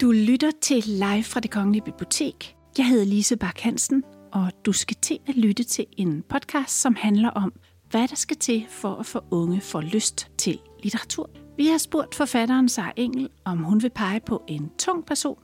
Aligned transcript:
Du 0.00 0.12
lytter 0.12 0.50
til 0.62 0.82
live 0.86 1.22
fra 1.22 1.40
det 1.40 1.50
Kongelige 1.50 1.82
Bibliotek. 1.82 2.56
Jeg 2.78 2.88
hedder 2.88 3.04
Lise 3.04 3.36
Bak 3.36 3.60
Hansen, 3.60 4.04
og 4.32 4.52
du 4.66 4.72
skal 4.72 4.96
til 5.02 5.18
at 5.26 5.36
lytte 5.36 5.62
til 5.64 5.86
en 5.96 6.24
podcast, 6.28 6.80
som 6.80 6.96
handler 6.98 7.30
om, 7.30 7.52
hvad 7.90 8.08
der 8.08 8.16
skal 8.16 8.36
til 8.36 8.66
for 8.70 8.94
at 8.94 9.06
få 9.06 9.20
unge 9.30 9.60
for 9.60 9.80
lyst 9.80 10.28
til 10.38 10.58
litteratur. 10.82 11.30
Vi 11.56 11.66
har 11.66 11.78
spurgt 11.78 12.14
forfatteren 12.14 12.68
Sara 12.68 12.92
Engel, 12.96 13.28
om 13.44 13.58
hun 13.58 13.82
vil 13.82 13.90
pege 13.90 14.20
på 14.26 14.42
en 14.48 14.70
tung 14.78 15.06
person, 15.06 15.38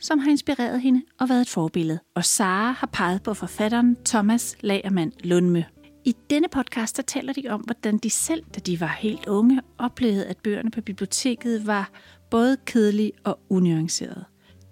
som 0.00 0.18
har 0.18 0.30
inspireret 0.30 0.80
hende 0.80 1.02
og 1.20 1.28
været 1.28 1.40
et 1.40 1.48
forbillede. 1.48 1.98
Og 2.14 2.24
Sara 2.24 2.72
har 2.72 2.88
peget 2.92 3.22
på 3.22 3.34
forfatteren 3.34 3.96
Thomas 4.04 4.56
Lagermand 4.60 5.12
Lundmø. 5.24 5.62
I 6.04 6.14
denne 6.30 6.48
podcast 6.48 6.96
der 6.96 7.02
taler 7.02 7.32
de 7.32 7.48
om, 7.48 7.60
hvordan 7.60 7.98
de 7.98 8.10
selv, 8.10 8.44
da 8.54 8.60
de 8.60 8.80
var 8.80 8.96
helt 9.00 9.26
unge, 9.26 9.60
oplevede, 9.78 10.26
at 10.26 10.36
bøgerne 10.36 10.70
på 10.70 10.80
biblioteket 10.80 11.66
var 11.66 11.90
både 12.30 12.56
kedelig 12.66 13.12
og 13.24 13.38
unuanceret. 13.48 14.24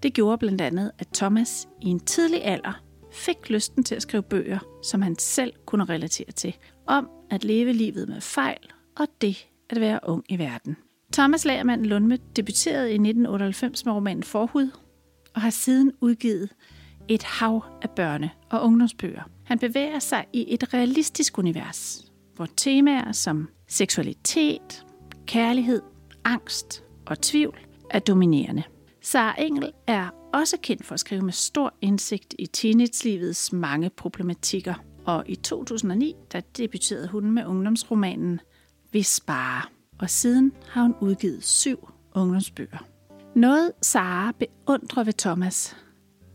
Det 0.03 0.15
gjorde 0.15 0.39
blandt 0.39 0.61
andet, 0.61 0.91
at 0.99 1.09
Thomas 1.15 1.69
i 1.83 1.89
en 1.89 2.01
tidlig 2.01 2.45
alder 2.45 2.83
fik 3.13 3.51
lysten 3.51 3.85
til 3.85 3.95
at 3.95 4.03
skrive 4.03 4.23
bøger, 4.23 4.59
som 4.83 5.03
han 5.03 5.19
selv 5.19 5.53
kunne 5.67 5.85
relatere 5.85 6.33
til, 6.33 6.57
om 6.87 7.09
at 7.31 7.45
leve 7.45 7.73
livet 7.73 8.09
med 8.09 8.21
fejl 8.21 8.73
og 8.97 9.07
det 9.21 9.47
at 9.71 9.81
være 9.81 10.01
ung 10.03 10.25
i 10.29 10.39
verden. 10.39 10.77
Thomas 11.13 11.45
Lagermand 11.45 11.87
Lundme 11.87 12.19
debuterede 12.37 12.91
i 12.91 12.95
1998 12.95 13.85
med 13.85 13.93
romanen 13.93 14.23
Forhud, 14.23 14.71
og 15.35 15.41
har 15.41 15.51
siden 15.51 15.93
udgivet 16.01 16.51
et 17.09 17.23
hav 17.23 17.65
af 17.83 17.89
børne- 18.01 18.49
og 18.51 18.63
ungdomsbøger. 18.65 19.23
Han 19.45 19.59
bevæger 19.59 19.99
sig 19.99 20.25
i 20.33 20.55
et 20.55 20.75
realistisk 20.75 21.39
univers, 21.39 22.13
hvor 22.35 22.49
temaer 22.57 23.13
som 23.13 23.49
seksualitet, 23.69 24.87
kærlighed, 25.27 25.83
angst 26.25 26.86
og 27.07 27.21
tvivl 27.21 27.59
er 27.91 27.99
dominerende. 27.99 28.63
Sara 29.03 29.43
Engel 29.43 29.73
er 29.87 30.09
også 30.35 30.57
kendt 30.63 30.85
for 30.85 30.95
at 30.95 31.01
skrive 31.01 31.23
med 31.23 31.33
stor 31.33 31.75
indsigt 31.81 32.35
i 32.39 32.47
teenagelivets 32.47 33.53
mange 33.53 33.91
problematikker, 33.91 34.75
og 35.05 35.25
i 35.27 35.35
2009 35.35 36.15
der 36.33 36.41
debuterede 36.41 37.09
hun 37.09 37.31
med 37.31 37.47
ungdomsromanen 37.47 38.41
Vi 38.93 39.03
sparer, 39.03 39.71
og 39.99 40.11
siden 40.11 40.53
har 40.69 40.83
hun 40.83 40.95
udgivet 41.01 41.45
syv 41.45 41.89
ungdomsbøger. 42.15 42.87
Noget 43.35 43.73
Sara 43.83 44.33
beundrer 44.33 45.05
ved 45.05 45.13
Thomas 45.13 45.77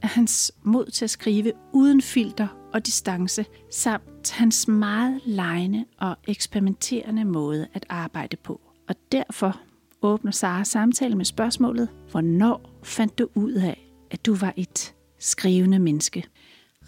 er 0.02 0.08
hans 0.08 0.52
mod 0.64 0.86
til 0.86 1.06
at 1.06 1.10
skrive 1.10 1.52
uden 1.74 2.02
filter 2.02 2.48
og 2.74 2.86
distance, 2.86 3.46
samt 3.72 4.32
hans 4.32 4.68
meget 4.68 5.22
lejende 5.26 5.86
og 5.98 6.18
eksperimenterende 6.28 7.26
måde 7.26 7.68
at 7.74 7.86
arbejde 7.90 8.38
på. 8.38 8.62
Og 8.88 8.96
derfor 9.12 9.62
åbner 10.02 10.32
Sara 10.32 10.64
samtale 10.64 11.16
med 11.16 11.26
spørgsmålet, 11.26 11.90
hvornår 12.12 12.80
fandt 12.84 13.20
du 13.20 13.30
ud 13.36 13.54
af, 13.54 13.92
at 14.12 14.26
du 14.26 14.36
var 14.36 14.54
et 14.58 14.94
skrivende 15.20 15.80
menneske? 15.80 16.24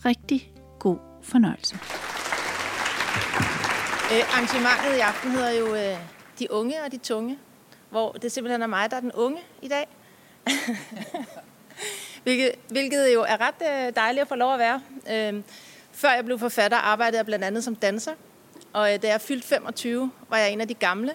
Rigtig 0.06 0.54
god 0.80 0.98
fornøjelse. 1.22 1.76
Øh, 4.14 4.36
arrangementet 4.36 4.98
i 4.98 5.00
aften 5.00 5.32
hedder 5.32 5.52
jo 5.52 5.76
øh, 5.76 5.98
De 6.40 6.52
Unge 6.52 6.84
og 6.86 6.92
De 6.92 6.98
Tunge, 6.98 7.38
hvor 7.90 8.12
det 8.12 8.32
simpelthen 8.32 8.62
er 8.62 8.68
mig, 8.68 8.92
der 8.92 8.98
er 8.98 9.02
den 9.02 9.12
unge 9.12 9.40
i 9.62 9.68
dag. 9.68 9.88
hvilket, 12.24 12.52
hvilket 12.70 13.14
jo 13.14 13.22
er 13.22 13.38
ret 13.42 13.88
øh, 13.88 13.96
dejligt 13.96 14.22
at 14.22 14.28
få 14.28 14.36
lov 14.36 14.54
at 14.54 14.60
være. 14.60 14.82
Øh, 15.12 15.44
før 15.92 16.12
jeg 16.12 16.26
blev 16.26 16.40
forfatter, 16.40 16.78
arbejdede 16.78 17.18
jeg 17.18 17.26
blandt 17.26 17.46
andet 17.46 17.64
som 17.64 17.76
danser. 17.76 18.12
Og 18.74 18.94
øh, 18.94 19.02
da 19.02 19.08
jeg 19.08 19.22
fyldte 19.22 19.48
25, 19.48 20.12
var 20.30 20.38
jeg 20.38 20.52
en 20.52 20.62
af 20.62 20.68
de 20.68 20.74
gamle. 20.74 21.12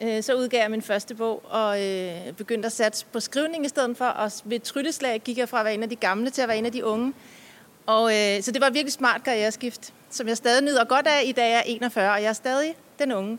Øh, 0.00 0.22
så 0.22 0.34
udgav 0.34 0.60
jeg 0.60 0.70
min 0.70 0.82
første 0.82 1.14
bog 1.14 1.42
og 1.44 1.84
øh, 1.84 2.32
begyndte 2.32 2.66
at 2.66 2.72
satse 2.72 3.06
på 3.12 3.20
skrivning 3.20 3.64
i 3.64 3.68
stedet 3.68 3.96
for. 3.96 4.04
Og 4.04 4.32
ved 4.44 4.60
trylleslag 4.60 5.20
gik 5.20 5.38
jeg 5.38 5.48
fra 5.48 5.58
at 5.58 5.64
være 5.64 5.74
en 5.74 5.82
af 5.82 5.88
de 5.88 5.96
gamle 5.96 6.30
til 6.30 6.42
at 6.42 6.48
være 6.48 6.58
en 6.58 6.66
af 6.66 6.72
de 6.72 6.84
unge. 6.84 7.12
Og, 7.86 8.12
øh, 8.12 8.42
så 8.42 8.52
det 8.52 8.60
var 8.60 8.66
et 8.66 8.74
virkelig 8.74 8.92
smart 8.92 9.24
karriereskift, 9.24 9.92
som 10.10 10.28
jeg 10.28 10.36
stadig 10.36 10.64
nyder 10.64 10.84
godt 10.84 11.06
af. 11.06 11.22
I 11.24 11.32
dag 11.32 11.50
er 11.50 11.54
jeg 11.54 11.62
41, 11.66 12.12
og 12.12 12.22
jeg 12.22 12.28
er 12.28 12.32
stadig 12.32 12.76
den 12.98 13.12
unge. 13.12 13.38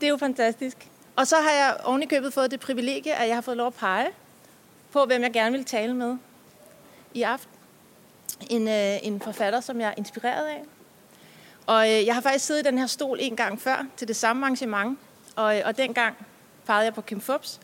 Det 0.00 0.06
er 0.06 0.10
jo 0.10 0.16
fantastisk. 0.16 0.88
Og 1.16 1.26
så 1.26 1.36
har 1.36 1.50
jeg 1.50 1.76
oven 1.84 2.02
i 2.02 2.06
købet 2.06 2.32
fået 2.32 2.50
det 2.50 2.60
privilegie, 2.60 3.14
at 3.14 3.28
jeg 3.28 3.36
har 3.36 3.40
fået 3.40 3.56
lov 3.56 3.66
at 3.66 3.74
pege 3.74 4.06
på, 4.92 5.04
hvem 5.04 5.22
jeg 5.22 5.32
gerne 5.32 5.52
vil 5.52 5.64
tale 5.64 5.94
med 5.94 6.16
i 7.14 7.22
aften. 7.22 7.52
En, 8.50 8.68
øh, 8.68 9.06
en 9.06 9.20
forfatter, 9.20 9.60
som 9.60 9.80
jeg 9.80 9.88
er 9.88 9.94
inspireret 9.96 10.46
af. 10.46 10.62
Og 11.66 11.90
øh, 11.90 12.06
jeg 12.06 12.14
har 12.14 12.20
faktisk 12.20 12.44
siddet 12.44 12.62
i 12.62 12.64
den 12.64 12.78
her 12.78 12.86
stol 12.86 13.18
en 13.20 13.36
gang 13.36 13.60
før 13.60 13.86
til 13.96 14.08
det 14.08 14.16
samme 14.16 14.42
arrangement. 14.46 14.98
Og, 15.36 15.54
og 15.64 15.76
dengang 15.76 16.26
pegede 16.66 16.84
jeg 16.84 16.94
på 16.94 17.00
Kim 17.00 17.20
Fobs, 17.20 17.60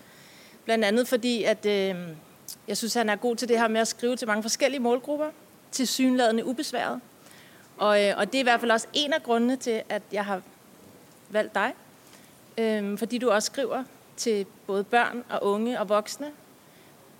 Blandt 0.64 0.84
andet 0.84 1.08
fordi, 1.08 1.42
at 1.42 1.66
øh, 1.66 1.94
jeg 2.68 2.76
synes, 2.76 2.94
han 2.94 3.08
er 3.08 3.16
god 3.16 3.36
til 3.36 3.48
det 3.48 3.58
her 3.58 3.68
med 3.68 3.80
at 3.80 3.88
skrive 3.88 4.16
til 4.16 4.28
mange 4.28 4.42
forskellige 4.42 4.80
målgrupper. 4.80 5.30
Til 5.72 5.88
synladende 5.88 6.44
ubesværet. 6.44 7.00
Og, 7.76 8.04
øh, 8.04 8.14
og 8.16 8.26
det 8.26 8.34
er 8.34 8.40
i 8.40 8.42
hvert 8.42 8.60
fald 8.60 8.70
også 8.70 8.86
en 8.92 9.12
af 9.12 9.22
grundene 9.22 9.56
til, 9.56 9.82
at 9.88 10.02
jeg 10.12 10.24
har 10.24 10.42
valgt 11.30 11.54
dig. 11.54 11.72
Øh, 12.58 12.98
fordi 12.98 13.18
du 13.18 13.30
også 13.30 13.46
skriver 13.46 13.84
til 14.16 14.46
både 14.66 14.84
børn 14.84 15.24
og 15.30 15.44
unge 15.44 15.80
og 15.80 15.88
voksne 15.88 16.30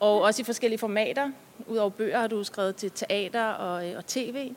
og 0.01 0.21
også 0.21 0.43
i 0.43 0.45
forskellige 0.45 0.79
formater. 0.79 1.31
Udover 1.67 1.91
bøger 1.91 2.21
har 2.21 2.27
du 2.27 2.45
skrevet 2.45 2.77
til 2.77 2.91
teater 2.91 3.45
og, 3.45 3.91
øh, 3.91 3.99
og 3.99 4.07
tv. 4.07 4.53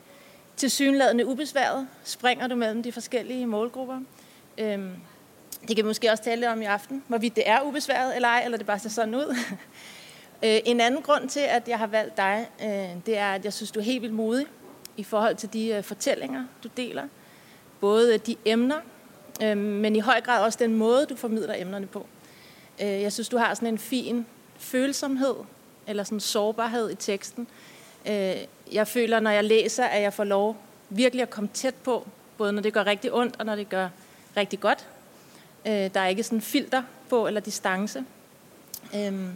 Til 0.56 0.70
synladende 0.70 1.26
ubesværet 1.26 1.88
springer 2.04 2.46
du 2.46 2.54
mellem 2.54 2.82
de 2.82 2.92
forskellige 2.92 3.46
målgrupper. 3.46 4.00
Øhm, 4.58 4.92
det 5.60 5.76
kan 5.76 5.84
vi 5.84 5.88
måske 5.88 6.10
også 6.10 6.24
tale 6.24 6.50
om 6.50 6.62
i 6.62 6.64
aften, 6.64 7.02
hvorvidt 7.08 7.36
det 7.36 7.48
er 7.48 7.60
ubesværet 7.62 8.16
eller 8.16 8.28
ej, 8.28 8.42
eller 8.44 8.58
det 8.58 8.66
bare 8.66 8.78
ser 8.78 8.88
sådan 8.88 9.14
ud. 9.14 9.36
Øh, 10.44 10.58
en 10.64 10.80
anden 10.80 11.02
grund 11.02 11.28
til, 11.28 11.40
at 11.40 11.68
jeg 11.68 11.78
har 11.78 11.86
valgt 11.86 12.16
dig, 12.16 12.46
øh, 12.62 13.06
det 13.06 13.18
er, 13.18 13.32
at 13.32 13.44
jeg 13.44 13.52
synes, 13.52 13.70
du 13.70 13.80
er 13.80 13.84
helt 13.84 14.02
vildt 14.02 14.14
modig 14.14 14.46
i 14.96 15.04
forhold 15.04 15.36
til 15.36 15.52
de 15.52 15.68
øh, 15.68 15.82
fortællinger, 15.82 16.44
du 16.64 16.68
deler. 16.76 17.02
Både 17.80 18.18
de 18.18 18.36
emner, 18.44 18.76
men 19.54 19.96
i 19.96 20.00
høj 20.00 20.20
grad 20.20 20.44
også 20.44 20.58
den 20.58 20.74
måde, 20.74 21.06
du 21.06 21.16
formidler 21.16 21.54
emnerne 21.58 21.86
på. 21.86 22.06
Jeg 22.78 23.12
synes, 23.12 23.28
du 23.28 23.36
har 23.36 23.54
sådan 23.54 23.68
en 23.68 23.78
fin 23.78 24.26
følsomhed 24.58 25.34
eller 25.86 26.04
sådan 26.04 26.20
sårbarhed 26.20 26.90
i 26.90 26.94
teksten. 26.94 27.46
Jeg 28.72 28.88
føler, 28.88 29.20
når 29.20 29.30
jeg 29.30 29.44
læser, 29.44 29.84
at 29.84 30.02
jeg 30.02 30.12
får 30.12 30.24
lov 30.24 30.56
virkelig 30.90 31.22
at 31.22 31.30
komme 31.30 31.50
tæt 31.54 31.74
på, 31.74 32.06
både 32.38 32.52
når 32.52 32.62
det 32.62 32.72
gør 32.72 32.86
rigtig 32.86 33.12
ondt 33.12 33.36
og 33.38 33.46
når 33.46 33.56
det 33.56 33.68
gør 33.68 33.88
rigtig 34.36 34.60
godt. 34.60 34.86
Øh, 35.66 35.72
der 35.72 36.00
er 36.00 36.06
ikke 36.06 36.22
sådan 36.22 36.40
filter 36.40 36.82
på 37.08 37.26
eller 37.26 37.40
distance. 37.40 38.04
Øhm, 38.94 39.32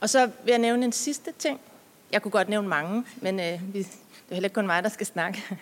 og 0.00 0.10
så 0.10 0.26
vil 0.26 0.50
jeg 0.50 0.58
nævne 0.58 0.84
en 0.84 0.92
sidste 0.92 1.32
ting. 1.38 1.60
Jeg 2.12 2.22
kunne 2.22 2.32
godt 2.32 2.48
nævne 2.48 2.68
mange, 2.68 3.04
men 3.16 3.40
øh, 3.40 3.60
det 3.72 3.86
er 4.30 4.34
heller 4.34 4.46
ikke 4.46 4.54
kun 4.54 4.66
mig, 4.66 4.82
der 4.82 4.88
skal 4.88 5.06
snakke. 5.06 5.42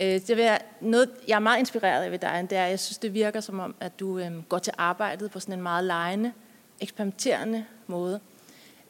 Øh, 0.00 0.20
det 0.26 0.36
vil 0.36 0.44
jeg, 0.44 0.60
noget, 0.80 1.10
jeg 1.28 1.34
er 1.34 1.38
meget 1.38 1.58
inspireret 1.58 2.04
af 2.04 2.10
ved 2.10 2.18
dig, 2.18 2.46
det 2.50 2.58
er, 2.58 2.64
at 2.64 2.70
jeg 2.70 2.80
synes, 2.80 2.98
det 2.98 3.14
virker 3.14 3.40
som 3.40 3.60
om, 3.60 3.74
at 3.80 4.00
du 4.00 4.18
øh, 4.18 4.42
går 4.48 4.58
til 4.58 4.72
arbejdet 4.78 5.30
på 5.30 5.40
sådan 5.40 5.54
en 5.54 5.62
meget 5.62 5.84
lejende, 5.84 6.32
eksperimenterende 6.80 7.64
måde. 7.86 8.20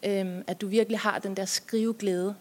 Øh, 0.03 0.27
at 0.47 0.61
du 0.61 0.67
virkelig 0.67 0.99
har 0.99 1.19
den 1.19 1.37
der 1.37 1.45
skriveglæde. 1.45 2.35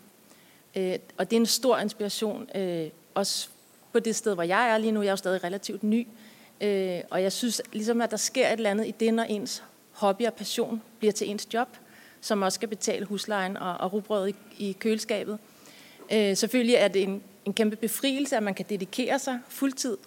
Øh, 0.76 0.96
og 1.18 1.30
det 1.30 1.36
er 1.36 1.40
en 1.40 1.46
stor 1.46 1.78
inspiration, 1.78 2.50
øh, 2.56 2.90
også 3.16 3.50
på 3.94 4.00
det 4.00 4.16
sted, 4.16 4.34
hvor 4.34 4.44
jeg 4.44 4.70
er 4.70 4.78
lige 4.78 4.92
nu. 4.92 5.02
Jeg 5.02 5.08
er 5.08 5.12
jo 5.12 5.18
stadig 5.18 5.44
relativt 5.44 5.84
ny. 5.84 6.08
Øh, 6.08 6.27
Øh, 6.62 7.00
og 7.10 7.24
jeg 7.24 7.32
synes 7.32 7.62
ligesom, 7.74 8.02
at 8.02 8.12
der 8.12 8.18
sker 8.18 8.48
et 8.48 8.54
eller 8.54 8.70
andet 8.70 8.88
i 8.88 8.92
det, 9.00 9.14
når 9.14 9.24
ens 9.24 9.64
hobby 9.92 10.22
og 10.26 10.34
passion 10.34 10.82
bliver 11.00 11.12
til 11.12 11.30
ens 11.30 11.48
job, 11.54 11.68
som 12.22 12.42
også 12.42 12.56
skal 12.56 12.70
betale 12.70 13.06
huslejen 13.06 13.58
og, 13.58 13.78
og 13.78 13.94
rugbrødet 13.94 14.36
i, 14.58 14.70
i 14.70 14.72
køleskabet. 14.72 15.38
Øh, 16.12 16.38
selvfølgelig 16.38 16.76
er 16.76 16.88
det 16.88 17.04
en, 17.04 17.24
en 17.46 17.54
kæmpe 17.54 17.76
befrielse, 17.76 18.38
at 18.38 18.44
man 18.44 18.54
kan 18.54 18.66
dedikere 18.70 19.20
sig 19.20 19.40
fuldtid. 19.50 19.98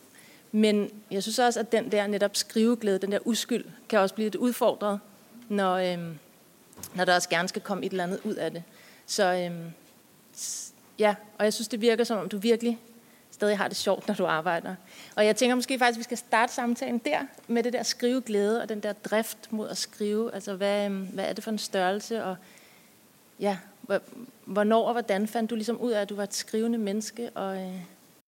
Men 0.53 0.91
jeg 1.11 1.23
synes 1.23 1.39
også, 1.39 1.61
at 1.61 1.73
den 1.73 1.93
der 1.93 2.07
netop 2.07 2.37
skriveglæde, 2.37 2.99
den 2.99 3.13
der 3.13 3.19
uskyld, 3.25 3.65
kan 3.89 3.99
også 3.99 4.15
blive 4.15 4.27
lidt 4.27 4.37
udfordret, 4.37 5.01
når, 5.49 5.75
øh, 5.75 5.99
når 6.95 7.05
der 7.05 7.15
også 7.15 7.29
gerne 7.29 7.49
skal 7.49 7.63
komme 7.63 7.85
et 7.87 7.91
eller 7.91 8.05
andet 8.05 8.21
ud 8.25 8.35
af 8.35 8.51
det. 8.51 8.63
Så 9.07 9.25
øh, 9.25 9.51
ja, 10.99 11.15
og 11.39 11.45
jeg 11.45 11.53
synes, 11.53 11.69
det 11.69 11.81
virker 11.81 12.05
som 12.05 12.19
om, 12.19 12.29
du 12.29 12.39
virkelig 12.39 12.79
stadig 13.41 13.59
har 13.59 13.69
det 13.69 13.77
sjovt, 13.77 14.09
når 14.09 14.15
du 14.15 14.27
arbejder. 14.27 14.75
Og 15.17 15.27
jeg 15.27 15.37
tænker 15.37 15.55
måske 15.55 15.79
faktisk, 15.79 15.97
at 15.97 15.99
vi 15.99 16.05
skal 16.05 16.19
starte 16.19 16.53
samtalen 16.53 16.99
der, 16.99 17.19
med 17.49 17.63
det 17.63 17.73
der 17.73 17.83
skrive 17.83 18.21
glæde 18.21 18.63
og 18.63 18.69
den 18.69 18.81
der 18.81 18.93
drift 18.93 19.39
mod 19.51 19.69
at 19.69 19.77
skrive. 19.77 20.35
Altså, 20.35 20.55
hvad, 20.55 20.87
øhm, 20.87 21.09
hvad 21.13 21.25
er 21.25 21.33
det 21.33 21.45
for 21.45 21.51
en 21.51 21.59
størrelse? 21.59 22.25
Og 22.25 22.37
ja, 23.41 23.57
hvornår 24.45 24.87
og 24.87 24.93
hvordan 24.93 25.29
fandt 25.29 25.51
du 25.51 25.55
ligesom 25.55 25.81
ud 25.81 25.91
af, 25.93 26.01
at 26.01 26.09
du 26.09 26.15
var 26.15 26.23
et 26.23 26.35
skrivende 26.35 26.79
menneske? 26.79 27.31
Og, 27.31 27.57
øh... 27.57 27.73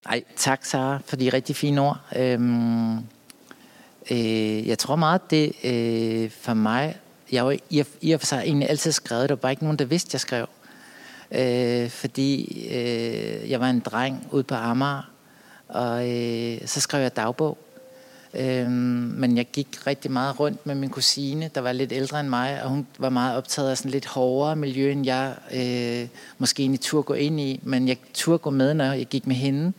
Ej, 0.06 0.22
tak 0.36 0.64
Sara 0.64 0.98
for 1.04 1.16
de 1.16 1.28
rigtig 1.28 1.56
fine 1.56 1.80
ord. 1.80 1.98
Øhm, 2.16 2.96
øh, 4.10 4.68
jeg 4.68 4.78
tror 4.78 4.96
meget, 4.96 5.30
det 5.30 5.52
øh, 5.64 6.30
for 6.30 6.54
mig 6.54 6.96
jeg 7.32 7.46
var 7.46 7.56
i 8.00 8.12
og 8.12 8.20
for 8.20 8.26
sig 8.26 8.42
egentlig 8.44 8.70
altid 8.70 8.92
skrevet. 8.92 9.28
Der 9.28 9.34
var 9.34 9.40
bare 9.40 9.52
ikke 9.52 9.64
nogen, 9.64 9.78
der 9.78 9.84
vidste, 9.84 10.10
jeg 10.12 10.20
skrev. 10.20 10.46
Øh, 11.34 11.90
fordi 11.90 12.66
øh, 12.70 13.50
jeg 13.50 13.60
var 13.60 13.70
en 13.70 13.80
dreng 13.80 14.26
ude 14.30 14.42
på 14.42 14.54
Amager, 14.54 15.10
og 15.68 16.10
øh, 16.10 16.58
så 16.66 16.80
skrev 16.80 17.02
jeg 17.02 17.16
dagbog. 17.16 17.58
Øh, 18.34 18.70
men 18.70 19.36
jeg 19.36 19.46
gik 19.52 19.86
rigtig 19.86 20.10
meget 20.10 20.40
rundt 20.40 20.66
med 20.66 20.74
min 20.74 20.90
kusine, 20.90 21.50
der 21.54 21.60
var 21.60 21.72
lidt 21.72 21.92
ældre 21.92 22.20
end 22.20 22.28
mig, 22.28 22.62
og 22.62 22.70
hun 22.70 22.86
var 22.98 23.08
meget 23.08 23.36
optaget 23.36 23.70
af 23.70 23.78
sådan 23.78 23.90
lidt 23.90 24.06
hårdere 24.06 24.56
miljø, 24.56 24.92
end 24.92 25.06
jeg 25.06 25.34
øh, 25.54 26.08
måske 26.38 26.62
egentlig 26.62 26.80
turde 26.80 27.02
gå 27.02 27.14
ind 27.14 27.40
i, 27.40 27.60
men 27.62 27.88
jeg 27.88 27.96
turde 28.14 28.38
gå 28.38 28.50
med, 28.50 28.74
når 28.74 28.84
jeg 28.84 29.06
gik 29.06 29.26
med 29.26 29.36
hende. 29.36 29.72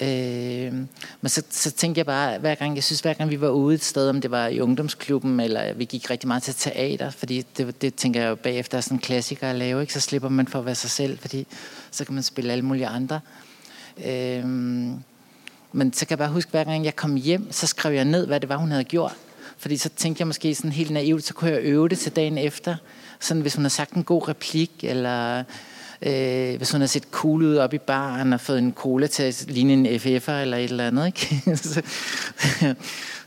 Øh, 0.00 0.72
men 1.20 1.28
så, 1.28 1.42
så 1.50 1.70
tænkte 1.70 1.98
jeg 1.98 2.06
bare, 2.06 2.38
hver 2.38 2.54
gang, 2.54 2.74
jeg 2.74 2.84
synes, 2.84 3.00
hver 3.00 3.12
gang 3.12 3.30
vi 3.30 3.40
var 3.40 3.48
ude 3.48 3.74
et 3.74 3.84
sted, 3.84 4.08
om 4.08 4.20
det 4.20 4.30
var 4.30 4.46
i 4.46 4.60
ungdomsklubben, 4.60 5.40
eller 5.40 5.72
vi 5.72 5.84
gik 5.84 6.10
rigtig 6.10 6.28
meget 6.28 6.42
til 6.42 6.54
teater, 6.54 7.10
fordi 7.10 7.44
det, 7.56 7.82
det 7.82 7.94
tænker 7.94 8.20
jeg 8.20 8.28
jo 8.28 8.34
bagefter 8.34 8.78
er 8.78 8.82
sådan 8.82 8.96
en 8.96 9.00
klassiker 9.00 9.50
at 9.50 9.56
lave, 9.56 9.80
ikke? 9.80 9.92
så 9.92 10.00
slipper 10.00 10.28
man 10.28 10.48
for 10.48 10.58
at 10.58 10.66
være 10.66 10.74
sig 10.74 10.90
selv, 10.90 11.18
fordi 11.18 11.46
så 11.90 12.04
kan 12.04 12.14
man 12.14 12.22
spille 12.22 12.52
alle 12.52 12.64
mulige 12.64 12.86
andre. 12.86 13.20
Øh, 14.06 14.44
men 15.72 15.92
så 15.92 16.06
kan 16.06 16.10
jeg 16.10 16.18
bare 16.18 16.32
huske, 16.32 16.50
hver 16.50 16.64
gang 16.64 16.84
jeg 16.84 16.96
kom 16.96 17.14
hjem, 17.14 17.52
så 17.52 17.66
skrev 17.66 17.92
jeg 17.92 18.04
ned, 18.04 18.26
hvad 18.26 18.40
det 18.40 18.48
var, 18.48 18.56
hun 18.56 18.70
havde 18.70 18.84
gjort. 18.84 19.16
Fordi 19.58 19.76
så 19.76 19.88
tænkte 19.88 20.20
jeg 20.20 20.26
måske 20.26 20.54
sådan 20.54 20.72
helt 20.72 20.90
naivt, 20.90 21.24
så 21.24 21.34
kunne 21.34 21.50
jeg 21.50 21.60
øve 21.62 21.88
det 21.88 21.98
til 21.98 22.12
dagen 22.12 22.38
efter. 22.38 22.76
Sådan 23.20 23.40
hvis 23.40 23.54
hun 23.54 23.64
har 23.64 23.68
sagt 23.68 23.92
en 23.92 24.04
god 24.04 24.28
replik, 24.28 24.70
eller 24.82 25.44
øh, 26.04 26.56
hvis 26.56 26.70
hun 26.70 26.80
har 26.80 26.88
set 26.88 27.04
cool 27.10 27.42
ud 27.42 27.56
op 27.56 27.74
i 27.74 27.78
baren 27.78 28.32
og 28.32 28.40
fået 28.40 28.58
en 28.58 28.72
cola 28.72 29.06
til 29.06 29.22
at 29.22 29.44
ligne 29.48 29.72
en 29.72 29.86
FF'er 29.86 30.32
eller 30.32 30.56
et 30.56 30.70
eller 30.70 30.86
andet. 30.86 31.06
Ikke? 31.06 31.42
så, 31.56 31.82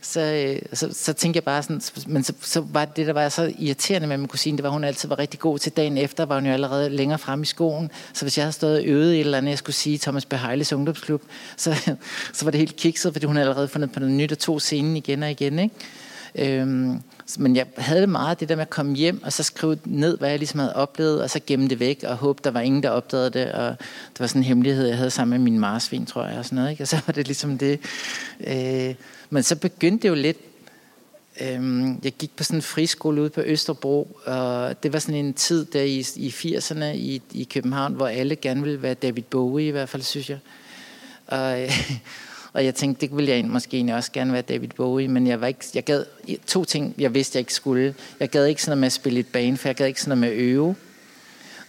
så, 0.02 0.22
øh, 0.22 0.62
så, 0.74 0.90
så 0.94 1.14
tænkte 1.14 1.38
jeg 1.38 1.44
bare 1.44 1.64
sådan, 1.64 1.82
men 2.08 2.24
så, 2.24 2.34
så 2.42 2.66
var 2.72 2.86
det, 2.86 3.08
der 3.08 3.14
var 3.14 3.30
så 3.30 3.54
irriterende 3.60 4.08
med 4.08 4.18
min 4.18 4.28
kusine, 4.28 4.58
det 4.58 4.64
var, 4.64 4.70
at 4.70 4.74
hun 4.74 4.84
altid 4.84 5.10
var 5.10 5.20
rigtig 5.20 5.40
god 5.40 5.60
til 5.60 5.72
dagen 5.72 5.98
efter, 5.98 6.26
var 6.26 6.36
hun 6.36 6.46
jo 6.46 6.52
allerede 6.52 6.90
længere 6.90 7.20
frem 7.20 7.42
i 7.42 7.46
skoen. 7.46 7.92
Så 8.14 8.26
hvis 8.26 8.38
jeg 8.38 8.44
havde 8.44 8.54
stået 8.54 8.78
og 8.78 8.86
øvet 8.86 9.14
et 9.14 9.20
eller 9.20 9.38
andet, 9.38 9.50
jeg 9.50 9.58
skulle 9.58 9.76
sige 9.76 9.98
Thomas 9.98 10.26
Behejles 10.26 10.74
ungdomsklub, 10.74 11.22
så, 11.58 11.96
så 12.34 12.46
var 12.46 12.52
det 12.52 12.60
helt 12.60 12.76
kikset, 12.76 13.14
fordi 13.14 13.26
hun 13.26 13.36
havde 13.36 13.48
allerede 13.48 13.68
fundet 13.68 13.92
på 13.92 14.00
noget 14.00 14.16
nyt 14.16 14.32
og 14.32 14.40
tog 14.40 14.62
scenen 14.62 14.98
igen 14.98 15.24
og 15.24 15.32
igen. 15.32 15.60
Ikke? 15.60 15.76
Øhm, 16.36 17.02
men 17.38 17.56
jeg 17.56 17.66
havde 17.78 18.08
meget, 18.08 18.40
det 18.40 18.50
der 18.50 18.56
med 18.56 18.62
at 18.62 18.70
komme 18.70 18.96
hjem, 18.96 19.24
og 19.24 19.34
så 19.34 19.44
skrive 19.44 19.78
ned, 19.86 20.18
hvad 20.18 20.30
jeg 20.30 20.40
ligesom 20.40 20.60
havde 20.60 20.76
oplevet, 20.76 21.24
og 21.24 21.30
så 21.30 21.40
gemme 21.48 21.68
det 21.68 21.80
væk, 21.80 22.04
og 22.04 22.16
håbe, 22.16 22.42
der 22.44 22.52
var 22.52 22.60
ingen, 22.60 22.84
der 22.84 22.90
opdagede 22.90 23.30
det, 23.30 23.52
og 23.52 23.76
det 24.14 24.20
var 24.20 24.28
sådan 24.28 24.42
en 24.42 24.46
hemmelighed, 24.46 24.88
jeg 24.88 24.98
havde 24.98 25.10
sammen 25.10 25.40
med 25.40 25.52
min 25.52 25.60
marsvin, 25.60 26.06
tror 26.06 26.26
jeg, 26.26 26.38
og 26.40 26.46
sådan 26.46 26.56
noget, 26.56 26.72
ikke? 26.72 26.84
og 26.84 26.88
så 26.88 27.02
var 27.08 27.14
det 27.14 27.28
ligesom 27.28 27.58
det. 27.58 27.80
Øh, 28.48 28.96
men 29.30 29.44
så 29.44 29.56
begyndte 29.56 30.04
det 30.04 30.10
jo 30.10 30.16
lidt, 30.16 30.38
øh, 31.42 31.88
jeg 32.04 32.14
gik 32.20 32.36
på 32.36 32.44
sådan 32.44 32.58
en 32.58 32.62
friskole 32.62 33.22
ude 33.22 33.30
på 33.30 33.42
Østerbro, 33.42 34.18
og 34.26 34.84
det 34.84 34.94
var 34.94 35.00
sådan 35.00 35.26
en 35.26 35.34
tid 35.34 35.66
der 35.66 35.82
i, 35.82 36.06
i 36.16 36.30
80'erne 36.30 36.86
i, 36.86 37.22
i 37.32 37.44
København, 37.54 37.94
hvor 37.94 38.08
alle 38.08 38.36
gerne 38.36 38.64
ville 38.64 38.82
være 38.82 38.94
David 38.94 39.24
Bowie 39.24 39.68
i 39.68 39.72
hvert 39.72 39.90
fald, 39.90 40.04
synes 40.04 40.30
jeg. 40.30 40.40
Og, 41.28 41.62
øh, 41.64 41.92
og 42.58 42.66
jeg 42.66 42.76
tænkte, 42.76 43.02
det 43.02 43.18
ville 43.18 43.32
jeg 43.32 43.46
måske 43.46 43.78
egentlig 43.78 43.96
også 43.96 44.12
gerne 44.12 44.34
være 44.34 44.42
David 44.42 44.68
Bowie, 44.68 45.08
men 45.08 45.28
jeg 45.28 45.42
var 45.42 45.48
ikke, 45.48 45.66
jeg 45.74 45.84
gad 45.84 46.06
to 46.48 46.66
ting, 46.66 46.96
jeg 46.98 47.14
vidste, 47.14 47.38
jeg 47.38 47.40
ikke 47.40 47.54
skulle. 47.54 47.96
Jeg 48.20 48.30
gad 48.30 48.46
ikke 48.46 48.62
sådan 48.62 48.72
noget 48.72 48.80
med 48.80 48.86
at 48.86 48.92
spille 48.92 49.20
et 49.20 49.28
bane, 49.28 49.58
for 49.58 49.68
jeg 49.68 49.76
gad 49.76 49.88
ikke 49.88 50.02
sådan 50.02 50.18
noget 50.18 50.34
med 50.36 50.44
at 50.44 50.50
øve. 50.50 50.76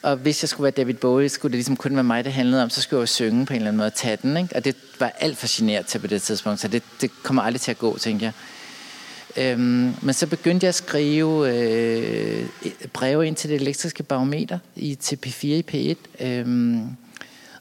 Og 0.02 0.17
hvis 0.17 0.43
jeg 0.43 0.49
skulle 0.49 0.64
være 0.64 0.70
David 0.70 0.94
Bowie, 0.94 1.29
skulle 1.29 1.52
det 1.52 1.56
ligesom 1.56 1.76
kun 1.76 1.94
være 1.94 2.05
mig, 2.05 2.25
det 2.25 2.32
handlede 2.32 2.62
om, 2.62 2.70
så 2.70 2.82
skulle 2.82 2.99
jeg 2.99 3.02
jo 3.02 3.06
synge 3.06 3.46
på 3.46 3.52
en 3.52 3.56
eller 3.56 3.69
anden 3.69 3.76
måde 3.76 3.87
og 3.87 3.94
tage 3.94 4.19
den. 4.23 4.37
Ikke? 4.37 4.56
Og 4.56 4.64
det 4.64 4.76
var 5.00 5.12
alt 5.19 5.38
for 5.38 5.46
generet 5.58 5.87
til 5.87 5.99
på 5.99 6.06
det 6.06 6.23
tidspunkt, 6.23 6.61
så 6.61 6.69
det, 6.69 6.82
det 7.00 7.11
kommer 7.23 7.43
aldrig 7.43 7.61
til 7.61 7.70
at 7.70 7.79
gå, 7.79 7.99
tænker 7.99 8.26
jeg. 8.26 9.52
Øhm, 9.52 9.94
men 10.02 10.14
så 10.14 10.26
begyndte 10.26 10.64
jeg 10.64 10.69
at 10.69 10.75
skrive 10.75 11.55
øh, 11.55 12.46
breve 12.93 13.26
ind 13.26 13.37
til 13.37 13.50
det 13.50 13.61
elektriske 13.61 14.02
barometer 14.02 14.58
i, 14.76 14.94
til 14.94 15.19
P4 15.26 15.46
i 15.46 15.64
P1. 15.73 16.25
Øhm, 16.26 16.87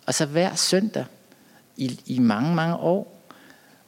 og 0.05 0.13
så 0.13 0.25
hver 0.25 0.55
søndag 0.55 1.05
i, 1.77 1.99
i 2.05 2.19
mange, 2.19 2.55
mange 2.55 2.75
år, 2.75 3.16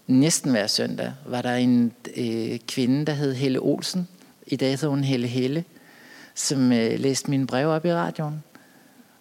næsten 0.10 0.52
hver 0.52 0.68
søndag, 0.68 1.14
var 1.26 1.42
der 1.42 1.56
en 1.56 1.94
øh, 2.18 2.60
kvinde, 2.68 3.06
der 3.06 3.14
hed 3.14 3.34
Helle 3.34 3.60
Olsen. 3.60 4.08
I 4.48 4.56
dag 4.56 4.70
hedder 4.70 4.88
hun 4.88 5.04
Helle 5.04 5.28
Helle, 5.28 5.64
som 6.36 6.72
øh, 6.72 7.00
læste 7.00 7.30
mine 7.30 7.48
breve 7.48 7.74
op 7.74 7.86
i 7.86 7.94
radioen. 7.94 8.44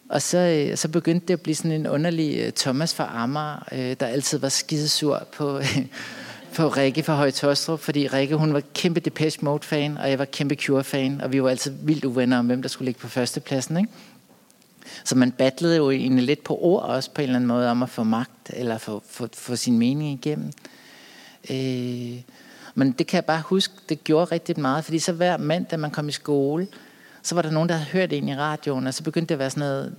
Og 0.08 0.22
så, 0.22 0.38
øh, 0.38 0.76
så 0.76 0.88
begyndte 0.88 1.26
det 1.26 1.34
at 1.34 1.40
blive 1.40 1.54
sådan 1.54 1.72
en 1.72 1.86
underlig 1.86 2.38
øh, 2.38 2.52
Thomas 2.52 2.94
fra 2.94 3.22
Amager, 3.22 3.68
øh, 3.72 3.96
der 4.00 4.06
altid 4.06 4.38
var 4.38 4.48
skidesur 4.48 5.26
på, 5.36 5.58
øh, 5.58 5.78
på 6.56 6.68
Rikke 6.68 7.02
fra 7.02 7.16
Højtostrup, 7.16 7.80
fordi 7.80 8.06
Rikke 8.06 8.36
hun 8.36 8.54
var 8.54 8.62
kæmpe 8.74 9.00
Depeche 9.00 9.44
Mode-fan, 9.44 9.96
og 9.96 10.10
jeg 10.10 10.18
var 10.18 10.24
kæmpe 10.24 10.54
Cure-fan, 10.54 11.20
og 11.20 11.32
vi 11.32 11.42
var 11.42 11.50
altid 11.50 11.72
vildt 11.82 12.04
uvenner 12.04 12.38
om, 12.38 12.46
hvem 12.46 12.62
der 12.62 12.68
skulle 12.68 12.86
ligge 12.86 13.00
på 13.00 13.08
førstepladsen. 13.08 13.76
Ikke? 13.76 13.90
Så 15.04 15.16
man 15.16 15.32
battlede 15.32 15.76
jo 15.76 15.90
egentlig 15.90 16.24
lidt 16.24 16.44
på 16.44 16.58
ord 16.60 16.82
også 16.82 17.10
på 17.10 17.20
en 17.20 17.24
eller 17.24 17.36
anden 17.36 17.48
måde 17.48 17.70
om 17.70 17.82
at 17.82 17.90
få 17.90 18.02
magt, 18.02 18.50
eller 18.52 18.78
få, 18.78 19.02
få, 19.10 19.28
få 19.34 19.56
sin 19.56 19.78
mening 19.78 20.12
igennem. 20.12 20.46
Øh, 20.46 20.77
Øh, 21.50 22.22
men 22.74 22.92
det 22.92 23.06
kan 23.06 23.16
jeg 23.16 23.24
bare 23.24 23.42
huske, 23.46 23.74
det 23.88 24.04
gjorde 24.04 24.32
rigtig 24.32 24.60
meget, 24.60 24.84
fordi 24.84 24.98
så 24.98 25.12
hver 25.12 25.36
mand, 25.36 25.66
da 25.66 25.76
man 25.76 25.90
kom 25.90 26.08
i 26.08 26.12
skole, 26.12 26.66
så 27.22 27.34
var 27.34 27.42
der 27.42 27.50
nogen, 27.50 27.68
der 27.68 27.74
havde 27.74 27.90
hørt 27.90 28.12
en 28.12 28.28
i 28.28 28.36
radioen, 28.36 28.86
og 28.86 28.94
så 28.94 29.02
begyndte 29.02 29.28
det 29.28 29.34
at 29.34 29.38
være 29.38 29.50
sådan 29.50 29.60
noget, 29.60 29.94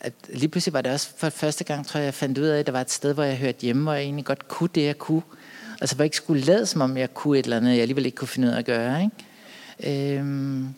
at 0.00 0.12
lige 0.28 0.48
pludselig 0.48 0.72
var 0.72 0.80
det 0.80 0.92
også 0.92 1.10
for 1.16 1.28
første 1.28 1.64
gang, 1.64 1.86
tror 1.86 1.98
jeg, 1.98 2.04
jeg 2.04 2.14
fandt 2.14 2.38
ud 2.38 2.44
af, 2.44 2.58
at 2.58 2.66
der 2.66 2.72
var 2.72 2.80
et 2.80 2.90
sted, 2.90 3.14
hvor 3.14 3.22
jeg 3.22 3.36
hørte 3.36 3.58
hjemme, 3.60 3.82
hvor 3.82 3.92
jeg 3.92 4.02
egentlig 4.02 4.24
godt 4.24 4.48
kunne 4.48 4.68
det, 4.74 4.84
jeg 4.84 4.98
kunne. 4.98 5.22
Altså, 5.80 5.96
hvor 5.96 6.02
jeg 6.02 6.06
ikke 6.06 6.16
skulle 6.16 6.42
lade, 6.42 6.66
som 6.66 6.80
om 6.80 6.96
jeg 6.96 7.14
kunne 7.14 7.38
et 7.38 7.44
eller 7.44 7.56
andet, 7.56 7.72
jeg 7.72 7.80
alligevel 7.80 8.06
ikke 8.06 8.16
kunne 8.16 8.28
finde 8.28 8.48
ud 8.48 8.52
af 8.52 8.58
at 8.58 8.64
gøre, 8.64 9.02
ikke? 9.02 10.18
Øhm, 10.18 10.74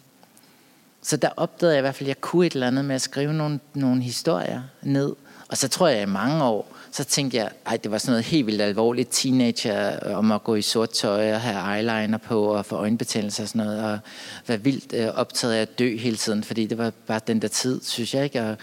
så 1.02 1.16
der 1.16 1.28
opdagede 1.36 1.74
jeg 1.74 1.80
i 1.80 1.82
hvert 1.82 1.94
fald, 1.94 2.06
at 2.06 2.08
jeg 2.08 2.20
kunne 2.20 2.46
et 2.46 2.52
eller 2.52 2.66
andet 2.66 2.84
med 2.84 2.94
at 2.94 3.00
skrive 3.00 3.32
nogle, 3.32 3.60
nogle 3.74 4.02
historier 4.02 4.62
ned. 4.82 5.14
Og 5.48 5.56
så 5.56 5.68
tror 5.68 5.88
jeg 5.88 6.02
i 6.02 6.06
mange 6.06 6.44
år, 6.44 6.76
så 6.98 7.04
tænkte 7.04 7.36
jeg, 7.36 7.50
at 7.66 7.84
det 7.84 7.90
var 7.90 7.98
sådan 7.98 8.12
noget 8.12 8.24
helt 8.24 8.46
vildt 8.46 8.62
alvorligt 8.62 9.08
teenager 9.12 10.08
øh, 10.08 10.18
om 10.18 10.32
at 10.32 10.44
gå 10.44 10.54
i 10.54 10.62
sort 10.62 10.90
tøj 10.90 11.34
og 11.34 11.40
have 11.40 11.76
eyeliner 11.76 12.18
på 12.18 12.44
og 12.44 12.66
få 12.66 12.76
øjenbetændelse 12.76 13.42
og 13.42 13.48
sådan 13.48 13.66
noget, 13.66 13.84
og 13.84 13.98
være 14.46 14.60
vildt 14.60 14.92
øh, 14.94 15.08
optaget 15.14 15.54
af 15.54 15.60
at 15.62 15.78
dø 15.78 15.96
hele 15.96 16.16
tiden, 16.16 16.44
fordi 16.44 16.66
det 16.66 16.78
var 16.78 16.92
bare 17.06 17.20
den 17.26 17.42
der 17.42 17.48
tid, 17.48 17.80
synes 17.84 18.14
jeg 18.14 18.24
ikke. 18.24 18.40
Og, 18.40 18.56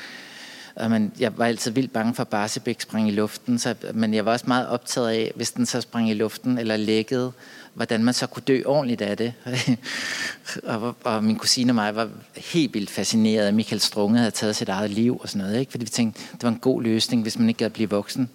og 0.76 0.92
man, 0.92 1.12
jeg 1.20 1.38
var 1.38 1.46
altid 1.46 1.72
vildt 1.72 1.94
bange 1.94 2.14
for, 2.14 2.22
at 2.22 2.28
Barsebæk 2.28 2.82
sprang 2.82 3.08
i 3.08 3.12
luften, 3.12 3.60
så, 3.60 3.76
men 3.94 4.14
jeg 4.14 4.26
var 4.26 4.32
også 4.32 4.46
meget 4.48 4.68
optaget 4.68 5.10
af, 5.10 5.31
hvis 5.36 5.52
den 5.52 5.66
så 5.66 5.81
sprang 5.81 6.10
i 6.10 6.14
luften 6.14 6.58
eller 6.58 6.78
lækkede, 6.78 7.31
hvordan 7.75 8.04
man 8.04 8.13
så 8.13 8.27
kunne 8.27 8.44
dø 8.48 8.62
ordentligt 8.66 9.01
af 9.01 9.18
det. 9.18 9.33
og, 10.63 10.95
og 11.04 11.24
min 11.24 11.36
kusine 11.36 11.72
og 11.72 11.75
mig 11.75 11.95
var 11.95 12.10
helt 12.36 12.74
vildt 12.74 12.89
fascineret 12.89 13.44
af, 13.44 13.48
at 13.48 13.54
Michael 13.54 13.81
Strunge 13.81 14.18
havde 14.18 14.31
taget 14.31 14.56
sit 14.56 14.69
eget 14.69 14.89
liv 14.89 15.19
og 15.22 15.30
sådan 15.30 15.48
noget. 15.48 15.60
Ikke? 15.60 15.72
Fordi 15.72 15.86
vi 15.86 15.89
tænkte, 15.89 16.22
det 16.31 16.44
var 16.44 16.50
en 16.50 16.60
god 16.60 16.83
løsning, 16.83 17.22
hvis 17.22 17.39
man 17.39 17.48
ikke 17.48 17.57
gad 17.57 17.69
blive 17.69 17.89
voksen. 17.89 18.30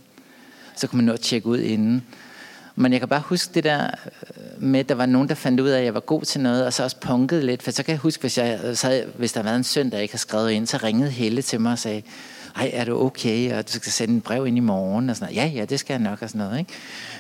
Så 0.76 0.87
kunne 0.87 0.96
man 0.96 1.04
nå 1.04 1.12
at 1.12 1.20
tjekke 1.20 1.46
ud 1.46 1.58
inden. 1.58 2.02
Men 2.76 2.92
jeg 2.92 3.00
kan 3.00 3.08
bare 3.08 3.20
huske 3.20 3.54
det 3.54 3.64
der 3.64 3.87
øh, 3.87 4.62
med, 4.62 4.81
at 4.81 4.88
der 4.88 4.94
var 4.94 5.06
nogen, 5.06 5.28
der 5.28 5.34
fandt 5.34 5.60
ud 5.60 5.69
af, 5.69 5.78
at 5.78 5.84
jeg 5.84 5.94
var 5.94 6.00
god 6.00 6.22
til 6.22 6.40
noget, 6.40 6.66
og 6.66 6.72
så 6.72 6.82
også 6.82 6.96
punkede 7.00 7.46
lidt. 7.46 7.62
For 7.62 7.70
så 7.70 7.82
kan 7.82 7.93
jeg 7.93 7.98
huske, 7.98 8.20
hvis, 8.20 8.38
jeg, 8.38 8.60
så 8.74 8.86
havde, 8.86 9.06
hvis 9.17 9.32
der 9.32 9.43
var 9.43 9.56
en 9.56 9.65
søndag, 9.65 9.96
jeg 9.96 10.03
ikke 10.03 10.15
har 10.15 10.19
skrevet 10.19 10.50
ind, 10.50 10.67
så 10.67 10.76
ringede 10.82 11.10
Helle 11.10 11.43
til 11.43 11.60
mig 11.60 11.72
og 11.72 11.79
sagde, 11.79 12.03
ej, 12.56 12.70
er 12.72 12.84
du 12.84 13.00
okay? 13.00 13.53
Og 13.53 13.69
du 13.69 13.72
skal 13.72 13.93
sende 13.93 14.15
en 14.15 14.20
brev 14.20 14.46
ind 14.46 14.56
i 14.56 14.60
morgen. 14.60 15.10
Og 15.10 15.17
sådan 15.17 15.34
noget. 15.34 15.50
Ja, 15.50 15.58
ja, 15.58 15.65
det 15.65 15.81
skal 15.81 15.94
jeg 15.94 16.03
nok. 16.03 16.22
Og 16.22 16.29
sådan 16.29 16.46
noget, 16.46 16.67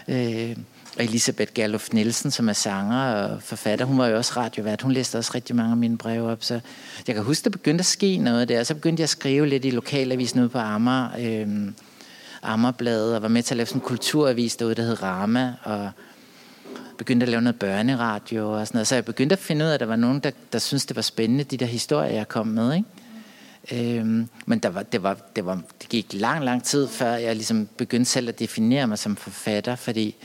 ikke? 0.08 0.50
Øh, 0.50 0.56
og 0.98 1.04
Elisabeth 1.04 1.52
Gerlof 1.54 1.88
Nielsen, 1.92 2.30
som 2.30 2.48
er 2.48 2.52
sanger 2.52 3.14
og 3.14 3.42
forfatter, 3.42 3.84
hun 3.84 3.98
var 3.98 4.06
jo 4.06 4.16
også 4.16 4.32
radiovært. 4.36 4.82
Hun 4.82 4.92
læste 4.92 5.18
også 5.18 5.32
rigtig 5.34 5.56
mange 5.56 5.70
af 5.70 5.76
mine 5.76 5.98
breve 5.98 6.30
op. 6.30 6.44
Så 6.44 6.60
jeg 7.06 7.14
kan 7.14 7.24
huske, 7.24 7.44
der 7.44 7.50
begyndte 7.50 7.82
at 7.82 7.86
ske 7.86 8.16
noget 8.16 8.48
der. 8.48 8.62
Så 8.62 8.74
begyndte 8.74 9.00
jeg 9.00 9.04
at 9.04 9.10
skrive 9.10 9.46
lidt 9.46 9.64
i 9.64 9.70
lokalavisen 9.70 10.40
ude 10.40 10.48
på 10.48 10.58
Amager. 10.58 11.08
Øh, 11.18 11.72
Ammerbladet 12.42 13.16
og 13.16 13.22
var 13.22 13.28
med 13.28 13.42
til 13.42 13.54
at 13.54 13.56
lave 13.56 13.66
sådan 13.66 13.82
en 13.82 13.86
kulturavis 13.86 14.56
derude, 14.56 14.74
der 14.74 14.82
hed 14.82 15.02
Rama, 15.02 15.54
og 15.62 15.90
begyndte 16.98 17.24
at 17.24 17.30
lave 17.30 17.42
noget 17.42 17.58
børneradio 17.58 18.52
og 18.52 18.66
sådan 18.66 18.76
noget. 18.76 18.86
Så 18.86 18.94
jeg 18.94 19.04
begyndte 19.04 19.32
at 19.32 19.38
finde 19.38 19.64
ud 19.64 19.70
af, 19.70 19.74
at 19.74 19.80
der 19.80 19.86
var 19.86 19.96
nogen, 19.96 20.20
der, 20.20 20.30
der 20.52 20.58
syntes, 20.58 20.86
det 20.86 20.96
var 20.96 21.02
spændende, 21.02 21.44
de 21.44 21.56
der 21.56 21.66
historier, 21.66 22.10
jeg 22.10 22.28
kom 22.28 22.46
med. 22.46 22.74
Ikke? 22.74 23.98
Øhm, 23.98 24.28
men 24.46 24.58
der 24.58 24.68
var, 24.68 24.82
det, 24.82 25.02
var, 25.02 25.16
det, 25.36 25.46
var, 25.46 25.60
det 25.80 25.88
gik 25.88 26.06
lang, 26.12 26.44
lang 26.44 26.64
tid, 26.64 26.88
før 26.88 27.14
jeg 27.14 27.36
ligesom 27.36 27.68
begyndte 27.76 28.10
selv 28.10 28.28
at 28.28 28.38
definere 28.38 28.86
mig 28.86 28.98
som 28.98 29.16
forfatter, 29.16 29.76
fordi 29.76 30.16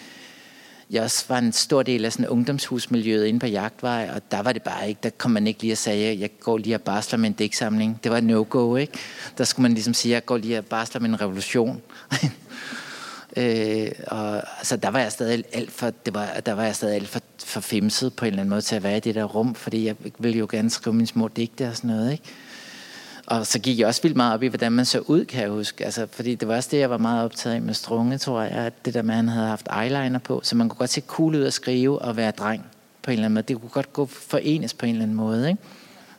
jeg 0.89 1.04
også 1.04 1.25
var 1.30 1.38
en 1.38 1.54
stor 1.54 1.84
del 1.84 2.06
af 2.06 2.13
sådan 2.13 2.27
ungdomshusmiljøet 2.27 3.25
inde 3.25 3.39
på 3.39 3.48
Jagtvej, 3.48 4.10
og 4.15 4.32
der 4.32 4.42
var 4.42 4.54
det 4.54 4.62
bare 4.62 4.89
ikke, 4.89 5.00
der 5.04 5.10
kom 5.10 5.32
man 5.32 5.48
ikke 5.48 5.62
lige 5.62 5.74
og 5.74 5.77
sagde, 5.77 6.20
jeg 6.20 6.30
går 6.39 6.58
lige 6.58 6.75
og 6.75 6.82
barsler 6.82 7.20
med 7.20 7.30
en 7.30 7.34
digtsamling. 7.34 8.00
Det 8.04 8.12
var 8.12 8.22
no-go, 8.22 8.75
ikke? 8.75 8.94
Der 9.38 9.44
skulle 9.44 9.63
man 9.63 9.74
ligesom 9.74 9.94
sige, 9.94 10.13
jeg 10.13 10.25
går 10.25 10.38
lige 10.38 10.58
og 10.58 10.65
barsler 10.65 11.01
med 11.01 11.10
en 11.10 11.22
revolution. 11.22 11.82
øh, 13.38 13.92
og 14.08 14.44
altså, 14.58 14.77
der 14.77 14.89
var 14.89 15.00
jeg 15.00 15.12
stadig 15.12 15.44
alt 15.54 15.72
for, 15.72 15.89
det 16.06 16.13
var, 16.13 16.30
der 16.46 16.54
var 16.54 16.63
jeg 16.63 16.75
stadig 16.75 16.96
alt 16.96 17.08
for, 17.08 17.20
for 17.46 17.60
femset 17.60 18.13
på 18.13 18.25
en 18.25 18.30
eller 18.30 18.42
anden 18.42 18.50
måde 18.50 18.62
til 18.62 18.75
at 18.75 18.84
være 18.84 18.98
i 18.98 19.00
det 19.00 19.15
der 19.15 19.24
rum, 19.24 19.56
fordi 19.56 19.86
jeg 19.86 19.96
ville 20.20 20.38
jo 20.38 20.48
gerne 20.51 20.70
skrive 20.70 20.94
mine 20.94 21.08
små 21.08 21.27
digte 21.27 21.68
og 21.68 21.75
sådan 21.75 21.89
noget, 21.89 22.12
ikke? 22.12 22.24
Og 23.25 23.48
så 23.48 23.60
gik 23.60 23.79
jeg 23.79 23.88
også 23.88 24.01
vildt 24.01 24.17
meget 24.17 24.34
op 24.34 24.44
i, 24.44 24.48
hvordan 24.48 24.72
man 24.72 24.86
så 24.86 25.00
ud, 25.00 25.25
kan 25.25 25.41
jeg 25.41 25.50
huske. 25.50 25.86
Altså, 25.86 26.08
fordi 26.12 26.36
det 26.36 26.48
var 26.48 26.55
også 26.55 26.70
det, 26.72 26.79
jeg 26.79 26.89
var 26.89 26.98
meget 26.98 27.25
optaget 27.25 27.55
af 27.55 27.62
med 27.62 27.74
Strunge, 27.74 28.17
tror 28.17 28.41
jeg. 28.41 28.51
At 28.51 28.86
det 28.86 28.94
der 28.94 29.01
med, 29.01 29.13
at 29.13 29.15
han 29.15 29.29
havde 29.29 29.48
haft 29.48 29.67
eyeliner 29.82 30.20
på. 30.20 30.41
Så 30.44 30.55
man 30.55 30.70
kunne 30.70 30.77
godt 30.77 30.89
se 30.89 31.01
cool 31.01 31.36
ud 31.36 31.44
at 31.44 31.53
skrive 31.53 32.00
og 32.01 32.17
være 32.17 32.32
dreng 32.32 32.65
på 33.01 33.12
en 33.12 33.13
eller 33.13 33.25
anden 33.25 33.34
måde. 33.34 33.46
Det 33.48 33.62
kunne 33.62 33.70
godt 33.70 33.94
gå 33.94 34.05
forenes 34.05 34.74
på 34.74 34.86
en 34.86 34.91
eller 34.91 35.03
anden 35.03 35.17
måde. 35.17 35.50
Ikke? 35.50 35.62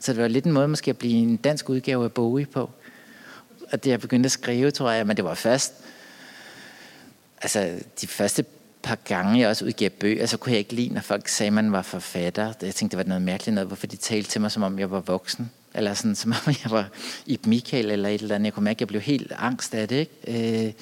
Så 0.00 0.12
det 0.12 0.22
var 0.22 0.28
lidt 0.28 0.44
en 0.44 0.52
måde 0.52 0.68
måske 0.68 0.90
at 0.90 0.96
blive 0.96 1.14
en 1.14 1.36
dansk 1.36 1.68
udgave 1.68 2.04
af 2.04 2.12
Bowie 2.12 2.46
på. 2.46 2.70
Og 3.72 3.84
det 3.84 3.90
jeg 3.90 4.00
begyndte 4.00 4.26
at 4.26 4.32
skrive, 4.32 4.70
tror 4.70 4.90
jeg, 4.90 5.06
men 5.06 5.16
det 5.16 5.24
var 5.24 5.34
først... 5.34 5.74
Altså, 7.42 7.70
de 8.00 8.06
første 8.06 8.44
par 8.82 8.98
gange, 9.04 9.40
jeg 9.40 9.48
også 9.48 9.64
udgav 9.64 9.90
bøger, 9.90 10.26
så 10.26 10.36
kunne 10.36 10.52
jeg 10.52 10.58
ikke 10.58 10.74
lide, 10.74 10.94
når 10.94 11.00
folk 11.00 11.28
sagde, 11.28 11.48
at 11.48 11.52
man 11.52 11.72
var 11.72 11.82
forfatter. 11.82 12.52
Jeg 12.62 12.74
tænkte, 12.74 12.96
det 12.96 13.04
var 13.04 13.08
noget 13.08 13.22
mærkeligt 13.22 13.54
noget, 13.54 13.66
hvorfor 13.66 13.86
de 13.86 13.96
talte 13.96 14.30
til 14.30 14.40
mig, 14.40 14.52
som 14.52 14.62
om 14.62 14.78
jeg 14.78 14.90
var 14.90 15.00
voksen. 15.00 15.50
Eller 15.76 15.94
sådan, 15.94 16.14
som 16.14 16.32
om 16.46 16.54
jeg 16.64 16.70
var 16.70 16.88
i 17.26 17.38
Michael 17.46 17.90
eller 17.90 18.08
et 18.08 18.20
eller 18.20 18.34
andet. 18.34 18.44
Jeg 18.44 18.54
kunne 18.54 18.64
mærke, 18.64 18.76
at 18.76 18.80
jeg 18.80 18.88
blev 18.88 19.00
helt 19.00 19.32
angst 19.36 19.74
af 19.74 19.88
det. 19.88 20.08
Ikke? 20.26 20.66
Øh, 20.66 20.72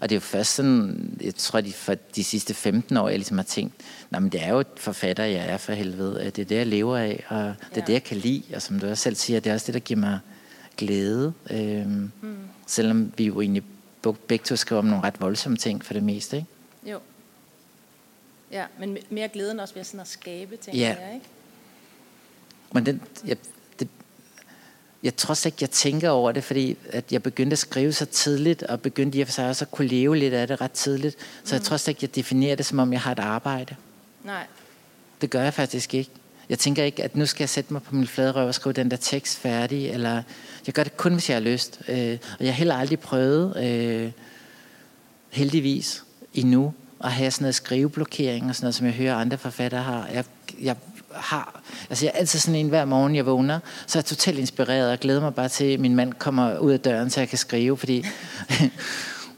og 0.00 0.08
det 0.08 0.14
er 0.14 0.16
jo 0.16 0.20
først 0.20 0.54
sådan, 0.54 1.10
jeg 1.20 1.34
tror, 1.34 1.60
de, 1.60 1.72
for 1.72 1.94
de 1.94 2.24
sidste 2.24 2.54
15 2.54 2.96
år, 2.96 3.08
jeg 3.08 3.18
ligesom 3.18 3.38
har 3.38 3.44
tænkt, 3.44 3.74
nej, 4.10 4.20
men 4.20 4.32
det 4.32 4.42
er 4.42 4.48
jo 4.48 4.60
et 4.60 4.66
forfatter, 4.76 5.24
jeg 5.24 5.46
er 5.46 5.56
for 5.56 5.72
helvede. 5.72 6.24
Det 6.24 6.38
er 6.38 6.44
det, 6.44 6.56
jeg 6.56 6.66
lever 6.66 6.96
af, 6.96 7.24
og 7.28 7.36
det 7.36 7.46
er 7.46 7.54
ja. 7.76 7.80
det, 7.80 7.92
jeg 7.92 8.04
kan 8.04 8.16
lide. 8.16 8.42
Og 8.54 8.62
som 8.62 8.80
du 8.80 8.88
også 8.88 9.02
selv 9.02 9.16
siger, 9.16 9.40
det 9.40 9.50
er 9.50 9.54
også 9.54 9.66
det, 9.66 9.74
der 9.74 9.80
giver 9.80 10.00
mig 10.00 10.18
glæde. 10.76 11.32
Øhm, 11.50 12.12
mm. 12.20 12.36
Selvom 12.66 13.12
vi 13.16 13.24
jo 13.24 13.40
egentlig 13.40 13.62
begge 14.26 14.44
to 14.44 14.56
skriver 14.56 14.78
om 14.78 14.84
nogle 14.84 15.04
ret 15.04 15.20
voldsomme 15.20 15.58
ting 15.58 15.84
for 15.84 15.94
det 15.94 16.02
meste, 16.02 16.36
ikke? 16.36 16.48
Jo. 16.92 16.98
Ja, 18.52 18.64
men 18.78 18.98
mere 19.10 19.28
glæden 19.28 19.60
også 19.60 19.74
ved 19.74 19.84
sådan 19.84 20.00
at 20.00 20.08
skabe, 20.08 20.56
tænker 20.56 20.80
ja. 20.80 20.96
jeg, 21.00 21.14
ikke? 21.14 21.26
Men 22.72 22.86
den, 22.86 23.02
jeg, 23.26 23.36
jeg 25.02 25.16
tror 25.16 25.46
ikke, 25.46 25.56
jeg 25.60 25.70
tænker 25.70 26.10
over 26.10 26.32
det, 26.32 26.44
fordi 26.44 26.76
at 26.88 27.04
jeg 27.12 27.22
begyndte 27.22 27.54
at 27.54 27.58
skrive 27.58 27.92
så 27.92 28.04
tidligt, 28.04 28.62
og 28.62 28.80
begyndte 28.80 29.18
i 29.18 29.20
og 29.20 29.26
for 29.26 29.32
sig 29.32 29.48
også 29.48 29.64
at 29.64 29.70
kunne 29.70 29.88
leve 29.88 30.16
lidt 30.16 30.34
af 30.34 30.46
det 30.46 30.60
ret 30.60 30.72
tidligt. 30.72 31.16
Så 31.44 31.54
mm. 31.54 31.58
jeg 31.58 31.62
tror 31.62 31.88
ikke, 31.88 31.98
jeg 32.02 32.14
definerer 32.14 32.56
det, 32.56 32.66
som 32.66 32.78
om 32.78 32.92
jeg 32.92 33.00
har 33.00 33.12
et 33.12 33.18
arbejde. 33.18 33.76
Nej. 34.24 34.46
Det 35.20 35.30
gør 35.30 35.42
jeg 35.42 35.54
faktisk 35.54 35.94
ikke. 35.94 36.10
Jeg 36.48 36.58
tænker 36.58 36.84
ikke, 36.84 37.04
at 37.04 37.16
nu 37.16 37.26
skal 37.26 37.42
jeg 37.42 37.48
sætte 37.48 37.72
mig 37.72 37.82
på 37.82 37.94
min 37.94 38.06
flade 38.06 38.32
røv 38.32 38.46
og 38.46 38.54
skrive 38.54 38.72
den 38.72 38.90
der 38.90 38.96
tekst 38.96 39.38
færdig, 39.38 39.90
eller 39.90 40.22
jeg 40.66 40.74
gør 40.74 40.82
det 40.82 40.96
kun, 40.96 41.12
hvis 41.12 41.28
jeg 41.28 41.36
har 41.36 41.42
lyst. 41.42 41.80
Øh, 41.88 42.18
og 42.38 42.44
jeg 42.44 42.52
har 42.52 42.58
heller 42.58 42.74
aldrig 42.74 43.00
prøvet, 43.00 43.56
øh, 43.64 44.10
heldigvis, 45.30 46.04
endnu, 46.34 46.74
at 47.04 47.12
have 47.12 47.30
sådan 47.30 47.44
noget 47.44 47.54
skriveblokering 47.54 48.48
og 48.48 48.54
sådan 48.54 48.64
noget, 48.64 48.74
som 48.74 48.86
jeg 48.86 48.94
hører 48.94 49.14
andre 49.14 49.38
forfattere 49.38 49.82
har. 49.82 50.06
Jeg, 50.06 50.24
jeg 50.60 50.76
har, 51.14 51.60
altså 51.90 52.06
jeg 52.06 52.12
er 52.14 52.18
altid 52.18 52.38
sådan 52.38 52.60
en 52.60 52.68
hver 52.68 52.84
morgen, 52.84 53.16
jeg 53.16 53.26
vågner, 53.26 53.60
så 53.86 53.98
er 53.98 54.00
jeg 54.00 54.04
totalt 54.04 54.38
inspireret 54.38 54.92
og 54.92 54.98
glæder 54.98 55.20
mig 55.20 55.34
bare 55.34 55.48
til, 55.48 55.64
at 55.64 55.80
min 55.80 55.96
mand 55.96 56.12
kommer 56.12 56.58
ud 56.58 56.72
af 56.72 56.80
døren, 56.80 57.10
så 57.10 57.20
jeg 57.20 57.28
kan 57.28 57.38
skrive, 57.38 57.76
fordi 57.76 58.06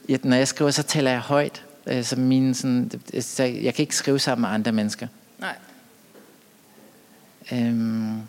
når 0.23 0.37
jeg 0.37 0.49
skriver, 0.49 0.71
så 0.71 0.83
taler 0.83 1.11
jeg 1.11 1.21
højt. 1.21 1.65
Øh, 1.87 2.05
så 2.05 2.17
mine 2.17 2.55
sådan, 2.55 2.91
så 3.21 3.43
jeg 3.43 3.75
kan 3.75 3.83
ikke 3.83 3.97
skrive 3.97 4.19
sammen 4.19 4.41
med 4.43 4.49
andre 4.49 4.73
mennesker. 4.73 5.07
Nej. 5.39 5.57
Øhm, 7.53 8.21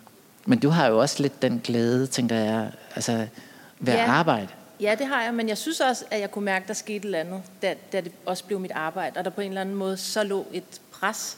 men 0.45 0.59
du 0.59 0.69
har 0.69 0.87
jo 0.87 0.99
også 0.99 1.21
lidt 1.21 1.41
den 1.41 1.61
glæde, 1.63 2.07
tænker 2.07 2.35
jeg, 2.35 2.71
altså 2.95 3.27
ved 3.79 3.93
ja. 3.93 4.11
arbejde. 4.11 4.47
Ja, 4.79 4.95
det 4.99 5.07
har 5.07 5.23
jeg, 5.23 5.33
men 5.33 5.49
jeg 5.49 5.57
synes 5.57 5.79
også, 5.79 6.05
at 6.11 6.19
jeg 6.19 6.31
kunne 6.31 6.45
mærke, 6.45 6.63
at 6.63 6.67
der 6.67 6.73
skete 6.73 6.95
et 6.95 7.05
eller 7.05 7.19
andet, 7.19 7.41
da, 7.61 7.75
da 7.91 8.01
det 8.01 8.11
også 8.25 8.43
blev 8.43 8.59
mit 8.59 8.71
arbejde, 8.71 9.17
og 9.17 9.25
der 9.25 9.31
på 9.31 9.41
en 9.41 9.47
eller 9.47 9.61
anden 9.61 9.75
måde 9.75 9.97
så 9.97 10.23
lå 10.23 10.47
et 10.53 10.81
pres 10.91 11.37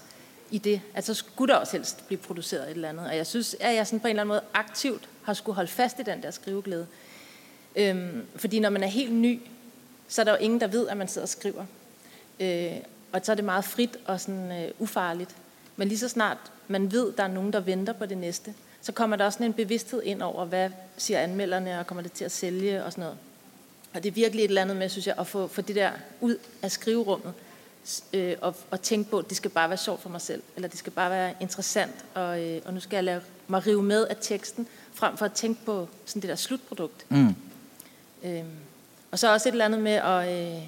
i 0.51 0.57
det, 0.57 0.81
at 0.93 1.05
så 1.05 1.13
skulle 1.13 1.53
der 1.53 1.59
også 1.59 1.71
helst 1.71 2.07
blive 2.07 2.19
produceret 2.19 2.63
et 2.63 2.71
eller 2.71 2.89
andet. 2.89 3.07
Og 3.07 3.15
jeg 3.15 3.27
synes, 3.27 3.55
at 3.59 3.75
jeg 3.75 3.87
sådan 3.87 3.99
på 3.99 4.07
en 4.07 4.09
eller 4.09 4.21
anden 4.21 4.33
måde 4.33 4.41
aktivt 4.53 5.09
har 5.23 5.33
skulle 5.33 5.55
holde 5.55 5.71
fast 5.71 5.99
i 5.99 6.03
den 6.03 6.23
der 6.23 6.31
skriveglæde. 6.31 6.87
Øhm, 7.75 8.25
fordi 8.35 8.59
når 8.59 8.69
man 8.69 8.83
er 8.83 8.87
helt 8.87 9.13
ny, 9.13 9.41
så 10.07 10.21
er 10.21 10.23
der 10.23 10.31
jo 10.31 10.37
ingen, 10.37 10.59
der 10.59 10.67
ved, 10.67 10.87
at 10.87 10.97
man 10.97 11.07
sidder 11.07 11.25
og 11.25 11.29
skriver. 11.29 11.65
Øh, 12.39 12.71
og 13.11 13.21
så 13.23 13.31
er 13.31 13.35
det 13.35 13.45
meget 13.45 13.65
frit 13.65 13.97
og 14.05 14.21
sådan 14.21 14.51
øh, 14.51 14.71
ufarligt. 14.79 15.35
Men 15.75 15.87
lige 15.87 15.99
så 15.99 16.09
snart 16.09 16.37
man 16.67 16.91
ved, 16.91 17.11
at 17.11 17.17
der 17.17 17.23
er 17.23 17.27
nogen, 17.27 17.53
der 17.53 17.59
venter 17.59 17.93
på 17.93 18.05
det 18.05 18.17
næste, 18.17 18.53
så 18.81 18.91
kommer 18.91 19.15
der 19.15 19.25
også 19.25 19.37
sådan 19.37 19.47
en 19.47 19.53
bevidsthed 19.53 20.03
ind 20.03 20.21
over, 20.21 20.45
hvad 20.45 20.69
siger 20.97 21.19
anmelderne, 21.19 21.79
og 21.79 21.87
kommer 21.87 22.01
det 22.01 22.11
til 22.11 22.25
at 22.25 22.31
sælge 22.31 22.83
og 22.83 22.91
sådan 22.91 23.01
noget. 23.01 23.17
Og 23.93 24.03
det 24.03 24.09
er 24.09 24.13
virkelig 24.13 24.43
et 24.43 24.49
eller 24.49 24.61
andet 24.61 24.77
med, 24.77 24.89
synes 24.89 25.07
jeg, 25.07 25.15
at 25.19 25.27
få, 25.27 25.47
få 25.47 25.61
det 25.61 25.75
der 25.75 25.91
ud 26.21 26.37
af 26.61 26.71
skriverummet, 26.71 27.33
øh, 28.13 28.35
og, 28.41 28.55
og 28.71 28.81
tænke 28.81 29.09
på, 29.09 29.19
at 29.19 29.29
det 29.29 29.37
skal 29.37 29.51
bare 29.51 29.69
være 29.69 29.77
sjovt 29.77 30.01
for 30.01 30.09
mig 30.09 30.21
selv, 30.21 30.41
eller 30.55 30.69
det 30.69 30.79
skal 30.79 30.91
bare 30.91 31.09
være 31.09 31.33
interessant, 31.39 32.05
og, 32.13 32.43
øh, 32.43 32.61
og 32.65 32.73
nu 32.73 32.79
skal 32.79 32.97
jeg 32.97 33.03
lade 33.03 33.21
mig 33.47 33.67
rive 33.67 33.83
med 33.83 34.07
af 34.07 34.15
teksten, 34.21 34.67
frem 34.93 35.17
for 35.17 35.25
at 35.25 35.33
tænke 35.33 35.65
på 35.65 35.87
sådan 36.05 36.21
det 36.21 36.29
der 36.29 36.35
slutprodukt. 36.35 37.05
Mm. 37.09 37.35
Øhm, 38.23 38.45
og 39.11 39.19
så 39.19 39.33
også 39.33 39.49
et 39.49 39.51
eller 39.51 39.65
andet 39.65 39.81
med 39.81 39.91
at... 39.91 40.55
Øh, 40.57 40.67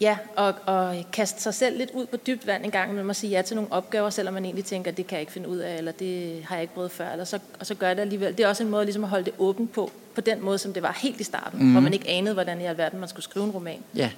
Ja, 0.00 0.16
og, 0.36 0.54
og 0.66 1.04
kaste 1.12 1.42
sig 1.42 1.54
selv 1.54 1.78
lidt 1.78 1.90
ud 1.90 2.06
på 2.06 2.16
dybt 2.16 2.46
vand 2.46 2.64
en 2.64 2.70
gang, 2.70 2.94
med 2.94 3.10
at 3.10 3.16
sige 3.16 3.30
ja 3.30 3.42
til 3.42 3.56
nogle 3.56 3.72
opgaver, 3.72 4.10
selvom 4.10 4.34
man 4.34 4.44
egentlig 4.44 4.64
tænker, 4.64 4.90
at 4.90 4.96
det 4.96 5.06
kan 5.06 5.16
jeg 5.16 5.20
ikke 5.20 5.32
finde 5.32 5.48
ud 5.48 5.58
af, 5.58 5.78
eller 5.78 5.92
det 5.92 6.42
har 6.44 6.54
jeg 6.54 6.62
ikke 6.62 6.74
prøvet 6.74 6.90
før, 6.90 7.12
eller 7.12 7.24
så, 7.24 7.38
og 7.60 7.66
så 7.66 7.74
gør 7.74 7.94
det 7.94 8.00
alligevel. 8.00 8.36
Det 8.36 8.44
er 8.44 8.48
også 8.48 8.62
en 8.62 8.70
måde 8.70 8.84
ligesom 8.84 9.04
at 9.04 9.10
holde 9.10 9.24
det 9.24 9.34
åbent 9.38 9.72
på, 9.72 9.90
på 10.14 10.20
den 10.20 10.42
måde, 10.44 10.58
som 10.58 10.72
det 10.72 10.82
var 10.82 10.98
helt 11.02 11.20
i 11.20 11.24
starten, 11.24 11.64
mm. 11.64 11.72
hvor 11.72 11.80
man 11.80 11.92
ikke 11.92 12.08
anede, 12.08 12.34
hvordan 12.34 12.60
i 12.60 12.64
alverden 12.64 13.00
man 13.00 13.08
skulle 13.08 13.24
skrive 13.24 13.44
en 13.44 13.50
roman. 13.50 13.82
Ja. 13.94 14.10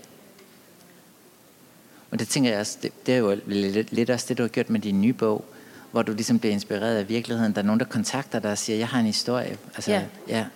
Og 2.12 2.18
det 2.18 2.28
tænker 2.28 2.50
jeg 2.50 2.60
også, 2.60 2.78
det, 2.82 3.06
det 3.06 3.14
er 3.14 3.18
jo 3.18 3.38
lidt, 3.46 3.92
lidt 3.92 4.10
også 4.10 4.26
det, 4.28 4.38
du 4.38 4.42
har 4.42 4.48
gjort 4.48 4.70
med 4.70 4.80
din 4.80 5.00
nye 5.00 5.12
bog, 5.12 5.44
hvor 5.90 6.02
du 6.02 6.12
ligesom 6.12 6.38
bliver 6.38 6.52
inspireret 6.52 6.96
af 6.96 7.08
virkeligheden. 7.08 7.52
Der 7.52 7.58
er 7.58 7.64
nogen, 7.66 7.80
der 7.80 7.86
kontakter 7.86 8.38
dig 8.38 8.50
og 8.50 8.58
siger, 8.58 8.76
jeg 8.76 8.88
har 8.88 9.00
en 9.00 9.06
historie. 9.06 9.58
Altså, 9.74 9.90
ja. 9.90 10.02
ja. 10.28 10.46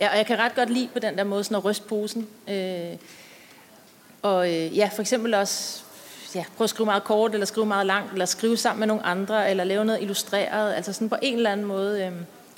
Ja, 0.00 0.10
og 0.10 0.16
jeg 0.16 0.26
kan 0.26 0.38
ret 0.38 0.54
godt 0.54 0.70
lide 0.70 0.88
på 0.92 0.98
den 0.98 1.18
der 1.18 1.24
måde 1.24 1.44
sådan 1.44 1.56
at 1.56 1.64
ryste 1.64 1.88
posen. 1.88 2.26
Øh, 2.48 2.96
og 4.22 4.48
øh, 4.48 4.76
ja, 4.76 4.90
for 4.94 5.00
eksempel 5.00 5.34
også 5.34 5.82
ja, 6.34 6.44
prøve 6.56 6.66
at 6.66 6.70
skrive 6.70 6.86
meget 6.86 7.04
kort, 7.04 7.32
eller 7.32 7.46
skrive 7.46 7.66
meget 7.66 7.86
langt, 7.86 8.12
eller 8.12 8.26
skrive 8.26 8.56
sammen 8.56 8.80
med 8.80 8.86
nogle 8.86 9.02
andre, 9.02 9.50
eller 9.50 9.64
lave 9.64 9.84
noget 9.84 10.02
illustreret. 10.02 10.74
Altså 10.74 10.92
sådan 10.92 11.08
på 11.08 11.16
en 11.22 11.36
eller 11.36 11.52
anden 11.52 11.66
måde 11.66 12.04
øh, 12.04 12.12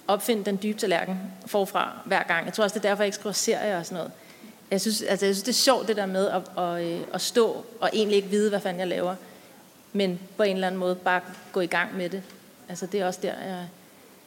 opfinde 0.08 0.44
den 0.44 0.58
dybe 0.62 0.78
tallerken 0.78 1.20
forfra 1.46 1.98
hver 2.04 2.22
gang. 2.22 2.44
Jeg 2.44 2.54
tror 2.54 2.64
også, 2.64 2.74
det 2.74 2.84
er 2.84 2.88
derfor, 2.88 3.02
jeg 3.02 3.06
ikke 3.06 3.16
skriver 3.16 3.32
serier 3.32 3.78
og 3.78 3.86
sådan 3.86 3.96
noget. 3.96 4.12
Jeg 4.70 4.80
synes, 4.80 5.02
altså, 5.02 5.26
jeg 5.26 5.34
synes 5.34 5.42
det 5.42 5.52
er 5.52 5.56
sjovt 5.56 5.88
det 5.88 5.96
der 5.96 6.06
med 6.06 6.28
at, 6.28 6.42
at, 6.58 6.84
øh, 6.84 7.00
at 7.14 7.20
stå 7.20 7.64
og 7.80 7.90
egentlig 7.92 8.16
ikke 8.16 8.28
vide, 8.28 8.48
hvad 8.48 8.60
fanden 8.60 8.80
jeg 8.80 8.88
laver. 8.88 9.14
Men 9.92 10.20
på 10.36 10.42
en 10.42 10.54
eller 10.54 10.66
anden 10.66 10.78
måde 10.78 10.94
bare 10.94 11.20
gå 11.52 11.60
i 11.60 11.66
gang 11.66 11.96
med 11.96 12.08
det. 12.08 12.22
Altså 12.68 12.86
det 12.86 13.00
er 13.00 13.06
også 13.06 13.20
der, 13.22 13.32
jeg, 13.46 13.68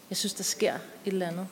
jeg 0.09 0.17
synes, 0.17 0.33
der 0.33 0.43
sker 0.43 0.73
et 1.05 1.13
eller 1.13 1.27
andet. 1.27 1.47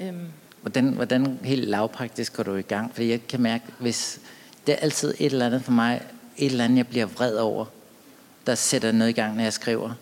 Øhm. 0.00 0.26
Hvordan, 0.60 0.88
hvordan 0.88 1.38
helt 1.42 1.68
lavpraktisk 1.68 2.36
går 2.36 2.42
du 2.42 2.54
i 2.54 2.62
gang? 2.62 2.94
Fordi 2.94 3.10
jeg 3.10 3.26
kan 3.28 3.40
mærke, 3.40 3.64
hvis 3.78 4.20
det 4.66 4.72
er 4.72 4.76
altid 4.76 5.14
et 5.18 5.32
eller 5.32 5.46
andet 5.46 5.64
for 5.64 5.72
mig, 5.72 6.02
et 6.36 6.50
eller 6.50 6.64
andet, 6.64 6.76
jeg 6.76 6.86
bliver 6.86 7.06
vred 7.06 7.36
over, 7.36 7.64
der 8.46 8.54
sætter 8.54 8.92
noget 8.92 9.10
i 9.10 9.12
gang, 9.12 9.36
når 9.36 9.42
jeg 9.42 9.52
skriver. 9.52 9.92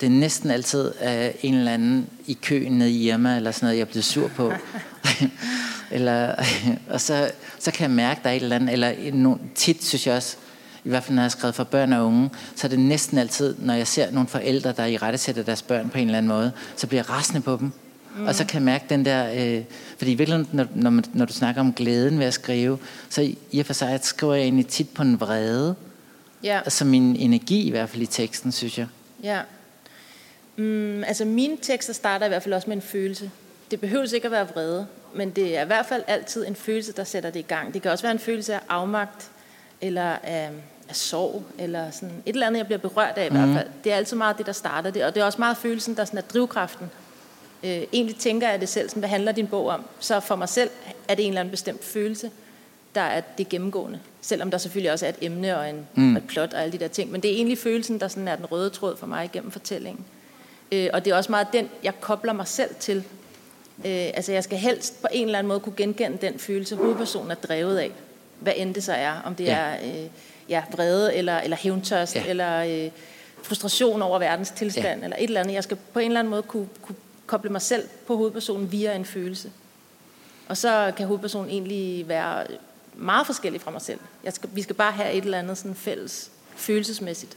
Det 0.00 0.06
er 0.06 0.10
næsten 0.10 0.50
altid 0.50 0.86
uh, 0.88 1.44
en 1.44 1.54
eller 1.54 1.72
anden 1.72 2.10
i 2.26 2.38
køen 2.42 2.72
nede 2.72 2.90
i 2.90 3.08
Irma, 3.08 3.36
eller 3.36 3.50
sådan 3.50 3.66
noget, 3.66 3.78
jeg 3.78 3.88
bliver 3.88 4.02
sur 4.02 4.28
på. 4.28 4.52
eller, 5.90 6.34
og 6.90 7.00
så, 7.00 7.30
så 7.58 7.70
kan 7.70 7.82
jeg 7.82 7.90
mærke, 7.90 8.20
der 8.24 8.30
er 8.30 8.34
et 8.34 8.42
eller 8.42 8.56
andet, 8.56 8.72
eller 8.72 9.38
tit 9.54 9.84
synes 9.84 10.06
jeg 10.06 10.16
også, 10.16 10.36
i 10.84 10.88
hvert 10.88 11.04
fald 11.04 11.14
når 11.14 11.22
jeg 11.22 11.24
har 11.24 11.38
skrevet 11.38 11.54
for 11.54 11.64
børn 11.64 11.92
og 11.92 12.06
unge, 12.06 12.30
så 12.54 12.66
er 12.66 12.68
det 12.68 12.78
næsten 12.78 13.18
altid, 13.18 13.54
når 13.58 13.74
jeg 13.74 13.86
ser 13.86 14.10
nogle 14.10 14.28
forældre, 14.28 14.72
der 14.72 14.84
i 14.84 14.96
rette 14.96 15.18
sætter 15.18 15.42
deres 15.42 15.62
børn 15.62 15.88
på 15.90 15.98
en 15.98 16.06
eller 16.06 16.18
anden 16.18 16.28
måde, 16.28 16.52
så 16.76 16.86
bliver 16.86 17.02
jeg 17.02 17.10
rasende 17.10 17.40
på 17.40 17.56
dem. 17.60 17.72
Mm. 18.16 18.26
Og 18.26 18.34
så 18.34 18.44
kan 18.46 18.54
jeg 18.54 18.62
mærke 18.62 18.84
den 18.88 19.04
der, 19.04 19.32
øh, 19.34 19.64
fordi 19.98 20.12
i 20.12 20.14
virkeligheden, 20.14 20.48
når, 20.52 20.66
når, 20.74 20.90
man, 20.90 21.04
når 21.12 21.24
du 21.24 21.32
snakker 21.32 21.60
om 21.60 21.72
glæden 21.72 22.18
ved 22.18 22.26
at 22.26 22.34
skrive, 22.34 22.78
så 23.08 23.22
i, 23.22 23.38
i 23.50 23.60
og 23.60 23.66
for 23.66 23.72
sig, 23.72 24.00
skriver 24.02 24.34
jeg 24.34 24.42
egentlig 24.42 24.66
tit 24.66 24.88
på 24.88 25.02
en 25.02 25.20
vrede, 25.20 25.74
ja. 26.42 26.58
altså 26.58 26.84
min 26.84 27.16
energi 27.16 27.66
i 27.66 27.70
hvert 27.70 27.88
fald 27.88 28.02
i 28.02 28.06
teksten, 28.06 28.52
synes 28.52 28.78
jeg. 28.78 28.86
Ja. 29.22 29.40
Mm, 30.56 31.04
altså 31.04 31.24
mine 31.24 31.56
tekster 31.62 31.92
starter 31.92 32.26
i 32.26 32.28
hvert 32.28 32.42
fald 32.42 32.54
også 32.54 32.70
med 32.70 32.76
en 32.76 32.82
følelse. 32.82 33.30
Det 33.70 33.80
behøver 33.80 34.14
ikke 34.14 34.26
at 34.26 34.32
være 34.32 34.48
vrede, 34.48 34.86
men 35.16 35.30
det 35.30 35.56
er 35.56 35.62
i 35.62 35.66
hvert 35.66 35.86
fald 35.86 36.02
altid 36.06 36.46
en 36.46 36.56
følelse, 36.56 36.92
der 36.92 37.04
sætter 37.04 37.30
det 37.30 37.40
i 37.40 37.42
gang. 37.42 37.74
Det 37.74 37.82
kan 37.82 37.90
også 37.90 38.04
være 38.04 38.12
en 38.12 38.18
følelse 38.18 38.54
af 38.54 38.60
afmagt, 38.68 39.30
eller 39.80 40.16
af, 40.22 40.50
af 40.88 40.96
sorg, 40.96 41.42
eller 41.58 41.90
sådan 41.90 42.22
et 42.26 42.32
eller 42.32 42.46
andet, 42.46 42.58
jeg 42.58 42.66
bliver 42.66 42.78
berørt 42.78 43.18
af 43.18 43.26
i 43.26 43.28
mm. 43.28 43.36
hvert 43.36 43.56
fald. 43.56 43.68
Det 43.84 43.92
er 43.92 43.96
altid 43.96 44.16
meget 44.16 44.38
det, 44.38 44.46
der 44.46 44.52
starter 44.52 44.90
det, 44.90 45.04
og 45.04 45.14
det 45.14 45.20
er 45.20 45.24
også 45.24 45.38
meget 45.38 45.56
følelsen, 45.56 45.96
der 45.96 46.04
sådan 46.04 46.18
er 46.18 46.22
drivkraften 46.22 46.90
øh, 47.64 47.82
egentlig 47.92 48.16
tænker 48.16 48.48
jeg 48.48 48.60
det 48.60 48.68
selv, 48.68 48.88
sådan, 48.88 49.00
hvad 49.00 49.08
handler 49.08 49.32
din 49.32 49.46
bog 49.46 49.66
om? 49.66 49.84
Så 50.00 50.20
for 50.20 50.36
mig 50.36 50.48
selv 50.48 50.70
er 51.08 51.14
det 51.14 51.24
en 51.24 51.30
eller 51.30 51.40
anden 51.40 51.50
bestemt 51.50 51.84
følelse, 51.84 52.30
der 52.94 53.00
er 53.00 53.20
det 53.38 53.48
gennemgående. 53.48 54.00
Selvom 54.20 54.50
der 54.50 54.58
selvfølgelig 54.58 54.92
også 54.92 55.06
er 55.06 55.10
et 55.10 55.16
emne 55.20 55.58
og, 55.58 55.70
en, 55.70 55.86
mm. 55.94 56.16
og 56.16 56.22
et 56.22 56.28
plot 56.28 56.54
og 56.54 56.62
alle 56.62 56.72
de 56.72 56.78
der 56.78 56.88
ting. 56.88 57.12
Men 57.12 57.20
det 57.20 57.30
er 57.30 57.34
egentlig 57.34 57.58
følelsen, 57.58 58.00
der 58.00 58.08
sådan 58.08 58.28
er 58.28 58.36
den 58.36 58.46
røde 58.46 58.70
tråd 58.70 58.96
for 58.96 59.06
mig 59.06 59.24
igennem 59.24 59.50
fortællingen. 59.50 60.04
Øh, 60.72 60.88
og 60.92 61.04
det 61.04 61.10
er 61.10 61.16
også 61.16 61.32
meget 61.32 61.46
den, 61.52 61.68
jeg 61.82 62.00
kobler 62.00 62.32
mig 62.32 62.46
selv 62.46 62.74
til. 62.80 63.04
Øh, 63.84 64.10
altså 64.14 64.32
jeg 64.32 64.44
skal 64.44 64.58
helst 64.58 65.02
på 65.02 65.08
en 65.12 65.26
eller 65.26 65.38
anden 65.38 65.48
måde 65.48 65.60
kunne 65.60 65.76
genkende 65.76 66.18
den 66.20 66.38
følelse, 66.38 66.76
hovedpersonen 66.76 67.30
er 67.30 67.34
drevet 67.34 67.78
af. 67.78 67.90
Hvad 68.40 68.52
end 68.56 68.74
det 68.74 68.84
så 68.84 68.92
er. 68.92 69.20
Om 69.24 69.34
det 69.34 69.44
ja. 69.44 69.56
er 69.56 69.76
øh, 69.84 70.08
ja, 70.48 70.62
vrede 70.72 71.14
eller, 71.14 71.38
eller 71.38 71.56
hævntørst, 71.56 72.16
ja. 72.16 72.24
eller 72.26 72.84
øh, 72.84 72.90
frustration 73.42 74.02
over 74.02 74.18
verdens 74.18 74.50
tilstand, 74.50 75.00
ja. 75.00 75.04
eller 75.04 75.16
et 75.16 75.24
eller 75.24 75.40
andet. 75.40 75.54
Jeg 75.54 75.64
skal 75.64 75.76
på 75.92 75.98
en 75.98 76.06
eller 76.06 76.20
anden 76.20 76.30
måde 76.30 76.42
kunne, 76.42 76.68
kunne 76.82 76.96
koble 77.26 77.50
mig 77.50 77.62
selv 77.62 77.88
på 78.06 78.16
hovedpersonen 78.16 78.72
via 78.72 78.94
en 78.94 79.04
følelse. 79.04 79.50
Og 80.48 80.56
så 80.56 80.92
kan 80.96 81.06
hovedpersonen 81.06 81.50
egentlig 81.50 82.08
være 82.08 82.46
meget 82.94 83.26
forskellig 83.26 83.60
fra 83.60 83.70
mig 83.70 83.80
selv. 83.82 83.98
Jeg 84.24 84.32
skal, 84.32 84.50
vi 84.52 84.62
skal 84.62 84.74
bare 84.74 84.92
have 84.92 85.12
et 85.12 85.24
eller 85.24 85.38
andet 85.38 85.58
sådan 85.58 85.74
fælles 85.74 86.30
følelsesmæssigt. 86.56 87.36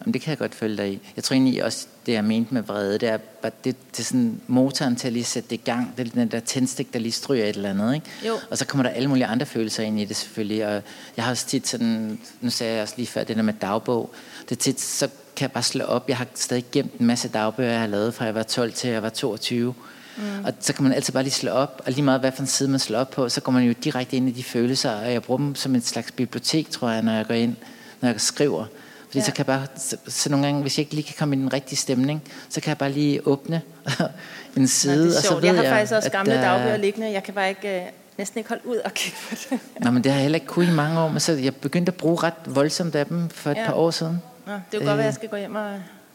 Jamen, 0.00 0.14
det 0.14 0.22
kan 0.22 0.30
jeg 0.30 0.38
godt 0.38 0.54
følge 0.54 0.76
dig 0.76 0.92
i. 0.92 1.00
Jeg 1.16 1.24
tror 1.24 1.34
egentlig 1.34 1.64
også, 1.64 1.86
det 2.06 2.12
jeg 2.12 2.24
mente 2.24 2.54
med 2.54 2.62
vrede, 2.62 2.98
det 2.98 3.08
er, 3.08 3.18
at 3.42 3.64
det, 3.64 3.76
det 3.90 3.98
er 3.98 4.04
sådan 4.04 4.40
motoren 4.46 4.96
til 4.96 5.06
at 5.06 5.12
lige 5.12 5.24
sætte 5.24 5.50
det 5.50 5.56
i 5.56 5.62
gang. 5.64 5.94
Det 5.96 6.06
er 6.06 6.10
den 6.10 6.28
der 6.28 6.40
tændstik, 6.40 6.92
der 6.92 6.98
lige 6.98 7.12
stryger 7.12 7.44
et 7.44 7.56
eller 7.56 7.70
andet. 7.70 7.94
Ikke? 7.94 8.06
Jo. 8.26 8.34
Og 8.50 8.58
så 8.58 8.66
kommer 8.66 8.82
der 8.82 8.90
alle 8.90 9.08
mulige 9.08 9.26
andre 9.26 9.46
følelser 9.46 9.82
ind 9.82 10.00
i 10.00 10.04
det 10.04 10.16
selvfølgelig. 10.16 10.66
Og 10.66 10.82
jeg 11.16 11.24
har 11.24 11.30
også 11.30 11.46
tit 11.46 11.68
sådan, 11.68 12.20
nu 12.40 12.50
sagde 12.50 12.72
jeg 12.72 12.82
også 12.82 12.94
lige 12.96 13.06
før, 13.06 13.24
det 13.24 13.36
der 13.36 13.42
med 13.42 13.54
dagbog. 13.60 14.10
Det 14.48 14.56
er 14.56 14.60
tit, 14.60 14.80
så 14.80 15.08
kan 15.36 15.44
jeg 15.44 15.52
bare 15.52 15.62
slå 15.62 15.84
op. 15.84 16.08
Jeg 16.08 16.16
har 16.16 16.26
stadig 16.34 16.64
gemt 16.72 16.94
en 16.94 17.06
masse 17.06 17.28
dagbøger, 17.28 17.70
jeg 17.70 17.80
har 17.80 17.86
lavet 17.86 18.14
fra 18.14 18.24
jeg 18.24 18.34
var 18.34 18.42
12 18.42 18.72
til 18.72 18.90
jeg 18.90 19.02
var 19.02 19.08
22. 19.08 19.74
Mm. 20.16 20.44
Og 20.44 20.52
så 20.60 20.72
kan 20.72 20.82
man 20.82 20.92
altid 20.92 21.12
bare 21.12 21.22
lige 21.22 21.32
slå 21.32 21.50
op, 21.50 21.82
og 21.86 21.92
lige 21.92 22.02
meget 22.02 22.20
hvad 22.20 22.32
for 22.32 22.40
en 22.40 22.46
side 22.46 22.68
man 22.68 22.80
slår 22.80 22.98
op 22.98 23.10
på, 23.10 23.28
så 23.28 23.40
går 23.40 23.52
man 23.52 23.64
jo 23.64 23.74
direkte 23.84 24.16
ind 24.16 24.28
i 24.28 24.32
de 24.32 24.42
følelser, 24.44 24.90
og 24.90 25.12
jeg 25.12 25.22
bruger 25.22 25.38
dem 25.38 25.54
som 25.54 25.74
et 25.74 25.86
slags 25.86 26.12
bibliotek, 26.12 26.70
tror 26.70 26.90
jeg, 26.90 27.02
når 27.02 27.12
jeg 27.12 27.26
går 27.26 27.34
ind, 27.34 27.56
når 28.00 28.08
jeg 28.08 28.20
skriver. 28.20 28.66
Fordi 29.10 29.18
ja. 29.18 29.24
så 29.24 29.32
kan 29.32 29.38
jeg 29.38 29.46
bare, 29.46 29.66
så, 29.76 29.96
så 30.08 30.30
nogle 30.30 30.46
gange, 30.46 30.62
hvis 30.62 30.78
jeg 30.78 30.82
ikke 30.84 30.94
lige 30.94 31.04
kan 31.04 31.14
komme 31.18 31.36
i 31.36 31.38
den 31.38 31.52
rigtige 31.52 31.76
stemning, 31.76 32.22
så 32.48 32.60
kan 32.60 32.68
jeg 32.68 32.78
bare 32.78 32.92
lige 32.92 33.26
åbne 33.26 33.62
en 34.56 34.68
side, 34.68 35.06
Nå, 35.08 35.16
og 35.16 35.22
så 35.22 35.34
ved 35.34 35.44
jeg 35.44 35.54
har 35.54 35.62
jeg, 35.62 35.72
faktisk 35.72 35.92
også 35.92 36.10
gamle 36.10 36.32
der- 36.32 36.40
dagbøger 36.40 36.76
liggende. 36.76 37.12
Jeg 37.12 37.22
kan 37.22 37.34
bare 37.34 37.48
ikke, 37.48 37.76
øh, 37.80 37.82
næsten 38.18 38.38
ikke 38.38 38.48
holde 38.48 38.66
ud 38.66 38.76
og 38.76 38.94
kigge 38.94 39.18
på 39.30 39.34
det. 39.50 39.58
Nå, 39.80 39.90
men 39.90 40.04
det 40.04 40.12
har 40.12 40.18
jeg 40.18 40.22
heller 40.22 40.36
ikke 40.36 40.46
kunne 40.46 40.66
i 40.72 40.74
mange 40.74 41.00
år, 41.00 41.08
men 41.08 41.20
så 41.20 41.32
jeg 41.32 41.56
begyndte 41.56 41.90
at 41.90 41.96
bruge 41.96 42.16
ret 42.22 42.34
voldsomt 42.46 42.94
af 42.94 43.06
dem 43.06 43.28
for 43.28 43.50
et 43.50 43.56
Ja. 43.56 43.66
par 43.66 43.72
år 43.74 43.90
siden. 43.90 44.22
Nå, 44.46 44.52
det 44.52 44.60
er 44.80 44.84
jo 44.84 44.88
godt, 44.88 44.90
at 44.92 44.98
Øh. 44.98 45.04
jeg 45.04 45.14
skal 45.14 45.28
gå 45.28 45.36
hjem 45.36 45.54
og 45.54 45.70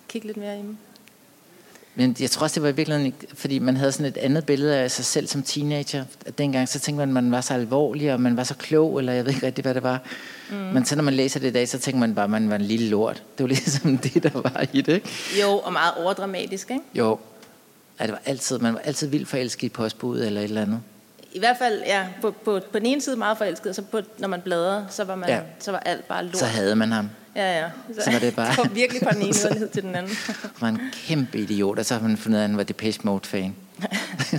kigge 0.09 0.27
lidt 0.27 0.37
mere 0.37 0.55
i 0.55 0.61
dem. 0.61 0.77
Men 1.97 2.15
jeg 2.19 2.31
tror 2.31 2.43
også, 2.43 2.53
det 2.55 2.63
var 2.63 2.69
i 2.69 2.75
virkeligheden, 2.75 3.13
fordi 3.33 3.59
man 3.59 3.77
havde 3.77 3.91
sådan 3.91 4.05
et 4.05 4.17
andet 4.17 4.45
billede 4.45 4.77
af 4.77 4.91
sig 4.91 5.05
selv 5.05 5.27
som 5.27 5.43
teenager. 5.43 6.03
At 6.25 6.37
dengang 6.37 6.69
så 6.69 6.79
tænkte 6.79 6.97
man, 7.05 7.17
at 7.17 7.23
man 7.23 7.31
var 7.31 7.41
så 7.41 7.53
alvorlig, 7.53 8.13
og 8.13 8.21
man 8.21 8.37
var 8.37 8.43
så 8.43 8.53
klog, 8.53 8.99
eller 8.99 9.13
jeg 9.13 9.25
ved 9.25 9.33
ikke 9.33 9.45
rigtig, 9.45 9.61
hvad 9.61 9.73
det 9.73 9.83
var. 9.83 9.99
Mm. 10.49 10.55
Men 10.55 10.85
så 10.85 10.95
når 10.95 11.03
man 11.03 11.13
læser 11.13 11.39
det 11.39 11.47
i 11.47 11.51
dag, 11.51 11.69
så 11.69 11.79
tænker 11.79 11.99
man 11.99 12.15
bare, 12.15 12.23
at 12.23 12.29
man 12.29 12.49
var 12.49 12.55
en 12.55 12.61
lille 12.61 12.89
lort. 12.89 13.23
Det 13.37 13.43
var 13.43 13.47
ligesom 13.47 13.97
det, 14.03 14.23
der 14.23 14.29
var 14.41 14.65
i 14.73 14.81
det, 14.81 14.93
ikke? 14.93 15.09
Jo, 15.41 15.49
og 15.59 15.73
meget 15.73 15.93
overdramatisk, 15.97 16.71
ikke? 16.71 16.83
Jo. 16.93 17.19
Ja, 17.99 18.03
det 18.03 18.11
var 18.11 18.21
altid, 18.25 18.59
man 18.59 18.73
var 18.73 18.79
altid 18.79 19.07
vildt 19.07 19.27
forelsket 19.27 19.63
i 19.63 19.69
postbuddet 19.69 20.27
eller 20.27 20.41
et 20.41 20.45
eller 20.45 20.61
andet. 20.61 20.79
I 21.33 21.39
hvert 21.39 21.57
fald, 21.57 21.81
ja, 21.85 22.07
på, 22.21 22.31
på, 22.31 22.59
på 22.71 22.79
den 22.79 22.85
ene 22.85 23.01
side 23.01 23.15
meget 23.15 23.37
forelsket, 23.37 23.69
og 23.69 23.75
så 23.75 23.81
på, 23.81 24.01
når 24.19 24.27
man 24.27 24.41
bladrede, 24.41 24.85
så 24.89 25.03
var, 25.03 25.15
man, 25.15 25.29
Ja. 25.29 25.39
så 25.59 25.71
var 25.71 25.79
alt 25.79 26.07
bare 26.07 26.23
lort. 26.25 26.37
Så 26.37 26.45
havde 26.45 26.75
man 26.75 26.91
ham. 26.91 27.09
Ja, 27.35 27.59
ja. 27.59 27.69
Så 28.03 28.11
var 28.11 28.19
det 28.19 28.35
bare- 28.41 28.63
det 28.63 28.75
virkelig 28.75 29.01
fra 29.03 29.11
den 29.11 29.21
ene 29.21 29.33
yderlighed 29.43 29.69
til 29.69 29.81
den 29.83 29.95
anden. 29.95 30.17
Var 30.59 30.67
en 30.67 30.79
kæmpe 30.93 31.37
idiot, 31.37 31.79
og 31.79 31.85
så 31.85 31.93
har 31.93 32.01
man 32.01 32.17
fundet 32.17 32.37
ud 32.37 32.39
af, 32.39 32.43
at 32.43 32.49
han 32.49 32.57
var 32.57 32.63
Depeche 32.63 33.01
Mode-fan. 33.03 33.55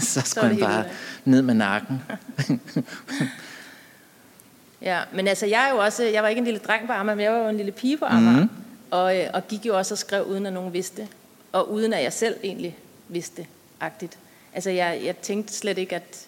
så 0.01 0.21
skulle 0.27 0.49
det 0.51 0.63
han 0.63 0.71
bare 0.71 0.85
ned 1.25 1.43
med 1.43 1.55
nakken. 1.55 2.03
Ja, 4.83 5.01
men 5.13 5.29
altså, 5.29 5.47
jeg 5.47 5.69
er 5.69 5.73
jo 5.73 5.79
også, 5.79 6.05
jeg 6.05 6.23
var 6.23 6.29
ikke 6.29 6.39
en 6.39 6.45
lille 6.45 6.61
dreng 6.61 6.87
på 6.87 6.93
Amager, 6.93 7.17
men 7.17 7.25
jeg 7.25 7.33
var 7.33 7.39
jo 7.39 7.49
en 7.49 7.57
lille 7.57 7.73
pige 7.73 7.97
på 7.97 8.05
Amager. 8.05 8.43
Mm. 8.43 8.51
Og, 8.91 9.19
øh, 9.19 9.27
og 9.35 9.49
gik 9.49 9.67
jo 9.67 9.77
også 9.79 9.95
og 9.95 9.99
skrev, 9.99 10.25
uden 10.25 10.47
at 10.47 10.53
nogen 10.53 10.73
vidste. 10.73 11.09
Og 11.53 11.71
uden 11.71 11.93
at 11.93 12.03
jeg 12.03 12.13
selv 12.13 12.37
egentlig 12.45 12.77
vidste 13.09 13.47
agtigt. 13.81 14.19
Altså, 14.55 14.71
jeg, 14.71 15.01
jeg 15.05 15.17
tænkte 15.17 15.53
slet 15.53 15.79
ikke, 15.79 15.97
at 15.97 16.27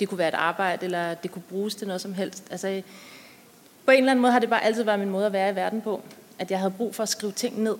det 0.00 0.08
kunne 0.08 0.18
være 0.18 0.28
et 0.28 0.34
arbejde, 0.34 0.84
eller 0.84 1.14
det 1.14 1.30
kunne 1.30 1.42
bruges 1.50 1.74
til 1.74 1.86
noget 1.86 2.00
som 2.00 2.14
helst. 2.14 2.44
Altså, 2.50 2.82
på 3.86 3.90
en 3.90 3.98
eller 3.98 4.10
anden 4.10 4.22
måde 4.22 4.32
har 4.32 4.38
det 4.38 4.50
bare 4.50 4.64
altid 4.64 4.82
været 4.82 4.98
min 4.98 5.10
måde 5.10 5.26
at 5.26 5.32
være 5.32 5.50
i 5.50 5.54
verden 5.54 5.80
på. 5.80 6.02
At 6.38 6.50
jeg 6.50 6.58
havde 6.58 6.70
brug 6.70 6.94
for 6.94 7.02
at 7.02 7.08
skrive 7.08 7.32
ting 7.32 7.62
ned. 7.62 7.76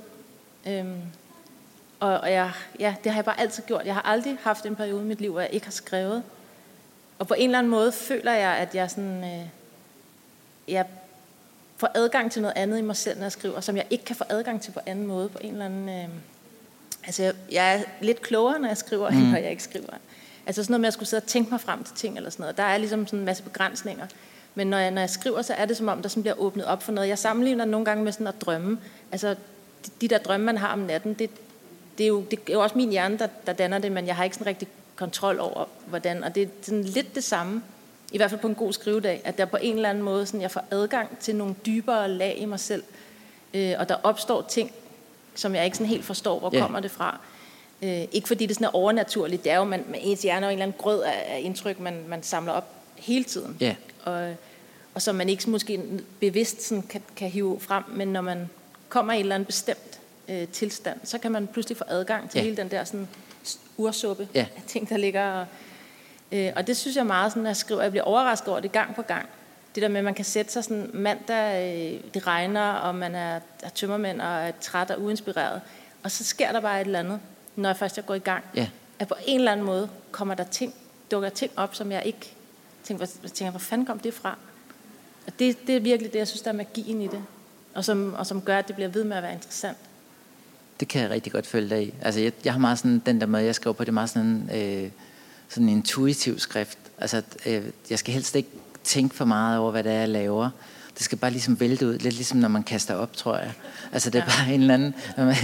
Øhm, 0.67 1.00
og 2.00 2.21
og 2.21 2.33
jeg, 2.33 2.50
ja, 2.79 2.95
det 3.05 3.12
har 3.12 3.19
jeg 3.19 3.25
bare 3.25 3.40
altid 3.40 3.62
gjort. 3.62 3.87
Jeg 3.87 3.95
har 3.95 4.02
aldrig 4.02 4.38
haft 4.43 4.67
en 4.67 4.76
periode 4.76 5.02
i 5.02 5.05
mit 5.05 5.21
liv, 5.21 5.33
hvor 5.33 5.40
jeg 5.40 5.50
ikke 5.52 5.67
har 5.67 5.73
skrevet. 5.73 6.23
Og 7.19 7.26
på 7.26 7.35
en 7.35 7.45
eller 7.45 7.59
anden 7.59 7.71
måde 7.71 7.93
føler 7.93 8.33
jeg, 8.33 8.57
at 8.57 8.75
jeg 8.75 8.90
sådan... 8.90 9.25
Øh, 9.25 9.47
jeg 10.69 10.87
får 11.76 11.90
adgang 11.95 12.33
til 12.33 12.43
noget 12.43 12.57
andet 12.57 12.79
i 12.79 12.83
mig 12.83 12.97
selv, 12.97 13.19
når 13.19 13.25
jeg 13.25 13.33
skriver, 13.33 13.61
som 13.61 13.76
jeg 13.76 13.87
ikke 13.90 14.05
kan 14.05 14.17
få 14.17 14.25
adgang 14.29 14.62
til 14.62 14.73
på 14.73 14.81
anden 14.87 15.07
måde, 15.07 15.29
på 15.29 15.38
en 15.40 15.52
eller 15.52 15.64
anden... 15.64 15.88
Øh, 15.88 16.09
altså, 17.05 17.23
jeg, 17.23 17.35
jeg 17.52 17.75
er 17.75 17.83
lidt 18.00 18.23
klogere, 18.23 18.59
når 18.59 18.69
jeg 18.69 18.76
skriver, 18.76 19.11
mm. 19.11 19.17
end 19.17 19.26
når 19.26 19.38
jeg 19.38 19.50
ikke 19.50 19.62
skriver. 19.62 19.93
Altså 20.47 20.62
sådan 20.62 20.73
noget 20.73 20.81
med 20.81 20.88
at 20.88 20.95
skulle 20.95 21.09
sidde 21.09 21.21
og 21.21 21.26
tænke 21.26 21.50
mig 21.50 21.61
frem 21.61 21.85
til 21.85 21.97
ting 21.97 22.17
eller 22.17 22.31
sådan 22.31 22.43
noget. 22.43 22.57
Der 22.57 22.62
er 22.62 22.79
ligesom 22.79 23.07
sådan 23.07 23.19
en 23.19 23.25
masse 23.25 23.43
begrænsninger. 23.43 24.07
Men 24.55 24.67
når 24.67 24.79
jeg, 24.79 24.90
når 24.90 25.00
jeg 25.00 25.11
skriver, 25.11 25.43
så 25.43 25.55
er 25.55 25.64
det 25.64 25.76
som 25.76 25.88
om, 25.88 26.02
der 26.02 26.09
sådan 26.09 26.23
bliver 26.23 26.40
åbnet 26.40 26.64
op 26.64 26.83
for 26.83 26.93
noget. 26.93 27.09
Jeg 27.09 27.19
sammenligner 27.19 27.64
nogle 27.64 27.85
gange 27.85 28.05
med 28.05 28.12
sådan 28.12 28.26
at 28.26 28.40
drømme. 28.40 28.79
Altså, 29.12 29.35
de, 29.87 29.90
de 30.00 30.09
der 30.09 30.19
drømme, 30.19 30.47
man 30.47 30.59
har 30.59 30.73
om 30.73 30.79
natten, 30.79 31.14
det, 31.14 31.31
det, 31.99 32.05
er 32.05 32.09
jo, 32.09 32.25
det 32.31 32.38
er 32.49 32.52
jo 32.52 32.63
også 32.63 32.78
min 32.78 32.91
hjerne, 32.91 33.19
der, 33.19 33.26
der 33.47 33.52
danner 33.52 33.78
det, 33.78 33.93
men 33.93 34.06
jeg 34.06 34.17
har 34.17 34.25
ikke 34.25 34.37
sådan 34.37 34.47
rigtig 34.47 34.69
kontrol 34.97 35.41
over, 35.41 35.65
hvordan. 35.87 36.25
Og 36.25 36.34
det 36.34 36.43
er 36.43 36.47
sådan 36.63 36.84
lidt 36.84 37.15
det 37.15 37.25
samme, 37.25 37.63
i 38.12 38.16
hvert 38.16 38.30
fald 38.30 38.40
på 38.40 38.46
en 38.46 38.54
god 38.54 38.73
skrivedag, 38.73 39.20
at 39.25 39.38
der 39.38 39.44
på 39.44 39.56
en 39.62 39.76
eller 39.76 39.90
anden 39.90 40.04
måde, 40.04 40.26
sådan, 40.26 40.40
jeg 40.40 40.50
får 40.50 40.64
adgang 40.70 41.18
til 41.18 41.36
nogle 41.36 41.54
dybere 41.66 42.08
lag 42.08 42.38
i 42.38 42.44
mig 42.44 42.60
selv, 42.60 42.82
øh, 43.54 43.75
og 43.78 43.88
der 43.88 43.96
opstår 44.02 44.42
ting, 44.49 44.73
som 45.34 45.54
jeg 45.54 45.64
ikke 45.64 45.76
sådan 45.76 45.86
helt 45.88 46.04
forstår, 46.04 46.38
hvor 46.38 46.54
yeah. 46.54 46.62
kommer 46.62 46.80
det 46.80 46.90
fra. 46.90 47.20
Øh, 47.82 48.02
ikke 48.12 48.28
fordi 48.28 48.46
det 48.46 48.56
sådan 48.56 48.64
er 48.66 48.75
overnaturligt, 48.76 49.44
det 49.44 49.52
er 49.52 49.56
jo, 49.56 49.64
man, 49.64 49.84
man 49.88 50.00
ens 50.02 50.23
hjerne 50.23 50.46
er 50.46 50.50
jo 50.50 50.52
en 50.52 50.58
eller 50.58 50.62
anden 50.62 50.78
grød 50.78 51.02
af, 51.02 51.25
af 51.28 51.40
indtryk, 51.44 51.80
man, 51.80 52.04
man 52.08 52.23
samler 52.23 52.52
op 52.52 52.68
hele 52.96 53.25
tiden. 53.25 53.56
Ja. 53.60 53.75
Og, 54.04 54.34
og 54.94 55.02
som 55.02 55.14
man 55.14 55.28
ikke 55.28 55.50
måske 55.50 55.80
bevidst 56.20 56.62
sådan 56.62 56.82
kan, 56.82 57.02
kan 57.16 57.30
hive 57.30 57.60
frem, 57.60 57.84
men 57.88 58.08
når 58.08 58.20
man 58.20 58.49
kommer 58.88 59.12
i 59.12 59.16
en 59.16 59.20
eller 59.23 59.34
anden 59.34 59.46
bestemt 59.46 60.00
øh, 60.28 60.49
tilstand, 60.49 61.00
så 61.04 61.18
kan 61.18 61.32
man 61.32 61.46
pludselig 61.46 61.76
få 61.78 61.84
adgang 61.88 62.30
til 62.30 62.38
Ja. 62.38 62.44
hele 62.44 62.56
den 62.56 62.70
der 62.70 62.84
sådan 62.84 63.08
ursuppe 63.76 64.28
Ja. 64.34 64.46
af 64.56 64.62
ting, 64.66 64.88
der 64.88 64.96
ligger. 64.96 65.32
Og, 65.32 65.46
øh, 66.32 66.52
og 66.56 66.66
det 66.66 66.76
synes 66.76 66.97
jeg 66.97 67.06
meget, 67.06 67.32
sådan, 67.32 67.43
når 67.43 67.50
jeg 67.50 67.56
skriver, 67.56 67.82
jeg 67.82 67.90
bliver 67.90 68.04
overrasket 68.04 68.49
over 68.49 68.60
det 68.60 68.73
gang 68.73 68.95
på 68.95 69.02
gang. 69.02 69.28
Det 69.75 69.82
der 69.82 69.88
med, 69.88 69.99
at 69.99 70.04
man 70.04 70.14
kan 70.14 70.25
sætte 70.25 70.52
sig 70.52 70.64
sådan 70.64 70.90
mandag, 70.95 71.75
øh, 71.95 72.00
det 72.14 72.26
regner, 72.26 72.73
og 72.73 72.95
man 72.95 73.14
er, 73.14 73.40
er 73.62 73.69
tømmermænd 73.75 74.21
og 74.21 74.28
er 74.28 74.52
træt 74.60 74.90
og 74.90 75.02
uinspireret. 75.02 75.60
Og 76.02 76.10
så 76.10 76.25
sker 76.25 76.52
der 76.52 76.60
bare 76.60 76.80
et 76.80 76.84
eller 76.84 76.99
andet, 76.99 77.21
når 77.56 77.69
jeg 77.69 77.76
først 77.76 77.97
jeg 77.97 78.06
går 78.06 78.14
i 78.14 78.19
gang. 78.19 78.45
Ja. 78.54 78.69
At 78.99 79.08
på 79.08 79.14
en 79.26 79.38
eller 79.38 79.52
anden 79.52 79.66
måde 79.66 79.88
kommer 80.10 80.34
der 80.34 80.45
ting, 80.45 80.75
dukker 81.10 81.28
ting 81.28 81.52
op, 81.56 81.75
som 81.75 81.93
jeg 81.93 82.02
ikke 82.04 82.34
tænker, 82.84 83.06
hvor, 83.21 83.28
tænker, 83.28 83.50
hvor 83.50 83.58
fanden 83.58 83.86
kom 83.86 83.99
det 83.99 84.14
fra? 84.14 84.38
Og 85.26 85.32
det, 85.38 85.66
det 85.66 85.76
er 85.76 85.80
virkelig 85.80 86.12
det, 86.12 86.19
jeg 86.19 86.28
synes, 86.28 86.43
der 86.43 86.50
er 86.50 86.54
magien 86.54 87.00
i 87.00 87.06
det. 87.06 87.23
Og 87.75 87.84
som, 87.84 88.14
og 88.14 88.26
som 88.26 88.43
gør, 88.43 88.58
at 88.58 88.69
det 88.69 88.75
bliver 88.75 88.88
ved 88.88 89.04
med 89.04 89.16
at 89.16 89.23
være 89.23 89.32
interessant. 89.32 89.76
Det 90.80 90.88
kan 90.88 91.02
jeg 91.02 91.10
rigtig 91.10 91.32
godt 91.32 91.47
følge 91.47 91.71
dig 91.71 91.82
i. 91.82 91.95
Altså, 92.02 92.21
jeg, 92.21 92.32
jeg 92.45 92.52
har 92.52 92.60
meget 92.60 92.78
sådan, 92.78 93.02
den 93.06 93.21
der 93.21 93.26
måde, 93.26 93.45
jeg 93.45 93.54
skriver 93.54 93.75
på, 93.75 93.84
det 93.84 93.88
er 93.88 93.93
meget 93.93 94.10
sådan, 94.10 94.50
øh, 94.54 94.90
sådan 95.50 95.69
en 95.69 95.76
intuitiv 95.76 96.39
skrift. 96.39 96.78
Altså, 96.99 97.23
øh, 97.47 97.63
jeg 97.91 97.99
skal 97.99 98.15
helst 98.15 98.36
ikke 98.36 98.49
tænke 98.84 99.17
for 99.17 99.25
meget 99.25 99.58
over, 99.58 99.71
hvad 99.71 99.84
det 99.84 99.93
er, 99.93 99.99
jeg 99.99 100.08
laver. 100.08 100.50
Det 100.95 101.04
skal 101.04 101.19
bare 101.19 101.30
ligesom 101.30 101.60
vælte 101.60 101.86
ud, 101.86 101.99
lidt 101.99 102.15
ligesom 102.15 102.39
når 102.39 102.49
man 102.49 102.63
kaster 102.63 102.95
op, 102.95 103.17
tror 103.17 103.36
jeg. 103.36 103.52
Altså, 103.93 104.10
det 104.10 104.19
er 104.21 104.25
bare 104.25 104.54
en 104.54 104.60
eller 104.60 104.75
anden, 104.75 104.95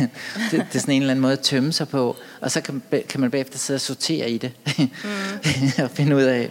det, 0.51 0.67
det 0.73 0.75
er 0.75 0.79
sådan 0.79 0.95
en 0.95 1.03
eller 1.03 1.11
anden 1.11 1.23
måde 1.23 1.33
at 1.33 1.41
tømme 1.41 1.73
sig 1.73 1.89
på, 1.89 2.17
og 2.41 2.51
så 2.51 2.61
kan, 2.61 2.83
kan 3.09 3.21
man 3.21 3.31
bagefter 3.31 3.59
sidde 3.59 3.77
og 3.77 3.81
sortere 3.81 4.31
i 4.31 4.39
det, 4.39 4.53
mm. 4.79 4.89
og 5.85 5.91
finde 5.91 6.17
ud 6.17 6.23
af, 6.23 6.51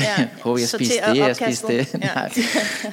Ja, 0.00 0.28
oh, 0.44 0.60
jeg 0.60 0.68
spiste 0.68 0.94
det, 1.10 1.16
jeg 1.16 1.36
spiste 1.36 1.66
det. 1.66 1.94
Ja. 1.94 1.98
Nej. 2.14 2.32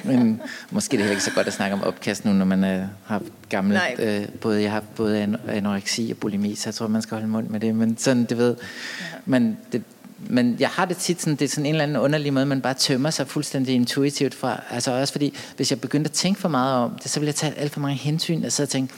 Men 0.04 0.40
måske 0.70 0.94
er 0.94 0.98
det 0.98 1.04
heller 1.04 1.10
ikke 1.10 1.24
så 1.24 1.30
godt 1.34 1.46
at 1.46 1.52
snakke 1.52 1.74
om 1.74 1.82
opkast 1.82 2.24
nu, 2.24 2.32
når 2.32 2.44
man 2.44 2.64
øh, 2.64 2.84
har 3.04 3.22
gamle, 3.48 3.74
Nej. 3.74 3.96
øh, 3.98 4.28
både, 4.40 4.62
jeg 4.62 4.70
har 4.72 4.82
både 4.96 5.22
an- 5.22 5.36
anoreksi 5.48 6.10
og 6.10 6.16
bulimi, 6.16 6.54
så 6.54 6.68
jeg 6.68 6.74
tror, 6.74 6.86
man 6.86 7.02
skal 7.02 7.14
holde 7.14 7.28
mund 7.28 7.48
med 7.48 7.60
det. 7.60 7.74
Men 7.74 7.98
sådan, 7.98 8.24
det 8.24 8.38
ved, 8.38 8.56
ja. 9.00 9.04
men, 9.24 9.58
det, 9.72 9.82
men 10.30 10.56
jeg 10.60 10.68
har 10.68 10.84
det 10.84 10.96
tit 10.96 11.20
sådan, 11.20 11.36
det 11.36 11.44
er 11.44 11.48
sådan 11.48 11.66
en 11.66 11.74
eller 11.74 11.82
anden 11.82 11.96
underlig 11.96 12.32
måde, 12.32 12.46
man 12.46 12.60
bare 12.60 12.74
tømmer 12.74 13.10
sig 13.10 13.28
fuldstændig 13.28 13.74
intuitivt 13.74 14.34
fra. 14.34 14.62
Altså 14.70 14.92
også 14.92 15.12
fordi, 15.12 15.34
hvis 15.56 15.70
jeg 15.70 15.80
begyndte 15.80 16.08
at 16.08 16.12
tænke 16.12 16.40
for 16.40 16.48
meget 16.48 16.74
om 16.84 16.98
det, 17.02 17.10
så 17.10 17.20
ville 17.20 17.28
jeg 17.28 17.34
tage 17.34 17.54
alt 17.58 17.72
for 17.72 17.80
mange 17.80 17.96
hensyn, 17.96 18.44
og 18.44 18.52
så 18.52 18.66
tænke, 18.66 18.94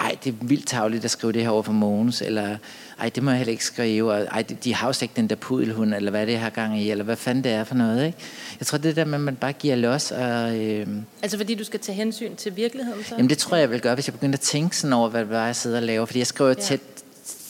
ej, 0.00 0.16
det 0.24 0.30
er 0.32 0.36
vildt 0.44 0.66
tavligt 0.66 1.04
at 1.04 1.10
skrive 1.10 1.32
det 1.32 1.42
her 1.42 1.48
over 1.50 1.62
for 1.62 1.72
Mogens, 1.72 2.22
eller 2.22 2.56
ej, 3.00 3.08
det 3.08 3.22
må 3.22 3.30
jeg 3.30 3.38
heller 3.38 3.50
ikke 3.50 3.64
skrive, 3.64 4.12
og 4.12 4.22
ej, 4.22 4.42
de- 4.64 4.74
har 4.74 4.86
jo 4.86 4.92
slet 4.92 5.02
ikke 5.02 5.16
den 5.16 5.28
der 5.30 5.36
pudelhund, 5.36 5.94
eller 5.94 6.10
hvad 6.10 6.26
det 6.26 6.34
er, 6.34 6.38
har 6.38 6.50
gang 6.50 6.80
i, 6.80 6.90
eller 6.90 7.04
hvad 7.04 7.16
fanden 7.16 7.44
det 7.44 7.52
er 7.52 7.64
for 7.64 7.74
noget, 7.74 8.06
ikke? 8.06 8.18
Jeg 8.60 8.66
tror, 8.66 8.78
det 8.78 8.96
der 8.96 9.04
med, 9.04 9.14
at 9.14 9.20
man 9.20 9.36
bare 9.36 9.52
giver 9.52 9.76
los, 9.76 10.10
og... 10.10 10.56
Øh, 10.56 10.86
Altså 11.22 11.36
fordi 11.36 11.54
du 11.54 11.64
skal 11.64 11.80
tage 11.80 11.96
hensyn 11.96 12.36
til 12.36 12.56
virkeligheden, 12.56 13.04
så? 13.04 13.14
Jamen 13.16 13.30
det 13.30 13.38
tror 13.38 13.56
jeg, 13.56 13.60
jeg 13.62 13.70
vil 13.70 13.80
gøre, 13.80 13.94
hvis 13.94 14.06
jeg 14.08 14.14
begynder 14.14 14.36
at 14.36 14.40
tænke 14.40 14.76
sådan 14.76 14.92
over, 14.92 15.08
hvad 15.08 15.20
det 15.20 15.30
var, 15.30 15.46
jeg 15.46 15.56
sidder 15.56 15.76
og 15.76 15.82
laver. 15.82 16.06
Fordi 16.06 16.18
jeg 16.18 16.26
skriver 16.26 16.50
Ja. 16.50 16.54
tæt, 16.54 16.80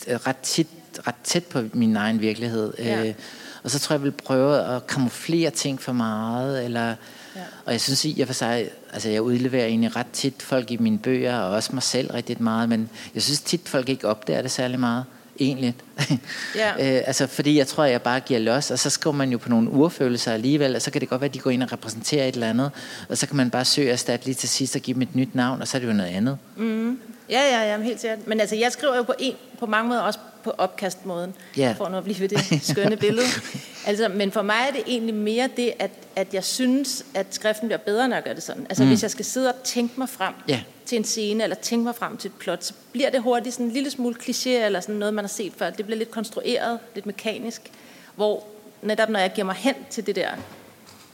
ret, 0.08 0.36
tit, 0.36 0.66
ret 1.06 1.14
tæt 1.24 1.44
på 1.44 1.62
min 1.72 1.96
egen 1.96 2.20
virkelighed. 2.20 2.72
Ja. 2.78 3.06
Øh, 3.06 3.14
og 3.62 3.70
så 3.70 3.78
tror 3.78 3.94
jeg, 3.94 4.00
jeg 4.00 4.04
vil 4.04 4.12
prøve 4.12 4.76
at 4.76 4.86
kamuflere 4.86 5.50
ting 5.50 5.82
for 5.82 5.92
meget. 5.92 6.64
Eller, 6.64 6.94
Ja. 7.36 7.40
Og 7.64 7.72
jeg 7.72 7.80
synes 7.80 8.04
i 8.04 8.20
og 8.20 8.26
for 8.26 8.34
sig, 8.34 8.70
altså 8.92 9.08
jeg 9.08 9.22
udleverer 9.22 9.66
egentlig 9.66 9.96
ret 9.96 10.06
tit 10.12 10.42
folk 10.42 10.70
i 10.70 10.76
mine 10.76 10.98
bøger, 10.98 11.38
og 11.38 11.50
også 11.50 11.70
mig 11.72 11.82
selv 11.82 12.10
rigtig 12.10 12.42
meget, 12.42 12.68
men 12.68 12.90
jeg 13.14 13.22
synes 13.22 13.40
tit, 13.40 13.60
folk 13.68 13.88
ikke 13.88 14.08
opdager 14.08 14.42
det 14.42 14.50
særlig 14.50 14.80
meget. 14.80 15.04
Egentlig. 15.40 15.74
Ja. 16.54 16.70
øh, 16.96 17.02
altså, 17.06 17.26
fordi 17.26 17.58
jeg 17.58 17.66
tror, 17.66 17.84
jeg 17.84 18.02
bare 18.02 18.20
giver 18.20 18.40
los, 18.40 18.70
og 18.70 18.78
så 18.78 18.90
skriver 18.90 19.16
man 19.16 19.30
jo 19.30 19.38
på 19.38 19.48
nogle 19.48 19.70
urfølelser 19.70 20.32
alligevel, 20.32 20.76
og 20.76 20.82
så 20.82 20.90
kan 20.90 21.00
det 21.00 21.08
godt 21.08 21.20
være, 21.20 21.28
at 21.28 21.34
de 21.34 21.38
går 21.38 21.50
ind 21.50 21.62
og 21.62 21.72
repræsenterer 21.72 22.28
et 22.28 22.34
eller 22.34 22.50
andet, 22.50 22.70
og 23.08 23.18
så 23.18 23.26
kan 23.26 23.36
man 23.36 23.50
bare 23.50 23.64
søge 23.64 23.90
erstatte 23.90 24.26
lige 24.26 24.34
til 24.34 24.48
sidst 24.48 24.76
og 24.76 24.82
give 24.82 24.94
dem 24.94 25.02
et 25.02 25.14
nyt 25.14 25.34
navn, 25.34 25.60
og 25.60 25.68
så 25.68 25.76
er 25.76 25.80
det 25.80 25.88
jo 25.88 25.92
noget 25.92 26.10
andet. 26.10 26.38
Ja, 27.30 27.40
ja, 27.40 27.72
ja, 27.72 27.82
helt 27.82 28.00
sikkert. 28.00 28.26
Men 28.26 28.40
altså, 28.40 28.56
jeg 28.56 28.72
skriver 28.72 28.96
jo 28.96 29.02
på, 29.02 29.14
en, 29.18 29.34
på 29.58 29.66
mange 29.66 29.88
måder 29.88 30.00
også 30.00 30.18
på 30.46 30.54
opkastmåden, 30.58 31.34
Ja. 31.56 31.74
for 31.78 31.88
nu 31.88 31.96
at 31.96 32.04
blive 32.04 32.20
ved 32.20 32.28
det 32.28 32.60
skønne 32.72 32.96
billede. 32.96 33.26
Altså, 33.86 34.08
men 34.08 34.32
for 34.32 34.42
mig 34.42 34.56
er 34.68 34.72
det 34.72 34.82
egentlig 34.86 35.14
mere 35.14 35.48
det, 35.56 35.72
at, 35.78 35.90
at 36.16 36.34
jeg 36.34 36.44
synes, 36.44 37.04
at 37.14 37.26
skriften 37.30 37.68
bliver 37.68 37.78
bedre, 37.78 38.08
når 38.08 38.16
jeg 38.16 38.22
gør 38.24 38.32
det 38.32 38.42
sådan. 38.42 38.66
Altså, 38.68 38.82
mm. 38.82 38.88
hvis 38.88 39.02
jeg 39.02 39.10
skal 39.10 39.24
sidde 39.24 39.48
og 39.48 39.54
tænke 39.64 39.94
mig 40.00 40.08
frem 40.08 40.34
Ja. 40.48 40.60
til 40.86 40.98
en 40.98 41.04
scene, 41.04 41.42
eller 41.42 41.56
tænke 41.56 41.84
mig 41.84 41.94
frem 41.94 42.16
til 42.16 42.28
et 42.28 42.34
plot, 42.38 42.64
så 42.64 42.72
bliver 42.92 43.10
det 43.10 43.22
hurtigt 43.22 43.54
sådan 43.54 43.66
en 43.66 43.72
lille 43.72 43.90
smule 43.90 44.14
kliché, 44.22 44.48
eller 44.48 44.80
sådan 44.80 44.94
noget, 44.94 45.14
man 45.14 45.24
har 45.24 45.28
set 45.28 45.52
før. 45.56 45.70
Det 45.70 45.84
bliver 45.86 45.98
lidt 45.98 46.10
konstrueret, 46.10 46.78
lidt 46.94 47.06
mekanisk, 47.06 47.70
hvor 48.16 48.46
netop 48.82 49.08
når 49.08 49.20
jeg 49.20 49.32
giver 49.34 49.44
mig 49.44 49.54
hen 49.54 49.74
til 49.90 50.06
det 50.06 50.16
der, 50.16 50.28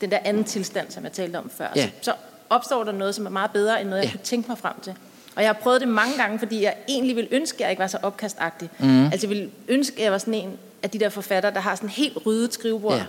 den 0.00 0.10
der 0.10 0.18
anden 0.24 0.44
tilstand, 0.44 0.90
som 0.90 1.04
jeg 1.04 1.12
talte 1.12 1.36
om 1.36 1.50
før, 1.56 1.68
Ja. 1.76 1.86
så, 1.86 1.90
så 2.02 2.12
opstår 2.50 2.84
der 2.84 2.92
noget, 2.92 3.14
som 3.14 3.26
er 3.26 3.30
meget 3.30 3.50
bedre, 3.50 3.80
end 3.80 3.88
noget, 3.88 4.02
jeg 4.02 4.10
Ja. 4.10 4.16
kunne 4.16 4.24
tænke 4.24 4.48
mig 4.48 4.58
frem 4.58 4.74
til. 4.82 4.94
Og 5.36 5.42
jeg 5.42 5.48
har 5.48 5.52
prøvet 5.62 5.80
det 5.80 5.88
mange 5.88 6.16
gange, 6.16 6.38
fordi 6.38 6.62
jeg 6.62 6.74
egentlig 6.88 7.16
ville 7.16 7.28
ønske, 7.32 7.56
at 7.56 7.60
jeg 7.60 7.70
ikke 7.70 7.80
var 7.80 7.86
så 7.86 7.98
opkastagtig. 8.02 8.70
Mm. 8.78 9.04
Altså 9.04 9.18
jeg 9.26 9.28
ville 9.28 9.50
ønske, 9.68 9.96
at 9.98 10.04
jeg 10.04 10.12
var 10.12 10.18
sådan 10.18 10.34
en 10.34 10.58
af 10.82 10.90
de 10.90 10.98
der 10.98 11.08
forfattere, 11.08 11.52
der 11.54 11.60
har 11.60 11.74
sådan 11.74 11.88
helt 11.88 12.18
ryddet 12.26 12.54
skrivebord 12.54 12.96
Ja. 12.96 13.04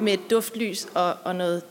med 0.00 0.12
et 0.12 0.20
duftlys 0.30 0.86
og, 0.94 1.14
og 1.24 1.36
noget, 1.36 1.62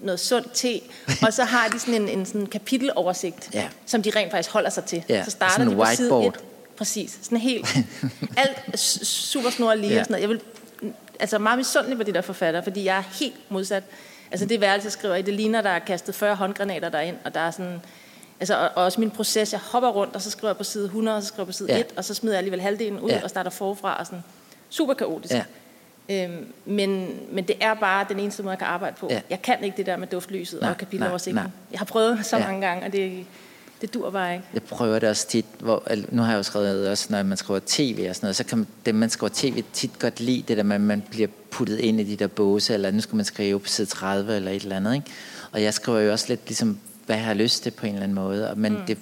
noget 0.00 0.20
sundt 0.20 0.52
te. 0.54 0.80
og 1.26 1.32
så 1.32 1.44
har 1.44 1.68
de 1.68 1.78
sådan 1.78 1.94
en, 2.02 2.08
en 2.08 2.26
sådan 2.26 2.46
kapiteloversigt, 2.46 3.50
Ja. 3.54 3.68
som 3.86 4.02
de 4.02 4.10
rent 4.16 4.30
faktisk 4.30 4.50
holder 4.52 4.70
sig 4.70 4.84
til. 4.84 5.02
Ja, 5.08 5.24
Så 5.24 5.30
starter 5.30 5.52
sådan 5.54 5.70
de 5.70 5.76
på 5.76 5.84
side 5.94 6.12
whiteboard. 6.14 6.34
1. 6.36 6.40
Præcis. 6.76 7.18
Sådan 7.22 7.38
helt, 7.38 7.76
alt 8.36 8.56
er 8.72 8.76
super 8.76 9.50
snor 9.50 9.74
lige 9.74 9.92
Ja. 9.92 10.00
og 10.00 10.04
sådan 10.06 10.12
noget. 10.12 10.22
Jeg 10.22 10.28
vil, 10.28 10.40
altså 11.20 11.38
meget 11.38 11.58
misundelig 11.58 11.96
på 11.96 12.02
de 12.02 12.12
der 12.12 12.20
forfattere, 12.20 12.62
fordi 12.62 12.84
jeg 12.84 12.98
er 12.98 13.02
helt 13.20 13.34
modsat. 13.48 13.82
Altså 14.30 14.46
det 14.46 14.60
værelse, 14.60 14.86
jeg 14.86 14.92
skriver 14.92 15.14
i, 15.14 15.22
det 15.22 15.34
ligner, 15.34 15.62
der 15.62 15.70
er 15.70 15.78
kastet 15.78 16.14
40 16.14 16.34
håndgranater 16.34 16.88
derind, 16.88 17.16
og 17.24 17.34
der 17.34 17.40
er 17.40 17.50
sådan... 17.50 17.80
Altså, 18.40 18.54
og, 18.56 18.70
og 18.74 18.84
også 18.84 19.00
min 19.00 19.10
proces, 19.10 19.52
jeg 19.52 19.60
hopper 19.60 19.88
rundt, 19.88 20.14
og 20.14 20.22
så 20.22 20.30
skriver 20.30 20.48
jeg 20.50 20.56
på 20.56 20.64
side 20.64 20.84
100, 20.84 21.16
og 21.16 21.22
så 21.22 21.28
skriver 21.28 21.42
jeg 21.42 21.46
på 21.46 21.52
side 21.52 21.68
Ja. 21.68 21.74
ja. 21.76 21.80
1, 21.80 21.86
og 21.96 22.04
så 22.04 22.14
smider 22.14 22.34
jeg 22.34 22.38
alligevel 22.38 22.60
halvdelen 22.60 23.00
ud 23.00 23.10
Ja. 23.10 23.20
og 23.24 23.30
starter 23.30 23.50
forfra, 23.50 23.96
og 24.00 24.06
sådan 24.06 24.22
super 24.70 24.94
kaotisk. 24.94 25.34
Ja. 25.34 25.44
Øhm, 26.10 26.46
men, 26.64 27.08
men 27.32 27.44
det 27.48 27.56
er 27.60 27.74
bare 27.74 28.06
den 28.08 28.20
eneste 28.20 28.42
måde, 28.42 28.50
jeg 28.50 28.58
kan 28.58 28.66
arbejde 28.66 28.96
på. 29.00 29.06
Ja. 29.10 29.20
Jeg 29.30 29.42
kan 29.42 29.64
ikke 29.64 29.76
det 29.76 29.86
der 29.86 29.96
med 29.96 30.06
duftlyset 30.06 30.60
Nej, 30.60 30.70
og 30.70 30.76
kapiteloversigten. 30.76 31.42
Jeg 31.72 31.78
har 31.80 31.84
prøvet 31.86 32.26
så 32.26 32.36
Ja. 32.36 32.46
mange 32.46 32.66
gange, 32.66 32.86
og 32.86 32.92
det, 32.92 33.24
det 33.80 33.94
dur 33.94 34.10
bare 34.10 34.32
ikke. 34.34 34.44
Jeg 34.54 34.62
prøver 34.62 34.98
det 34.98 35.08
også 35.08 35.28
tit, 35.28 35.44
hvor, 35.58 35.82
nu 36.10 36.22
har 36.22 36.30
jeg 36.30 36.38
jo 36.38 36.42
skrevet 36.42 36.88
også, 36.88 37.06
når 37.10 37.22
man 37.22 37.36
skriver 37.36 37.60
tv 37.66 38.06
og 38.08 38.14
sådan 38.16 38.24
noget, 38.26 38.36
så 38.36 38.44
kan 38.44 38.58
man- 38.58 38.66
dem, 38.86 38.94
man 38.94 39.10
skriver 39.10 39.30
tv, 39.34 39.62
tit 39.72 39.98
godt 39.98 40.20
lide 40.20 40.42
det 40.48 40.56
der 40.56 40.62
med, 40.62 40.74
at 40.74 40.80
man 40.80 41.04
bliver 41.10 41.28
puttet 41.50 41.78
ind 41.78 42.00
i 42.00 42.04
de 42.04 42.16
der 42.16 42.26
båse, 42.26 42.74
eller 42.74 42.90
nu 42.90 43.00
skal 43.00 43.16
man 43.16 43.24
skrive 43.24 43.60
på 43.60 43.68
side 43.68 43.86
30 43.86 44.36
eller 44.36 44.50
et 44.50 44.62
eller 44.62 44.76
andet. 44.76 44.94
Ikke? 44.94 45.06
Og 45.52 45.62
jeg 45.62 45.74
skriver 45.74 46.00
jo 46.00 46.12
også 46.12 46.24
lidt 46.28 46.40
ligesom, 46.46 46.80
hvad 47.06 47.16
jeg 47.16 47.24
har 47.24 47.34
lyst 47.34 47.62
til 47.62 47.70
på 47.70 47.86
en 47.86 47.92
eller 47.92 48.02
anden 48.02 48.14
måde, 48.14 48.50
og- 48.50 48.58
men 48.58 48.72
mm. 48.72 48.78
det 48.86 48.98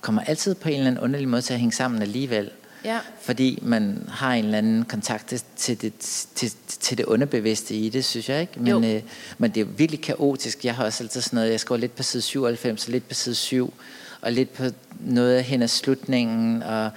kommer 0.00 0.22
altid 0.22 0.54
på 0.54 0.68
en 0.68 0.74
eller 0.74 0.86
anden 0.90 1.04
underlig 1.04 1.28
måde 1.28 1.42
til 1.42 1.52
at 1.54 1.60
hænge 1.60 1.72
sammen 1.72 2.02
alligevel. 2.02 2.50
Ja. 2.84 2.98
Fordi 3.20 3.58
man 3.62 4.08
har 4.08 4.32
en 4.34 4.44
eller 4.44 4.58
anden 4.58 4.84
kontakt 4.84 5.34
til- 5.56 5.82
det, 5.82 5.92
til, 6.34 6.52
til 6.66 6.98
det 6.98 7.04
underbevidste 7.04 7.74
i 7.74 7.88
det, 7.88 8.04
synes 8.04 8.28
jeg 8.28 8.40
ikke. 8.40 8.52
Men, 8.56 8.66
Jo. 8.68 8.82
øh, 8.96 9.02
men 9.38 9.50
det 9.50 9.60
er 9.60 9.64
virkelig 9.64 10.00
kaotisk. 10.00 10.64
Jeg 10.64 10.74
har 10.74 10.84
også 10.84 11.04
altid 11.04 11.20
sådan 11.20 11.36
noget, 11.36 11.50
jeg 11.50 11.60
skriver 11.60 11.78
lidt 11.80 11.96
på 11.96 12.02
side 12.02 12.22
97, 12.22 12.86
og 12.86 12.92
lidt 12.92 13.08
på 13.08 13.14
side 13.14 13.34
7, 13.34 13.74
og 14.20 14.32
lidt 14.32 14.52
på 14.54 14.64
noget 15.00 15.44
hen 15.44 15.62
ad 15.62 15.68
slutningen, 15.68 16.62
og, 16.62 16.90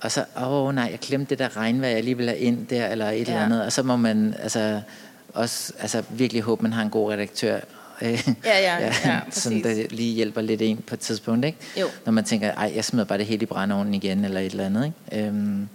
og 0.00 0.12
så, 0.12 0.24
åh 0.40 0.74
nej, 0.74 0.88
jeg 0.90 0.98
glemte 0.98 1.30
det 1.30 1.38
der 1.38 1.56
regnvejr, 1.56 1.90
jeg 1.90 2.04
lige 2.04 2.16
vil 2.16 2.26
have 2.26 2.38
ind 2.38 2.66
der, 2.66 2.86
eller 2.88 3.08
et 3.10 3.14
ja. 3.14 3.18
eller 3.20 3.40
andet. 3.44 3.62
Og 3.64 3.72
så 3.72 3.82
må 3.82 3.96
man 3.96 4.34
altså, 4.38 4.80
også 5.34 5.72
altså, 5.78 6.02
virkelig 6.10 6.42
håbe, 6.42 6.62
man 6.62 6.72
har 6.72 6.82
en 6.82 6.90
god 6.90 7.12
redaktør. 7.12 7.60
Øh, 8.02 8.28
Ja, 8.44 8.58
ja, 8.60 8.86
ja, 9.04 9.20
sådan, 9.30 9.62
præcis. 9.62 9.86
der 9.88 9.96
lige 9.96 10.14
hjælper 10.14 10.40
lidt 10.40 10.60
ind 10.60 10.82
på 10.82 10.94
et 10.94 11.00
tidspunkt, 11.00 11.44
ikke? 11.44 11.58
Jo. 11.80 11.86
Når 12.04 12.12
man 12.12 12.24
tænker, 12.24 12.52
ej, 12.54 12.72
jeg 12.74 12.84
smider 12.84 13.04
bare 13.04 13.18
det 13.18 13.26
hele 13.26 13.42
i 13.42 13.46
brændeovnen 13.46 13.94
igen, 13.94 14.24
eller 14.24 14.40
et 14.40 14.50
eller 14.52 14.66
andet, 14.66 14.92
ikke? 15.10 15.26
Øhm, 15.26 15.68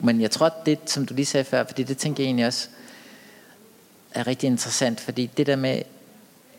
men 0.00 0.20
jeg 0.20 0.30
tror, 0.30 0.52
det, 0.66 0.78
som 0.86 1.06
du 1.06 1.14
lige 1.14 1.26
sagde 1.26 1.44
før, 1.44 1.64
fordi 1.66 1.82
det 1.82 1.98
tænker 1.98 2.22
jeg 2.22 2.26
egentlig 2.26 2.46
også, 2.46 2.68
er 4.14 4.26
rigtig 4.26 4.46
interessant, 4.46 5.00
fordi 5.00 5.30
det 5.36 5.46
der 5.46 5.56
med, 5.56 5.82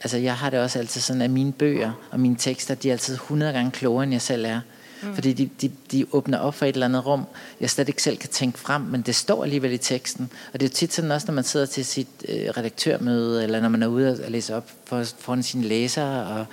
altså 0.02 0.18
jeg 0.18 0.38
har 0.38 0.50
det 0.50 0.60
også 0.60 0.80
altid 0.80 1.02
sådan, 1.02 1.22
at 1.22 1.30
mine 1.30 1.52
bøger 1.52 1.92
og 2.12 2.20
mine 2.20 2.36
tekster, 2.36 2.76
de 2.76 2.88
er 2.90 2.94
altid 2.94 3.14
100 3.14 3.54
gange 3.54 3.72
klogere, 3.72 4.04
end 4.04 4.12
jeg 4.12 4.22
selv 4.22 4.46
er. 4.46 4.60
Mm. 5.04 5.16
Fordi 5.16 5.34
de, 5.34 5.50
de, 5.62 5.72
de 5.92 6.06
åbner 6.12 6.38
op 6.38 6.56
for 6.56 6.66
et 6.66 6.74
eller 6.74 6.86
andet 6.86 7.06
rum, 7.06 7.24
jeg 7.62 7.70
slet 7.70 7.88
ikke 7.88 8.04
selv 8.04 8.18
kan 8.18 8.30
tænke 8.30 8.60
frem, 8.60 8.82
men 8.82 9.02
det 9.02 9.16
står 9.16 9.44
alligevel 9.44 9.72
i 9.74 9.78
teksten. 9.78 10.32
Og 10.54 10.60
det 10.60 10.66
er 10.66 10.70
jo 10.70 10.74
tit 10.74 10.94
sådan 10.94 11.12
også, 11.12 11.28
når 11.28 11.34
man 11.34 11.44
sidder 11.44 11.66
til 11.66 11.86
sit 11.86 12.08
øh, 12.30 12.50
redaktørmøde, 12.58 13.44
eller 13.44 13.62
når 13.62 13.70
man 13.70 13.84
er 13.84 13.88
ude 13.88 14.20
og 14.26 14.32
læse 14.32 14.56
op 14.56 14.72
for, 14.86 15.04
foran 15.20 15.44
sine 15.44 15.64
læsere, 15.64 16.28
og, 16.28 16.46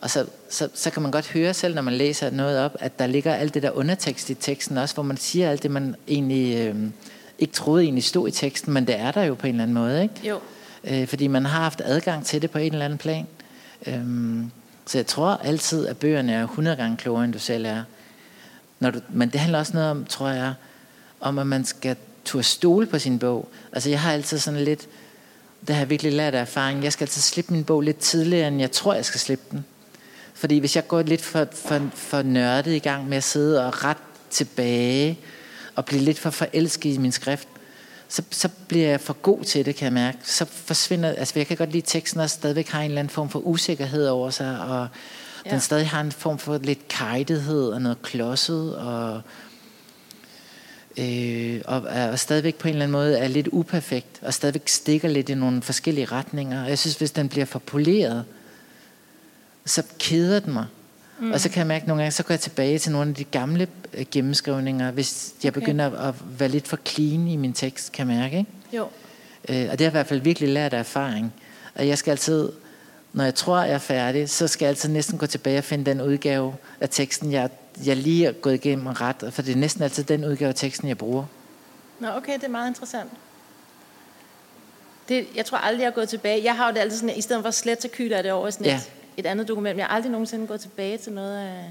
og 0.00 0.10
så, 0.10 0.26
så, 0.50 0.68
så 0.74 0.90
kan 0.90 1.02
man 1.02 1.10
godt 1.10 1.28
høre 1.28 1.54
selv, 1.54 1.74
når 1.74 1.82
man 1.82 1.94
læser 1.94 2.30
noget 2.30 2.58
op, 2.58 2.76
at 2.80 2.98
der 2.98 3.06
ligger 3.06 3.34
alt 3.34 3.54
det 3.54 3.62
der 3.62 3.70
undertekst 3.70 4.30
i 4.30 4.34
teksten 4.34 4.78
også, 4.78 4.94
hvor 4.94 5.02
man 5.02 5.16
siger 5.16 5.50
alt 5.50 5.62
det, 5.62 5.70
man 5.70 5.94
egentlig 6.08 6.56
øh, 6.56 6.74
ikke 7.38 7.54
troede 7.54 7.82
egentlig 7.82 8.04
stod 8.04 8.28
i 8.28 8.30
teksten, 8.30 8.72
men 8.72 8.86
det 8.86 8.98
er 8.98 9.10
der 9.10 9.22
jo 9.22 9.34
på 9.34 9.46
en 9.46 9.54
eller 9.54 9.62
anden 9.62 9.74
måde, 9.74 10.02
ikke? 10.02 10.14
Jo. 10.28 10.38
øh, 10.84 11.06
fordi 11.06 11.26
man 11.26 11.44
har 11.44 11.62
haft 11.62 11.82
adgang 11.84 12.26
til 12.26 12.42
det 12.42 12.50
på 12.50 12.58
en 12.58 12.72
eller 12.72 12.84
anden 12.84 12.98
plan. 12.98 13.26
Øhm, 13.86 14.50
så 14.86 14.98
jeg 14.98 15.06
tror 15.06 15.40
altid, 15.44 15.86
at 15.86 15.96
bøgerne 15.96 16.32
er 16.32 16.42
100 16.42 16.76
gange 16.76 16.96
klogere, 16.96 17.24
end 17.24 17.32
du 17.32 17.38
selv 17.38 17.66
er. 17.66 17.82
Når 18.80 18.90
du, 18.90 19.00
men 19.08 19.30
det 19.30 19.40
handler 19.40 19.58
også 19.58 19.72
noget 19.72 19.90
om, 19.90 20.04
tror 20.04 20.28
jeg, 20.28 20.54
om 21.20 21.38
at 21.38 21.46
man 21.46 21.64
skal 21.64 21.96
turde 22.24 22.44
stole 22.44 22.86
på 22.86 22.98
sin 22.98 23.18
bog. 23.18 23.48
Altså 23.72 23.90
jeg 23.90 24.00
har 24.00 24.12
altid 24.12 24.38
sådan 24.38 24.60
lidt, 24.60 24.88
det 25.66 25.74
har 25.74 25.82
jeg 25.82 25.90
virkelig 25.90 26.12
lært 26.12 26.34
af 26.34 26.40
erfaring, 26.40 26.84
jeg 26.84 26.92
skal 26.92 27.04
altid 27.04 27.22
slippe 27.22 27.52
min 27.52 27.64
bog 27.64 27.80
lidt 27.80 27.98
tidligere, 27.98 28.48
end 28.48 28.60
jeg 28.60 28.72
tror, 28.72 28.94
jeg 28.94 29.04
skal 29.04 29.20
slippe 29.20 29.44
den. 29.50 29.64
Fordi 30.34 30.58
hvis 30.58 30.76
jeg 30.76 30.88
går 30.88 31.02
lidt 31.02 31.22
for, 31.22 31.46
for, 31.52 31.88
for 31.94 32.22
nørdet 32.22 32.72
i 32.72 32.78
gang 32.78 33.08
med 33.08 33.16
at 33.16 33.24
sidde 33.24 33.66
og 33.66 33.84
ret 33.84 33.96
tilbage, 34.30 35.18
og 35.74 35.84
blive 35.84 36.02
lidt 36.02 36.18
for 36.18 36.30
forelsket 36.30 36.94
i 36.94 36.98
min 36.98 37.12
skrift, 37.12 37.48
så, 38.08 38.22
så 38.30 38.48
bliver 38.68 38.88
jeg 38.88 39.00
for 39.00 39.12
god 39.12 39.44
til 39.44 39.66
det, 39.66 39.76
kan 39.76 39.84
jeg 39.84 39.92
mærke. 39.92 40.18
Så 40.22 40.44
forsvinder, 40.44 41.08
altså 41.08 41.32
jeg 41.36 41.46
kan 41.46 41.56
godt 41.56 41.72
lide, 41.72 41.86
teksten 41.86 42.20
også 42.20 42.34
stadigvæk 42.34 42.68
har 42.68 42.80
en 42.80 42.84
eller 42.84 42.98
anden 42.98 43.10
form 43.10 43.28
for 43.28 43.38
usikkerhed 43.38 44.08
over 44.08 44.30
sig, 44.30 44.60
og 44.60 44.78
ja. 44.78 44.88
Ja. 45.46 45.50
den 45.50 45.60
stadig 45.60 45.88
har 45.88 46.00
en 46.00 46.12
form 46.12 46.38
for 46.38 46.58
lidt 46.58 46.88
kajtethed 46.88 47.68
og 47.68 47.82
noget 47.82 48.02
klodset, 48.02 48.76
og, 48.76 49.22
øh, 50.96 51.60
og, 51.64 51.82
og 51.82 52.18
stadigvæk 52.18 52.54
på 52.54 52.68
en 52.68 52.74
eller 52.74 52.84
anden 52.84 52.92
måde 52.92 53.18
er 53.18 53.28
lidt 53.28 53.48
uperfekt, 53.52 54.20
og 54.22 54.34
stadigvæk 54.34 54.68
stikker 54.68 55.08
lidt 55.08 55.28
i 55.28 55.34
nogle 55.34 55.62
forskellige 55.62 56.04
retninger. 56.04 56.62
Og 56.62 56.68
jeg 56.68 56.78
synes, 56.78 56.96
hvis 56.96 57.10
den 57.10 57.28
bliver 57.28 57.46
for 57.46 57.58
poleret, 57.58 58.24
så 59.66 59.82
keder 59.98 60.40
den 60.40 60.52
mig. 60.52 60.66
Mm. 61.20 61.32
Og 61.32 61.40
så 61.40 61.48
kan 61.48 61.58
jeg 61.58 61.66
mærke 61.66 61.86
nogle 61.86 62.02
gange, 62.02 62.12
så 62.12 62.22
går 62.22 62.32
jeg 62.34 62.40
tilbage 62.40 62.78
til 62.78 62.92
nogle 62.92 63.08
af 63.08 63.14
de 63.14 63.24
gamle 63.24 63.68
øh, 63.94 64.06
gennemskrivninger, 64.10 64.90
hvis 64.90 65.34
jeg 65.44 65.50
Okay. 65.52 65.60
begynder 65.60 65.98
at 66.08 66.14
være 66.38 66.48
lidt 66.48 66.68
for 66.68 66.78
clean 66.86 67.28
i 67.28 67.36
min 67.36 67.52
tekst, 67.52 67.92
kan 67.92 68.10
jeg 68.10 68.16
mærke. 68.20 68.38
Ikke? 68.38 68.50
Jo. 68.72 68.88
Øh, 69.48 69.56
og 69.56 69.56
det 69.56 69.68
har 69.70 69.76
jeg 69.78 69.86
i 69.86 69.90
hvert 69.90 70.06
fald 70.06 70.20
virkelig 70.20 70.48
lært 70.48 70.72
af 70.74 70.78
erfaring. 70.78 71.34
Og 71.74 71.88
jeg 71.88 71.98
skal 71.98 72.10
altid, 72.10 72.52
når 73.12 73.24
jeg 73.24 73.34
tror, 73.34 73.62
jeg 73.62 73.74
er 73.74 73.78
færdig, 73.78 74.30
så 74.30 74.48
skal 74.48 74.66
jeg 74.66 74.70
altid 74.70 74.88
næsten 74.88 75.18
gå 75.18 75.26
tilbage 75.26 75.58
og 75.58 75.64
finde 75.64 75.84
den 75.84 76.00
udgave 76.00 76.54
af 76.80 76.88
teksten, 76.90 77.32
jeg, 77.32 77.48
jeg 77.84 77.96
lige 77.96 78.26
er 78.26 78.32
gået 78.32 78.54
igennem 78.54 78.86
ret. 78.86 79.24
For 79.30 79.42
det 79.42 79.52
er 79.52 79.56
næsten 79.56 79.82
altid 79.82 80.04
den 80.04 80.24
udgave 80.24 80.48
af 80.48 80.54
teksten, 80.54 80.88
jeg 80.88 80.98
bruger. 80.98 81.24
Nå, 82.00 82.08
okay, 82.16 82.34
det 82.34 82.44
er 82.44 82.48
meget 82.48 82.68
interessant. 82.68 83.10
Det, 85.08 85.26
jeg 85.36 85.44
tror 85.46 85.58
aldrig, 85.58 85.80
jeg 85.82 85.86
har 85.86 85.94
gået 85.94 86.08
tilbage. 86.08 86.44
Jeg 86.44 86.56
har 86.56 86.66
jo 86.68 86.74
det 86.74 86.80
altid 86.80 86.96
sådan, 86.98 87.10
at 87.10 87.16
i 87.16 87.20
stedet 87.20 87.44
for 87.44 87.50
slet, 87.50 87.82
så 87.82 87.88
kyler 87.92 88.16
jeg 88.16 88.24
det 88.24 88.32
over 88.32 88.48
i 88.48 88.52
sådan 88.52 88.66
Ja. 88.66 88.76
et, 88.76 88.90
et 89.16 89.26
andet 89.26 89.48
dokument. 89.48 89.74
Men 89.76 89.78
jeg 89.78 89.86
har 89.86 89.94
aldrig 89.96 90.12
nogensinde 90.12 90.46
gået 90.46 90.60
tilbage 90.60 90.98
til 90.98 91.12
noget 91.12 91.38
af... 91.38 91.64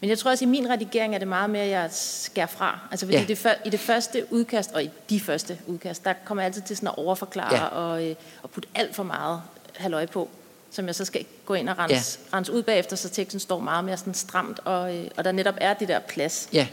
Men 0.00 0.10
jeg 0.10 0.18
tror 0.18 0.30
også, 0.30 0.44
at 0.44 0.46
i 0.46 0.50
min 0.50 0.70
redigering 0.70 1.14
er 1.14 1.18
det 1.18 1.28
meget 1.28 1.50
mere, 1.50 1.62
at 1.62 1.70
jeg 1.70 1.88
skærer 1.92 2.46
fra. 2.46 2.78
Altså 2.90 3.06
fordi 3.06 3.18
Ja. 3.18 3.24
det, 3.28 3.38
før- 3.38 3.54
i 3.64 3.70
det 3.70 3.80
første 3.80 4.26
udkast, 4.30 4.72
og 4.72 4.84
i 4.84 4.90
de 5.10 5.20
første 5.20 5.58
udkast, 5.66 6.04
der 6.04 6.12
kommer 6.24 6.42
jeg 6.42 6.46
altid 6.46 6.62
til 6.62 6.76
sådan 6.76 6.88
at 6.88 6.94
overforklare 6.98 7.54
Ja. 7.56 7.64
og, 7.64 8.06
øh, 8.08 8.14
og 8.42 8.50
putte 8.50 8.68
alt 8.74 8.94
for 8.94 9.02
meget 9.02 9.42
halløj 9.76 10.06
på, 10.06 10.28
som 10.70 10.86
jeg 10.86 10.94
så 10.94 11.04
skal 11.04 11.24
gå 11.46 11.54
ind 11.54 11.68
og 11.68 11.78
rense, 11.78 12.18
ja. 12.32 12.36
rense 12.36 12.52
ud 12.52 12.62
bagefter, 12.62 12.96
så 12.96 13.08
teksten 13.08 13.40
står 13.40 13.58
meget 13.60 13.84
mere 13.84 13.96
sådan 13.96 14.14
stramt, 14.14 14.60
og, 14.64 14.96
øh, 14.96 15.04
og 15.16 15.24
der 15.24 15.32
netop 15.32 15.54
er 15.60 15.74
det 15.74 15.88
der 15.88 15.98
plads, 15.98 16.48
Ja, 16.52 16.66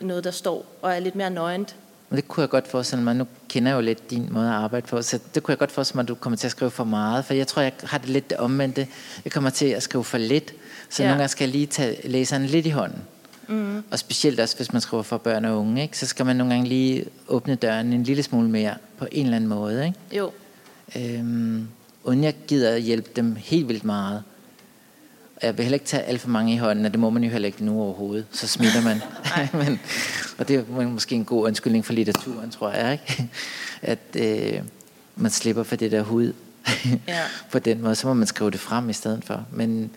noget 0.00 0.24
der 0.24 0.30
står, 0.30 0.66
og 0.82 0.94
er 0.94 0.98
lidt 1.00 1.14
mere 1.14 1.30
nøgent. 1.30 1.76
Og 2.10 2.16
det 2.16 2.28
kunne 2.28 2.42
jeg 2.42 2.50
godt 2.50 2.68
forestille 2.68 3.04
mig. 3.04 3.16
Nu 3.16 3.26
kender 3.48 3.70
jeg 3.70 3.76
jo 3.76 3.80
lidt 3.80 4.10
din 4.10 4.28
måde 4.30 4.48
at 4.48 4.54
arbejde 4.54 4.86
på, 4.86 5.02
så 5.02 5.18
det 5.34 5.42
kunne 5.42 5.52
jeg 5.52 5.58
godt 5.58 5.72
forestille 5.72 5.96
mig, 5.96 6.02
at 6.02 6.08
du 6.08 6.14
kommer 6.14 6.36
til 6.36 6.46
at 6.46 6.50
skrive 6.50 6.70
for 6.70 6.84
meget. 6.84 7.24
For 7.24 7.34
jeg 7.34 7.46
tror, 7.46 7.62
jeg 7.62 7.72
har 7.84 7.98
det 7.98 8.08
lidt 8.08 8.30
det 8.30 8.38
omvendte. 8.38 8.86
Jeg 9.24 9.32
kommer 9.32 9.50
til 9.50 9.66
at 9.66 9.82
skrive 9.82 10.04
for 10.04 10.18
lidt, 10.18 10.54
så. 10.90 11.02
Ja. 11.02 11.08
nogle 11.08 11.18
gange 11.18 11.28
skal 11.28 11.44
jeg 11.44 11.52
lige 11.52 11.66
tage 11.66 12.08
læseren 12.08 12.46
lidt 12.46 12.66
i 12.66 12.70
hånden. 12.70 12.98
Mm. 13.48 13.82
Og 13.90 13.98
specielt 13.98 14.40
også, 14.40 14.56
hvis 14.56 14.72
man 14.72 14.82
skriver 14.82 15.02
for 15.02 15.16
børn 15.18 15.44
og 15.44 15.58
unge, 15.58 15.82
ikke? 15.82 15.98
så 15.98 16.06
skal 16.06 16.26
man 16.26 16.36
nogle 16.36 16.52
gange 16.52 16.68
lige 16.68 17.04
åbne 17.28 17.54
døren 17.54 17.92
en 17.92 18.02
lille 18.02 18.22
smule 18.22 18.48
mere 18.48 18.74
på 18.98 19.06
en 19.12 19.24
eller 19.24 19.36
anden 19.36 19.48
måde. 19.50 19.86
Ikke? 19.86 19.98
Jo, 20.12 20.30
Øhm, 20.96 21.68
uden 22.04 22.24
jeg 22.24 22.34
gider 22.48 22.70
at 22.70 22.82
hjælpe 22.82 23.10
dem 23.16 23.36
helt 23.36 23.68
vildt 23.68 23.84
meget. 23.84 24.22
Jeg 25.42 25.56
vil 25.58 25.64
heller 25.64 25.74
ikke 25.74 25.86
tage 25.86 26.02
alt 26.02 26.20
for 26.20 26.28
mange 26.28 26.54
i 26.54 26.56
hånden, 26.56 26.84
og 26.84 26.90
det 26.90 27.00
må 27.00 27.10
man 27.10 27.24
jo 27.24 27.30
heller 27.30 27.46
ikke 27.46 27.64
nu 27.64 27.80
overhovedet. 27.82 28.26
Så 28.32 28.46
smitter 28.46 28.82
man. 28.82 29.02
Men, 29.64 29.80
og 30.38 30.48
det 30.48 30.56
er 30.56 30.62
må- 30.68 30.82
måske 30.82 31.14
en 31.14 31.24
god 31.24 31.44
undskyldning 31.46 31.84
for 31.86 31.92
litteraturen, 31.92 32.50
tror 32.50 32.70
jeg. 32.70 32.92
Ikke? 32.92 33.28
At 33.82 33.98
øh, 34.16 34.62
man 35.16 35.30
slipper 35.30 35.62
for 35.62 35.76
det 35.76 35.92
der 35.92 36.02
hud. 36.02 36.32
Ja. 37.08 37.20
På 37.50 37.58
den 37.58 37.82
måde, 37.82 37.94
så 37.94 38.06
må 38.06 38.14
man 38.14 38.26
skrive 38.26 38.50
det 38.50 38.60
frem 38.60 38.90
i 38.90 38.92
stedet 38.92 39.24
for. 39.24 39.44
Men 39.52 39.90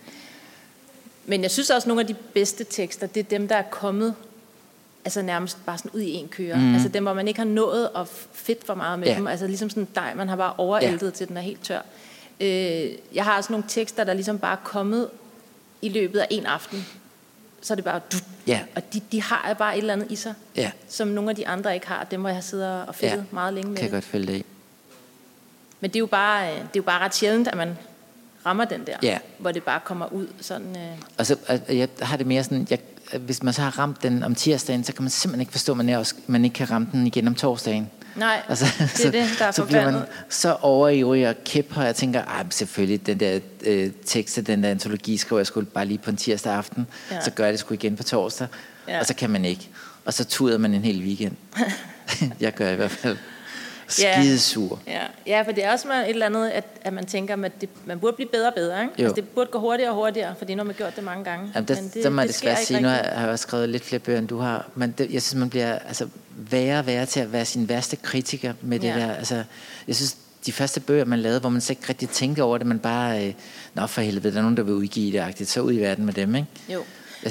Men 1.26 1.42
jeg 1.42 1.50
synes 1.50 1.70
også, 1.70 1.84
at 1.84 1.88
nogle 1.88 2.00
af 2.00 2.06
de 2.06 2.14
bedste 2.14 2.64
tekster, 2.70 3.06
det 3.06 3.20
er 3.20 3.24
dem, 3.24 3.48
der 3.48 3.56
er 3.56 3.62
kommet 3.62 4.14
altså 5.04 5.22
nærmest 5.22 5.66
bare 5.66 5.78
sådan 5.78 5.90
ud 5.94 6.00
i 6.00 6.10
en 6.10 6.28
køre. 6.28 6.56
Mm. 6.56 6.74
Altså 6.74 6.88
dem, 6.88 7.02
hvor 7.02 7.14
man 7.14 7.28
ikke 7.28 7.40
har 7.40 7.46
nået 7.46 7.88
at 7.96 8.06
fedt 8.32 8.66
for 8.66 8.74
meget 8.74 8.98
med 8.98 9.08
Ja. 9.08 9.14
dem. 9.14 9.26
Altså 9.26 9.46
ligesom 9.46 9.70
sådan 9.70 9.82
en 9.82 9.88
dej, 9.94 10.14
man 10.14 10.28
har 10.28 10.36
bare 10.36 10.52
overældet 10.58 11.06
ja. 11.06 11.10
til 11.10 11.28
den 11.28 11.36
er 11.36 11.40
helt 11.40 11.62
tør. 11.64 11.80
Øh, 12.40 12.90
jeg 13.14 13.24
har 13.24 13.36
også 13.36 13.52
nogle 13.52 13.64
tekster, 13.68 14.04
der 14.04 14.14
ligesom 14.14 14.38
bare 14.38 14.52
er 14.52 14.60
kommet 14.64 15.08
i 15.84 15.88
løbet 15.88 16.18
af 16.18 16.26
en 16.30 16.46
aften. 16.46 16.86
Så 17.62 17.74
er 17.74 17.76
det 17.76 17.84
bare... 17.84 18.00
Du, 18.12 18.16
Ja. 18.46 18.60
Og 18.76 18.82
de, 18.92 19.00
de 19.12 19.22
har 19.22 19.54
bare 19.58 19.74
et 19.74 19.78
eller 19.78 19.92
andet 19.92 20.10
i 20.10 20.16
sig, 20.16 20.34
Ja. 20.56 20.70
som 20.88 21.08
nogle 21.08 21.30
af 21.30 21.36
de 21.36 21.48
andre 21.48 21.74
ikke 21.74 21.86
har. 21.86 22.04
Dem, 22.04 22.20
hvor 22.20 22.28
jeg 22.28 22.36
har 22.36 22.42
siddet 22.42 22.82
og 22.86 22.94
fedtet 22.94 23.16
Ja. 23.16 23.22
meget 23.30 23.54
længe 23.54 23.68
med 23.68 23.76
Kan 23.76 23.84
jeg 23.84 23.92
godt 23.92 24.04
følge 24.04 24.26
det 24.26 24.34
i. 24.38 24.44
Men 25.80 25.90
det 25.90 25.96
er, 25.96 26.00
jo 26.00 26.06
bare, 26.06 26.46
øh, 26.52 26.56
det 26.58 26.62
er 26.62 26.66
jo 26.76 26.82
bare 26.82 27.04
ret 27.04 27.14
sjældent, 27.14 27.48
at 27.48 27.56
man 27.56 27.78
rammer 28.46 28.64
den 28.64 28.86
der, 28.86 28.96
Ja. 29.02 29.18
hvor 29.38 29.52
det 29.52 29.62
bare 29.62 29.80
kommer 29.84 30.12
ud 30.12 30.26
sådan... 30.40 30.76
Øh, 30.76 30.98
Og 31.18 31.26
så 31.26 31.36
jeg 31.68 31.88
har 32.02 32.16
det 32.16 32.26
mere 32.26 32.44
sådan, 32.44 32.66
jeg, 32.70 32.78
hvis 33.18 33.42
man 33.42 33.54
så 33.54 33.62
har 33.62 33.78
ramt 33.78 34.02
den 34.02 34.22
om 34.22 34.34
tirsdagen, 34.34 34.84
så 34.84 34.92
kan 34.92 35.02
man 35.02 35.10
simpelthen 35.10 35.40
ikke 35.40 35.52
forstå, 35.52 35.72
at 35.72 35.76
man, 35.76 35.88
er 35.88 35.98
også, 35.98 36.14
man 36.26 36.44
ikke 36.44 36.54
kan 36.54 36.70
ramme 36.70 36.88
den 36.92 37.06
igen 37.06 37.28
om 37.28 37.34
torsdagen. 37.34 37.90
Nej, 38.16 38.42
Altså, 38.48 38.66
det 38.96 39.04
er 39.06 39.10
det, 39.20 39.28
der 39.38 39.44
er 39.44 39.50
så 39.50 39.64
bliver 39.64 39.90
man 39.90 40.02
så 40.28 40.56
overivrig 40.60 41.28
og 41.28 41.34
kæp, 41.44 41.72
og 41.76 41.84
jeg 41.84 41.96
tænker, 41.96 42.42
men 42.42 42.50
selvfølgelig, 42.50 43.06
den 43.06 43.20
der 43.20 43.40
øh, 43.64 43.90
tekst 44.06 44.38
den 44.46 44.62
der 44.62 44.70
antologi 44.70 45.16
skriver 45.16 45.40
jeg 45.40 45.46
skulle 45.46 45.66
bare 45.66 45.86
lige 45.86 45.98
på 45.98 46.10
en 46.10 46.16
tirsdag 46.16 46.52
aften, 46.52 46.86
Ja. 47.10 47.20
så 47.20 47.30
gør 47.30 47.44
jeg 47.44 47.52
det 47.52 47.60
sgu 47.60 47.74
igen 47.74 47.96
på 47.96 48.02
torsdag, 48.02 48.46
ja. 48.88 49.00
og 49.00 49.06
så 49.06 49.14
kan 49.14 49.30
man 49.30 49.44
ikke. 49.44 49.68
Og 50.04 50.14
så 50.14 50.24
tuder 50.24 50.58
man 50.58 50.74
en 50.74 50.82
hel 50.82 51.02
weekend. 51.02 51.36
jeg 52.40 52.54
gør 52.54 52.70
i 52.70 52.74
hvert 52.76 52.90
fald. 52.90 53.16
Ja. 54.02 54.20
Skidesur. 54.22 54.80
Ja, 54.86 55.00
ja, 55.26 55.42
for 55.42 55.52
det 55.52 55.64
er 55.64 55.72
også 55.72 55.88
et 55.92 56.08
eller 56.10 56.26
andet, 56.26 56.48
at, 56.50 56.64
at 56.82 56.92
man 56.92 57.06
tænker, 57.06 57.44
at 57.44 57.60
det, 57.60 57.68
man 57.86 58.00
burde 58.00 58.16
blive 58.16 58.28
bedre 58.28 58.48
og 58.48 58.54
bedre. 58.54 58.82
Ikke? 58.82 58.94
Jo. 58.98 59.04
Altså, 59.04 59.14
det 59.20 59.28
burde 59.28 59.50
gå 59.50 59.58
hurtigere 59.58 59.90
og 59.90 59.96
hurtigere, 59.96 60.34
fordi 60.38 60.54
nu 60.54 60.58
har 60.58 60.64
man 60.64 60.74
gjort 60.74 60.96
det 60.96 61.04
mange 61.04 61.24
gange. 61.24 61.50
Jamen, 61.54 61.68
der, 61.68 61.74
Men 61.74 61.90
det, 61.94 62.04
der 62.04 62.10
må 62.10 62.20
jeg 62.20 62.28
det 62.28 62.34
desværre 62.34 62.56
sige, 62.64 62.80
nu 62.80 62.88
har 62.88 62.94
rigtigt. 62.94 63.10
jeg, 63.10 63.18
har 63.18 63.24
jeg 63.26 63.32
også 63.32 63.42
skrevet 63.42 63.68
lidt 63.68 63.84
flere 63.84 64.00
bøger, 64.00 64.18
end 64.18 64.28
du 64.28 64.38
har, 64.38 64.68
men 64.74 64.94
det, 64.98 65.10
jeg 65.12 65.22
synes, 65.22 65.34
man 65.40 65.50
bliver 65.50 65.78
altså, 65.78 66.08
værre 66.36 66.78
og 66.78 66.86
værre 66.86 67.06
til 67.06 67.20
at 67.20 67.32
være 67.32 67.44
sin 67.44 67.68
værste 67.68 67.96
kritiker 67.96 68.52
med 68.62 68.78
det 68.78 68.88
Ja. 68.88 68.94
der. 68.98 69.14
Altså, 69.14 69.42
jeg 69.88 69.96
synes, 69.96 70.16
de 70.46 70.52
første 70.52 70.80
bøger, 70.80 71.04
man 71.04 71.18
lavede, 71.18 71.40
hvor 71.40 71.48
man 71.48 71.60
så 71.60 71.72
ikke 71.72 71.82
rigtig 71.88 72.08
tænkte 72.08 72.42
over 72.42 72.58
det, 72.58 72.66
man 72.66 72.78
bare, 72.78 73.26
øh, 73.26 73.34
nå 73.74 73.86
for 73.86 74.00
helvede, 74.00 74.32
der 74.32 74.38
er 74.38 74.42
nogen, 74.42 74.56
der 74.56 74.62
vil 74.62 74.74
udgive 74.74 75.12
det, 75.12 75.18
agtigt, 75.18 75.50
så 75.50 75.60
ud 75.60 75.72
i 75.72 75.78
verden 75.80 76.04
med 76.06 76.12
dem, 76.14 76.34
ikke? 76.34 76.48
Jo. 76.68 76.82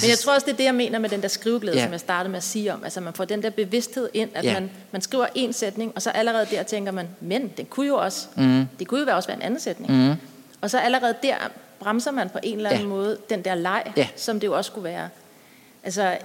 Men 0.02 0.10
jeg 0.10 0.18
tror 0.20 0.34
også, 0.34 0.46
det 0.46 0.54
er 0.54 0.58
det, 0.58 0.64
jeg 0.64 0.76
mener 0.76 1.00
med 1.00 1.10
den 1.10 1.22
der 1.22 1.28
skriveglæde, 1.28 1.78
Ja. 1.78 1.84
som 1.84 1.92
jeg 1.92 2.00
startede 2.00 2.30
med 2.32 2.38
at 2.38 2.44
sige 2.44 2.74
om. 2.74 2.84
Altså, 2.84 3.02
man 3.02 3.14
får 3.14 3.26
den 3.26 3.44
der 3.44 3.50
bevidsthed 3.50 4.10
ind, 4.14 4.30
at 4.36 4.44
Ja. 4.46 4.54
man, 4.54 4.72
man 4.92 5.02
skriver 5.02 5.26
en 5.36 5.54
sætning, 5.54 5.92
og 5.96 6.02
så 6.02 6.10
allerede 6.10 6.48
der 6.52 6.64
tænker 6.64 6.92
man, 6.92 7.08
men 7.22 7.48
den 7.58 7.66
kunne 7.66 7.88
jo 7.88 7.96
også, 7.96 8.28
mm. 8.38 8.66
det 8.80 8.88
kunne 8.88 9.00
jo 9.00 9.06
være 9.06 9.16
også 9.16 9.28
være 9.30 9.38
en 9.38 9.44
anden 9.44 9.60
sætning. 9.60 9.92
Mm. 9.92 10.14
Og 10.62 10.70
så 10.70 10.78
allerede 10.80 11.16
der 11.24 11.36
bremser 11.80 12.12
man 12.12 12.30
på 12.30 12.40
en 12.44 12.58
eller 12.58 12.70
anden 12.70 12.84
Ja. 12.84 12.90
måde 12.90 13.18
den 13.30 13.42
der 13.46 13.56
leg, 13.56 13.94
Ja. 13.98 14.08
som 14.16 14.40
det 14.40 14.48
jo 14.48 14.58
også 14.58 14.68
skulle 14.70 14.84
være. 14.84 15.10
Altså, 15.84 16.18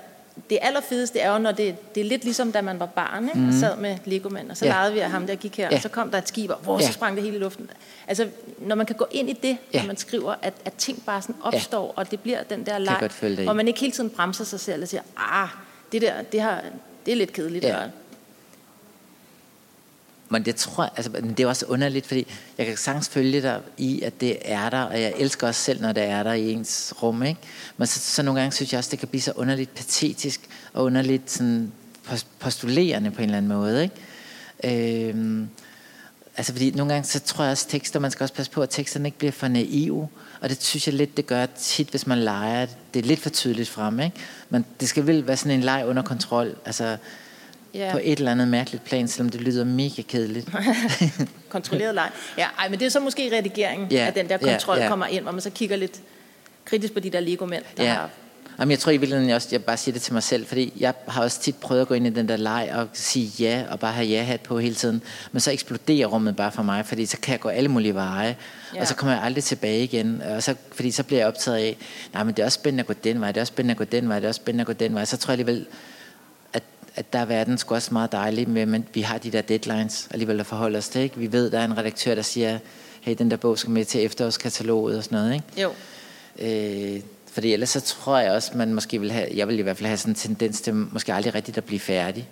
det 0.50 0.58
allerfedeste 0.62 1.18
er 1.18 1.32
jo, 1.32 1.38
når 1.38 1.52
det, 1.52 1.94
det 1.94 2.00
er 2.00 2.04
lidt 2.04 2.24
ligesom, 2.24 2.52
da 2.52 2.60
man 2.62 2.80
var 2.80 2.86
barn, 2.86 3.24
ikke? 3.24 3.38
Mm. 3.38 3.48
og 3.48 3.54
sad 3.54 3.76
med 3.76 3.96
legomænd, 4.04 4.50
og 4.50 4.56
så 4.56 4.64
Ja. 4.66 4.72
legede 4.72 4.92
vi 4.92 4.98
af 4.98 5.10
ham, 5.10 5.26
der 5.26 5.34
gik 5.34 5.56
her, 5.56 5.68
Ja. 5.70 5.76
og 5.76 5.82
så 5.82 5.88
kom 5.88 6.10
der 6.10 6.18
et 6.18 6.28
skib, 6.28 6.50
og 6.50 6.56
hvor, 6.62 6.78
så 6.78 6.84
Ja. 6.84 6.90
sprang 6.92 7.16
det 7.16 7.24
hele 7.24 7.36
i 7.36 7.40
luften. 7.40 7.70
Altså, 8.08 8.28
når 8.58 8.76
man 8.76 8.86
kan 8.86 8.96
gå 8.96 9.06
ind 9.10 9.30
i 9.30 9.32
det, 9.32 9.56
Ja. 9.74 9.80
når 9.80 9.86
man 9.86 9.96
skriver, 9.96 10.34
at, 10.42 10.54
at 10.64 10.72
ting 10.74 11.02
bare 11.06 11.22
sådan 11.22 11.34
opstår, 11.42 11.92
og 11.96 12.10
det 12.10 12.20
bliver 12.20 12.42
den 12.42 12.66
der 12.66 12.78
leg, 12.78 13.10
hvor 13.44 13.52
man 13.52 13.68
ikke 13.68 13.80
hele 13.80 13.92
tiden 13.92 14.10
bremser 14.10 14.44
sig 14.44 14.60
selv 14.60 14.82
og 14.82 14.88
siger, 14.88 15.02
ah, 15.16 15.48
det 15.92 16.02
der, 16.02 16.22
det, 16.22 16.40
har, 16.40 16.62
det 17.06 17.12
er 17.12 17.16
lidt 17.16 17.32
kedeligt. 17.32 17.64
Ja. 17.64 17.76
og- 17.76 17.90
men 20.30 20.42
det 20.42 20.56
tror 20.56 20.84
jeg, 20.84 20.90
altså, 20.96 21.10
men 21.12 21.30
det 21.30 21.40
er 21.40 21.46
også 21.46 21.66
underligt, 21.66 22.06
fordi 22.06 22.26
jeg 22.58 22.66
kan 22.66 22.76
sagtens 22.76 23.08
følge 23.08 23.42
dig 23.42 23.60
i, 23.76 24.02
at 24.02 24.20
det 24.20 24.38
er 24.42 24.70
der, 24.70 24.82
og 24.82 25.00
jeg 25.00 25.12
elsker 25.16 25.46
også 25.46 25.62
selv, 25.62 25.80
når 25.80 25.92
det 25.92 26.02
er 26.02 26.22
der 26.22 26.32
i 26.32 26.52
ens 26.52 26.94
rum, 27.02 27.22
ikke? 27.22 27.40
Men 27.76 27.86
så, 27.86 28.00
så 28.00 28.22
nogle 28.22 28.40
gange 28.40 28.52
synes 28.52 28.72
jeg 28.72 28.78
også, 28.78 28.90
det 28.90 28.98
kan 28.98 29.08
blive 29.08 29.20
så 29.22 29.32
underligt 29.36 29.74
patetisk, 29.74 30.40
og 30.72 30.84
underligt 30.84 31.30
sådan 31.30 31.72
postulerende 32.38 33.10
på 33.10 33.18
en 33.18 33.24
eller 33.24 33.36
anden 33.36 33.52
måde, 33.52 33.82
ikke? 33.82 35.08
Øhm, 35.08 35.48
altså 36.36 36.52
fordi 36.52 36.70
nogle 36.70 36.92
gange, 36.92 37.06
så 37.08 37.20
tror 37.20 37.44
jeg 37.44 37.50
også 37.50 37.68
tekster, 37.68 38.00
man 38.00 38.10
skal 38.10 38.24
også 38.24 38.34
passe 38.34 38.52
på, 38.52 38.62
at 38.62 38.70
teksterne 38.70 39.08
ikke 39.08 39.18
bliver 39.18 39.32
for 39.32 39.48
naive, 39.48 40.08
og 40.40 40.48
det 40.48 40.62
synes 40.62 40.86
jeg 40.86 40.94
lidt, 40.94 41.16
det 41.16 41.26
gør 41.26 41.46
tit, 41.46 41.88
hvis 41.88 42.06
man 42.06 42.18
leger. 42.18 42.66
Det 42.94 43.02
er 43.02 43.06
lidt 43.06 43.20
for 43.20 43.30
tydeligt 43.30 43.68
frem, 43.68 44.00
ikke? 44.00 44.16
Men 44.50 44.64
det 44.80 44.88
skal 44.88 45.06
vel 45.06 45.26
være 45.26 45.36
sådan 45.36 45.52
en 45.52 45.60
leg 45.60 45.84
under 45.86 46.02
kontrol, 46.02 46.56
altså 46.64 46.96
Ja. 47.74 47.88
på 47.92 47.98
et 48.02 48.18
eller 48.18 48.30
andet 48.30 48.48
mærkeligt 48.48 48.84
plan, 48.84 49.08
selvom 49.08 49.28
det 49.30 49.40
lyder 49.40 49.64
mega 49.64 50.02
kedeligt. 50.02 50.48
kontrolleret 51.48 51.94
leg. 51.94 52.10
Ja, 52.38 52.46
ej, 52.58 52.68
men 52.68 52.78
det 52.78 52.86
er 52.86 52.90
så 52.90 53.00
måske 53.00 53.30
redigeringen, 53.36 53.88
Ja, 53.90 54.06
at 54.06 54.14
den 54.14 54.28
der 54.28 54.38
ja, 54.42 54.50
kontrol 54.52 54.78
ja. 54.78 54.88
kommer 54.88 55.06
ind, 55.06 55.22
hvor 55.22 55.32
man 55.32 55.40
så 55.40 55.50
kigger 55.50 55.76
lidt 55.76 56.00
kritisk 56.64 56.92
på 56.94 57.00
de 57.00 57.10
der 57.10 57.20
legomænd, 57.20 57.62
der 57.76 57.84
Ja. 57.84 57.92
har... 57.92 58.10
Jamen, 58.60 58.70
jeg 58.70 58.78
tror 58.78 58.92
i 58.92 58.96
virkeligheden, 58.96 59.28
jeg, 59.28 59.36
også, 59.36 59.48
jeg 59.52 59.64
bare 59.64 59.76
siger 59.76 59.92
det 59.92 60.02
til 60.02 60.12
mig 60.12 60.22
selv, 60.22 60.46
fordi 60.46 60.72
jeg 60.76 60.94
har 61.08 61.22
også 61.22 61.40
tit 61.40 61.56
prøvet 61.56 61.80
at 61.80 61.88
gå 61.88 61.94
ind 61.94 62.06
i 62.06 62.10
den 62.10 62.28
der 62.28 62.36
leg 62.36 62.70
og 62.74 62.88
sige 62.92 63.30
ja, 63.44 63.64
og 63.70 63.80
bare 63.80 63.92
have 63.92 64.06
ja-hat 64.06 64.40
på 64.40 64.58
hele 64.58 64.74
tiden. 64.74 65.02
Men 65.32 65.40
så 65.40 65.50
eksploderer 65.52 66.06
rummet 66.06 66.36
bare 66.36 66.52
for 66.52 66.62
mig, 66.62 66.86
fordi 66.86 67.06
så 67.06 67.16
kan 67.22 67.32
jeg 67.32 67.40
gå 67.40 67.48
alle 67.48 67.68
mulige 67.68 67.94
veje, 67.94 68.36
Ja. 68.74 68.80
og 68.80 68.86
så 68.86 68.94
kommer 68.94 69.14
jeg 69.14 69.24
aldrig 69.24 69.44
tilbage 69.44 69.84
igen. 69.84 70.22
Og 70.22 70.42
så, 70.42 70.54
fordi 70.72 70.90
så 70.90 71.02
bliver 71.02 71.20
jeg 71.20 71.28
optaget 71.28 71.56
af, 71.58 71.76
nej, 72.14 72.22
men 72.24 72.34
det 72.34 72.42
er 72.42 72.46
også 72.46 72.56
spændende 72.56 72.80
at 72.80 72.86
gå 72.86 72.92
den 73.04 73.20
vej, 73.20 73.32
det 73.32 73.36
er 73.36 73.40
også 73.42 73.50
spændende 73.52 73.72
at 73.72 73.76
gå 73.78 73.84
den 73.84 74.08
vej, 74.08 74.18
det 74.18 74.24
er 74.24 74.28
også 74.28 74.38
spændende 74.38 74.62
at 74.62 74.66
gå 74.66 74.72
den 74.72 74.94
vej. 74.94 75.04
Så 75.04 75.16
tror 75.16 75.32
jeg 75.32 75.40
alligevel, 75.40 75.66
at, 76.98 77.12
der 77.12 77.18
er 77.18 77.24
verden 77.24 77.58
sgu 77.58 77.74
også 77.74 77.94
meget 77.94 78.12
dejlig 78.12 78.48
med, 78.48 78.66
men 78.66 78.86
vi 78.94 79.00
har 79.00 79.18
de 79.18 79.30
der 79.30 79.40
deadlines 79.40 80.08
alligevel 80.10 80.40
at 80.40 80.46
forholde 80.46 80.78
os 80.78 80.88
til. 80.88 81.00
Ikke? 81.00 81.16
Vi 81.18 81.32
ved, 81.32 81.50
der 81.50 81.58
er 81.60 81.64
en 81.64 81.78
redaktør, 81.78 82.14
der 82.14 82.22
siger, 82.22 82.58
hey, 83.00 83.14
den 83.18 83.30
der 83.30 83.36
bog 83.36 83.58
skal 83.58 83.70
med 83.70 83.84
til 83.84 84.04
efterårskataloget 84.04 84.98
og 84.98 85.04
sådan 85.04 85.18
noget. 85.18 85.34
Ikke? 85.34 85.62
Jo, 85.62 85.72
Øh, 86.40 87.00
fordi 87.32 87.52
ellers 87.52 87.68
så 87.70 87.80
tror 87.80 88.18
jeg 88.18 88.32
også, 88.32 88.50
man 88.54 88.74
måske 88.74 89.00
vil 89.00 89.12
have, 89.12 89.28
jeg 89.34 89.48
vil 89.48 89.58
i 89.58 89.62
hvert 89.62 89.76
fald 89.76 89.86
have 89.86 89.96
sådan 89.96 90.10
en 90.10 90.14
tendens 90.14 90.60
til 90.60 90.74
måske 90.74 91.14
aldrig 91.14 91.34
rigtigt 91.34 91.58
at 91.58 91.64
blive 91.64 91.80
færdig. 91.80 92.28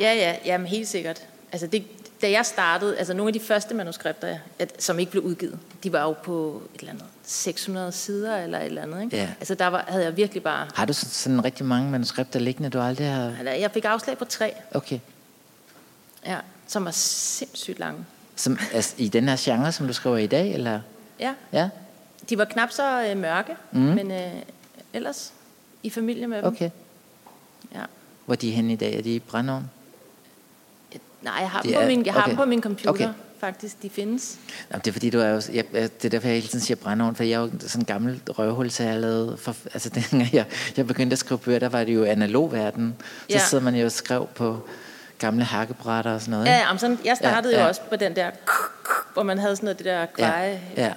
ja, 0.00 0.14
ja, 0.14 0.34
jamen 0.44 0.66
helt 0.66 0.88
sikkert. 0.88 1.22
Altså 1.52 1.66
det, 1.66 1.84
da 2.22 2.30
jeg 2.30 2.46
startede, 2.46 2.98
altså 2.98 3.14
nogle 3.14 3.28
af 3.28 3.32
de 3.32 3.40
første 3.40 3.74
manuskripter, 3.74 4.38
at, 4.58 4.82
som 4.82 4.98
ikke 4.98 5.10
blev 5.10 5.22
udgivet, 5.22 5.58
de 5.84 5.92
var 5.92 6.02
jo 6.02 6.12
på 6.12 6.62
et 6.74 6.80
eller 6.80 6.92
andet 6.92 7.04
600 7.22 7.92
sider 7.92 8.36
eller 8.36 8.58
et 8.58 8.64
eller 8.66 8.82
andet. 8.82 9.02
Ikke? 9.02 9.16
Ja. 9.16 9.28
Altså 9.40 9.54
der 9.54 9.66
var, 9.66 9.84
havde 9.88 10.04
jeg 10.04 10.16
virkelig 10.16 10.42
bare... 10.42 10.68
Har 10.74 10.84
du 10.84 10.92
sådan, 10.92 11.44
rigtig 11.44 11.66
mange 11.66 11.90
manuskripter 11.90 12.40
liggende, 12.40 12.70
du 12.70 12.80
aldrig 12.80 13.12
har... 13.12 13.32
Jeg 13.44 13.70
fik 13.70 13.84
afslag 13.84 14.18
på 14.18 14.24
tre, 14.24 14.52
Okay. 14.74 14.98
ja, 16.26 16.38
som 16.66 16.84
var 16.84 16.90
sindssygt 16.90 17.78
lange. 17.78 18.04
Som, 18.36 18.58
altså, 18.72 18.94
I 18.98 19.08
den 19.08 19.28
her 19.28 19.36
genre, 19.38 19.72
som 19.72 19.86
du 19.86 19.92
skriver 19.92 20.16
i 20.16 20.26
dag, 20.26 20.54
eller? 20.54 20.80
Ja, 21.20 21.34
Ja? 21.52 21.68
de 22.30 22.38
var 22.38 22.44
knap 22.44 22.70
så 22.70 23.06
øh, 23.10 23.16
mørke, 23.16 23.56
mm. 23.72 23.80
men 23.80 24.10
øh, 24.10 24.32
ellers 24.92 25.32
i 25.82 25.90
familie 25.90 26.26
med 26.26 26.36
dem. 26.38 26.46
Okay. 26.46 26.70
Ja. 27.74 27.80
Hvor 28.26 28.34
er 28.34 28.38
de 28.38 28.50
henne 28.50 28.72
i 28.72 28.76
dag? 28.76 28.98
Er 28.98 29.02
de 29.02 29.14
i 29.14 29.18
brændeovn? 29.18 29.70
Nej, 31.22 31.34
jeg 31.40 31.50
har, 31.50 31.62
De 31.62 31.68
dem 31.68 31.74
på, 31.76 31.80
er- 31.80 31.86
min, 31.86 32.06
jeg 32.06 32.14
har 32.14 32.20
okay. 32.20 32.28
dem 32.30 32.36
på 32.36 32.44
min 32.44 32.62
computer, 32.62 32.90
Okay. 32.90 33.08
faktisk. 33.40 33.82
De 33.82 33.90
findes. 33.90 34.36
Jamen, 34.70 34.80
det 34.84 34.88
er 34.90 34.92
fordi, 34.92 35.10
du 35.10 35.18
er 35.20 35.28
jo... 35.28 35.40
Jeg, 35.52 35.64
det 35.72 36.04
er 36.04 36.08
derfor, 36.08 36.28
jeg 36.28 36.34
hele 36.36 36.48
tiden 36.48 36.60
siger 36.64 36.76
brændeovn, 36.76 37.14
for 37.14 37.24
jeg 37.24 37.32
er 37.36 37.40
jo 37.40 37.50
sådan 37.60 37.80
en 37.82 37.84
gammel 37.84 38.20
røvhul, 38.28 38.70
så 38.70 38.82
jeg 38.82 39.00
lavet... 39.00 39.38
For, 39.38 39.56
altså, 39.74 39.88
dengang 40.10 40.32
jeg, 40.32 40.44
jeg 40.76 40.86
begyndte 40.86 41.14
at 41.14 41.18
skrive 41.18 41.38
bøger, 41.38 41.58
der 41.58 41.68
var 41.68 41.84
det 41.84 41.94
jo 41.94 42.04
analog 42.04 42.52
verden. 42.52 42.94
Så 43.00 43.04
Ja. 43.30 43.38
sidder 43.38 43.64
man 43.64 43.74
jo 43.74 43.84
og 43.84 43.92
skrev 43.92 44.26
på 44.34 44.68
gamle 45.18 45.44
hakkebrætter 45.44 46.12
og 46.14 46.20
sådan 46.20 46.30
noget. 46.30 46.46
Ja, 46.46 46.54
ikke? 46.54 46.66
ja, 46.66 46.72
men 46.72 46.78
sådan, 46.78 46.98
jeg 47.04 47.16
startede 47.16 47.52
Ja, 47.54 47.58
jo 47.58 47.62
ja. 47.64 47.68
også 47.68 47.80
på 47.90 47.96
den 47.96 48.16
der, 48.16 48.30
hvor 49.12 49.22
man 49.22 49.38
havde 49.38 49.56
sådan 49.56 49.64
noget, 49.66 49.78
det 49.78 49.86
der 49.86 50.06
kveje, 50.06 50.60
ja. 50.76 50.92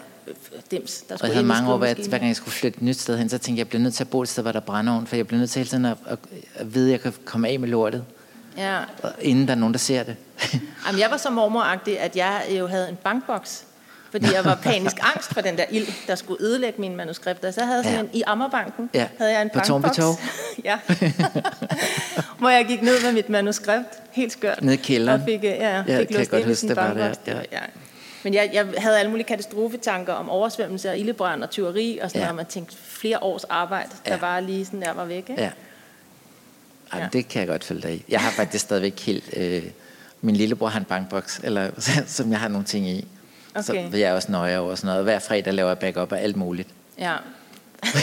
dims, 0.71 1.01
der 1.09 1.15
Og 1.15 1.27
jeg 1.27 1.33
havde 1.35 1.45
mange 1.45 1.69
år, 1.73 1.77
skrivemaskinen. 1.77 2.09
hver 2.09 2.17
gang 2.17 2.27
jeg 2.27 2.35
skulle 2.35 2.51
flytte 2.53 2.77
et 2.77 2.81
nyt 2.81 2.99
sted 2.99 3.17
hen, 3.17 3.29
så 3.29 3.37
tænkte 3.37 3.51
jeg, 3.51 3.57
jeg 3.57 3.67
bliver 3.67 3.81
nødt 3.81 3.93
til 3.93 4.03
at 4.03 4.09
bo 4.09 4.21
et 4.21 4.29
sted, 4.29 4.43
hvor 4.43 4.51
der 4.51 4.59
er 4.59 4.63
brændeovn, 4.65 5.07
for 5.07 5.15
jeg 5.15 5.27
bliver 5.27 5.39
nødt 5.39 5.49
til 5.51 5.59
hele 5.59 5.69
tiden 5.69 5.85
at, 5.85 5.97
at, 6.07 6.19
at 6.55 6.73
vide, 6.73 6.85
at 6.87 6.91
jeg 6.91 7.01
kan 7.01 7.13
komme 7.25 7.47
af 7.49 7.59
med 7.59 7.67
lortet, 7.69 8.05
Ja. 8.57 8.79
inden 9.21 9.47
der 9.47 9.53
er 9.53 9.57
nogen, 9.57 9.73
der 9.73 9.79
ser 9.79 10.03
det. 10.03 10.15
Jamen, 10.87 11.01
jeg 11.01 11.11
var 11.11 11.17
så 11.17 11.29
mormoragtig, 11.29 11.99
at 11.99 12.15
jeg 12.15 12.41
jo 12.59 12.67
havde 12.67 12.89
en 12.89 12.95
bankboks, 12.95 13.63
fordi 14.11 14.25
jeg 14.33 14.45
var 14.45 14.55
panisk 14.55 14.95
angst 15.15 15.33
for 15.33 15.41
den 15.41 15.57
der 15.57 15.63
ild, 15.71 15.87
der 16.07 16.15
skulle 16.15 16.43
ødelægge 16.45 16.81
mine 16.81 16.95
manuskripter. 16.95 17.51
Så 17.51 17.61
jeg 17.61 17.67
havde 17.67 17.83
sådan 17.83 17.95
Ja. 17.97 18.01
en, 18.03 18.09
i 18.13 18.23
Ammerbanken, 18.27 18.89
Ja. 18.93 19.07
havde 19.17 19.31
jeg 19.33 19.41
en 19.41 19.49
På 19.49 19.59
bankboks. 19.59 19.97
Torv? 19.97 20.15
ja. 20.69 20.79
Hvor 22.39 22.49
jeg 22.49 22.65
gik 22.65 22.81
ned 22.81 23.03
med 23.03 23.11
mit 23.11 23.29
manuskript, 23.29 23.87
helt 24.11 24.31
skørt. 24.31 24.61
Nede 24.61 24.73
i 24.73 24.77
kælderen? 24.77 25.21
Og 25.21 25.25
fik, 25.27 25.43
ja, 25.43 25.83
Ja, 25.87 25.99
fik 25.99 26.07
kan 26.07 26.19
jeg 26.19 26.29
godt 26.29 26.45
huske, 26.45 26.67
det 26.67 26.75
var 26.75 26.93
der, 26.93 27.13
ja. 27.27 27.33
ja. 27.51 27.59
Men 28.23 28.33
jeg, 28.33 28.49
jeg 28.53 28.65
havde 28.77 28.99
alle 28.99 29.09
mulige 29.09 29.27
katastrofetanker 29.27 30.13
om 30.13 30.29
oversvømmelse 30.29 30.89
og 30.89 30.97
ildebrand 30.97 31.43
og 31.43 31.49
tyveri 31.49 31.99
og 32.01 32.09
sådan 32.09 32.19
Ja. 32.19 32.25
noget, 32.25 32.29
og 32.29 32.35
man 32.35 32.45
tænkte 32.45 32.75
flere 32.77 33.23
års 33.23 33.43
arbejde, 33.43 33.89
der 34.05 34.11
Ja. 34.13 34.17
bare 34.17 34.43
lige 34.43 34.65
sådan 34.65 34.81
der 34.81 34.93
var 34.93 35.05
væk. 35.05 35.29
Ikke? 35.29 35.41
Ja. 35.41 35.49
Ja. 36.95 37.01
ja. 37.03 37.09
Det 37.13 37.27
kan 37.27 37.39
jeg 37.39 37.47
godt 37.47 37.63
følge 37.63 37.81
dig 37.81 37.93
i. 37.95 38.05
Jeg 38.09 38.19
har 38.19 38.31
faktisk 38.31 38.65
stadigvæk 38.65 38.99
helt... 38.99 39.23
Øh, 39.37 39.63
min 40.21 40.35
lillebror 40.35 40.67
har 40.67 40.79
en 40.79 40.85
bankboks, 40.85 41.39
eller, 41.43 41.69
som 42.07 42.31
jeg 42.31 42.39
har 42.39 42.47
nogle 42.47 42.65
ting 42.65 42.89
i. 42.89 43.07
Så 43.61 43.71
Okay. 43.71 43.91
vil 43.91 43.99
jeg 43.99 44.13
også 44.13 44.31
nøje 44.31 44.57
over 44.59 44.75
sådan 44.75 44.85
noget. 44.87 44.97
Og 44.99 45.03
Hver 45.03 45.19
fredag 45.19 45.53
laver 45.53 45.69
jeg 45.69 45.79
backup 45.79 46.11
af 46.11 46.23
alt 46.23 46.35
muligt. 46.35 46.69
Ja. 46.99 47.15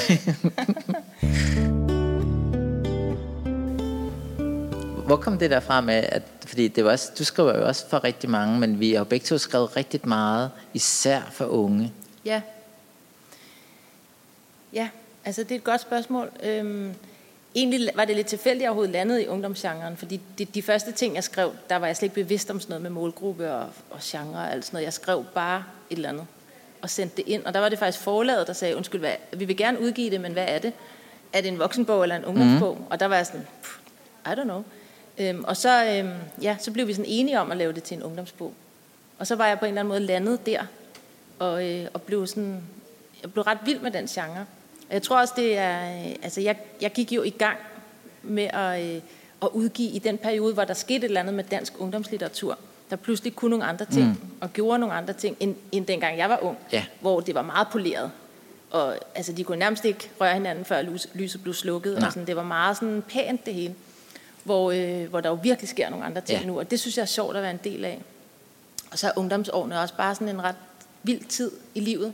Hvor 5.07 5.17
kom 5.17 5.39
det 5.39 5.51
der 5.51 5.61
fra 5.61 5.81
med, 5.81 5.95
at, 5.95 6.23
fordi 6.47 6.69
det 6.69 6.85
var 6.85 6.91
også, 6.91 7.13
du 7.19 7.25
skriver 7.25 7.59
jo 7.59 7.67
også 7.67 7.89
for 7.89 8.05
rigtig 8.05 8.31
mange, 8.31 8.59
men 8.59 8.81
vi 8.81 8.91
har 8.91 8.99
jo 8.99 9.05
begge 9.05 9.27
to 9.27 9.39
skrevet 9.39 9.77
rigtig 9.77 10.01
meget, 10.05 10.51
især 10.75 11.21
for 11.33 11.45
unge. 11.45 11.93
Ja. 12.25 12.41
Ja, 14.73 14.89
altså 15.25 15.43
det 15.43 15.51
er 15.53 15.57
et 15.57 15.65
godt 15.65 15.81
spørgsmål. 15.81 16.31
Øhm, 16.43 16.93
egentlig 17.55 17.91
var 17.95 18.05
det 18.05 18.17
lidt 18.17 18.27
tilfældigt, 18.27 18.61
at 18.61 18.63
jeg 18.63 18.71
overhovedet 18.71 18.93
landede 18.93 19.23
i 19.23 19.27
ungdomsgenren, 19.27 19.97
fordi 19.97 20.21
de, 20.39 20.45
de 20.45 20.63
første 20.63 20.93
ting, 20.93 21.15
jeg 21.15 21.25
skrev, 21.25 21.53
der 21.69 21.77
var 21.77 21.87
jeg 21.87 21.97
slet 21.97 22.07
ikke 22.07 22.15
bevidst 22.15 22.51
om 22.51 22.61
sådan 22.61 22.71
noget 22.71 22.83
med 22.83 22.91
målgruppe 22.91 23.53
og, 23.53 23.69
og 23.91 23.99
genre 24.03 24.39
og 24.39 24.53
alt 24.53 24.65
sådan 24.65 24.77
noget. 24.77 24.85
Jeg 24.85 24.93
skrev 24.93 25.25
bare 25.35 25.65
et 25.91 25.97
eller 25.97 26.09
andet 26.09 26.27
og 26.83 26.91
sendte 26.91 27.17
det 27.17 27.29
ind, 27.29 27.45
og 27.45 27.55
der 27.55 27.61
var 27.61 27.69
det 27.69 27.79
faktisk 27.79 28.05
forlaget, 28.05 28.47
der 28.47 28.53
sagde, 28.53 28.77
undskyld, 28.77 29.01
hvad, 29.01 29.15
vi 29.33 29.45
vil 29.45 29.57
gerne 29.57 29.81
udgive 29.81 30.11
det, 30.11 30.21
men 30.21 30.33
hvad 30.33 30.45
er 30.49 30.59
det? 30.59 30.73
Er 31.33 31.41
det 31.41 31.49
en 31.49 31.59
voksenbog 31.59 32.03
eller 32.03 32.17
en 32.17 32.25
ungdomsbog? 32.25 32.77
Mm. 32.77 32.85
Og 32.91 33.01
der 33.01 33.07
var 33.07 33.17
jeg 33.17 33.27
sådan, 33.27 33.47
I 34.27 34.29
don't 34.29 34.43
know. 34.43 34.65
Øhm, 35.19 35.45
og 35.45 35.57
så, 35.57 35.85
øhm, 35.85 36.13
ja, 36.43 36.57
så 36.61 36.71
blev 36.71 36.87
vi 36.87 36.93
sådan 36.93 37.11
enige 37.11 37.41
om 37.41 37.51
at 37.51 37.57
lave 37.57 37.73
det 37.73 37.83
til 37.83 37.97
en 37.97 38.03
ungdomsbog. 38.03 38.53
Og 39.19 39.27
så 39.27 39.37
var 39.37 39.47
jeg 39.47 39.59
på 39.59 39.65
en 39.65 39.69
eller 39.69 39.81
anden 39.81 39.89
måde 39.89 40.01
landet 40.01 40.47
der, 40.47 40.63
og, 41.39 41.69
øh, 41.69 41.87
og 41.95 42.03
blev 42.03 42.27
sådan, 42.27 42.63
jeg 43.23 43.33
blev 43.33 43.43
ret 43.43 43.59
vild 43.65 43.81
med 43.81 43.91
den 43.91 44.07
genre. 44.07 44.47
Jeg 44.91 45.03
tror 45.03 45.21
også, 45.21 45.35
det 45.37 45.59
er, 45.59 46.07
øh, 46.07 46.15
altså 46.23 46.41
jeg, 46.41 46.57
jeg 46.81 46.93
gik 46.93 47.13
jo 47.13 47.23
i 47.23 47.31
gang 47.31 47.57
med 48.23 48.45
at, 48.45 48.85
øh, 48.87 49.03
at 49.43 49.49
udgive 49.53 49.91
i 49.91 49.99
den 49.99 50.19
periode, 50.19 50.55
hvor 50.55 50.65
der 50.65 50.75
skete 50.75 50.97
et 50.99 51.05
eller 51.05 51.21
andet 51.21 51.35
med 51.35 51.45
dansk 51.45 51.73
ungdomslitteratur. 51.79 52.59
Der 52.91 52.97
pludselig 52.97 53.35
kunne 53.37 53.51
nogle 53.51 53.65
andre 53.65 53.85
ting, 53.85 54.07
mm. 54.07 54.17
og 54.41 54.53
gjorde 54.53 54.79
nogle 54.79 54.95
andre 54.95 55.13
ting, 55.15 55.37
end, 55.41 55.55
end 55.73 55.87
dengang 55.87 56.19
jeg 56.19 56.29
var 56.29 56.39
ung, 56.43 56.59
Ja. 56.73 56.85
hvor 57.01 57.21
det 57.21 57.35
var 57.35 57.43
meget 57.43 57.69
poleret. 57.73 58.11
Og 58.71 58.97
altså, 59.15 59.33
de 59.33 59.45
kunne 59.45 59.59
nærmest 59.59 59.85
ikke 59.85 60.11
røre 60.21 60.35
hinanden, 60.35 60.65
før 60.65 60.83
lys- 60.83 61.09
lyset 61.15 61.43
blev 61.43 61.55
slukket. 61.55 61.97
Og 61.97 62.13
sådan, 62.13 62.27
det 62.27 62.37
var 62.37 62.43
meget 62.43 62.77
sådan 62.77 63.03
pænt 63.09 63.47
det 63.47 63.55
hele. 63.55 63.75
Hvor, 64.45 64.71
øh, 64.71 65.09
hvor 65.09 65.21
der 65.21 65.29
jo 65.29 65.39
virkelig 65.43 65.69
sker 65.69 65.91
nogle 65.91 66.05
andre 66.05 66.21
ting 66.21 66.41
Ja. 66.41 66.47
nu, 66.47 66.59
og 66.59 66.71
det 66.71 66.81
synes 66.81 66.97
jeg 66.97 67.03
er 67.03 67.07
sjovt 67.07 67.37
at 67.37 67.43
være 67.43 67.51
en 67.51 67.61
del 67.65 67.85
af. 67.85 68.01
Og 68.93 68.99
så 68.99 69.07
er 69.07 69.13
ungdomsårene 69.17 69.81
også 69.81 69.95
bare 69.97 70.15
sådan 70.15 70.29
en 70.29 70.45
ret 70.45 70.55
vild 71.03 71.25
tid 71.25 71.51
i 71.75 71.81
livet, 71.81 72.13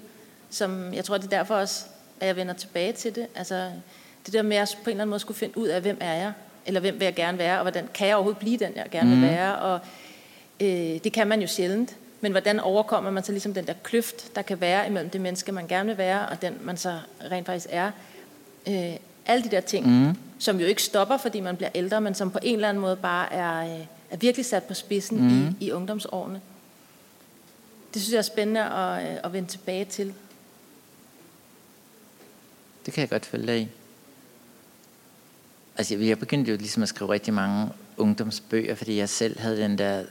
som 0.50 0.94
jeg 0.94 1.04
tror, 1.04 1.16
det 1.18 1.24
er 1.32 1.38
derfor 1.38 1.54
også, 1.54 1.84
at 2.20 2.26
jeg 2.26 2.36
vender 2.36 2.54
tilbage 2.54 2.92
til 2.92 3.14
det. 3.14 3.26
Altså 3.34 3.70
det 4.26 4.32
der 4.32 4.42
med 4.42 4.56
at 4.56 4.78
på 4.84 4.90
en 4.90 4.90
eller 4.90 5.02
anden 5.02 5.10
måde 5.10 5.20
skulle 5.20 5.38
finde 5.38 5.58
ud 5.58 5.68
af, 5.68 5.80
hvem 5.80 5.98
er 6.00 6.14
jeg, 6.14 6.32
eller 6.66 6.80
hvem 6.80 6.94
vil 6.94 7.04
jeg 7.04 7.14
gerne 7.14 7.38
være, 7.38 7.56
og 7.56 7.62
hvordan 7.62 7.88
kan 7.94 8.06
jeg 8.08 8.16
overhovedet 8.16 8.38
blive 8.38 8.58
den, 8.58 8.72
jeg 8.76 8.86
gerne 8.90 9.10
vil 9.10 9.22
være. 9.22 9.58
Og 9.58 9.80
øh, 10.60 10.98
det 11.04 11.12
kan 11.12 11.26
man 11.26 11.40
jo 11.40 11.46
sjældent. 11.46 11.96
Men 12.20 12.32
hvordan 12.32 12.60
overkommer 12.60 13.10
man 13.10 13.24
så 13.24 13.32
ligesom 13.32 13.54
den 13.54 13.66
der 13.66 13.74
kløft, 13.82 14.36
der 14.36 14.42
kan 14.42 14.60
være 14.60 14.86
imellem 14.86 15.10
det 15.10 15.20
menneske, 15.20 15.52
man 15.52 15.66
gerne 15.66 15.86
vil 15.88 15.98
være, 15.98 16.28
og 16.28 16.42
den, 16.42 16.58
man 16.62 16.76
så 16.76 16.98
rent 17.30 17.46
faktisk 17.46 17.66
er. 17.70 17.90
Øh, 18.68 18.96
alle 19.26 19.44
de 19.44 19.50
der 19.50 19.60
ting, 19.60 20.06
mm. 20.06 20.14
som 20.38 20.60
jo 20.60 20.66
ikke 20.66 20.82
stopper, 20.82 21.16
fordi 21.16 21.40
man 21.40 21.56
bliver 21.56 21.70
ældre, 21.74 22.00
men 22.00 22.14
som 22.14 22.30
på 22.30 22.38
en 22.42 22.54
eller 22.54 22.68
anden 22.68 22.80
måde 22.80 22.96
bare 22.96 23.32
er, 23.32 23.74
øh, 23.74 23.86
er 24.10 24.16
virkelig 24.16 24.46
sat 24.46 24.62
på 24.62 24.74
spidsen 24.74 25.20
mm. 25.20 25.56
i, 25.60 25.66
i 25.66 25.72
ungdomsårene. 25.72 26.40
Det 27.94 28.02
synes 28.02 28.12
jeg 28.12 28.18
er 28.18 28.22
spændende 28.22 28.64
at, 28.64 29.10
øh, 29.10 29.16
at 29.24 29.32
vende 29.32 29.48
tilbage 29.48 29.84
til. 29.84 30.14
Det 32.86 32.94
kan 32.94 33.00
jeg 33.00 33.10
godt 33.10 33.26
følge 33.26 33.46
dig 33.46 33.60
i. 33.60 33.68
Altså, 35.78 35.96
jeg 35.96 36.18
begyndte 36.18 36.50
jo 36.50 36.56
ligesom 36.56 36.82
at 36.82 36.88
skrive 36.88 37.10
rigtig 37.10 37.34
mange 37.34 37.68
ungdomsbøger, 37.96 38.74
fordi 38.74 38.96
jeg 38.96 39.08
selv 39.08 39.38
havde 39.40 39.56
den 39.56 39.78
der 39.78 40.04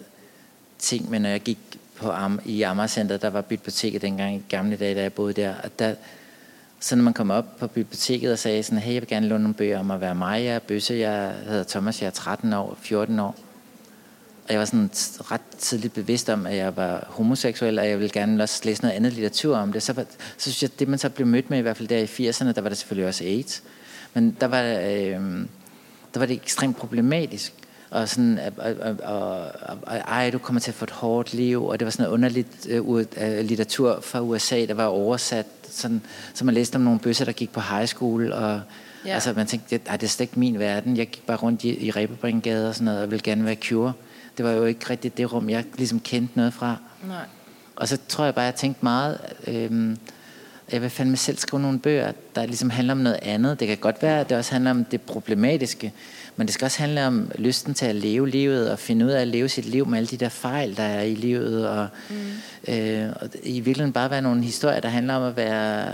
ting 0.79 1.09
med, 1.09 1.19
når 1.19 1.29
jeg 1.29 1.41
gik 1.41 1.57
på 1.95 2.11
Am- 2.11 2.41
i 2.45 2.61
Amagercenter, 2.61 3.17
der 3.17 3.29
var 3.29 3.41
biblioteket 3.41 4.01
dengang 4.01 4.35
i 4.35 4.43
gamle 4.49 4.75
dage, 4.77 4.95
da 4.95 5.01
jeg 5.01 5.13
boede 5.13 5.33
der. 5.33 5.55
Og 5.63 5.79
der 5.79 5.95
så 6.79 6.95
når 6.95 7.03
man 7.03 7.13
kom 7.13 7.31
op 7.31 7.57
på 7.57 7.67
biblioteket 7.67 8.31
og 8.31 8.39
sagde 8.39 8.63
sådan, 8.63 8.79
hey, 8.79 8.93
jeg 8.93 9.01
vil 9.01 9.09
gerne 9.09 9.27
låne 9.27 9.43
nogle 9.43 9.55
bøger 9.55 9.79
om 9.79 9.91
at 9.91 10.01
være 10.01 10.15
mig, 10.15 10.43
jeg 10.43 10.55
er 10.55 10.59
Bøsse, 10.59 10.93
jeg 10.93 11.35
hedder 11.45 11.63
Thomas, 11.63 12.01
jeg 12.01 12.07
er 12.07 12.11
13 12.11 12.53
år, 12.53 12.77
14 12.81 13.19
år. 13.19 13.35
Og 14.47 14.51
jeg 14.51 14.60
var 14.60 14.65
sådan 14.65 14.89
ret 15.31 15.41
tidligt 15.58 15.93
bevidst 15.93 16.29
om, 16.29 16.45
at 16.45 16.55
jeg 16.55 16.75
var 16.75 17.05
homoseksuel, 17.10 17.79
og 17.79 17.89
jeg 17.89 17.99
ville 17.99 18.10
gerne 18.10 18.43
også 18.43 18.62
læse 18.63 18.81
noget 18.81 18.95
andet 18.95 19.13
litteratur 19.13 19.58
om 19.58 19.71
det. 19.71 19.84
Så, 19.84 19.93
var, 19.93 20.05
så 20.38 20.51
synes 20.51 20.62
jeg, 20.62 20.79
det 20.79 20.88
man 20.88 20.99
så 20.99 21.10
blev 21.10 21.27
mødt 21.27 21.49
med, 21.49 21.58
i 21.58 21.62
hvert 21.62 21.77
fald 21.77 21.88
der 21.88 21.97
i 21.97 22.29
80'erne, 22.29 22.51
der 22.51 22.62
var 22.62 22.69
det 22.69 22.77
selvfølgelig 22.77 23.08
også 23.08 23.23
AIDS. 23.23 23.63
Men 24.13 24.38
der 24.41 24.47
var, 24.47 24.62
øh, 24.63 25.45
der 26.13 26.19
var 26.19 26.25
det 26.25 26.36
ekstremt 26.36 26.77
problematisk. 26.77 27.53
Og 27.89 28.10
sådan, 28.10 28.39
og, 28.58 28.73
og, 28.81 28.95
og, 29.03 29.51
og, 29.84 29.95
ej, 29.97 30.29
du 30.29 30.38
kommer 30.38 30.60
til 30.60 30.71
at 30.71 30.75
få 30.75 30.86
et 30.86 30.91
hårdt 30.91 31.34
liv, 31.34 31.65
og 31.65 31.79
det 31.79 31.86
var 31.86 31.91
sådan 31.91 32.03
noget 32.03 32.13
underligt 32.13 32.67
øh, 32.69 33.05
øh, 33.21 33.45
litteratur 33.45 33.99
fra 34.01 34.21
USA, 34.21 34.65
der 34.65 34.73
var 34.73 34.86
oversat, 34.86 35.45
sådan, 35.69 36.01
så 36.34 36.45
man 36.45 36.53
læste 36.53 36.75
om 36.75 36.81
nogle 36.81 36.99
bøsser, 36.99 37.25
der 37.25 37.31
gik 37.31 37.51
på 37.51 37.60
high 37.60 37.88
school, 37.88 38.31
og 38.31 38.62
Ja. 39.05 39.13
altså, 39.13 39.34
man 39.34 39.47
tænkte, 39.47 39.79
ej, 39.86 39.97
det 39.97 40.03
er 40.03 40.10
slet 40.10 40.23
ikke 40.23 40.39
min 40.39 40.60
verden. 40.60 40.97
Jeg 40.97 41.08
gik 41.08 41.23
bare 41.27 41.38
rundt 41.38 41.63
i, 41.63 41.86
i 41.86 41.91
Rebebringegade 41.91 42.69
og 42.69 42.75
sådan 42.75 42.86
noget, 42.86 43.01
og 43.01 43.12
ville 43.12 43.23
gerne 43.23 43.45
være 43.45 43.55
cure. 43.55 43.93
Det 44.38 44.45
var 44.45 44.52
jo 44.52 44.65
ikke 44.65 44.89
rigtigt 44.89 45.17
det 45.17 45.34
rum, 45.34 45.50
jeg 45.50 45.65
ligesom 45.78 46.00
kendte 46.00 46.38
noget 46.38 46.54
fra. 46.54 46.78
Nej. 47.08 47.26
Og 47.76 47.88
så 47.88 47.98
tror 48.08 48.26
jeg 48.26 48.36
bare, 48.36 48.45
jeg 48.45 48.56
tænkte 48.56 48.80
meget, 48.84 49.19
øhm, 49.48 49.98
jeg 50.71 50.82
vil 50.82 50.89
fandme 50.89 51.17
selv 51.17 51.38
skrive 51.38 51.62
nogle 51.62 51.80
bøger, 51.80 52.12
der 52.36 52.45
ligesom 52.45 52.69
handler 52.69 52.93
om 52.93 52.98
noget 52.98 53.19
andet. 53.21 53.60
Det 53.60 53.67
kan 53.67 53.78
godt 53.78 54.02
være, 54.02 54.19
at 54.19 54.30
det 54.30 54.38
også 54.38 54.52
handler 54.52 54.71
om 54.71 54.86
det 54.86 55.02
problematiske, 55.02 55.93
men 56.36 56.48
det 56.48 56.54
skal 56.54 56.65
også 56.65 56.80
handle 56.80 57.08
om 57.08 57.32
lysten 57.36 57.74
til 57.74 57.86
at 57.86 57.95
leve 57.95 58.30
livet, 58.30 58.71
og 58.71 58.80
finde 58.80 59.06
ud 59.06 59.12
af 59.12 59.21
at 59.21 59.28
leve 59.28 59.50
sit 59.50 59.65
liv 59.65 59.88
med 59.88 59.98
alle 59.98 60.08
de 60.08 60.17
der 60.17 60.30
fejl, 60.30 60.78
der 60.78 60.84
er 60.84 61.02
i 61.02 61.15
livet, 61.15 61.69
og, 61.69 61.88
mm. 62.10 62.74
øh, 62.74 63.10
og 63.21 63.30
i 63.43 63.60
virkeligheden 63.60 63.93
bare 63.93 64.10
være 64.10 64.21
nogle 64.21 64.43
historier, 64.43 64.80
der 64.80 64.89
handler 64.89 65.13
om 65.13 65.24
at 65.24 65.38
være 65.38 65.93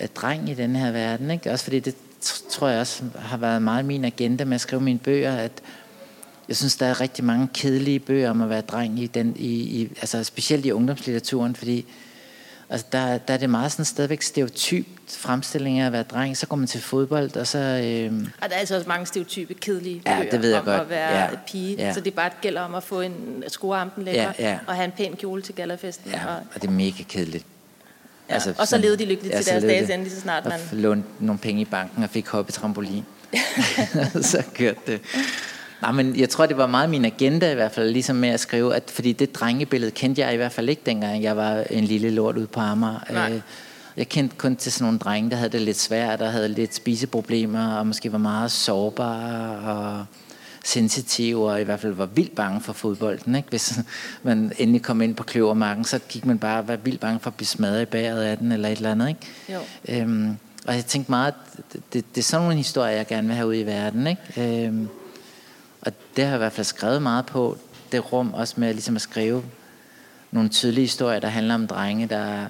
øh, 0.00 0.08
dreng 0.14 0.50
i 0.50 0.54
den 0.54 0.76
her 0.76 0.92
verden. 0.92 1.30
Ikke? 1.30 1.50
Også 1.50 1.64
fordi 1.64 1.80
det 1.80 1.94
tror 2.50 2.68
jeg 2.68 2.80
også 2.80 3.02
har 3.18 3.36
været 3.36 3.62
meget 3.62 3.84
min 3.84 4.04
agenda 4.04 4.44
med 4.44 4.54
at 4.54 4.60
skrive 4.60 4.82
mine 4.82 4.98
bøger, 4.98 5.36
at 5.36 5.52
jeg 6.48 6.56
synes, 6.56 6.76
der 6.76 6.86
er 6.86 7.00
rigtig 7.00 7.24
mange 7.24 7.48
kedelige 7.54 7.98
bøger 7.98 8.30
om 8.30 8.42
at 8.42 8.48
være 8.50 8.60
dreng 8.60 8.98
i 9.02 9.06
den, 9.06 9.36
i, 9.36 9.46
i, 9.80 9.90
altså 10.00 10.24
specielt 10.24 10.66
i 10.66 10.72
ungdomslitteraturen, 10.72 11.56
fordi 11.56 11.84
altså 12.70 12.86
der, 12.92 13.18
der 13.18 13.34
er 13.34 13.38
det 13.38 13.50
meget 13.50 13.72
sådan 13.72 13.84
stadigvæk 13.84 14.22
stereotypt 14.22 14.88
fremstilling 15.18 15.78
af 15.78 15.86
at 15.86 15.92
være 15.92 16.02
dreng. 16.02 16.36
Så 16.36 16.46
går 16.46 16.56
man 16.56 16.66
til 16.66 16.80
fodbold, 16.80 17.36
og 17.36 17.46
så... 17.46 17.58
Øh, 17.58 18.12
Og 18.42 18.48
der 18.48 18.54
er 18.54 18.58
altså 18.60 18.76
også 18.76 18.88
mange 18.88 19.06
stereotype, 19.06 19.54
kedelige 19.54 20.02
Ja, 20.06 20.16
bøger 20.18 20.30
det 20.30 20.42
ved 20.42 20.50
jeg 20.50 20.58
om 20.58 20.64
godt. 20.64 20.80
at 20.80 20.90
være 20.90 21.18
Ja. 21.20 21.28
pige. 21.46 21.76
Ja. 21.76 21.92
Så 21.92 22.00
det 22.00 22.14
bare 22.14 22.30
gælder 22.40 22.60
om 22.60 22.74
at 22.74 22.82
få 22.82 23.00
en 23.00 23.44
skoreampen 23.48 24.04
lækker, 24.04 24.32
Ja, 24.38 24.50
ja. 24.50 24.58
og 24.66 24.74
have 24.74 24.84
en 24.84 24.92
pæn 24.92 25.16
kjole 25.16 25.42
til 25.42 25.54
gallerfesten. 25.54 26.10
ja, 26.10 26.26
Og, 26.26 26.34
og 26.54 26.62
det 26.62 26.68
er 26.68 26.72
mega 26.72 27.02
kedeligt. 27.08 27.44
ja. 28.28 28.34
Altså, 28.34 28.54
og 28.58 28.68
så 28.68 28.78
levede 28.78 28.96
de 28.98 29.04
lykkeligt 29.04 29.34
til 29.36 29.44
så 29.44 29.50
deres 29.50 29.62
dages 29.64 29.86
de. 29.88 29.94
ende, 29.94 30.10
så 30.10 30.20
snart 30.20 30.44
og 30.44 30.50
man... 30.50 30.60
f- 30.60 30.74
lånte 30.76 31.08
nogle 31.20 31.38
penge 31.38 31.60
i 31.62 31.64
banken 31.64 32.02
og 32.02 32.10
fik 32.10 32.26
hoppe 32.28 32.52
trampolin. 32.52 33.04
så 34.22 34.42
kørte 34.54 34.80
det. 34.86 35.00
Nej, 35.84 35.92
men 35.92 36.18
jeg 36.18 36.28
tror, 36.28 36.46
det 36.46 36.56
var 36.56 36.66
meget 36.66 36.90
min 36.90 37.04
agenda 37.04 37.52
i 37.52 37.54
hvert 37.54 37.72
fald, 37.72 37.90
ligesom 37.90 38.16
med 38.16 38.28
at 38.28 38.40
skrive, 38.40 38.74
at, 38.74 38.82
fordi 38.90 39.12
det 39.12 39.34
drengebillede 39.34 39.90
kendte 39.90 40.22
jeg 40.22 40.34
i 40.34 40.36
hvert 40.36 40.52
fald 40.52 40.68
ikke, 40.68 40.82
dengang 40.86 41.22
jeg 41.22 41.36
var 41.36 41.64
en 41.70 41.84
lille 41.84 42.10
lort 42.10 42.36
ude 42.36 42.46
på 42.46 42.60
Amager. 42.60 43.00
Nej. 43.12 43.32
Øh, 43.32 43.40
Jeg 43.96 44.08
kendte 44.08 44.36
kun 44.36 44.56
til 44.56 44.72
sådan 44.72 44.84
nogle 44.84 44.98
drenge, 44.98 45.30
der 45.30 45.36
havde 45.36 45.50
det 45.50 45.60
lidt 45.60 45.80
svært, 45.80 46.18
der 46.18 46.30
havde 46.30 46.48
lidt 46.48 46.74
spiseproblemer, 46.74 47.74
og 47.74 47.86
måske 47.86 48.12
var 48.12 48.18
meget 48.18 48.50
sårbare 48.50 49.58
og 49.72 50.04
sensitive, 50.64 51.50
og 51.50 51.60
i 51.60 51.64
hvert 51.64 51.80
fald 51.80 51.92
var 51.92 52.06
vildt 52.06 52.34
bange 52.34 52.60
for 52.60 52.72
fodbolden. 52.72 53.34
Ikke? 53.34 53.48
Hvis 53.48 53.78
man 54.22 54.52
endelig 54.58 54.82
kom 54.82 55.02
ind 55.02 55.14
på 55.14 55.22
kløvermarken, 55.22 55.84
så 55.84 55.98
gik 56.08 56.24
man 56.26 56.38
bare 56.38 56.58
og 56.58 56.68
var 56.68 56.76
vildt 56.76 57.00
bange 57.00 57.20
for 57.20 57.30
at 57.30 57.34
blive 57.34 57.46
smadret 57.46 57.82
i 57.82 57.84
bæret 57.84 58.22
af 58.22 58.38
den, 58.38 58.52
eller 58.52 58.68
et 58.68 58.76
eller 58.76 58.90
andet. 58.90 59.08
Ikke? 59.08 59.20
Jo. 59.52 59.58
Øhm, 59.88 60.36
og 60.66 60.74
jeg 60.74 60.84
tænkte 60.84 61.10
meget, 61.10 61.28
at 61.28 61.34
det, 61.72 61.82
det, 61.92 62.04
det 62.14 62.20
er 62.20 62.24
sådan 62.24 62.42
nogle 62.44 62.56
historier, 62.56 62.96
jeg 62.96 63.06
gerne 63.06 63.26
vil 63.26 63.36
have 63.36 63.48
ud 63.48 63.54
i 63.54 63.62
verden. 63.62 64.06
Ikke? 64.06 64.66
Øhm, 64.66 64.88
og 65.86 65.92
det 66.16 66.24
har 66.24 66.30
jeg 66.30 66.36
i 66.36 66.38
hvert 66.38 66.52
fald 66.52 66.64
skrevet 66.64 67.02
meget 67.02 67.26
på, 67.26 67.58
det 67.92 68.12
rum, 68.12 68.34
også 68.34 68.54
med 68.56 68.72
ligesom 68.72 68.96
at 68.96 69.02
skrive 69.02 69.42
nogle 70.30 70.48
tydelige 70.48 70.84
historier, 70.84 71.20
der 71.20 71.28
handler 71.28 71.54
om 71.54 71.66
drenge, 71.66 72.06
der 72.06 72.46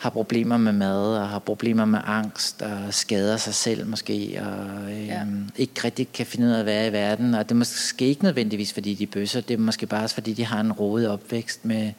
har 0.00 0.10
problemer 0.10 0.56
med 0.56 0.72
mad, 0.72 1.18
og 1.18 1.28
har 1.28 1.38
problemer 1.38 1.84
med 1.84 1.98
angst, 2.04 2.62
og 2.62 2.94
skader 2.94 3.36
sig 3.36 3.54
selv 3.54 3.86
måske, 3.86 4.42
og 4.46 4.92
øhm, 4.92 5.06
Ja. 5.06 5.22
ikke 5.56 5.72
rigtig 5.84 6.12
kan 6.12 6.26
finde 6.26 6.46
ud 6.46 6.52
af 6.52 6.58
at 6.58 6.66
være 6.66 6.88
i 6.88 6.92
verden. 6.92 7.34
Og 7.34 7.44
det 7.48 7.50
er 7.50 7.58
måske 7.58 8.04
ikke 8.06 8.24
nødvendigvis, 8.24 8.72
fordi 8.72 8.94
de 8.94 9.02
er 9.02 9.06
bøsser, 9.12 9.40
det 9.40 9.54
er 9.54 9.58
måske 9.58 9.86
bare 9.86 10.02
også, 10.04 10.14
fordi 10.14 10.32
de 10.32 10.44
har 10.44 10.60
en 10.60 10.72
rodet 10.72 11.08
opvækst 11.08 11.64
med 11.64 11.92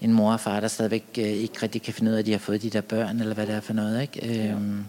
en 0.00 0.12
mor 0.12 0.32
og 0.32 0.40
far, 0.40 0.60
der 0.60 0.68
stadigvæk 0.68 1.04
øh, 1.18 1.24
ikke 1.24 1.62
rigtig 1.62 1.82
kan 1.82 1.94
finde 1.94 2.10
ud 2.10 2.16
af, 2.16 2.18
at 2.18 2.26
de 2.26 2.32
har 2.32 2.38
fået 2.38 2.62
de 2.62 2.70
der 2.70 2.80
børn, 2.80 3.20
eller 3.20 3.34
hvad 3.34 3.46
det 3.46 3.54
er 3.54 3.60
for 3.60 3.72
noget. 3.72 4.02
Ikke? 4.02 4.50
Øhm, 4.50 4.84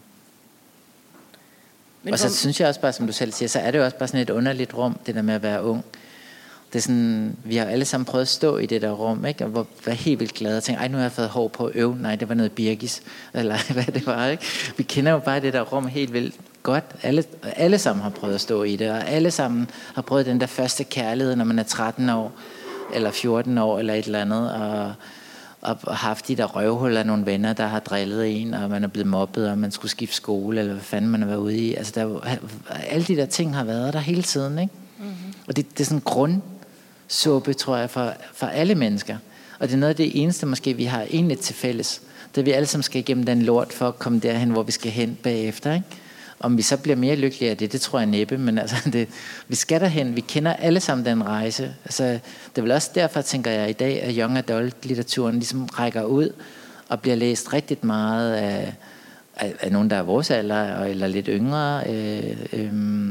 Men 2.04 2.14
og 2.14 2.20
så 2.20 2.28
hvor- 2.28 2.34
synes 2.34 2.60
jeg 2.60 2.68
også 2.68 2.80
bare, 2.82 2.94
som 2.94 3.08
du 3.08 3.14
selv 3.14 3.32
siger, 3.32 3.50
så 3.50 3.60
er 3.60 3.72
det 3.72 3.80
jo 3.80 3.84
også 3.86 3.98
bare 3.98 4.08
sådan 4.08 4.20
et 4.22 4.30
underligt 4.30 4.74
rum, 4.74 4.98
det 5.06 5.16
der 5.16 5.22
med 5.22 5.34
at 5.34 5.44
være 5.44 5.64
ung. 5.64 5.86
Det 6.74 6.80
er 6.80 6.84
sådan, 6.84 7.36
vi 7.44 7.56
har 7.56 7.66
alle 7.66 7.86
sammen 7.86 8.06
prøvet 8.06 8.22
at 8.22 8.28
stå 8.28 8.58
i 8.58 8.66
det 8.66 8.82
der 8.82 8.92
rum, 8.92 9.26
ikke? 9.26 9.44
og 9.46 9.50
hvor- 9.50 9.68
være 9.86 9.96
helt 9.96 10.20
vildt 10.20 10.34
glade 10.34 10.58
og 10.58 10.64
tænke, 10.64 10.80
ej, 10.82 10.88
nu 10.88 10.98
har 10.98 11.04
jeg 11.04 11.12
fået 11.12 11.30
hår 11.30 11.48
på 11.48 11.72
øv, 11.76 11.96
nej, 11.96 12.16
det 12.16 12.30
var 12.30 12.36
noget 12.36 12.52
birgis, 12.52 13.02
eller 13.34 13.58
hvad 13.74 13.84
det 13.84 14.06
var. 14.06 14.28
Ikke? 14.28 14.44
Vi 14.78 14.84
kender 14.84 15.12
jo 15.12 15.20
bare 15.20 15.40
det 15.40 15.54
der 15.54 15.62
rum 15.62 15.88
helt 15.88 16.14
vildt 16.14 16.36
godt. 16.64 16.84
Alle, 17.04 17.24
alle 17.44 17.78
sammen 17.80 18.04
har 18.04 18.10
prøvet 18.10 18.36
at 18.36 18.42
stå 18.42 18.64
i 18.64 18.76
det, 18.76 18.90
og 18.92 19.08
alle 19.10 19.32
sammen 19.32 19.70
har 19.96 20.02
prøvet 20.02 20.26
den 20.26 20.40
der 20.42 20.48
første 20.48 20.84
kærlighed, 20.84 21.36
når 21.36 21.46
man 21.46 21.60
er 21.60 21.64
13 21.64 22.10
år, 22.10 22.32
eller 22.94 23.12
14 23.12 23.58
år, 23.58 23.80
eller 23.80 23.94
et 23.94 24.06
eller 24.06 24.22
andet, 24.22 24.54
og, 24.54 24.94
og 25.68 25.96
haft 25.98 26.28
de 26.28 26.36
der 26.36 26.46
røvhuller 26.46 27.00
af 27.00 27.06
nogle 27.06 27.26
venner, 27.26 27.54
der 27.54 27.68
har 27.68 27.80
drillet 27.80 28.42
en, 28.42 28.54
og 28.54 28.70
man 28.70 28.84
er 28.84 28.88
blevet 28.88 29.08
mobbet, 29.08 29.50
og 29.50 29.58
man 29.58 29.72
skulle 29.72 29.92
skifte 29.92 30.16
skole, 30.16 30.60
eller 30.60 30.74
hvad 30.74 30.84
fanden 30.84 31.12
man 31.12 31.22
har 31.22 31.28
været 31.28 31.40
ude 31.40 31.58
i. 31.58 31.76
Altså, 31.76 31.94
der, 31.96 32.22
er 32.24 32.38
alle 32.90 33.06
de 33.06 33.16
der 33.16 33.26
ting 33.26 33.56
har 33.56 33.64
været 33.64 33.94
der 33.94 34.00
hele 34.00 34.24
tiden, 34.24 34.60
ikke? 34.60 34.74
Mm-hmm. 35.00 35.34
Og 35.48 35.56
det, 35.56 35.70
det 35.72 35.80
er 35.80 35.86
sådan 35.86 35.98
en 35.98 36.02
grundsuppe, 36.02 37.54
tror 37.54 37.78
jeg, 37.78 37.90
for, 37.90 38.14
for 38.34 38.48
alle 38.48 38.76
mennesker. 38.76 39.18
Og 39.60 39.68
det 39.68 39.74
er 39.74 39.78
noget 39.78 39.90
af 39.90 39.96
det 39.96 40.22
eneste, 40.22 40.46
måske, 40.46 40.74
vi 40.74 40.84
har 40.84 41.02
egentlig 41.02 41.40
til 41.40 41.56
fælles. 41.56 42.02
Det 42.30 42.38
er, 42.38 42.42
at 42.42 42.46
vi 42.46 42.52
alle 42.52 42.68
sammen 42.68 42.84
skal 42.84 43.00
igennem 43.00 43.26
den 43.26 43.42
lort 43.42 43.74
for 43.74 43.88
at 43.88 44.00
komme 44.00 44.20
derhen, 44.20 44.50
hvor 44.50 44.64
vi 44.64 44.72
skal 44.72 44.92
hen 44.92 45.18
bagefter, 45.24 45.74
ikke? 45.74 45.86
Om 46.40 46.58
vi 46.58 46.62
så 46.62 46.78
bliver 46.78 46.96
mere 46.96 47.16
lykkelige 47.16 47.52
af 47.52 47.58
det, 47.58 47.72
det 47.72 47.82
tror 47.82 48.00
jeg 48.00 48.06
næppe, 48.06 48.38
men 48.38 48.58
altså, 48.64 48.90
det, 48.94 49.08
vi 49.48 49.56
skal 49.56 49.82
derhen. 49.82 50.16
Vi 50.16 50.22
kender 50.22 50.54
alle 50.54 50.80
sammen 50.80 51.06
den 51.06 51.26
rejse. 51.28 51.76
Altså, 51.86 52.04
det 52.04 52.58
er 52.58 52.62
vel 52.62 52.72
også 52.72 52.92
derfor, 52.96 53.22
tænker 53.22 53.52
jeg 53.52 53.70
i 53.70 53.74
dag, 53.74 54.02
at 54.02 54.16
young 54.16 54.38
adult-litteraturen 54.38 55.34
ligesom 55.34 55.66
rækker 55.66 56.04
ud 56.04 56.30
og 56.90 57.02
bliver 57.02 57.16
læst 57.16 57.54
rigtig 57.54 57.78
meget 57.82 58.34
af, 58.34 58.74
af, 59.36 59.54
af 59.60 59.72
nogen, 59.72 59.90
der 59.90 59.96
er 59.96 60.02
vores 60.02 60.32
alder, 60.32 60.84
eller 60.84 61.08
lidt 61.08 61.30
yngre. 61.30 61.84
Øh, 61.90 62.38
øh, 62.54 63.08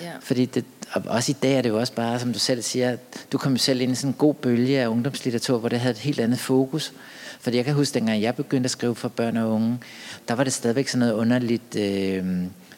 ja. 0.00 0.10
Fordi 0.20 0.44
det, 0.44 0.64
og 0.92 1.02
også 1.06 1.32
i 1.32 1.36
dag 1.42 1.54
er 1.54 1.62
det 1.62 1.68
jo 1.68 1.78
også 1.78 1.92
bare, 1.92 2.20
som 2.20 2.32
du 2.32 2.38
selv 2.38 2.62
siger, 2.62 2.96
du 3.32 3.38
kom 3.38 3.52
jo 3.52 3.58
selv 3.58 3.80
ind 3.80 3.92
i 3.92 3.94
sådan 3.94 4.10
en 4.10 4.14
god 4.18 4.34
bølge 4.34 4.80
af 4.80 4.86
ungdomslitteratur, 4.86 5.58
hvor 5.58 5.68
det 5.68 5.80
havde 5.80 5.92
et 5.92 5.98
helt 5.98 6.20
andet 6.20 6.38
fokus. 6.38 6.92
Fordi 7.40 7.56
jeg 7.56 7.64
kan 7.64 7.74
huske, 7.74 7.94
dengang 7.94 8.22
jeg 8.22 8.34
begyndte 8.34 8.66
at 8.66 8.70
skrive 8.70 8.94
for 8.94 9.08
børn 9.08 9.36
og 9.36 9.50
unge, 9.50 9.78
der 10.28 10.34
var 10.34 10.44
det 10.44 10.52
stadigvæk 10.52 10.88
sådan 10.88 10.98
noget 10.98 11.12
underligt, 11.12 11.76
øh, 11.76 12.24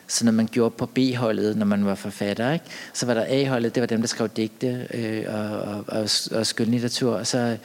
sådan 0.06 0.24
noget 0.24 0.34
man 0.34 0.48
gjorde 0.52 0.74
på 0.78 0.86
B-holdet, 0.86 1.56
når 1.56 1.66
man 1.66 1.86
var 1.86 1.94
forfatter. 1.94 2.52
Ikke? 2.52 2.64
Så 2.92 3.06
var 3.06 3.14
der 3.14 3.24
A-holdet, 3.28 3.74
det 3.74 3.80
var 3.80 3.86
dem, 3.86 4.00
der 4.00 4.08
skrev 4.08 4.28
digte 4.28 4.86
øh, 4.94 5.24
og, 5.28 5.60
og, 5.60 5.84
og, 5.88 6.08
og 6.32 6.46
skønlitteratur, 6.46 7.14
og 7.14 7.26
så 7.26 7.56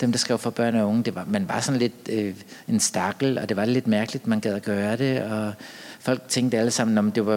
dem, 0.00 0.12
der 0.12 0.18
skrev 0.18 0.38
for 0.38 0.50
børn 0.50 0.76
og 0.76 0.88
unge, 0.88 1.02
det 1.02 1.14
var, 1.14 1.24
man 1.28 1.48
var 1.48 1.60
sådan 1.60 1.78
lidt 1.80 2.08
øh, 2.10 2.34
en 2.68 2.80
stakkel, 2.80 3.38
og 3.38 3.48
det 3.48 3.56
var 3.56 3.64
lidt 3.64 3.86
mærkeligt, 3.86 4.26
man 4.26 4.40
gad 4.40 4.54
at 4.54 4.62
gøre 4.62 4.96
det, 4.96 5.22
og 5.22 5.52
folk 6.02 6.28
tænkte 6.28 6.58
alle 6.58 6.70
sammen, 6.70 6.98
om 6.98 7.12
det, 7.12 7.26
var, 7.26 7.36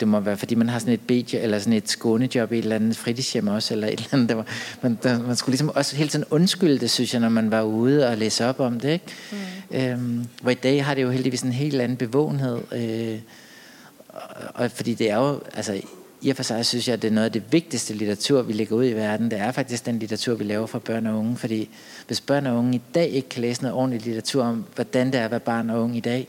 det 0.00 0.08
må 0.08 0.20
være, 0.20 0.36
fordi 0.36 0.54
man 0.54 0.68
har 0.68 0.78
sådan 0.78 0.94
et 0.94 1.00
bedje, 1.00 1.38
eller 1.38 1.58
sådan 1.58 1.72
et 1.72 1.88
skånejob 1.88 2.52
i 2.52 2.58
et 2.58 2.62
eller 2.62 2.76
andet 2.76 2.96
fritidshjem 2.96 3.48
også, 3.48 3.74
eller 3.74 3.88
et 3.88 3.92
eller 3.92 4.08
andet. 4.12 4.28
Der 4.28 4.34
var, 4.34 4.46
man, 4.82 4.98
der, 5.02 5.22
man 5.22 5.36
skulle 5.36 5.52
ligesom 5.52 5.68
også 5.68 5.96
hele 5.96 6.10
tiden 6.10 6.24
undskylde 6.30 6.78
det, 6.78 6.90
synes 6.90 7.12
jeg, 7.12 7.20
når 7.20 7.28
man 7.28 7.50
var 7.50 7.62
ude 7.62 8.08
og 8.08 8.16
læse 8.16 8.46
op 8.46 8.60
om 8.60 8.80
det. 8.80 8.92
Ikke? 8.92 9.04
Mm. 9.70 9.76
Øhm, 9.76 10.26
hvor 10.42 10.50
i 10.50 10.54
dag 10.54 10.84
har 10.84 10.94
det 10.94 11.02
jo 11.02 11.10
heldigvis 11.10 11.42
en 11.42 11.52
helt 11.52 11.80
anden 11.80 11.96
bevågenhed. 11.96 12.58
Øh, 12.72 13.18
og, 14.08 14.20
og, 14.54 14.70
fordi 14.70 14.94
det 14.94 15.10
er 15.10 15.16
jo, 15.16 15.40
altså 15.54 15.80
i 16.22 16.30
og 16.30 16.36
for 16.36 16.42
sig 16.42 16.66
synes 16.66 16.88
jeg, 16.88 16.94
at 16.94 17.02
det 17.02 17.08
er 17.08 17.12
noget 17.12 17.24
af 17.24 17.32
det 17.32 17.42
vigtigste 17.50 17.94
litteratur, 17.94 18.42
vi 18.42 18.52
lægger 18.52 18.76
ud 18.76 18.84
i 18.84 18.92
verden. 18.92 19.30
Det 19.30 19.38
er 19.38 19.52
faktisk 19.52 19.86
den 19.86 19.98
litteratur, 19.98 20.34
vi 20.34 20.44
laver 20.44 20.66
for 20.66 20.78
børn 20.78 21.06
og 21.06 21.18
unge. 21.18 21.36
Fordi 21.36 21.68
hvis 22.06 22.20
børn 22.20 22.46
og 22.46 22.56
unge 22.56 22.74
i 22.76 22.80
dag 22.94 23.08
ikke 23.08 23.28
kan 23.28 23.42
læse 23.42 23.62
noget 23.62 23.76
ordentligt 23.76 24.04
litteratur 24.04 24.44
om, 24.44 24.64
hvordan 24.74 25.06
det 25.06 25.20
er 25.20 25.24
at 25.24 25.30
være 25.30 25.40
barn 25.40 25.70
og 25.70 25.82
unge 25.82 25.96
i 25.96 26.00
dag, 26.00 26.28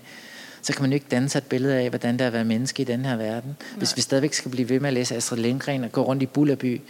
så 0.67 0.73
kan 0.73 0.81
man 0.81 0.91
jo 0.91 0.93
ikke 0.93 1.05
danne 1.11 1.29
sig 1.29 1.37
et 1.37 1.43
billede 1.43 1.75
af, 1.75 1.89
hvordan 1.89 2.13
det 2.13 2.21
er 2.21 2.27
at 2.27 2.33
være 2.33 2.45
menneske 2.45 2.81
i 2.81 2.85
den 2.85 3.05
her 3.05 3.15
verden. 3.15 3.49
Nej. 3.49 3.77
Hvis 3.77 3.95
vi 3.95 4.01
stadigvæk 4.01 4.33
skal 4.33 4.51
blive 4.51 4.69
ved 4.69 4.79
med 4.79 4.87
at 4.87 4.93
læse 4.93 5.15
Astrid 5.15 5.39
Lindgren 5.39 5.83
og 5.83 5.91
gå 5.91 6.01
rundt 6.01 6.23
i 6.23 6.25
Bullerby, 6.25 6.81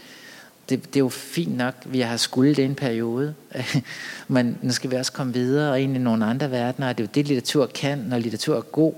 det, 0.70 0.86
det 0.86 0.96
er 0.96 1.00
jo 1.00 1.10
fint 1.10 1.58
nok, 1.58 1.74
vi 1.86 2.00
har 2.00 2.18
skulle 2.18 2.56
det 2.56 2.66
en 2.66 2.76
periode. 2.76 3.34
Men 4.28 4.58
nu 4.62 4.72
skal 4.72 4.92
vi 4.92 4.96
også 4.96 5.12
komme 5.12 5.34
videre 5.34 5.72
og 5.72 5.82
ind 5.82 5.96
i 5.96 6.00
nogle 6.00 6.26
andre 6.26 6.52
verdener, 6.52 6.90
og 6.90 6.98
det 6.98 7.04
er 7.04 7.08
jo 7.08 7.12
det, 7.16 7.28
litteratur 7.28 7.66
kan, 7.66 7.98
når 7.98 8.18
litteratur 8.18 8.58
er 8.58 8.62
god. 8.62 8.94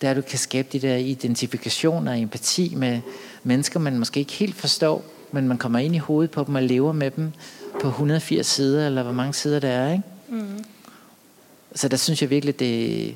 Det 0.00 0.06
er, 0.06 0.10
at 0.10 0.16
du 0.16 0.22
kan 0.22 0.38
skabe 0.38 0.68
de 0.72 0.78
der 0.78 0.96
identifikationer 0.96 2.12
og 2.12 2.20
empati 2.20 2.74
med 2.76 3.00
mennesker, 3.42 3.80
man 3.80 3.98
måske 3.98 4.20
ikke 4.20 4.32
helt 4.32 4.54
forstår, 4.54 5.04
men 5.32 5.48
man 5.48 5.58
kommer 5.58 5.78
ind 5.78 5.94
i 5.94 5.98
hovedet 5.98 6.30
på 6.30 6.44
dem 6.44 6.54
og 6.54 6.62
lever 6.62 6.92
med 6.92 7.10
dem 7.10 7.32
på 7.80 7.88
180 7.88 8.46
sider, 8.46 8.86
eller 8.86 9.02
hvor 9.02 9.12
mange 9.12 9.34
sider 9.34 9.60
det 9.60 9.70
er. 9.70 9.92
Ikke? 9.92 10.04
Mm. 10.28 10.64
Så 11.74 11.88
der 11.88 11.96
synes 11.96 12.22
jeg 12.22 12.30
virkelig, 12.30 12.58
det, 12.58 13.14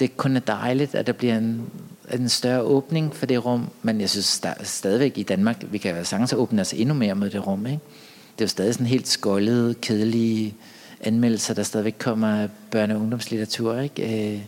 det 0.00 0.16
kun 0.16 0.36
er 0.36 0.40
dejligt, 0.40 0.94
at 0.94 1.06
der 1.06 1.12
bliver 1.12 1.38
en, 1.38 1.70
en 2.12 2.28
større 2.28 2.60
åbning 2.60 3.16
for 3.16 3.26
det 3.26 3.44
rum, 3.44 3.70
men 3.82 4.00
jeg 4.00 4.10
synes 4.10 4.42
stadigvæk 4.62 5.18
i 5.18 5.22
Danmark, 5.22 5.56
vi 5.62 5.78
kan 5.78 5.94
være 5.94 6.04
sagtens 6.04 6.32
åbne 6.32 6.60
os 6.60 6.72
endnu 6.72 6.94
mere 6.94 7.14
mod 7.14 7.30
det 7.30 7.46
rum. 7.46 7.66
Ikke? 7.66 7.80
Det 8.38 8.40
er 8.40 8.44
jo 8.44 8.48
stadig 8.48 8.74
sådan 8.74 8.86
helt 8.86 9.08
skoldede, 9.08 9.74
kedelige 9.74 10.54
anmeldelser, 11.00 11.54
der 11.54 11.62
stadigvæk 11.62 11.94
kommer 11.98 12.42
af 12.42 12.48
børne- 12.74 12.94
og 12.94 13.00
ungdomslitteratur. 13.00 13.78
Ikke? 13.78 14.34
Øh, 14.34 14.40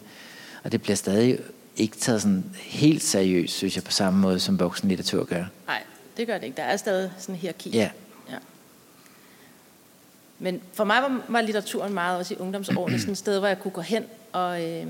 og 0.64 0.72
det 0.72 0.82
bliver 0.82 0.96
stadig 0.96 1.38
ikke 1.76 1.96
taget 1.96 2.22
sådan 2.22 2.44
helt 2.56 3.02
seriøst, 3.02 3.54
synes 3.54 3.76
jeg, 3.76 3.84
på 3.84 3.92
samme 3.92 4.20
måde, 4.20 4.40
som 4.40 4.60
voksenlitteratur 4.60 5.24
gør. 5.24 5.44
Nej, 5.66 5.82
det 6.16 6.26
gør 6.26 6.38
det 6.38 6.44
ikke. 6.44 6.56
Der 6.56 6.62
er 6.62 6.76
stadig 6.76 7.10
sådan 7.18 7.34
en 7.34 7.40
hierarki. 7.40 7.70
Ja. 7.70 7.90
ja. 8.30 8.36
Men 10.38 10.60
for 10.72 10.84
mig 10.84 11.02
var, 11.02 11.22
var 11.28 11.40
litteraturen 11.40 11.94
meget 11.94 12.18
også 12.18 12.34
i 12.34 12.36
ungdomsårene 12.36 12.98
sådan 13.00 13.12
et 13.12 13.18
sted, 13.18 13.38
hvor 13.38 13.48
jeg 13.48 13.58
kunne 13.58 13.72
gå 13.72 13.80
hen 13.80 14.04
og 14.32 14.64
øh, 14.64 14.86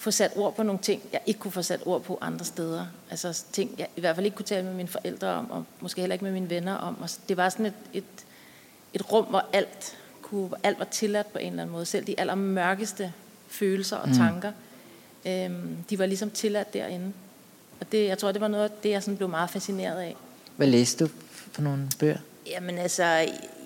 få 0.00 0.10
sat 0.10 0.32
ord 0.36 0.54
på 0.56 0.62
nogle 0.62 0.80
ting, 0.82 1.02
jeg 1.12 1.20
ikke 1.26 1.40
kunne 1.40 1.52
få 1.52 1.62
sat 1.62 1.80
ord 1.86 2.02
på 2.02 2.18
andre 2.20 2.44
steder. 2.44 2.86
Altså 3.10 3.44
ting, 3.52 3.74
jeg 3.78 3.88
i 3.96 4.00
hvert 4.00 4.14
fald 4.14 4.26
ikke 4.26 4.36
kunne 4.36 4.46
tale 4.46 4.66
med 4.66 4.74
mine 4.74 4.88
forældre 4.88 5.28
om, 5.28 5.50
og 5.50 5.64
måske 5.80 6.00
heller 6.00 6.14
ikke 6.14 6.24
med 6.24 6.32
mine 6.32 6.50
venner 6.50 6.74
om. 6.74 6.96
Og 7.02 7.08
det 7.28 7.36
var 7.36 7.48
sådan 7.48 7.66
et, 7.66 7.74
et, 7.92 8.04
et 8.94 9.12
rum, 9.12 9.24
hvor 9.24 9.44
alt, 9.52 9.98
kunne, 10.22 10.46
hvor 10.46 10.58
alt 10.62 10.78
var 10.78 10.84
tilladt 10.84 11.32
på 11.32 11.38
en 11.38 11.46
eller 11.46 11.62
anden 11.62 11.72
måde. 11.72 11.86
Selv 11.86 12.06
de 12.06 12.20
allermørkeste 12.20 13.12
følelser 13.48 13.96
og 13.96 14.08
mm. 14.08 14.14
tanker, 14.14 14.52
øhm, 15.26 15.76
de 15.90 15.98
var 15.98 16.06
ligesom 16.06 16.30
tilladt 16.30 16.74
derinde. 16.74 17.12
Og 17.80 17.92
det, 17.92 18.06
jeg 18.06 18.18
tror, 18.18 18.32
det 18.32 18.40
var 18.40 18.48
noget 18.48 18.64
af 18.64 18.70
det, 18.82 18.90
jeg 18.90 19.02
sådan 19.02 19.16
blev 19.16 19.28
meget 19.28 19.50
fascineret 19.50 20.00
af. 20.00 20.16
Hvad 20.56 20.66
læste 20.66 21.04
du 21.04 21.10
for 21.52 21.62
nogle 21.62 21.88
bøger? 21.98 22.18
Jamen 22.46 22.78
altså, 22.78 23.18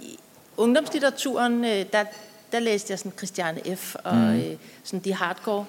i, 0.03 0.19
ungdomslitteraturen, 0.57 1.65
øh, 1.65 1.87
der, 1.93 2.05
der 2.53 2.59
læste 2.59 2.91
jeg 2.91 2.99
sådan 2.99 3.13
Christiane 3.17 3.77
F. 3.77 3.97
og 4.05 4.17
mm. 4.17 4.41
øh, 4.41 4.57
sådan 4.85 5.01
de 5.01 5.15
hardcore 5.15 5.67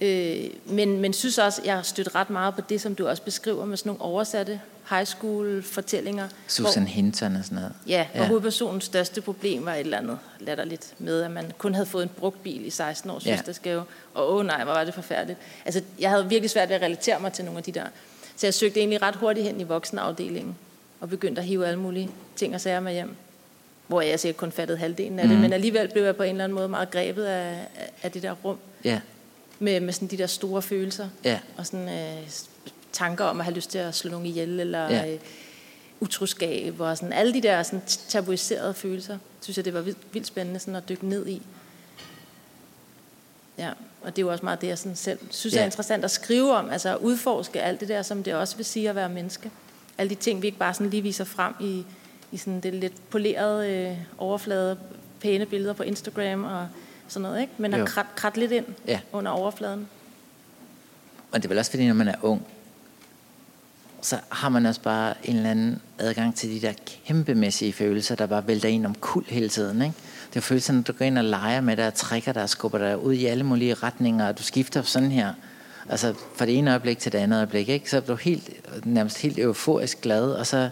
Øh, 0.00 0.44
men, 0.66 1.00
men 1.00 1.12
synes 1.12 1.38
også, 1.38 1.62
jeg 1.64 1.74
har 1.74 1.82
stødt 1.82 2.14
ret 2.14 2.30
meget 2.30 2.54
på 2.54 2.60
det, 2.68 2.80
som 2.80 2.94
du 2.94 3.08
også 3.08 3.22
beskriver 3.22 3.64
med 3.64 3.76
sådan 3.76 3.90
nogle 3.90 4.02
oversatte 4.02 4.60
high 4.90 5.06
school 5.06 5.62
fortællinger. 5.62 6.28
Susan 6.48 6.82
hvor, 6.82 6.90
Hinton 6.90 7.36
og 7.36 7.44
sådan 7.44 7.56
noget. 7.56 7.72
Ja, 7.86 8.06
ja. 8.14 8.26
hovedpersonens 8.26 8.84
største 8.84 9.20
problem 9.20 9.64
var 9.66 9.74
et 9.74 9.80
eller 9.80 9.98
andet 9.98 10.18
latterligt 10.40 10.94
med, 10.98 11.22
at 11.22 11.30
man 11.30 11.52
kun 11.58 11.74
havde 11.74 11.86
fået 11.86 12.02
en 12.02 12.10
brugt 12.16 12.42
bil 12.42 12.66
i 12.66 12.70
16 12.70 13.10
års 13.10 13.26
ja. 13.26 13.30
fødselsdagsgave. 13.30 13.82
Og 14.14 14.32
åh 14.32 14.36
oh, 14.36 14.46
nej, 14.46 14.64
hvor 14.64 14.72
var 14.72 14.84
det 14.84 14.94
forfærdeligt. 14.94 15.38
Altså, 15.64 15.82
jeg 16.00 16.10
havde 16.10 16.28
virkelig 16.28 16.50
svært 16.50 16.68
ved 16.68 16.76
at 16.76 16.82
relatere 16.82 17.20
mig 17.20 17.32
til 17.32 17.44
nogle 17.44 17.58
af 17.58 17.64
de 17.64 17.72
der. 17.72 17.84
Så 18.36 18.46
jeg 18.46 18.54
søgte 18.54 18.80
egentlig 18.80 19.02
ret 19.02 19.16
hurtigt 19.16 19.46
hen 19.46 19.60
i 19.60 19.64
voksenafdelingen 19.64 20.56
og 21.00 21.08
begyndte 21.08 21.40
at 21.40 21.46
hive 21.46 21.66
alle 21.66 21.78
mulige 21.78 22.10
ting 22.36 22.54
og 22.54 22.60
sager 22.60 22.80
med 22.80 22.92
hjem. 22.92 23.16
Hvor 23.86 24.00
jeg 24.00 24.20
sikkert 24.20 24.36
kun 24.36 24.52
fattede 24.52 24.78
halvdelen 24.78 25.18
af 25.18 25.24
mm. 25.24 25.30
det, 25.30 25.40
men 25.40 25.52
alligevel 25.52 25.88
blev 25.88 26.04
jeg 26.04 26.16
på 26.16 26.22
en 26.22 26.30
eller 26.30 26.44
anden 26.44 26.56
måde 26.56 26.68
meget 26.68 26.90
grebet 26.90 27.24
af, 27.24 27.68
af 28.02 28.12
det 28.12 28.22
der 28.22 28.32
rum. 28.32 28.58
Ja 28.84 29.00
med, 29.58 29.80
med 29.80 29.92
sådan 29.92 30.08
de 30.08 30.18
der 30.18 30.26
store 30.26 30.62
følelser. 30.62 31.08
Ja. 31.24 31.40
Og 31.56 31.66
sådan 31.66 31.88
øh, 31.88 32.30
tanker 32.92 33.24
om 33.24 33.40
at 33.40 33.44
have 33.44 33.54
lyst 33.54 33.70
til 33.70 33.78
at 33.78 33.94
slå 33.94 34.10
nogen 34.10 34.26
ihjel, 34.26 34.60
eller 34.60 34.88
ja. 34.90 35.12
øh, 35.12 35.18
utroskab, 36.00 36.80
og 36.80 36.96
sådan 36.96 37.12
alle 37.12 37.34
de 37.34 37.42
der 37.42 37.62
sådan 37.62 37.82
tabuiserede 37.86 38.74
følelser, 38.74 39.18
synes 39.40 39.56
jeg, 39.56 39.64
det 39.64 39.74
var 39.74 39.80
vildt, 39.80 39.98
vildt 40.12 40.26
spændende 40.26 40.60
sådan 40.60 40.76
at 40.76 40.88
dykke 40.88 41.08
ned 41.08 41.26
i. 41.26 41.42
Ja, 43.58 43.70
og 44.02 44.16
det 44.16 44.22
er 44.22 44.26
jo 44.26 44.32
også 44.32 44.44
meget 44.44 44.60
det, 44.60 44.66
jeg 44.66 44.78
sådan 44.78 44.96
selv 44.96 45.18
synes 45.30 45.54
ja. 45.54 45.60
er 45.60 45.64
interessant 45.64 46.04
at 46.04 46.10
skrive 46.10 46.56
om, 46.56 46.70
altså 46.70 46.88
at 46.88 46.96
udforske 46.96 47.62
alt 47.62 47.80
det 47.80 47.88
der, 47.88 48.02
som 48.02 48.22
det 48.22 48.34
også 48.34 48.56
vil 48.56 48.64
sige 48.64 48.88
at 48.88 48.94
være 48.94 49.08
menneske. 49.08 49.50
Alle 49.98 50.10
de 50.10 50.14
ting, 50.14 50.42
vi 50.42 50.46
ikke 50.46 50.58
bare 50.58 50.74
sådan 50.74 50.90
lige 50.90 51.02
viser 51.02 51.24
frem 51.24 51.54
i, 51.60 51.84
i 52.32 52.36
sådan 52.36 52.60
det 52.60 52.74
lidt 52.74 53.10
polerede 53.10 53.70
øh, 53.70 53.98
overflade, 54.18 54.78
pæne 55.20 55.46
billeder 55.46 55.72
på 55.72 55.82
Instagram, 55.82 56.44
og 56.44 56.68
sådan 57.08 57.22
noget, 57.22 57.40
ikke? 57.40 57.52
men 57.58 57.74
at 57.74 57.88
krat, 57.88 58.06
krat 58.16 58.36
lidt 58.36 58.52
ind 58.52 58.66
ja. 58.86 59.00
under 59.12 59.32
overfladen. 59.32 59.88
Og 61.32 61.42
det 61.42 61.44
er 61.44 61.48
vel 61.48 61.58
også 61.58 61.70
fordi, 61.70 61.86
når 61.86 61.94
man 61.94 62.08
er 62.08 62.14
ung, 62.22 62.46
så 64.04 64.18
har 64.28 64.48
man 64.48 64.66
også 64.66 64.80
bare 64.80 65.14
en 65.24 65.36
eller 65.36 65.50
anden 65.50 65.80
adgang 65.98 66.36
til 66.36 66.50
de 66.50 66.66
der 66.66 66.72
kæmpemæssige 67.06 67.72
følelser, 67.72 68.14
der 68.14 68.26
bare 68.26 68.46
vælter 68.46 68.68
ind 68.68 68.86
om 68.86 68.94
kul 68.94 69.24
hele 69.28 69.48
tiden. 69.48 69.82
Ikke? 69.82 69.94
Det 70.28 70.36
er 70.36 70.40
følelsen, 70.40 70.74
når 70.74 70.82
du 70.82 70.92
går 70.92 71.04
ind 71.04 71.18
og 71.18 71.24
leger 71.24 71.60
med 71.60 71.76
dig, 71.76 71.86
og 71.86 71.94
trækker 71.94 72.32
dig 72.32 72.42
og 72.42 72.48
skubber 72.48 72.78
dig 72.78 72.98
ud 72.98 73.12
i 73.12 73.26
alle 73.26 73.44
mulige 73.44 73.74
retninger, 73.74 74.28
og 74.28 74.38
du 74.38 74.42
skifter 74.42 74.82
sådan 74.82 75.10
her. 75.10 75.32
Altså 75.88 76.14
fra 76.36 76.46
det 76.46 76.58
ene 76.58 76.70
øjeblik 76.70 76.98
til 76.98 77.12
det 77.12 77.18
andet 77.18 77.36
øjeblik, 77.36 77.68
ikke? 77.68 77.90
så 77.90 77.96
er 77.96 78.00
du 78.00 78.14
helt, 78.14 78.50
nærmest 78.86 79.18
helt 79.18 79.38
euforisk 79.38 80.00
glad, 80.00 80.32
og 80.32 80.46
så 80.46 80.70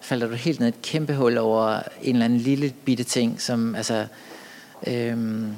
falder 0.00 0.26
du 0.26 0.34
helt 0.34 0.60
ned 0.60 0.68
et 0.68 0.82
kæmpe 0.82 1.14
hul 1.14 1.38
over 1.38 1.82
en 2.02 2.14
eller 2.14 2.24
anden 2.24 2.38
lille 2.38 2.72
bitte 2.84 3.04
ting, 3.04 3.40
som 3.40 3.74
altså, 3.74 4.06
øhm, 4.86 5.54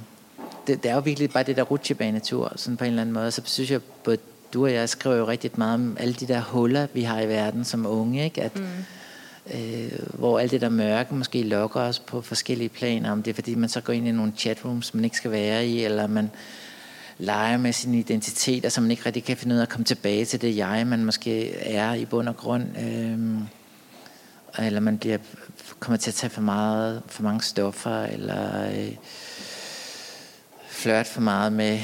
det, 0.70 0.82
det 0.82 0.90
er 0.90 0.94
jo 0.94 1.00
virkelig 1.00 1.30
bare 1.30 1.42
det 1.42 1.56
der 1.56 1.62
rutsjebanetur, 1.62 2.52
sådan 2.56 2.76
på 2.76 2.84
en 2.84 2.90
eller 2.90 3.02
anden 3.02 3.12
måde. 3.12 3.30
Så 3.30 3.42
synes 3.44 3.70
jeg, 3.70 3.80
både 4.04 4.18
du 4.54 4.64
og 4.64 4.72
jeg 4.72 4.88
skriver 4.88 5.16
jo 5.16 5.26
rigtig 5.26 5.50
meget 5.54 5.74
om 5.74 5.96
alle 6.00 6.14
de 6.14 6.28
der 6.28 6.40
huller, 6.40 6.86
vi 6.94 7.02
har 7.02 7.20
i 7.20 7.28
verden 7.28 7.64
som 7.64 7.86
unge, 7.86 8.24
ikke? 8.24 8.42
At, 8.42 8.56
mm. 8.56 8.66
øh, 9.54 9.92
hvor 10.14 10.38
alt 10.38 10.50
det 10.50 10.60
der 10.60 10.68
mørke 10.68 11.14
måske 11.14 11.42
lokker 11.42 11.80
os 11.80 11.98
på 11.98 12.20
forskellige 12.20 12.68
planer, 12.68 13.12
om 13.12 13.22
det 13.22 13.30
er 13.30 13.34
fordi, 13.34 13.54
man 13.54 13.68
så 13.68 13.80
går 13.80 13.92
ind 13.92 14.08
i 14.08 14.12
nogle 14.12 14.32
chatrooms, 14.36 14.94
man 14.94 15.04
ikke 15.04 15.16
skal 15.16 15.30
være 15.30 15.66
i, 15.66 15.84
eller 15.84 16.06
man 16.06 16.30
leger 17.18 17.56
med 17.56 17.72
sin 17.72 17.94
identitet, 17.94 18.64
og 18.64 18.72
så 18.72 18.80
man 18.80 18.90
ikke 18.90 19.06
rigtig 19.06 19.24
kan 19.24 19.36
finde 19.36 19.54
ud 19.54 19.58
af 19.58 19.62
at 19.62 19.68
komme 19.68 19.84
tilbage 19.84 20.24
til 20.24 20.40
det 20.40 20.56
jeg, 20.56 20.86
man 20.86 21.04
måske 21.04 21.54
er 21.56 21.94
i 21.94 22.04
bund 22.04 22.28
og 22.28 22.36
grund. 22.36 22.64
Øh, 22.78 23.18
eller 24.66 24.80
man 24.80 24.98
bliver, 24.98 25.18
kommer 25.80 25.96
til 25.96 26.10
at 26.10 26.14
tage 26.14 26.30
for, 26.30 26.40
meget, 26.40 27.02
for 27.06 27.22
mange 27.22 27.42
stoffer, 27.42 28.02
eller... 28.02 28.70
Øh, 28.70 28.94
flirt 30.80 31.06
for 31.06 31.20
meget 31.20 31.52
med, 31.52 31.78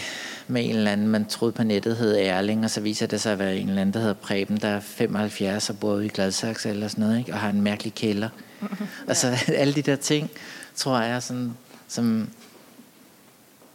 med 0.47 0.65
en 0.65 0.77
eller 0.77 0.93
anden, 0.93 1.09
man 1.09 1.25
troede 1.25 1.53
på 1.53 1.63
nettet 1.63 1.97
hed 1.97 2.17
Erling, 2.17 2.65
og 2.65 2.71
så 2.71 2.81
viser 2.81 3.07
det 3.07 3.21
sig 3.21 3.33
at 3.33 3.39
være 3.39 3.57
en 3.57 3.69
eller 3.69 3.81
anden, 3.81 3.95
der 3.95 4.01
hedder 4.01 4.15
Preben, 4.15 4.57
der 4.57 4.69
er 4.69 4.81
75 4.81 5.71
og 5.71 5.79
bor 5.79 5.99
i 6.01 6.09
Gladsaxe 6.09 6.69
eller 6.71 6.89
sådan 6.89 7.05
noget, 7.05 7.19
ikke? 7.19 7.33
og 7.33 7.39
har 7.39 7.51
en 7.51 7.63
mærkelig 7.63 7.95
kælder. 7.95 8.29
ja. 8.63 8.67
Altså 9.09 9.39
alle 9.49 9.75
de 9.75 9.83
der 9.83 9.97
ting, 9.97 10.31
tror 10.75 11.01
jeg, 11.01 11.23
sådan, 11.23 11.57
som, 11.89 12.31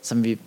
som 0.02 0.24
vi 0.24 0.40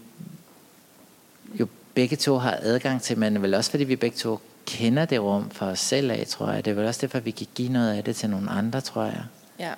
jo 1.61 1.67
begge 1.95 2.17
to 2.17 2.39
har 2.39 2.59
adgang 2.63 3.03
til, 3.03 3.19
men 3.19 3.43
vel 3.43 3.55
også 3.55 3.71
fordi 3.71 3.85
vi 3.85 3.97
begge 3.97 4.17
to 4.17 4.41
kender 4.67 5.05
det 5.05 5.21
rum 5.21 5.51
for 5.51 5.67
os 5.67 5.81
selv 5.81 6.11
af, 6.11 6.27
tror 6.29 6.51
jeg. 6.51 6.65
Det 6.65 6.71
er 6.71 6.75
vel 6.75 6.87
også 6.87 7.01
derfor, 7.01 7.21
vi 7.21 7.31
kan 7.31 7.47
give 7.55 7.69
noget 7.69 7.97
af 7.97 8.05
det 8.05 8.17
til 8.17 8.31
nogle 8.31 8.51
andre, 8.51 8.81
tror 8.81 9.05
jeg. 9.05 9.25
Ja, 9.59 9.73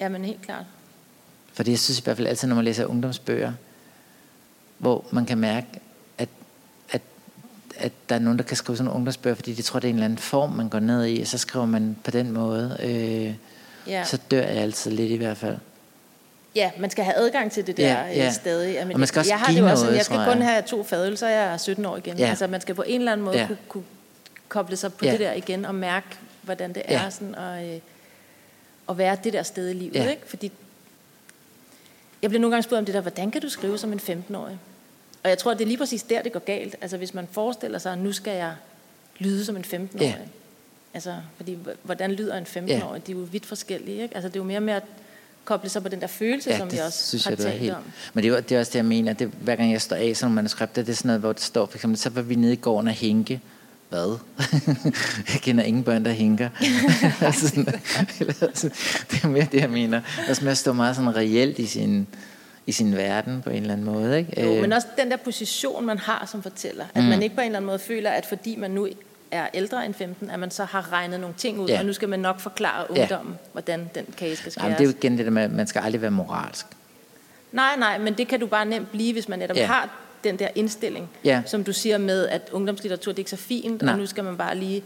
ja 0.00 0.08
men 0.08 0.24
helt 0.24 0.42
klart. 0.42 0.64
Fordi 1.52 1.70
jeg 1.70 1.78
synes 1.78 2.00
i 2.00 2.02
hvert 2.02 2.16
fald 2.16 2.28
altid, 2.28 2.48
når 2.48 2.54
man 2.54 2.64
læser 2.64 2.86
ungdomsbøger, 2.86 3.52
hvor 4.78 5.04
man 5.10 5.26
kan 5.26 5.38
mærke, 5.38 5.66
at, 6.18 6.28
at, 6.90 7.00
at 7.76 7.92
der 8.08 8.14
er 8.14 8.18
nogen, 8.18 8.38
der 8.38 8.44
kan 8.44 8.56
skrive 8.56 8.76
sådan 8.76 8.84
nogle 8.84 8.96
ungdomsbøger, 8.96 9.34
fordi 9.34 9.52
de 9.52 9.62
tror, 9.62 9.80
det 9.80 9.88
er 9.88 9.90
en 9.90 9.94
eller 9.94 10.04
anden 10.04 10.18
form, 10.18 10.50
man 10.50 10.68
går 10.68 10.80
ned 10.80 11.06
i, 11.06 11.20
og 11.20 11.26
så 11.26 11.38
skriver 11.38 11.66
man 11.66 11.96
på 12.04 12.10
den 12.10 12.30
måde. 12.32 12.76
Øh, 12.82 13.34
Ja. 13.86 14.04
Så 14.04 14.18
dør 14.30 14.40
jeg 14.40 14.50
altid 14.62 14.90
lidt 14.90 15.10
i 15.12 15.16
hvert 15.16 15.36
fald. 15.36 15.56
Ja, 16.56 16.70
man 16.78 16.90
skal 16.90 17.04
have 17.04 17.14
adgang 17.16 17.52
til 17.52 17.66
det 17.66 17.76
der 17.76 17.86
Ja, 17.92 18.02
ja, 18.06 18.12
ja. 18.14 18.30
stadig. 18.32 18.74
Jamen, 18.74 18.92
Og 18.94 18.98
man 19.00 19.06
skal 19.08 19.20
også 19.20 19.30
jeg 19.30 19.38
har 19.38 19.52
det 19.52 19.58
jo 19.60 19.64
også, 19.64 19.76
sådan, 19.76 19.86
noget, 19.86 19.96
jeg 19.96 20.04
skal 20.04 20.16
tror 20.16 20.24
kun 20.32 20.38
jeg. 20.42 20.46
have 20.48 20.62
to 20.62 20.82
fadøl, 20.82 21.16
så 21.18 21.26
er 21.26 21.30
jeg 21.50 21.60
17 21.60 21.84
år 21.84 21.96
igen. 21.96 22.18
Ja. 22.18 22.28
Altså 22.28 22.46
man 22.46 22.60
skal 22.60 22.74
på 22.74 22.82
en 22.86 23.00
eller 23.00 23.12
anden 23.12 23.24
måde 23.24 23.38
Ja. 23.38 23.46
kunne, 23.46 23.56
kunne 23.68 23.84
koble 24.48 24.76
sig 24.76 24.92
på 24.94 25.04
Ja. 25.04 25.12
det 25.12 25.20
der 25.20 25.32
igen 25.32 25.64
og 25.64 25.74
mærke, 25.74 26.06
hvordan 26.42 26.72
det 26.72 26.82
Ja. 26.88 27.02
er 27.02 27.10
sådan, 27.10 27.34
og, 27.34 27.64
øh, 27.68 27.78
og 28.86 28.98
være 28.98 29.16
det 29.24 29.32
der 29.32 29.42
sted 29.42 29.70
i 29.70 29.72
livet. 29.72 29.94
Ja. 29.94 30.10
Ikke? 30.10 30.22
Fordi 30.26 30.52
jeg 32.24 32.30
bliver 32.30 32.40
nogle 32.40 32.54
gange 32.54 32.62
spurgt 32.62 32.78
om 32.78 32.84
det 32.84 32.94
der, 32.94 33.00
hvordan 33.00 33.30
kan 33.30 33.42
du 33.42 33.48
skrive 33.48 33.78
som 33.78 33.92
en 33.92 34.00
15-årig? 34.00 34.58
Og 35.22 35.30
jeg 35.30 35.38
tror, 35.38 35.54
det 35.54 35.60
er 35.60 35.66
lige 35.66 35.78
præcis 35.78 36.02
der, 36.02 36.22
det 36.22 36.32
går 36.32 36.40
galt. 36.40 36.76
Altså 36.80 36.96
hvis 36.96 37.14
man 37.14 37.28
forestiller 37.32 37.78
sig, 37.78 37.92
at 37.92 37.98
nu 37.98 38.12
skal 38.12 38.36
jeg 38.36 38.54
lyde 39.18 39.44
som 39.44 39.56
en 39.56 39.64
15-årig. 39.64 40.00
Ja. 40.00 40.14
Altså, 40.94 41.16
fordi 41.36 41.58
hvordan 41.82 42.12
lyder 42.12 42.36
en 42.36 42.44
15-årig? 42.44 43.06
De 43.06 43.12
er 43.12 43.16
jo 43.16 43.26
vidt 43.32 43.46
forskellige. 43.46 44.02
Ikke? 44.02 44.14
Altså 44.14 44.28
det 44.28 44.36
er 44.36 44.40
jo 44.40 44.44
mere 44.44 44.60
med 44.60 44.74
at 44.74 44.82
koble 45.44 45.68
sig 45.68 45.82
på 45.82 45.88
den 45.88 46.00
der 46.00 46.06
følelse, 46.06 46.50
Ja, 46.50 46.58
som 46.58 46.72
vi 46.72 46.78
også 46.78 47.06
synes 47.06 47.24
har 47.24 47.30
jeg, 47.30 47.38
talt 47.38 47.58
helt. 47.58 47.74
om. 47.74 47.82
Men 48.14 48.24
det 48.24 48.30
er, 48.30 48.40
det 48.40 48.54
er 48.54 48.60
også 48.60 48.70
det, 48.70 48.76
jeg 48.76 48.84
mener. 48.84 49.12
Det, 49.12 49.28
hver 49.40 49.56
gang 49.56 49.72
jeg 49.72 49.80
står 49.82 49.96
af 49.96 50.16
sådan 50.16 50.26
nogle 50.26 50.34
manuskripter, 50.34 50.82
det 50.82 50.92
er 50.92 50.96
sådan 50.96 51.08
noget, 51.08 51.20
hvor 51.20 51.32
det 51.32 51.42
står, 51.42 51.66
for 51.66 51.76
eksempel, 51.76 51.98
så 51.98 52.10
var 52.10 52.22
vi 52.22 52.34
nede 52.34 52.52
i 52.52 52.56
gården 52.56 52.88
og 52.88 52.94
hænke. 52.94 53.40
Hvad? 53.94 54.18
jeg 55.32 55.40
kender 55.40 55.64
ingen 55.64 55.84
børn, 55.84 56.04
der 56.04 56.12
hænker. 56.12 56.48
altså, 57.20 57.48
sådan, 57.48 57.66
altså, 58.42 58.68
det 59.10 59.24
er 59.24 59.28
mere 59.28 59.46
det, 59.52 59.60
jeg 59.60 59.70
mener. 59.70 60.00
Også 60.28 60.44
med 60.44 60.52
at 60.52 60.58
stå 60.58 60.72
meget 60.72 60.96
sådan 60.96 61.16
reelt 61.16 61.58
i 61.58 61.66
sin, 61.66 62.06
i 62.66 62.72
sin 62.72 62.96
verden 62.96 63.42
på 63.42 63.50
en 63.50 63.56
eller 63.56 63.72
anden 63.72 63.86
måde. 63.86 64.18
Ikke? 64.18 64.42
Jo, 64.42 64.54
Øh, 64.54 64.60
men 64.60 64.72
også 64.72 64.86
den 64.98 65.10
der 65.10 65.16
position, 65.16 65.86
man 65.86 65.98
har 65.98 66.28
som 66.30 66.42
fortæller. 66.42 66.84
At 66.94 67.02
Mm. 67.02 67.08
man 67.08 67.22
ikke 67.22 67.34
på 67.34 67.40
en 67.40 67.46
eller 67.46 67.58
anden 67.58 67.66
måde 67.66 67.78
føler, 67.78 68.10
at 68.10 68.26
fordi 68.26 68.56
man 68.56 68.70
nu 68.70 68.88
er 69.30 69.46
ældre 69.54 69.86
end 69.86 69.94
15, 69.94 70.30
at 70.30 70.38
man 70.38 70.50
så 70.50 70.64
har 70.64 70.92
regnet 70.92 71.20
nogle 71.20 71.34
ting 71.38 71.58
ud, 71.60 71.68
Ja. 71.68 71.74
ja. 71.74 71.80
og 71.80 71.86
nu 71.86 71.92
skal 71.92 72.08
man 72.08 72.20
nok 72.20 72.40
forklare 72.40 72.86
Ja. 72.96 73.00
ungdommen, 73.00 73.34
hvordan 73.52 73.90
den 73.94 74.04
kage 74.18 74.36
skal 74.36 74.52
skæres. 74.52 74.64
Jamen, 74.64 74.78
det 74.78 74.84
er 74.84 74.88
jo 74.88 74.94
igen 75.00 75.18
det 75.18 75.24
der 75.24 75.32
med, 75.32 75.42
at 75.42 75.52
man 75.52 75.66
skal 75.66 75.80
aldrig 75.84 76.02
være 76.02 76.10
moralsk. 76.10 76.66
Nej, 77.52 77.76
nej, 77.78 77.98
men 77.98 78.14
det 78.14 78.28
kan 78.28 78.40
du 78.40 78.46
bare 78.46 78.64
nemt 78.66 78.90
blive, 78.90 79.12
hvis 79.12 79.28
man 79.28 79.38
netop 79.38 79.56
Ja. 79.56 79.60
ja. 79.62 79.66
har 79.66 79.88
den 80.24 80.38
der 80.38 80.48
indstilling, 80.54 81.08
Ja. 81.24 81.42
som 81.46 81.64
du 81.64 81.72
siger 81.72 81.98
med, 81.98 82.26
at 82.28 82.48
ungdomslitteratur 82.52 83.12
det 83.12 83.16
er 83.18 83.20
ikke 83.20 83.30
så 83.30 83.36
fint, 83.36 83.82
Nej. 83.82 83.92
og 83.92 83.98
nu 83.98 84.06
skal 84.06 84.24
man 84.24 84.36
bare 84.36 84.56
lige 84.56 84.84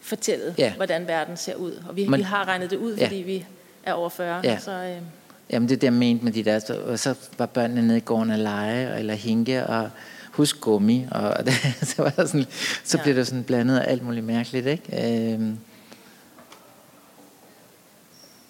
fortælle, 0.00 0.54
Ja. 0.58 0.72
hvordan 0.76 1.06
verden 1.08 1.36
ser 1.36 1.54
ud. 1.54 1.72
Og 1.88 1.96
vi, 1.96 2.06
Men- 2.08 2.18
vi 2.18 2.22
har 2.22 2.48
regnet 2.48 2.70
det 2.70 2.76
ud, 2.76 2.96
Ja. 2.96 3.04
fordi 3.04 3.16
vi 3.16 3.46
er 3.84 3.92
over 3.92 4.08
40. 4.08 4.40
Ja. 4.44 4.58
Så, 4.58 4.70
øh, 4.72 4.96
Jamen 5.50 5.68
det 5.68 5.74
er 5.74 5.78
det, 5.78 5.84
jeg 5.84 5.92
mente 5.92 6.24
med 6.24 6.32
de 6.32 6.42
der. 6.44 6.58
Så, 6.58 6.80
og 6.80 6.98
så 6.98 7.14
var 7.38 7.46
børnene 7.46 7.82
nede 7.86 7.98
i 7.98 8.00
gården 8.00 8.30
at 8.30 8.38
lege, 8.38 8.98
eller 8.98 9.14
hænke, 9.14 9.66
og 9.66 9.90
husk 10.32 10.60
gummi. 10.60 11.06
Og 11.10 11.36
det, 11.46 11.54
så 11.82 12.02
var 12.02 12.10
der 12.10 12.26
sådan, 12.26 12.46
så 12.84 12.98
Ja. 12.98 13.02
blev 13.02 13.16
det 13.16 13.26
sådan 13.26 13.44
blandet 13.44 13.78
af 13.78 13.90
alt 13.92 14.02
muligt 14.02 14.26
mærkeligt. 14.26 14.66
Ikke? 14.66 15.32
Øhm. 15.32 15.58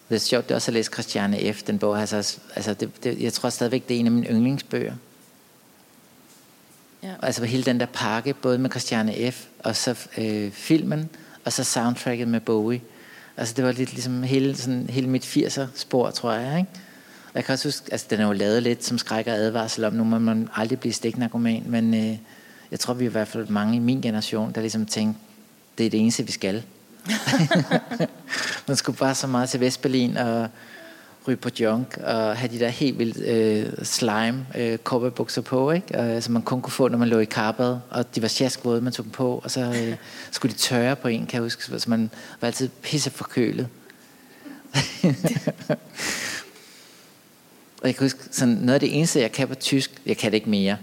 Det 0.08 0.14
er 0.14 0.18
sjovt, 0.20 0.44
det 0.44 0.50
er 0.50 0.54
også 0.54 0.70
at 0.70 0.74
læse 0.74 0.90
Christiane 0.92 1.52
F. 1.52 1.62
Den 1.62 1.78
bog. 1.78 2.00
Altså, 2.00 2.38
altså 2.56 2.74
det, 2.74 3.04
det, 3.04 3.20
jeg 3.22 3.32
tror 3.32 3.48
stadigvæk, 3.48 3.88
det 3.88 3.96
er 3.96 4.00
en 4.00 4.06
af 4.06 4.12
mine 4.12 4.26
yndlingsbøger. 4.26 4.92
Ja. 7.04 7.14
Altså 7.22 7.44
hele 7.44 7.62
den 7.62 7.80
der 7.80 7.86
pakke, 7.86 8.34
både 8.34 8.58
med 8.58 8.70
Christiane 8.70 9.32
F. 9.32 9.44
og 9.58 9.76
så 9.76 10.08
øh, 10.18 10.52
filmen, 10.52 11.08
og 11.44 11.52
så 11.52 11.64
soundtracket 11.64 12.28
med 12.28 12.40
Bowie. 12.40 12.80
Altså 13.36 13.54
det 13.54 13.64
var 13.64 13.72
lidt 13.72 13.92
ligesom 13.92 14.22
hele, 14.22 14.56
sådan, 14.56 14.86
hele 14.90 15.08
mit 15.08 15.24
80'er 15.24 15.66
spor, 15.74 16.10
tror 16.10 16.32
jeg. 16.32 16.58
Ikke? 16.58 16.70
Og 17.26 17.34
jeg 17.34 17.44
kan 17.44 17.52
også 17.52 17.68
huske, 17.68 17.92
altså 17.92 18.06
den 18.10 18.20
er 18.20 18.26
jo 18.26 18.32
lavet 18.32 18.62
lidt 18.62 18.84
som 18.84 18.98
skræk 18.98 19.26
og 19.26 19.32
advarsel 19.32 19.84
om, 19.84 19.92
nu 19.92 20.04
må 20.04 20.18
man 20.18 20.48
aldrig 20.54 20.80
blive 20.80 20.92
stiknarkoman, 20.92 21.62
men 21.66 21.94
øh, 21.94 22.18
jeg 22.70 22.80
tror, 22.80 22.94
vi 22.94 23.04
er 23.04 23.08
i 23.08 23.12
hvert 23.12 23.28
fald 23.28 23.48
mange 23.48 23.76
i 23.76 23.78
min 23.78 24.00
generation, 24.00 24.52
der 24.52 24.60
ligesom 24.60 24.86
tænkte, 24.86 25.20
det 25.78 25.86
er 25.86 25.90
det 25.90 26.00
eneste, 26.00 26.26
vi 26.26 26.32
skal. 26.32 26.62
man 28.68 28.76
skulle 28.76 28.98
bare 28.98 29.14
så 29.14 29.26
meget 29.26 29.48
til 29.48 29.60
Vestberlin 29.60 30.16
og 30.16 30.48
ryge 31.28 31.36
på 31.36 31.48
junk 31.60 31.98
og 32.02 32.36
have 32.36 32.52
de 32.52 32.58
der 32.58 32.68
helt 32.68 32.98
vildt 32.98 33.20
øh, 33.26 33.84
slime 33.84 34.46
øh, 34.56 34.78
cowboybukser 34.78 35.42
på, 35.42 35.70
ikke? 35.70 35.98
Og, 35.98 36.22
som 36.22 36.32
man 36.32 36.42
kun 36.42 36.62
kunne 36.62 36.72
få, 36.72 36.88
når 36.88 36.98
man 36.98 37.08
lå 37.08 37.18
i 37.18 37.24
karpet, 37.24 37.80
og 37.90 38.14
de 38.14 38.22
var 38.22 38.28
sjaskvåde, 38.28 38.80
man 38.80 38.92
tog 38.92 39.04
dem 39.04 39.12
på, 39.12 39.40
og 39.44 39.50
så 39.50 39.60
øh, 39.60 39.96
skulle 40.30 40.52
de 40.52 40.58
tørre 40.58 40.96
på 40.96 41.08
en, 41.08 41.26
kan 41.26 41.36
jeg 41.36 41.42
huske, 41.42 41.80
så 41.80 41.90
man 41.90 42.10
var 42.40 42.46
altid 42.46 42.68
pisse 42.68 43.10
forkølet. 43.10 43.68
og 47.82 47.88
jeg 47.88 47.96
kan 47.96 48.04
huske, 48.04 48.18
sådan, 48.30 48.54
noget 48.54 48.74
af 48.74 48.80
det 48.80 48.96
eneste, 48.96 49.20
jeg 49.20 49.32
kan 49.32 49.48
på 49.48 49.54
tysk, 49.54 50.02
jeg 50.06 50.16
kan 50.16 50.30
det 50.30 50.36
ikke 50.36 50.50
mere, 50.50 50.76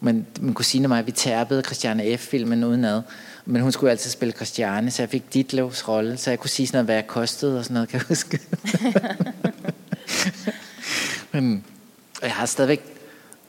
men 0.00 0.26
min 0.40 0.54
kusine 0.54 0.84
og 0.84 0.88
mig, 0.88 1.06
vi 1.06 1.12
tærpede 1.12 1.62
Christiane 1.62 2.16
F-filmen 2.16 2.64
udenad. 2.64 3.02
Men 3.44 3.62
hun 3.62 3.72
skulle 3.72 3.90
altid 3.90 4.10
spille 4.10 4.32
Christiane, 4.32 4.90
så 4.90 5.02
jeg 5.02 5.10
fik 5.10 5.34
Ditlevs 5.34 5.88
rolle, 5.88 6.16
så 6.16 6.30
jeg 6.30 6.38
kunne 6.38 6.50
sige 6.50 6.66
sådan 6.66 6.76
noget, 6.76 6.86
hvad 6.86 6.94
jeg 6.94 7.06
kostede 7.06 7.58
og 7.58 7.64
sådan 7.64 7.74
noget, 7.74 7.88
kan 7.88 7.98
jeg 7.98 8.06
huske. 8.08 8.40
men, 11.32 11.64
jeg 12.22 12.32
har 12.32 12.46
stadigvæk 12.46 12.82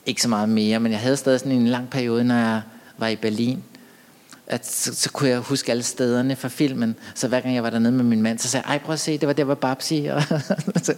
ikke 0.06 0.22
så 0.22 0.30
meget 0.30 0.50
mere, 0.50 0.80
men 0.80 0.92
jeg 0.92 1.00
havde 1.00 1.18
stadig 1.18 1.40
sådan 1.40 1.52
en 1.52 1.68
lang 1.68 1.90
periode, 1.90 2.24
når 2.24 2.36
jeg 2.36 2.62
var 2.98 3.08
i 3.08 3.16
Berlin, 3.16 3.64
at 4.48 4.68
så, 4.68 4.96
så 4.96 5.10
kunne 5.10 5.30
jeg 5.30 5.40
huske 5.40 5.72
alle 5.72 5.84
stederne 5.84 6.36
fra 6.36 6.48
filmen. 6.48 6.96
Så 7.16 7.28
hver 7.28 7.40
gang 7.40 7.56
jeg 7.56 7.64
var 7.64 7.70
dernede 7.70 7.92
med 7.92 8.04
min 8.04 8.22
mand, 8.22 8.40
så 8.40 8.48
sagde 8.48 8.68
jeg, 8.68 8.74
ej 8.74 8.80
prøv 8.84 8.94
at 8.94 9.00
se, 9.00 9.18
det 9.18 9.28
var 9.28 9.34
der, 9.34 9.44
hvor 9.44 9.56
Babsi. 9.56 10.06
Og 10.06 10.24
så, 10.84 10.94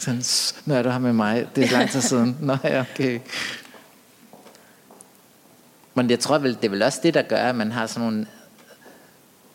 sådan, 0.00 0.22
"S, 0.22 0.54
nu 0.64 0.74
er 0.74 0.82
du 0.82 0.90
her 0.90 0.98
med 0.98 1.12
mig, 1.12 1.46
det 1.56 1.64
er 1.64 1.70
lang 1.70 1.90
tid 1.90 2.00
siden. 2.00 2.36
Nå 2.40 2.56
ja, 2.64 2.80
okay. 2.80 3.20
Men 5.96 6.10
jeg 6.10 6.20
tror 6.20 6.38
vel, 6.38 6.54
det 6.54 6.64
er 6.64 6.68
vel 6.68 6.82
også 6.82 7.00
det, 7.02 7.14
der 7.14 7.22
gør, 7.22 7.36
at 7.36 7.54
man 7.54 7.72
har 7.72 7.86
sådan 7.86 8.08
nogle... 8.08 8.26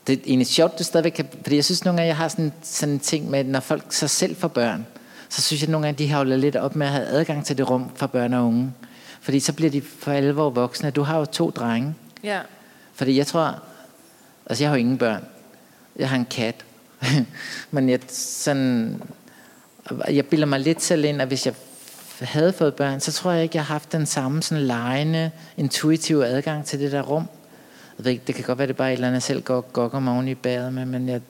Det 0.08 0.20
er 0.20 0.24
egentlig 0.26 0.48
sjovt, 0.48 0.80
du 0.80 0.84
stadigvæk 0.84 1.12
kan... 1.12 1.28
Fordi 1.42 1.56
jeg 1.56 1.66
synes 1.66 1.86
nogle 1.86 1.98
gange, 1.98 2.08
jeg 2.08 2.18
har 2.18 2.28
sådan, 2.28 2.54
sådan 2.62 2.94
en 2.94 3.00
ting 3.00 3.30
med, 3.30 3.44
når 3.44 3.60
folk 3.60 3.84
så 3.90 4.08
selv 4.08 4.36
får 4.36 4.48
børn, 4.48 4.88
så 5.30 5.42
synes 5.42 5.62
jeg 5.62 5.70
nogle 5.70 5.88
gange, 5.88 6.04
de 6.04 6.10
havler 6.10 6.38
lidt 6.38 6.56
op 6.56 6.76
med 6.76 6.88
at 6.88 6.94
have 6.94 7.06
adgang 7.06 7.46
til 7.46 7.58
det 7.58 7.70
rum 7.70 7.92
for 7.96 8.08
børn 8.08 8.34
og 8.34 8.46
unge. 8.46 8.74
Fordi 9.22 9.40
så 9.40 9.54
bliver 9.54 9.72
de 9.72 9.82
for 9.82 10.12
alvor 10.12 10.50
voksne. 10.50 10.92
Du 10.92 11.02
har 11.02 11.18
jo 11.20 11.26
to 11.26 11.50
drenge. 11.50 11.96
ja. 12.24 12.40
Fordi 12.94 13.18
jeg 13.18 13.28
tror... 13.28 13.60
Altså, 14.46 14.64
jeg 14.64 14.70
har 14.70 14.76
jo 14.76 14.80
ingen 14.80 14.98
børn. 14.98 15.26
Jeg 15.96 16.10
har 16.10 16.16
en 16.16 16.26
kat. 16.26 16.56
Men 17.72 17.90
jeg, 17.90 18.00
sådan, 18.08 19.02
jeg 20.10 20.26
bilder 20.26 20.46
mig 20.46 20.60
lidt 20.60 20.82
selv 20.82 21.06
ind, 21.06 21.22
at 21.22 21.28
hvis 21.28 21.46
jeg 21.46 21.54
havde 22.22 22.54
fået 22.54 22.76
børn, 22.76 23.00
så 23.00 23.12
tror 23.12 23.32
jeg 23.32 23.44
ikke, 23.44 23.56
jeg 23.58 23.66
har 23.66 23.74
haft 23.74 23.92
den 23.92 24.06
samme 24.06 24.44
sådan 24.44 24.64
lejende, 24.64 25.32
intuitive 25.58 26.26
adgang 26.28 26.66
til 26.66 26.80
det 26.80 26.92
der 26.92 27.02
rum. 27.02 27.28
Jeg 27.98 28.06
ved 28.06 28.12
ikke, 28.12 28.24
det 28.28 28.36
kan 28.36 28.44
godt 28.44 28.58
være, 28.58 28.68
det 28.68 28.74
er 28.74 28.78
bare 28.78 28.90
et 28.90 28.94
eller 28.94 29.08
andet, 29.08 29.16
jeg 29.16 29.24
selv 29.24 29.42
går, 29.44 29.62
går 29.62 30.00
mig 30.00 30.14
oven 30.14 30.28
i 30.28 30.36
bæret 30.36 30.74
med, 30.74 30.86
men 30.86 31.10
jeg, 31.10 31.22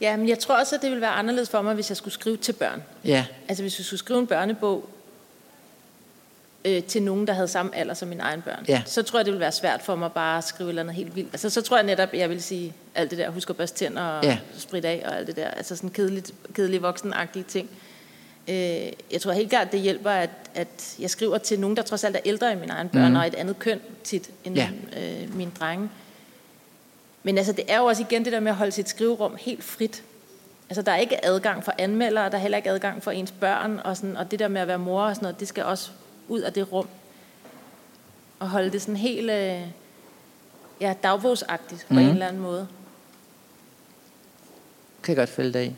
Ja, 0.00 0.16
men 0.16 0.28
jeg 0.28 0.38
tror 0.38 0.54
også, 0.60 0.74
at 0.76 0.82
det 0.82 0.90
ville 0.90 1.00
være 1.00 1.10
anderledes 1.10 1.50
for 1.50 1.62
mig, 1.62 1.74
hvis 1.74 1.90
jeg 1.90 1.96
skulle 1.96 2.14
skrive 2.14 2.36
til 2.36 2.52
børn. 2.52 2.82
ja, 3.04 3.24
Altså 3.48 3.62
hvis 3.62 3.78
jeg 3.78 3.84
skulle 3.86 3.98
skrive 3.98 4.18
en 4.20 4.26
børnebog 4.26 4.88
øh, 6.64 6.82
til 6.82 7.02
nogen, 7.02 7.26
der 7.26 7.32
havde 7.32 7.48
samme 7.48 7.76
alder 7.76 7.94
som 7.94 8.08
mine 8.08 8.22
egne 8.22 8.42
børn, 8.42 8.64
Ja. 8.68 8.82
så 8.86 9.02
tror 9.02 9.18
jeg, 9.18 9.24
det 9.26 9.32
ville 9.32 9.40
være 9.40 9.52
svært 9.52 9.82
for 9.82 9.94
mig 9.96 10.12
bare 10.12 10.38
at 10.38 10.44
skrive 10.44 10.66
et 10.66 10.70
eller 10.70 10.82
andet 10.82 10.94
helt 10.96 11.16
vildt. 11.16 11.28
Altså 11.32 11.50
så 11.50 11.60
tror 11.62 11.76
jeg 11.76 11.86
netop, 11.86 12.08
jeg 12.14 12.30
vil 12.30 12.42
sige 12.42 12.72
alt 12.94 13.10
det 13.10 13.18
der, 13.18 13.30
husk 13.30 13.50
at 13.50 13.56
børste 13.56 13.78
tænder 13.78 14.02
og 14.02 14.24
Ja. 14.24 14.30
ja. 14.30 14.38
sprit 14.58 14.84
af 14.84 15.02
og 15.06 15.16
alt 15.16 15.26
det 15.26 15.36
der. 15.36 15.48
Altså 15.48 15.76
sådan 15.76 15.90
kedeligt, 15.90 16.32
kedelige 16.54 16.80
voksenagtige 16.82 17.42
ting. 17.42 17.70
Øh, 18.48 18.92
jeg 19.12 19.20
tror 19.20 19.32
helt 19.32 19.50
klart, 19.50 19.72
det 19.72 19.80
hjælper, 19.80 20.10
at, 20.10 20.30
at 20.54 20.96
jeg 20.98 21.10
skriver 21.10 21.38
til 21.38 21.60
nogen, 21.60 21.76
der 21.76 21.82
trods 21.82 22.04
alt 22.04 22.16
er 22.16 22.20
ældre 22.24 22.52
end 22.52 22.60
mine 22.60 22.72
egne 22.72 22.88
børn, 22.88 23.02
Mhm. 23.02 23.10
mm. 23.12 23.16
og 23.16 23.26
et 23.26 23.34
andet 23.34 23.58
køn 23.58 23.80
tit 24.04 24.30
end 24.44 24.54
Ja. 24.56 24.70
øh, 24.96 25.34
mine 25.36 25.50
drenge. 25.60 25.90
Men 27.22 27.38
altså, 27.38 27.52
det 27.52 27.64
er 27.68 27.78
jo 27.78 27.84
også 27.84 28.02
igen 28.02 28.24
det 28.24 28.32
der 28.32 28.40
med 28.40 28.50
at 28.50 28.56
holde 28.56 28.72
sit 28.72 28.88
skriverum 28.88 29.36
helt 29.40 29.64
frit. 29.64 30.02
Altså, 30.68 30.82
der 30.82 30.92
er 30.92 30.96
ikke 30.96 31.24
adgang 31.24 31.64
for 31.64 31.74
anmeldere, 31.78 32.30
der 32.30 32.36
er 32.36 32.40
heller 32.40 32.56
ikke 32.58 32.70
adgang 32.70 33.02
for 33.02 33.10
ens 33.10 33.30
børn, 33.32 33.80
og, 33.84 33.96
sådan, 33.96 34.16
og 34.16 34.30
det 34.30 34.38
der 34.38 34.48
med 34.48 34.60
at 34.60 34.68
være 34.68 34.78
mor 34.78 35.02
og 35.02 35.14
sådan 35.14 35.24
noget, 35.24 35.40
det 35.40 35.48
skal 35.48 35.64
også 35.64 35.90
ud 36.28 36.40
af 36.40 36.52
det 36.52 36.72
rum. 36.72 36.88
Og 38.38 38.48
holde 38.50 38.70
det 38.70 38.82
sådan 38.82 38.96
helt 38.96 39.30
øh, 39.30 39.60
ja, 40.80 40.94
dagbogsagtigt 41.02 41.84
på 41.88 41.94
Mhm. 41.94 42.02
en 42.02 42.08
eller 42.08 42.26
anden 42.26 42.42
måde. 42.42 42.68
kan 45.02 45.12
jeg 45.12 45.16
godt 45.16 45.28
følge 45.30 45.52
dig 45.52 45.66
i. 45.66 45.72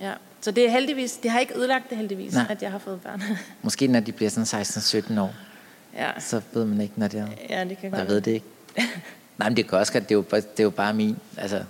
Ja. 0.00 0.12
Så 0.46 0.50
det 0.50 0.66
er 0.66 0.70
heldigvis, 0.70 1.12
det 1.12 1.30
har 1.30 1.40
ikke 1.40 1.58
ødelagt 1.58 1.90
det 1.90 1.98
heldigvis, 1.98 2.32
Nej. 2.32 2.46
At 2.50 2.62
jeg 2.62 2.70
har 2.70 2.78
fået 2.78 3.00
børn. 3.00 3.22
Måske 3.62 3.86
når 3.86 4.00
de 4.00 4.12
bliver 4.12 4.30
sådan 4.30 4.62
16-17 4.62 5.20
år, 5.20 5.34
ja. 5.94 6.20
så 6.20 6.40
ved 6.52 6.64
man 6.64 6.80
ikke, 6.80 6.94
når 6.96 7.08
det 7.08 7.20
er... 7.20 7.26
ja, 7.50 7.64
det 7.64 7.78
kan 7.78 7.90
godt 7.90 8.00
Jeg 8.00 8.08
ved 8.08 8.20
det 8.20 8.30
ikke. 8.30 8.46
Nej, 9.38 9.48
men 9.48 9.56
det 9.56 9.68
kan 9.68 9.78
også 9.78 9.92
godt, 9.92 10.08
det 10.08 10.14
er 10.14 10.16
jo, 10.16 10.22
bare- 10.22 10.40
det 10.40 10.60
er 10.60 10.64
jo 10.64 10.70
bare 10.70 10.94
min 10.94 11.16
altså, 11.36 11.64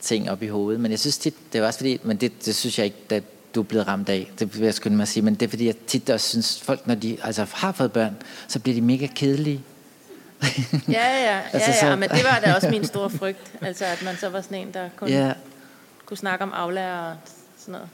ting 0.00 0.30
op 0.30 0.42
i 0.42 0.46
hovedet. 0.46 0.80
Men 0.80 0.90
jeg 0.90 0.98
synes 0.98 1.18
tit, 1.18 1.34
det 1.52 1.60
er 1.60 1.66
også 1.66 1.78
fordi, 1.78 2.00
men 2.02 2.16
det, 2.16 2.44
det 2.46 2.54
synes 2.54 2.78
jeg 2.78 2.84
ikke, 2.84 2.96
det, 3.10 3.24
du 3.54 3.60
er 3.60 3.64
blevet 3.64 3.88
ramt 3.88 4.08
af. 4.08 4.30
Det 4.38 4.58
vil 4.58 4.64
jeg 4.64 4.74
skynde 4.74 4.96
mig 4.96 5.02
at 5.02 5.08
sige. 5.08 5.22
Men 5.22 5.34
det 5.34 5.46
er 5.46 5.50
fordi, 5.50 5.66
jeg 5.66 5.76
tit 5.76 6.10
også 6.10 6.28
synes, 6.28 6.60
folk, 6.60 6.86
når 6.86 6.94
de 6.94 7.16
altså, 7.22 7.46
har 7.52 7.72
fået 7.72 7.92
børn, 7.92 8.16
så 8.48 8.58
bliver 8.60 8.74
de 8.74 8.80
mega 8.80 9.06
kedelige. 9.06 9.60
Ja, 10.42 10.92
ja, 10.92 11.34
ja, 11.34 11.40
altså, 11.52 11.70
ja, 11.86 11.90
ja, 11.90 11.96
men 11.96 12.08
det 12.08 12.24
var 12.24 12.40
da 12.44 12.54
også 12.54 12.70
min 12.70 12.84
store 12.84 13.10
frygt. 13.10 13.52
Altså, 13.60 13.84
at 13.84 14.02
man 14.04 14.16
så 14.16 14.28
var 14.28 14.40
sådan 14.40 14.58
en, 14.58 14.74
der 14.74 14.88
kun 14.96 15.08
ja. 15.08 15.32
kunne 16.06 16.16
snakke 16.16 16.42
om 16.42 16.52
aflærer 16.52 17.10
og 17.10 17.16
sådan 17.64 17.72
noget. 17.72 17.88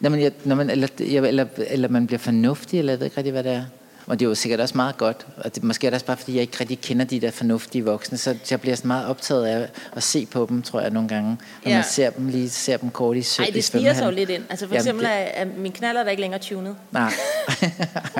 Når 0.00 0.10
man, 0.10 0.32
når 0.44 0.56
man, 0.56 0.70
eller, 0.70 0.88
eller, 0.98 1.46
eller 1.56 1.88
man 1.88 2.06
bliver 2.06 2.18
fornuftig, 2.18 2.78
eller 2.78 2.92
jeg 2.92 3.00
ved 3.00 3.06
ikke 3.06 3.16
rigtig, 3.16 3.32
hvad 3.32 3.44
det 3.44 3.52
er. 3.52 3.64
Og 4.06 4.18
det 4.20 4.24
er 4.24 4.28
jo 4.28 4.34
sikkert 4.34 4.60
også 4.60 4.76
meget 4.76 4.96
godt. 4.96 5.26
Og 5.36 5.54
det, 5.54 5.64
måske 5.64 5.86
er 5.86 5.90
det 5.90 5.94
også 5.94 6.06
bare, 6.06 6.16
fordi 6.16 6.34
jeg 6.34 6.42
ikke 6.42 6.56
rigtig 6.60 6.80
kender 6.80 7.04
de 7.04 7.20
der 7.20 7.30
fornuftige 7.30 7.84
voksne. 7.84 8.18
Så 8.18 8.36
jeg 8.50 8.60
bliver 8.60 8.76
sådan 8.76 8.88
meget 8.88 9.06
optaget 9.06 9.46
af 9.46 9.68
at 9.92 10.02
se 10.02 10.26
på 10.26 10.46
dem, 10.48 10.62
tror 10.62 10.80
jeg, 10.80 10.90
nogle 10.90 11.08
gange. 11.08 11.30
Når 11.64 11.70
ja. 11.70 11.76
man 11.76 11.84
ser 11.84 12.10
dem 12.10 12.28
lige 12.28 12.50
ser 12.50 12.76
dem 12.76 12.90
kort 12.90 13.16
i 13.16 13.22
sø- 13.22 13.42
Nej, 13.42 13.50
det 13.54 13.64
stiger 13.64 13.94
sig 13.94 14.06
jo 14.06 14.10
lidt 14.10 14.30
ind. 14.30 14.44
Altså 14.50 14.66
for 14.66 14.74
Jamen, 14.74 14.86
eksempel 14.86 15.04
det... 15.06 15.40
er, 15.40 15.44
min 15.56 15.72
knaller 15.72 16.02
der 16.02 16.10
ikke 16.10 16.20
længere 16.20 16.40
tunet. 16.40 16.76
Nej. 16.92 17.12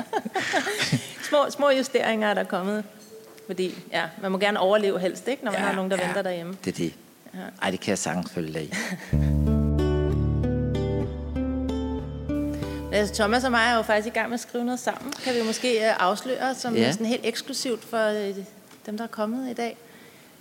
små, 1.28 1.38
små 1.50 1.70
justeringer 1.70 2.28
er 2.28 2.34
der 2.34 2.44
kommet. 2.44 2.84
Fordi 3.46 3.74
ja, 3.92 4.02
man 4.22 4.32
må 4.32 4.38
gerne 4.38 4.60
overleve 4.60 5.00
helst, 5.00 5.28
ikke, 5.28 5.44
når 5.44 5.52
man 5.52 5.60
ja, 5.60 5.66
har 5.66 5.74
nogen, 5.74 5.90
der 5.90 5.96
ja, 6.00 6.06
venter 6.06 6.22
derhjemme. 6.22 6.56
det 6.64 6.72
er 6.72 6.76
det. 6.76 6.92
Ja. 7.34 7.38
Ej, 7.62 7.70
det 7.70 7.80
kan 7.80 7.90
jeg 7.90 7.98
sagtens 7.98 8.30
følge 8.30 8.52
dig 8.52 8.62
i. 8.62 8.72
Altså, 12.96 13.14
Thomas 13.14 13.44
og 13.44 13.50
mig 13.50 13.66
er 13.66 13.76
jo 13.76 13.82
faktisk 13.82 14.06
i 14.06 14.18
gang 14.18 14.28
med 14.28 14.34
at 14.34 14.40
skrive 14.40 14.64
noget 14.64 14.80
sammen. 14.80 15.12
Kan 15.12 15.34
vi 15.34 15.42
måske 15.42 15.88
øh, 15.88 16.02
afsløre, 16.02 16.54
som 16.54 16.76
ja. 16.76 16.92
sådan 16.92 17.06
helt 17.06 17.26
eksklusivt 17.26 17.84
for 17.84 18.08
øh, 18.08 18.36
dem, 18.86 18.96
der 18.96 19.04
er 19.04 19.08
kommet 19.08 19.50
i 19.50 19.54
dag. 19.54 19.76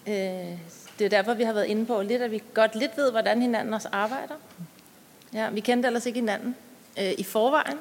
Øh, 0.07 0.59
det 0.99 1.05
er 1.05 1.09
derfor, 1.09 1.33
vi 1.33 1.43
har 1.43 1.53
været 1.53 1.65
inde 1.65 1.85
på 1.85 2.01
lidt, 2.01 2.21
at 2.21 2.31
vi 2.31 2.43
godt 2.53 2.75
lidt 2.75 2.97
ved, 2.97 3.11
hvordan 3.11 3.41
hinanden 3.41 3.73
også 3.73 3.89
arbejder. 3.91 4.35
Ja, 5.33 5.49
vi 5.49 5.59
kendte 5.59 5.87
ellers 5.87 6.05
ikke 6.05 6.19
hinanden 6.19 6.55
i 7.17 7.23
forvejen. 7.23 7.77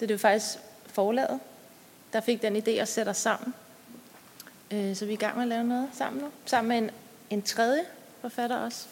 Det 0.00 0.10
er 0.10 0.14
jo 0.14 0.18
faktisk 0.18 0.58
forlaget, 0.86 1.40
der 2.12 2.20
fik 2.20 2.42
den 2.42 2.56
idé 2.56 2.70
at 2.70 2.88
sætte 2.88 3.10
os 3.10 3.16
sammen. 3.16 3.54
Så 4.70 5.04
vi 5.04 5.10
er 5.10 5.12
i 5.12 5.16
gang 5.16 5.34
med 5.34 5.42
at 5.42 5.48
lave 5.48 5.64
noget 5.64 5.88
sammen 5.92 6.22
nu. 6.22 6.28
Sammen 6.44 6.68
med 6.68 6.78
en, 6.78 6.90
en 7.30 7.42
tredje 7.42 7.80
forfatter 8.20 8.56
også. 8.56 8.86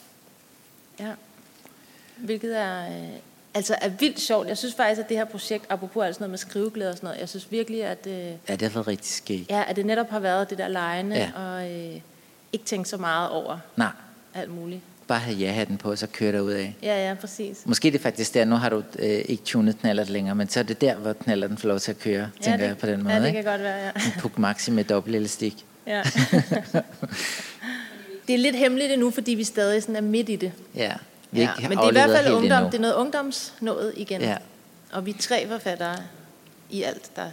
Ja. 1.01 1.13
Hvilket 2.17 2.59
er 2.59 2.87
altså 3.55 3.77
er 3.81 3.89
vildt 3.89 4.21
sjovt. 4.21 4.49
Jeg 4.49 4.59
synes 4.59 4.75
faktisk, 4.75 5.01
at 5.01 5.09
det 5.09 5.17
her 5.17 5.25
projekt, 5.25 5.65
apropos 5.69 6.05
alt 6.05 6.15
sådan 6.15 6.23
noget 6.23 6.31
med 6.31 6.39
skriveglæde 6.39 6.91
og 6.91 6.97
sådan 6.97 7.07
noget, 7.07 7.21
jeg 7.21 7.29
synes 7.29 7.47
virkelig, 7.51 7.85
at... 7.85 8.07
Øh, 8.07 8.15
ja, 8.15 8.33
det 8.49 8.63
har 8.63 8.69
været 8.69 8.87
rigtig 8.87 9.11
skægt. 9.11 9.51
Ja, 9.51 9.65
at 9.69 9.77
det 9.77 9.87
netop 9.87 10.11
har 10.11 10.21
været 10.21 10.51
det 10.51 10.59
der 10.59 10.69
lejende, 10.69 11.17
ja. 11.17 11.31
og 11.37 11.71
øh, 11.71 12.01
ikke 12.53 12.65
tænke 12.65 12.89
så 12.89 12.97
meget 12.97 13.31
over 13.31 13.59
Nej. 13.77 13.91
alt 14.35 14.51
muligt. 14.51 14.81
Bare 15.07 15.19
have 15.19 15.37
ja-hatten 15.37 15.79
på, 15.79 15.91
og 15.91 15.99
så 15.99 16.07
køre 16.07 16.33
derud 16.33 16.51
af. 16.51 16.77
Ja, 16.83 17.09
ja, 17.09 17.15
præcis. 17.15 17.63
Måske 17.65 17.91
det 17.91 17.99
er 17.99 18.03
faktisk 18.03 18.35
der, 18.35 18.45
nu 18.45 18.57
har 18.57 18.69
du 18.69 18.83
øh, 18.99 19.09
ikke 19.09 19.43
tunet 19.45 19.79
knallert 19.81 20.11
længere, 20.11 20.35
men 20.35 20.49
så 20.49 20.61
er 20.61 20.65
det 20.65 20.81
der, 20.81 20.95
hvor 20.95 21.13
knallerten 21.13 21.59
får 21.59 21.69
lov 21.69 21.79
til 21.79 21.91
at 21.91 21.99
køre, 21.99 22.31
ja, 22.41 22.45
tænker 22.45 22.57
det, 22.57 22.67
jeg 22.67 22.79
på 22.79 22.87
den 22.87 23.03
måde. 23.03 23.15
Ja, 23.15 23.21
det 23.21 23.27
ikke? 23.27 23.43
kan 23.43 23.53
godt 23.53 23.63
være, 23.63 23.77
ja. 23.77 23.91
En 23.91 24.21
Puk 24.21 24.39
Maxi 24.39 24.71
med 24.71 24.85
dobbelt 24.85 25.17
elastik. 25.17 25.65
Ja. 25.87 26.03
det 28.27 28.35
er 28.35 28.39
lidt 28.39 28.57
hemmeligt 28.57 28.93
endnu, 28.93 29.11
fordi 29.11 29.35
vi 29.35 29.45
stadig 29.45 29.83
sådan 29.83 29.97
er 29.97 30.01
midt 30.01 30.29
i 30.29 30.37
det. 30.37 30.53
Ja. 30.75 30.93
Vi 31.33 31.41
ja, 31.41 31.51
men 31.69 31.71
det 31.71 31.85
er 31.85 31.89
i 31.89 31.93
hvert 31.93 32.11
fald 32.11 32.35
ungdom, 32.35 32.59
endnu. 32.59 32.71
det 32.71 32.75
er 32.75 32.81
noget 32.81 32.95
ungdomsnået 32.95 33.93
igen. 33.97 34.21
Ja. 34.21 34.37
Og 34.93 35.07
vi 35.07 35.13
tre 35.13 35.49
forfattere 35.49 35.97
i 36.71 36.83
alt, 36.83 37.17
der 37.17 37.27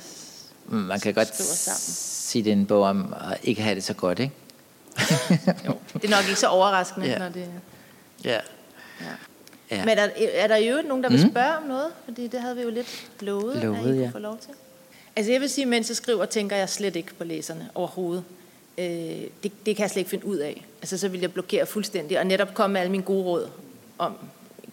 mm, 0.65 0.77
Man 0.77 0.99
kan 0.99 1.13
godt 1.13 1.35
sammen. 1.35 1.77
sige, 1.79 2.43
det 2.43 2.49
er 2.49 2.55
en 2.55 2.65
bog 2.65 2.83
om 2.83 3.15
at 3.31 3.37
ikke 3.43 3.61
have 3.61 3.75
det 3.75 3.83
så 3.83 3.93
godt, 3.93 4.19
ikke? 4.19 4.33
jo, 5.67 5.73
det 5.93 6.05
er 6.05 6.09
nok 6.09 6.27
ikke 6.27 6.39
så 6.39 6.47
overraskende, 6.47 7.07
ja. 7.07 7.17
når 7.17 7.29
det... 7.29 7.47
Ja. 8.25 8.31
ja. 8.31 8.39
ja. 9.71 9.85
Men 9.85 9.97
er, 9.97 10.07
er 10.33 10.47
der 10.47 10.55
jo 10.55 10.81
nogen, 10.87 11.03
der 11.03 11.09
vil 11.09 11.23
mm. 11.23 11.31
spørge 11.31 11.57
om 11.57 11.63
noget? 11.63 11.87
Fordi 12.05 12.27
det 12.27 12.41
havde 12.41 12.55
vi 12.55 12.61
jo 12.61 12.69
lidt 12.69 13.07
lovet, 13.19 13.63
lovet 13.63 13.77
at 13.77 13.81
I 13.81 13.83
kunne 13.83 14.01
ja. 14.01 14.09
få 14.09 14.19
lov 14.19 14.37
til. 14.37 14.51
Altså 15.15 15.31
jeg 15.31 15.41
vil 15.41 15.49
sige, 15.49 15.65
mens 15.65 15.89
jeg 15.89 15.97
skriver, 15.97 16.25
tænker 16.25 16.55
jeg 16.55 16.69
slet 16.69 16.95
ikke 16.95 17.13
på 17.13 17.23
læserne 17.23 17.69
overhovedet. 17.75 18.23
Øh, 18.77 18.85
det, 18.85 19.51
det 19.65 19.75
kan 19.75 19.79
jeg 19.79 19.89
slet 19.89 19.99
ikke 19.99 20.09
finde 20.09 20.25
ud 20.25 20.37
af. 20.37 20.65
Altså 20.81 20.97
så 20.97 21.07
vil 21.07 21.19
jeg 21.19 21.33
blokere 21.33 21.65
fuldstændig, 21.65 22.19
og 22.19 22.25
netop 22.25 22.53
komme 22.53 22.73
med 22.73 22.81
alle 22.81 22.91
mine 22.91 23.03
gode 23.03 23.23
råd 23.23 23.49
om, 23.99 24.17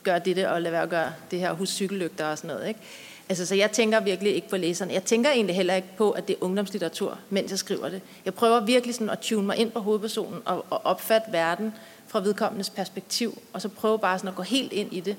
gør 0.02 0.18
det 0.18 0.46
og 0.46 0.62
lad 0.62 0.70
være 0.70 0.82
at 0.82 0.88
gøre 0.88 1.12
det 1.30 1.38
her, 1.38 1.52
hus 1.52 1.68
cykellygter 1.68 2.26
og 2.26 2.38
sådan 2.38 2.48
noget. 2.48 2.68
Ikke? 2.68 2.80
Altså, 3.28 3.46
så 3.46 3.54
jeg 3.54 3.70
tænker 3.70 4.00
virkelig 4.00 4.34
ikke 4.34 4.48
på 4.48 4.56
læserne. 4.56 4.92
Jeg 4.92 5.04
tænker 5.04 5.30
egentlig 5.30 5.56
heller 5.56 5.74
ikke 5.74 5.88
på, 5.96 6.10
at 6.10 6.28
det 6.28 6.36
er 6.36 6.44
ungdomslitteratur, 6.44 7.18
mens 7.30 7.50
jeg 7.50 7.58
skriver 7.58 7.88
det. 7.88 8.02
Jeg 8.24 8.34
prøver 8.34 8.60
virkelig 8.60 8.94
sådan 8.94 9.10
at 9.10 9.18
tune 9.18 9.46
mig 9.46 9.56
ind 9.56 9.70
på 9.70 9.80
hovedpersonen 9.80 10.40
og, 10.44 10.66
og 10.70 10.86
opfatte 10.86 11.32
verden 11.32 11.74
fra 12.06 12.20
vedkommendes 12.20 12.70
perspektiv, 12.70 13.42
og 13.52 13.62
så 13.62 13.68
prøve 13.68 13.98
bare 13.98 14.18
sådan 14.18 14.28
at 14.28 14.34
gå 14.34 14.42
helt 14.42 14.72
ind 14.72 14.92
i 14.92 15.00
det, 15.00 15.16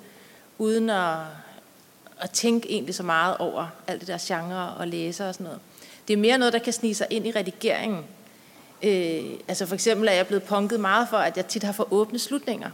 uden 0.57 0.89
at, 0.89 1.15
at 2.19 2.31
tænke 2.31 2.71
egentlig 2.71 2.95
så 2.95 3.03
meget 3.03 3.37
over 3.37 3.67
alt 3.87 3.99
det 3.99 4.07
der 4.07 4.17
genre 4.21 4.73
og 4.73 4.87
læser 4.87 5.27
og 5.27 5.33
sådan 5.33 5.43
noget. 5.43 5.59
Det 6.07 6.13
er 6.13 6.17
mere 6.17 6.37
noget, 6.37 6.53
der 6.53 6.59
kan 6.59 6.73
snige 6.73 6.95
sig 6.95 7.07
ind 7.09 7.27
i 7.27 7.31
redigeringen. 7.31 8.03
Øh, 8.83 9.23
altså 9.47 9.65
for 9.65 9.73
eksempel 9.73 10.07
er 10.07 10.11
jeg 10.11 10.27
blevet 10.27 10.43
punket 10.43 10.79
meget 10.79 11.09
for, 11.09 11.17
at 11.17 11.37
jeg 11.37 11.45
tit 11.45 11.63
har 11.63 11.71
for 11.71 11.93
åbne 11.93 12.19
slutninger. 12.19 12.69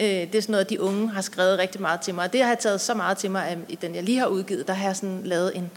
Øh, 0.00 0.06
det 0.06 0.34
er 0.34 0.40
sådan 0.40 0.52
noget, 0.52 0.70
de 0.70 0.80
unge 0.80 1.10
har 1.10 1.20
skrevet 1.20 1.58
rigtig 1.58 1.80
meget 1.80 2.00
til 2.00 2.14
mig. 2.14 2.24
Og 2.24 2.32
det 2.32 2.42
har 2.42 2.48
jeg 2.48 2.58
taget 2.58 2.80
så 2.80 2.94
meget 2.94 3.18
til 3.18 3.30
mig, 3.30 3.48
at 3.48 3.58
i 3.68 3.74
den 3.74 3.94
jeg 3.94 4.02
lige 4.02 4.18
har 4.18 4.26
udgivet, 4.26 4.68
der 4.68 4.74
har 4.74 4.86
jeg 4.86 4.96
sådan 4.96 5.20
lavet 5.24 5.56
en 5.56 5.70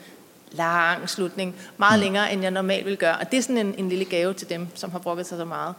lang 0.52 1.10
slutning, 1.10 1.56
meget 1.78 2.00
mm. 2.00 2.04
længere, 2.04 2.34
end 2.34 2.42
jeg 2.42 2.52
normalt 2.52 2.86
vil 2.86 2.98
gøre. 2.98 3.18
Og 3.18 3.32
det 3.32 3.38
er 3.38 3.42
sådan 3.42 3.58
en, 3.58 3.76
en 3.78 3.90
lille 3.90 4.06
gave 4.06 4.34
til 4.34 4.50
dem, 4.50 4.68
som 4.76 4.92
har 4.92 5.00
brugt 5.00 5.28
sig 5.28 5.38
så 5.38 5.46
meget. 5.46 5.76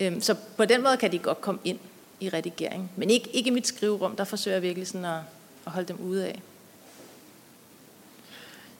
Øhm, 0.00 0.20
så 0.20 0.34
på 0.56 0.64
den 0.64 0.82
måde 0.82 0.96
kan 0.96 1.12
de 1.12 1.18
godt 1.18 1.40
komme 1.40 1.60
ind 1.64 1.78
i 2.20 2.28
redigering. 2.28 2.90
Men 2.96 3.10
ikke, 3.10 3.28
ikke 3.32 3.50
i 3.50 3.52
mit 3.52 3.66
skriverum, 3.66 4.16
der 4.16 4.24
forsøger 4.24 4.54
jeg 4.54 4.62
virkelig 4.62 4.86
sådan 4.86 5.04
at, 5.04 5.20
at 5.66 5.72
holde 5.72 5.88
dem 5.88 6.00
ude 6.00 6.26
af. 6.26 6.42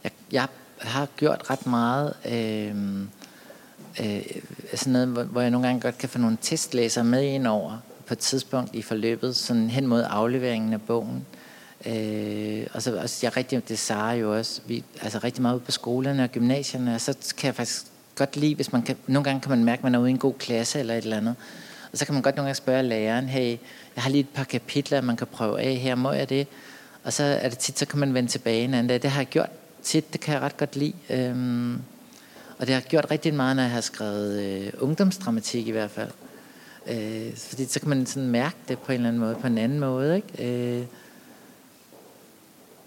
Jeg, 0.05 0.13
jeg 0.33 0.49
har 0.79 1.09
gjort 1.17 1.51
ret 1.51 1.67
meget... 1.67 2.15
Øh 2.29 3.07
øh, 4.01 4.23
sådan 4.75 4.93
noget, 4.93 5.09
hvor, 5.09 5.23
hvor 5.23 5.41
jeg 5.41 5.51
nogle 5.51 5.67
gange 5.67 5.81
godt 5.81 5.99
kan 5.99 6.09
få 6.09 6.19
nogle 6.19 6.39
testlæsere 6.41 7.05
med 7.05 7.25
ind 7.25 7.47
over, 7.47 7.79
på 8.07 8.15
et 8.15 8.19
tidspunkt 8.19 8.75
i 8.75 8.83
forløbet, 8.83 9.37
sådan 9.37 9.71
hen 9.71 9.87
mod 9.87 10.05
afleveringen 10.09 10.73
af 10.73 10.83
bogen. 10.83 11.27
Øh, 11.87 12.67
og 12.73 12.83
så 12.83 12.97
også, 12.97 13.19
jeg 13.23 13.37
rigtig, 13.37 13.69
det 13.69 13.79
Sara 13.79 14.13
jo 14.13 14.37
også, 14.37 14.61
vi, 14.67 14.85
altså 15.03 15.19
rigtig 15.19 15.43
meget 15.43 15.55
ude 15.55 15.65
på 15.65 15.71
skolerne 15.71 16.25
og 16.25 16.29
gymnasierne, 16.29 16.95
og 16.95 17.01
så 17.01 17.35
kan 17.39 17.47
jeg 17.47 17.55
faktisk 17.55 17.85
godt 18.15 18.37
lide, 18.37 18.55
hvis 18.55 18.73
man 18.73 18.83
kan, 18.83 18.97
nogle 19.07 19.25
gange 19.25 19.41
kan 19.41 19.51
man 19.51 19.65
mærke, 19.65 19.81
at 19.81 19.85
man 19.85 19.95
er 19.95 19.99
ude 19.99 20.09
i 20.09 20.13
en 20.13 20.19
god 20.19 20.35
klasse 20.35 20.79
eller 20.79 20.95
et 20.95 21.05
eller 21.05 21.17
andet, 21.17 21.35
og 21.93 21.99
så 21.99 22.05
kan 22.05 22.15
man 22.15 22.23
godt 22.23 22.37
nogle 22.37 22.47
gange 22.47 22.55
spørge 22.55 22.83
læreren, 22.83 23.29
hey, 23.29 23.59
jeg 23.97 24.03
har 24.03 24.11
lige 24.11 24.21
et 24.21 24.29
par 24.35 24.45
kapitler, 24.45 25.01
man 25.01 25.17
kan 25.17 25.27
prøve 25.27 25.61
af 25.61 25.75
her, 25.75 25.95
må 25.95 26.13
jeg 26.13 26.29
det? 26.29 26.47
Og 27.05 27.13
så 27.13 27.23
er 27.23 27.49
det 27.49 27.59
tit, 27.59 27.79
så 27.79 27.87
kan 27.87 27.99
man 27.99 28.15
vende 28.15 28.29
tilbage 28.29 28.65
en 28.65 28.75
anden 28.75 28.89
dag. 28.89 29.03
Det 29.03 29.11
har 29.11 29.21
jeg 29.21 29.27
gjort 29.27 29.51
tit, 29.83 30.13
det 30.13 30.21
kan 30.21 30.35
jeg 30.35 30.43
ret 30.43 30.57
godt 30.57 30.77
lide. 30.77 30.93
Øhm, 31.11 31.81
og 32.59 32.67
det 32.67 32.75
har 32.75 32.81
gjort 32.81 33.07
rigtig 33.11 33.35
meget, 33.35 33.57
når 33.57 33.63
jeg 33.63 33.73
har 33.73 33.81
skrevet 33.81 34.43
øh, 34.43 34.73
ungdomsdramatik 34.81 35.69
i 35.69 35.71
hvert 35.71 35.91
fald. 35.91 36.11
Øh, 36.87 37.37
fordi 37.37 37.65
så 37.65 37.81
kan 37.81 37.89
man 37.89 38.07
sådan 38.07 38.29
mærke 38.29 38.57
det 38.69 38.79
på 38.79 38.93
en 38.93 38.97
eller 38.97 39.09
anden 39.09 39.21
måde, 39.21 39.35
på 39.35 39.47
en 39.47 39.59
anden 39.59 39.81
måde. 39.81 40.17
Ikke? 40.17 40.79
Øh, 40.79 40.87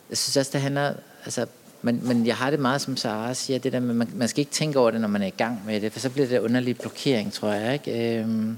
jeg 0.10 0.18
synes 0.18 0.38
også, 0.38 0.52
det 0.54 0.62
handler... 0.62 0.94
Altså, 1.26 1.46
men, 1.82 2.08
men 2.08 2.28
jeg 2.28 2.36
har 2.36 2.50
det 2.50 2.60
meget, 2.60 2.82
som 2.82 2.98
Sara 2.98 3.34
siger, 3.34 3.60
det 3.60 3.74
der 3.74 3.80
med, 3.80 3.94
man, 3.94 4.10
man 4.14 4.28
skal 4.28 4.40
ikke 4.40 4.52
tænke 4.52 4.80
over 4.80 4.92
det, 4.92 5.02
når 5.02 5.08
man 5.08 5.22
er 5.22 5.28
i 5.28 5.30
gang 5.38 5.62
med 5.66 5.82
det, 5.82 5.92
for 5.92 6.00
så 6.00 6.10
bliver 6.10 6.28
det 6.28 6.40
underlig 6.40 6.78
blokering, 6.78 7.34
tror 7.34 7.52
jeg. 7.52 7.74
Ikke? 7.74 8.20
Øh, 8.20 8.50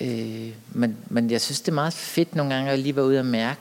øh, 0.00 0.52
men, 0.72 0.96
men 1.08 1.30
jeg 1.30 1.40
synes, 1.40 1.60
det 1.60 1.68
er 1.68 1.74
meget 1.74 1.92
fedt 1.92 2.36
nogle 2.36 2.54
gange 2.54 2.70
at 2.70 2.78
lige 2.78 2.96
være 2.96 3.04
ude 3.04 3.18
og 3.18 3.26
mærke, 3.26 3.60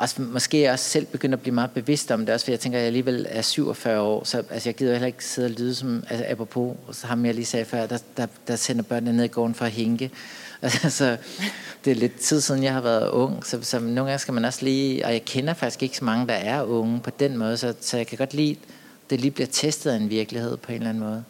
også, 0.00 0.22
måske 0.22 0.70
også 0.70 0.84
selv 0.84 1.06
begynde 1.06 1.32
at 1.32 1.40
blive 1.40 1.54
meget 1.54 1.70
bevidst 1.70 2.10
om 2.10 2.26
det, 2.26 2.34
også 2.34 2.44
fordi 2.44 2.52
jeg 2.52 2.60
tænker, 2.60 2.78
at 2.78 2.82
jeg 2.82 2.86
alligevel 2.86 3.26
er 3.28 3.42
47 3.42 4.00
år, 4.00 4.24
så 4.24 4.42
altså, 4.50 4.68
jeg 4.68 4.74
gider 4.74 4.92
heller 4.92 5.06
ikke 5.06 5.24
sidde 5.24 5.46
og 5.46 5.50
lyde 5.50 5.74
som, 5.74 6.04
altså, 6.10 6.24
apropos, 6.28 6.76
så 6.92 7.06
ham 7.06 7.24
jeg 7.24 7.34
lige 7.34 7.44
sagde 7.44 7.64
før, 7.64 7.86
der, 7.86 7.98
der, 8.16 8.26
der 8.48 8.56
sender 8.56 8.82
børnene 8.82 9.12
ned 9.16 9.24
i 9.24 9.28
gården 9.28 9.54
for 9.54 9.64
at 9.64 9.70
hænke. 9.70 10.10
Altså, 10.62 11.16
det 11.84 11.90
er 11.90 11.94
lidt 11.94 12.20
tid 12.20 12.40
siden, 12.40 12.62
jeg 12.62 12.72
har 12.72 12.80
været 12.80 13.08
ung, 13.08 13.46
så, 13.46 13.62
så 13.62 13.78
nogle 13.80 13.94
gange 13.94 14.18
skal 14.18 14.34
man 14.34 14.44
også 14.44 14.64
lige, 14.64 15.06
og 15.06 15.12
jeg 15.12 15.24
kender 15.24 15.54
faktisk 15.54 15.82
ikke 15.82 15.96
så 15.96 16.04
mange, 16.04 16.26
der 16.26 16.34
er 16.34 16.62
unge 16.62 17.00
på 17.00 17.10
den 17.10 17.36
måde, 17.36 17.56
så, 17.56 17.74
så 17.80 17.96
jeg 17.96 18.06
kan 18.06 18.18
godt 18.18 18.34
lide, 18.34 18.56
det 19.10 19.20
lige 19.20 19.30
bliver 19.30 19.46
testet 19.46 19.90
af 19.90 19.96
en 19.96 20.10
virkelighed 20.10 20.56
på 20.56 20.72
en 20.72 20.76
eller 20.76 20.88
anden 20.88 21.04
måde. 21.04 21.24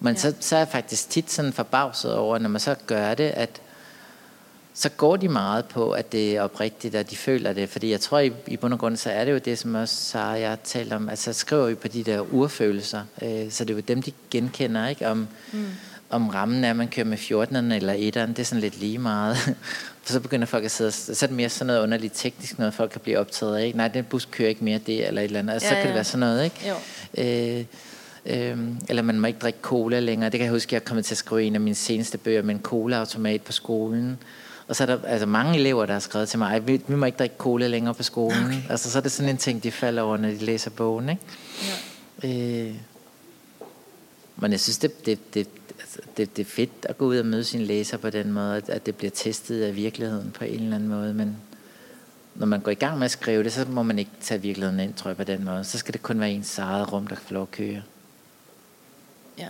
Men 0.00 0.14
ja. 0.14 0.20
så, 0.20 0.34
så 0.40 0.56
er 0.56 0.60
jeg 0.60 0.68
faktisk 0.68 1.10
tit 1.10 1.30
sådan 1.30 1.52
forbavset 1.52 2.14
over, 2.14 2.38
når 2.38 2.48
man 2.48 2.60
så 2.60 2.74
gør 2.86 3.14
det, 3.14 3.30
at 3.30 3.60
så 4.78 4.88
går 4.88 5.16
de 5.16 5.28
meget 5.28 5.64
på, 5.64 5.90
at 5.90 6.12
det 6.12 6.36
er 6.36 6.42
oprigtigt, 6.42 6.94
og 6.94 7.10
de 7.10 7.16
føler 7.16 7.52
det. 7.52 7.68
Fordi 7.68 7.90
jeg 7.90 8.00
tror, 8.00 8.18
i, 8.18 8.32
i 8.46 8.56
bund 8.56 8.72
og 8.72 8.78
grund, 8.78 8.96
så 8.96 9.10
er 9.10 9.24
det 9.24 9.32
jo 9.32 9.38
det, 9.38 9.58
som 9.58 9.74
også 9.74 9.94
Sarah 9.94 10.40
jeg 10.40 10.48
har 10.48 10.58
talt 10.64 10.92
om. 10.92 11.08
Altså, 11.08 11.32
skriver 11.32 11.66
vi 11.66 11.74
på 11.74 11.88
de 11.88 12.04
der 12.04 12.20
urfølelser. 12.20 13.02
Øh, 13.22 13.50
så 13.50 13.64
det 13.64 13.70
er 13.70 13.74
jo 13.74 13.80
dem, 13.80 14.02
de 14.02 14.12
genkender, 14.30 14.88
ikke? 14.88 15.08
Om, 15.08 15.28
mm. 15.52 15.66
om 16.10 16.28
rammen 16.28 16.64
er, 16.64 16.70
at 16.70 16.76
man 16.76 16.88
kører 16.88 17.06
med 17.06 17.18
14'eren 17.18 17.74
eller 17.74 17.92
1'eren. 17.94 18.28
Det 18.28 18.38
er 18.38 18.44
sådan 18.44 18.60
lidt 18.60 18.80
lige 18.80 18.98
meget. 18.98 19.36
For 20.02 20.12
så 20.12 20.20
begynder 20.20 20.46
folk 20.46 20.64
at 20.64 20.70
sidde, 20.70 20.92
så 20.92 21.24
er 21.24 21.26
det 21.26 21.36
mere 21.36 21.48
sådan 21.48 21.66
noget 21.66 21.82
underligt 21.82 22.12
teknisk, 22.16 22.58
noget 22.58 22.74
folk 22.74 22.90
kan 22.90 23.00
blive 23.00 23.18
optaget 23.18 23.56
af. 23.56 23.66
Ikke? 23.66 23.76
Nej, 23.76 23.88
den 23.88 24.04
bus 24.04 24.24
kører 24.24 24.48
ikke 24.48 24.64
mere 24.64 24.78
det, 24.78 25.08
eller 25.08 25.20
et 25.22 25.24
eller 25.24 25.38
andet. 25.38 25.52
Altså, 25.52 25.68
ja, 25.68 25.70
så 25.70 25.76
kan 25.76 25.82
ja. 25.82 25.88
det 25.88 25.94
være 25.94 26.04
sådan 26.04 26.20
noget, 26.20 26.44
ikke? 26.44 26.68
Jo. 26.68 26.74
Øh, 27.24 27.64
Øhm, 28.26 28.76
eller 28.88 29.02
man 29.02 29.20
må 29.20 29.26
ikke 29.26 29.38
drikke 29.38 29.58
cola 29.62 30.00
længere. 30.00 30.30
Det 30.30 30.38
kan 30.38 30.44
jeg 30.44 30.52
huske, 30.52 30.74
jeg 30.74 30.80
er 30.80 30.84
kommet 30.84 31.04
til 31.04 31.14
at 31.14 31.18
skrive 31.18 31.42
en 31.42 31.54
af 31.54 31.60
mine 31.60 31.74
seneste 31.74 32.18
bøger 32.18 32.42
med 32.42 32.54
en 32.54 32.60
colaautomat 32.60 33.42
på 33.42 33.52
skolen. 33.52 34.18
Og 34.68 34.76
så 34.76 34.82
er 34.82 34.86
der 34.86 34.98
altså 35.04 35.26
mange 35.26 35.58
elever, 35.58 35.86
der 35.86 35.92
har 35.92 36.00
skrevet 36.00 36.28
til 36.28 36.38
mig, 36.38 36.66
vi, 36.66 36.80
vi 36.88 36.94
må 36.94 37.06
ikke 37.06 37.18
drikke 37.18 37.36
cola 37.38 37.66
længere 37.66 37.94
på 37.94 38.02
skolen. 38.02 38.44
Okay. 38.44 38.62
Altså, 38.70 38.90
så 38.90 38.98
er 38.98 39.02
det 39.02 39.12
sådan 39.12 39.30
en 39.30 39.36
ting, 39.36 39.62
de 39.62 39.70
falder 39.70 40.02
over, 40.02 40.16
når 40.16 40.28
de 40.28 40.36
læser 40.36 40.70
bogen. 40.70 41.08
Ikke? 41.08 41.22
Ja. 42.22 42.66
Øh, 42.68 42.74
men 44.36 44.52
jeg 44.52 44.60
synes, 44.60 44.78
det, 44.78 45.06
det, 45.06 45.34
det, 45.34 45.48
altså, 45.80 45.98
det, 46.16 46.36
det 46.36 46.42
er 46.46 46.50
fedt 46.50 46.70
at 46.82 46.98
gå 46.98 47.06
ud 47.06 47.16
og 47.16 47.26
møde 47.26 47.44
sine 47.44 47.64
læser 47.64 47.96
på 47.96 48.10
den 48.10 48.32
måde, 48.32 48.62
at 48.68 48.86
det 48.86 48.96
bliver 48.96 49.10
testet 49.10 49.62
af 49.62 49.76
virkeligheden 49.76 50.30
på 50.30 50.44
en 50.44 50.62
eller 50.62 50.76
anden 50.76 50.88
måde. 50.88 51.14
Men 51.14 51.36
når 52.34 52.46
man 52.46 52.60
går 52.60 52.70
i 52.70 52.74
gang 52.74 52.98
med 52.98 53.04
at 53.04 53.10
skrive 53.10 53.44
det, 53.44 53.52
så 53.52 53.66
må 53.68 53.82
man 53.82 53.98
ikke 53.98 54.10
tage 54.20 54.42
virkeligheden 54.42 54.80
ind, 54.80 54.94
tror 54.94 55.10
jeg, 55.10 55.16
på 55.16 55.24
den 55.24 55.44
måde. 55.44 55.64
Så 55.64 55.78
skal 55.78 55.94
det 55.94 56.02
kun 56.02 56.20
være 56.20 56.30
ens 56.30 56.58
eget 56.58 56.92
rum, 56.92 57.06
der 57.06 57.16
får 57.16 57.34
lov 57.34 57.42
at 57.42 57.50
køre. 57.50 57.82
Ja. 59.38 59.48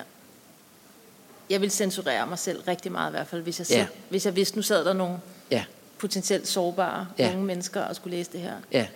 Jeg 1.51 1.61
vil 1.61 1.71
censurere 1.71 2.27
mig 2.27 2.39
selv 2.39 2.61
rigtig 2.69 2.93
meget 2.93 3.11
i 3.11 3.13
hvert 3.13 3.27
fald, 3.27 3.43
hvis 3.43 3.59
jeg, 3.59 3.71
ja. 3.71 3.87
hvis 4.09 4.27
jeg 4.27 4.37
vidste, 4.37 4.57
nu 4.57 4.63
sad 4.63 4.85
der 4.85 4.93
nogle 4.93 5.17
ja. 5.51 5.65
potentielt 5.99 6.49
sårbare 6.49 7.07
ja. 7.19 7.33
unge 7.33 7.45
mennesker 7.45 7.83
og 7.83 7.97
skulle 7.97 8.17
læse 8.17 8.33
det 8.33 8.41
her. 8.41 8.55
Ja. 8.73 8.87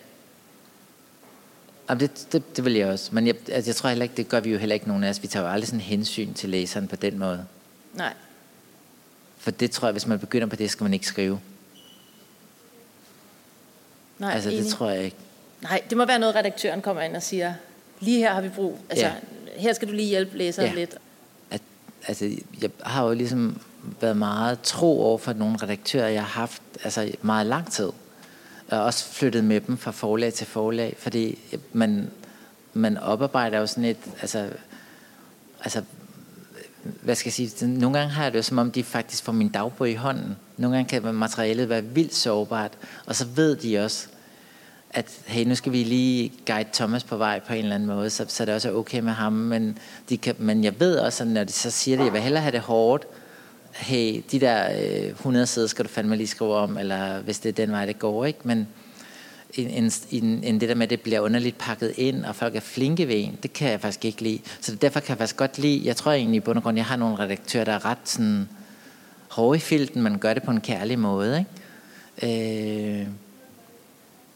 Jamen 1.88 2.00
det, 2.00 2.26
det, 2.32 2.56
det 2.56 2.64
vil 2.64 2.72
jeg 2.72 2.88
også. 2.88 3.14
Men 3.14 3.26
jeg, 3.26 3.34
altså 3.48 3.68
jeg 3.68 3.76
tror 3.76 3.88
heller 3.88 4.02
ikke, 4.02 4.16
det 4.16 4.28
gør 4.28 4.40
vi 4.40 4.50
jo 4.50 4.58
heller 4.58 4.74
ikke 4.74 4.88
nogen 4.88 5.04
af 5.04 5.10
os. 5.10 5.22
Vi 5.22 5.26
tager 5.26 5.46
jo 5.46 5.52
aldrig 5.52 5.68
sådan 5.68 5.80
hensyn 5.80 6.34
til 6.34 6.48
læseren 6.48 6.88
på 6.88 6.96
den 6.96 7.18
måde. 7.18 7.46
Nej. 7.94 8.14
For 9.38 9.50
det 9.50 9.70
tror 9.70 9.88
jeg, 9.88 9.92
hvis 9.92 10.06
man 10.06 10.18
begynder 10.18 10.46
på 10.46 10.56
det, 10.56 10.70
skal 10.70 10.84
man 10.84 10.94
ikke 10.94 11.06
skrive. 11.06 11.40
Nej, 14.18 14.34
altså 14.34 14.50
enig. 14.50 14.64
det 14.64 14.72
tror 14.72 14.90
jeg 14.90 15.04
ikke. 15.04 15.16
Nej, 15.62 15.82
det 15.90 15.98
må 15.98 16.04
være 16.04 16.18
noget, 16.18 16.34
redaktøren 16.34 16.82
kommer 16.82 17.02
ind 17.02 17.16
og 17.16 17.22
siger, 17.22 17.54
lige 18.00 18.18
her 18.18 18.34
har 18.34 18.40
vi 18.40 18.48
brug. 18.48 18.78
Altså, 18.90 19.06
ja. 19.06 19.12
her 19.56 19.72
skal 19.72 19.88
du 19.88 19.92
lige 19.92 20.08
hjælpe 20.08 20.38
læseren 20.38 20.68
ja. 20.68 20.74
lidt. 20.74 20.96
Altså, 22.08 22.30
jeg 22.62 22.70
har 22.82 23.06
jo 23.06 23.14
ligesom 23.14 23.60
været 24.00 24.16
meget 24.16 24.60
tro 24.60 25.02
over 25.02 25.18
for 25.18 25.32
nogle 25.32 25.56
redaktører, 25.62 26.08
jeg 26.08 26.22
har 26.22 26.40
haft 26.40 26.62
altså 26.84 27.12
meget 27.22 27.46
lang 27.46 27.72
tid. 27.72 27.90
Og 28.68 28.82
også 28.82 29.04
flyttet 29.04 29.44
med 29.44 29.60
dem 29.60 29.78
fra 29.78 29.90
forlag 29.90 30.32
til 30.32 30.46
forlag, 30.46 30.96
fordi 30.98 31.38
man, 31.72 32.10
man 32.74 32.98
oparbejder 32.98 33.58
jo 33.58 33.66
sådan 33.66 33.84
et, 33.84 33.96
altså, 34.20 34.48
altså 35.60 35.82
hvad 37.02 37.14
skal 37.14 37.28
jeg 37.38 37.48
sige, 37.50 37.68
nogle 37.68 37.98
gange 37.98 38.14
har 38.14 38.22
jeg 38.22 38.32
det 38.32 38.38
jo 38.38 38.42
som 38.42 38.58
om, 38.58 38.70
de 38.70 38.84
faktisk 38.84 39.24
får 39.24 39.32
min 39.32 39.48
dagbog 39.48 39.90
i 39.90 39.94
hånden. 39.94 40.36
Nogle 40.56 40.76
gange 40.76 40.88
kan 40.88 41.14
materialet 41.14 41.68
være 41.68 41.84
vildt 41.84 42.14
sårbart, 42.14 42.72
og 43.06 43.16
så 43.16 43.24
ved 43.24 43.56
de 43.56 43.84
også, 43.84 44.08
at 44.92 45.06
hey, 45.26 45.44
nu 45.44 45.54
skal 45.54 45.72
vi 45.72 45.84
lige 45.84 46.32
guide 46.46 46.68
Thomas 46.72 47.04
på 47.04 47.16
vej 47.16 47.40
på 47.40 47.52
en 47.52 47.58
eller 47.58 47.74
anden 47.74 47.88
måde, 47.88 48.10
så, 48.10 48.24
så 48.28 48.44
det 48.44 48.54
også 48.54 48.68
er 48.68 48.72
okay 48.72 49.00
med 49.00 49.12
ham. 49.12 49.32
Men, 49.32 49.78
de 50.08 50.16
kan, 50.16 50.34
men 50.38 50.64
jeg 50.64 50.80
ved 50.80 50.98
også, 50.98 51.24
at 51.24 51.30
når 51.30 51.44
de 51.44 51.52
så 51.52 51.70
siger 51.70 51.96
det, 51.96 52.04
jeg 52.04 52.12
vil 52.12 52.20
hellere 52.20 52.42
have 52.42 52.52
det 52.52 52.60
hårdt, 52.60 53.06
hey, 53.72 54.22
de 54.32 54.40
der 54.40 54.68
øh, 54.82 55.08
100 55.08 55.46
sider 55.46 55.66
skal 55.66 55.84
du 55.84 55.90
fandme 55.90 56.16
lige 56.16 56.26
skrive 56.26 56.54
om, 56.54 56.78
eller 56.78 57.20
hvis 57.20 57.38
det 57.38 57.48
er 57.48 57.66
den 57.66 57.72
vej, 57.72 57.86
det 57.86 57.98
går, 57.98 58.24
ikke? 58.24 58.40
Men 58.42 58.68
end, 59.54 60.06
en, 60.10 60.44
en 60.44 60.60
det 60.60 60.68
der 60.68 60.74
med, 60.74 60.82
at 60.82 60.90
det 60.90 61.00
bliver 61.00 61.20
underligt 61.20 61.58
pakket 61.58 61.92
ind, 61.96 62.24
og 62.24 62.36
folk 62.36 62.56
er 62.56 62.60
flinke 62.60 63.08
ved 63.08 63.14
en, 63.16 63.38
det 63.42 63.52
kan 63.52 63.70
jeg 63.70 63.80
faktisk 63.80 64.04
ikke 64.04 64.22
lide. 64.22 64.38
Så 64.60 64.74
derfor 64.74 65.00
kan 65.00 65.08
jeg 65.08 65.18
faktisk 65.18 65.36
godt 65.36 65.58
lide, 65.58 65.82
jeg 65.84 65.96
tror 65.96 66.12
egentlig 66.12 66.36
i 66.36 66.40
bund 66.40 66.56
og 66.56 66.62
grund, 66.62 66.76
jeg 66.76 66.86
har 66.86 66.96
nogle 66.96 67.18
redaktører, 67.18 67.64
der 67.64 67.72
er 67.72 67.84
ret 67.84 67.98
sådan 68.04 68.48
hårde 69.28 69.56
i 69.56 69.60
filten, 69.60 70.02
man 70.02 70.18
gør 70.18 70.34
det 70.34 70.42
på 70.42 70.50
en 70.50 70.60
kærlig 70.60 70.98
måde, 70.98 71.38
ikke? 71.38 73.00
Øh, 73.00 73.06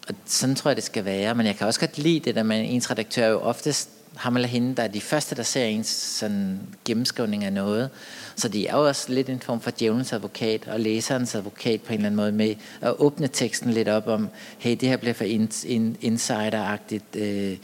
og 0.09 0.15
sådan 0.27 0.55
tror 0.55 0.71
jeg, 0.71 0.77
det 0.77 0.85
skal 0.85 1.05
være. 1.05 1.35
Men 1.35 1.47
jeg 1.47 1.57
kan 1.57 1.67
også 1.67 1.81
godt 1.81 1.99
lide 1.99 2.21
det 2.21 2.35
der 2.35 2.43
med, 2.43 2.65
ens 2.69 2.91
redaktør 2.91 3.29
jo 3.29 3.41
oftest 3.41 3.89
ham 4.17 4.37
eller 4.37 4.49
hende, 4.49 4.77
der 4.77 4.83
er 4.83 4.89
de 4.89 5.01
første, 5.01 5.35
der 5.35 5.43
ser 5.43 5.65
ens 5.65 5.87
sådan, 5.87 6.61
gennemskrivning 6.85 7.45
af 7.45 7.53
noget. 7.53 7.91
Så 8.37 8.49
de 8.49 8.67
er 8.67 8.77
jo 8.77 8.87
også 8.87 9.13
lidt 9.13 9.29
en 9.29 9.41
form 9.41 9.61
for 9.61 9.71
djævelens 9.79 10.13
advokat 10.13 10.69
og 10.69 10.81
læserens 10.81 11.35
advokat 11.35 11.81
på 11.83 11.93
en 11.93 11.95
eller 11.95 12.07
anden 12.07 12.17
måde 12.17 12.33
med 12.33 12.55
at 12.81 12.95
åbne 12.99 13.29
teksten 13.29 13.73
lidt 13.73 13.89
op 13.89 14.07
om, 14.07 14.29
hey, 14.59 14.77
det 14.81 14.89
her 14.89 14.97
bliver 14.97 15.15
for 15.15 15.25
in, 15.25 15.51
in, 15.65 15.97
insideragtigt, 16.01 17.17
øh, 17.17 17.57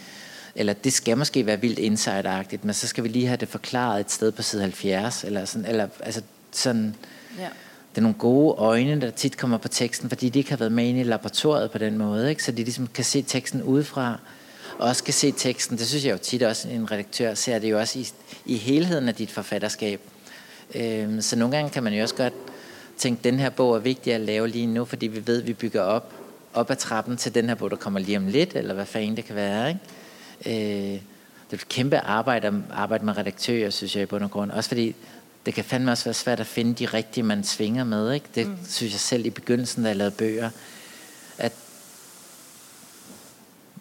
eller 0.54 0.72
det 0.72 0.92
skal 0.92 1.18
måske 1.18 1.46
være 1.46 1.60
vildt 1.60 1.78
insideragtigt, 1.78 2.64
men 2.64 2.74
så 2.74 2.86
skal 2.86 3.04
vi 3.04 3.08
lige 3.08 3.26
have 3.26 3.36
det 3.36 3.48
forklaret 3.48 4.00
et 4.00 4.10
sted 4.10 4.32
på 4.32 4.42
side 4.42 4.62
70, 4.62 5.24
eller 5.24 5.44
sådan, 5.44 5.66
eller 5.66 5.88
altså 6.00 6.22
sådan, 6.52 6.94
ja 7.38 7.48
det 7.92 7.98
er 7.98 8.02
nogle 8.02 8.18
gode 8.18 8.54
øjne, 8.58 9.00
der 9.00 9.10
tit 9.10 9.36
kommer 9.36 9.58
på 9.58 9.68
teksten, 9.68 10.08
fordi 10.08 10.28
de 10.28 10.38
ikke 10.38 10.50
har 10.50 10.56
været 10.56 10.72
med 10.72 10.84
inde 10.84 11.00
i 11.00 11.02
laboratoriet 11.02 11.70
på 11.70 11.78
den 11.78 11.98
måde, 11.98 12.30
ikke? 12.30 12.44
så 12.44 12.52
de 12.52 12.62
ligesom 12.62 12.86
kan 12.86 13.04
se 13.04 13.22
teksten 13.22 13.62
udefra, 13.62 14.18
og 14.78 14.88
også 14.88 15.04
kan 15.04 15.14
se 15.14 15.32
teksten. 15.32 15.78
Det 15.78 15.86
synes 15.86 16.04
jeg 16.04 16.12
jo 16.12 16.18
tit 16.18 16.42
også, 16.42 16.68
en 16.68 16.90
redaktør 16.90 17.34
ser 17.34 17.58
det 17.58 17.70
jo 17.70 17.78
også 17.78 17.98
i, 17.98 18.08
i 18.46 18.56
helheden 18.56 19.08
af 19.08 19.14
dit 19.14 19.30
forfatterskab. 19.30 20.00
Øhm, 20.74 21.20
så 21.20 21.36
nogle 21.36 21.56
gange 21.56 21.70
kan 21.70 21.82
man 21.82 21.94
jo 21.94 22.02
også 22.02 22.14
godt 22.14 22.32
tænke, 22.96 23.20
den 23.24 23.38
her 23.38 23.50
bog 23.50 23.74
er 23.74 23.78
vigtig 23.78 24.14
at 24.14 24.20
lave 24.20 24.48
lige 24.48 24.66
nu, 24.66 24.84
fordi 24.84 25.06
vi 25.06 25.26
ved, 25.26 25.40
at 25.40 25.46
vi 25.46 25.52
bygger 25.52 25.80
op, 25.80 26.12
op 26.54 26.70
ad 26.70 26.76
trappen 26.76 27.16
til 27.16 27.34
den 27.34 27.48
her 27.48 27.54
bog, 27.54 27.70
der 27.70 27.76
kommer 27.76 28.00
lige 28.00 28.16
om 28.16 28.26
lidt, 28.26 28.56
eller 28.56 28.74
hvad 28.74 28.86
fanden 28.86 29.16
det 29.16 29.24
kan 29.24 29.36
være. 29.36 29.68
Ikke? 29.68 30.94
Øh, 30.94 31.00
det 31.50 31.58
er 31.58 31.62
et 31.62 31.68
kæmpe 31.68 31.98
arbejde 31.98 32.46
at 32.46 32.54
arbejde 32.70 33.04
med 33.04 33.16
redaktører, 33.16 33.70
synes 33.70 33.96
jeg 33.96 34.02
i 34.02 34.06
bund 34.06 34.24
og 34.24 34.30
grund. 34.30 34.50
Også 34.50 34.68
fordi 34.68 34.94
det 35.46 35.54
kan 35.54 35.64
fandme 35.64 35.92
også 35.92 36.04
være 36.04 36.14
svært 36.14 36.40
at 36.40 36.46
finde 36.46 36.74
de 36.74 36.86
rigtige, 36.86 37.24
man 37.24 37.44
svinger 37.44 37.84
med. 37.84 38.12
Ikke? 38.12 38.26
Det 38.34 38.46
mm. 38.46 38.56
synes 38.68 38.92
jeg 38.92 39.00
selv 39.00 39.26
i 39.26 39.30
begyndelsen, 39.30 39.82
da 39.82 39.88
jeg 39.88 39.96
lavede 39.96 40.14
bøger, 40.14 40.50
at 41.38 41.52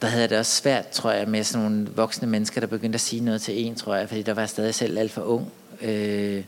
der 0.01 0.07
havde 0.07 0.28
det 0.28 0.38
også 0.38 0.62
svært, 0.62 0.88
tror 0.88 1.12
jeg, 1.12 1.28
med 1.28 1.43
sådan 1.43 1.72
nogle 1.72 1.88
voksne 1.95 2.28
mennesker, 2.28 2.62
der 2.62 2.68
begyndte 2.68 2.95
at 2.95 3.01
sige 3.01 3.24
noget 3.24 3.41
til 3.41 3.66
en, 3.66 3.76
tror 3.76 3.95
jeg, 3.95 4.07
fordi 4.07 4.22
der 4.22 4.34
var 4.34 4.41
jeg 4.41 4.49
stadig 4.49 4.76
selv 4.76 4.97
alt 4.97 5.12
for 5.12 5.22
ung. 5.22 5.51
Øh, 5.82 6.43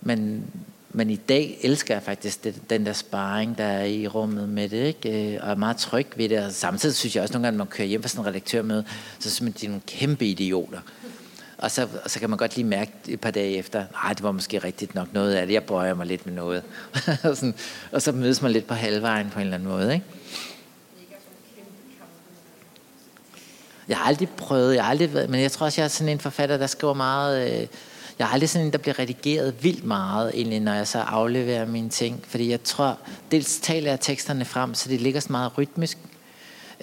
men, 0.00 0.44
men 0.90 1.10
i 1.10 1.16
dag 1.16 1.58
elsker 1.62 1.94
jeg 1.94 2.02
faktisk 2.02 2.44
det, 2.44 2.70
den 2.70 2.86
der 2.86 2.92
sparring, 2.92 3.58
der 3.58 3.64
er 3.64 3.84
i 3.84 4.06
rummet 4.06 4.48
med 4.48 4.68
det, 4.68 4.86
ikke? 4.86 5.34
Øh, 5.34 5.38
og 5.42 5.50
er 5.50 5.54
meget 5.54 5.76
tryg 5.76 6.06
ved 6.16 6.28
det. 6.28 6.44
Og 6.44 6.52
samtidig 6.52 6.94
synes 6.94 7.16
jeg 7.16 7.22
også 7.22 7.32
nogle 7.32 7.46
gange, 7.46 7.58
når 7.58 7.64
man 7.64 7.70
kører 7.70 7.88
hjem 7.88 8.02
fra 8.02 8.08
sådan 8.08 8.24
en 8.24 8.28
redaktørmøde, 8.28 8.84
så 9.18 9.30
synes 9.30 9.42
man, 9.42 9.52
de 9.60 9.66
er 9.66 9.70
nogle 9.70 9.82
kæmpe 9.86 10.26
idioter. 10.26 10.80
Og 11.58 11.70
så, 11.70 11.88
og 12.04 12.10
så 12.10 12.20
kan 12.20 12.30
man 12.30 12.38
godt 12.38 12.56
lige 12.56 12.66
mærke 12.66 12.92
et 13.08 13.20
par 13.20 13.30
dage 13.30 13.56
efter, 13.56 13.84
nej, 13.92 14.12
det 14.12 14.22
var 14.22 14.32
måske 14.32 14.58
rigtigt 14.58 14.94
nok 14.94 15.12
noget 15.12 15.34
af 15.34 15.46
det, 15.46 15.54
jeg 15.54 15.64
bøjer 15.64 15.94
mig 15.94 16.06
lidt 16.06 16.26
med 16.26 16.34
noget. 16.34 16.62
og, 17.22 17.36
sådan, 17.36 17.54
og 17.92 18.02
så 18.02 18.12
mødes 18.12 18.42
man 18.42 18.52
lidt 18.52 18.66
på 18.66 18.74
halvvejen 18.74 19.30
på 19.30 19.38
en 19.38 19.44
eller 19.44 19.54
anden 19.54 19.68
måde, 19.68 19.94
ikke? 19.94 20.04
Jeg 23.88 23.96
har 23.96 24.04
aldrig 24.04 24.28
prøvet, 24.28 24.74
jeg 24.74 24.84
har 24.84 24.90
aldrig 24.90 25.14
været, 25.14 25.30
men 25.30 25.40
jeg 25.40 25.52
tror 25.52 25.66
også, 25.66 25.80
jeg 25.80 25.84
er 25.84 25.88
sådan 25.88 26.12
en 26.12 26.20
forfatter, 26.20 26.56
der 26.56 26.66
skriver 26.66 26.94
meget... 26.94 27.60
Øh, 27.60 27.66
jeg 28.18 28.26
har 28.26 28.34
aldrig 28.34 28.48
sådan 28.48 28.66
en, 28.66 28.72
der 28.72 28.78
bliver 28.78 28.98
redigeret 28.98 29.64
vildt 29.64 29.84
meget, 29.84 30.30
egentlig, 30.34 30.60
når 30.60 30.74
jeg 30.74 30.86
så 30.86 30.98
afleverer 30.98 31.66
mine 31.66 31.90
ting. 31.90 32.24
Fordi 32.28 32.50
jeg 32.50 32.62
tror, 32.62 32.98
dels 33.30 33.58
taler 33.58 33.90
jeg 33.90 34.00
teksterne 34.00 34.44
frem, 34.44 34.74
så 34.74 34.88
det 34.88 35.00
ligger 35.00 35.20
så 35.20 35.28
meget 35.30 35.58
rytmisk. 35.58 35.98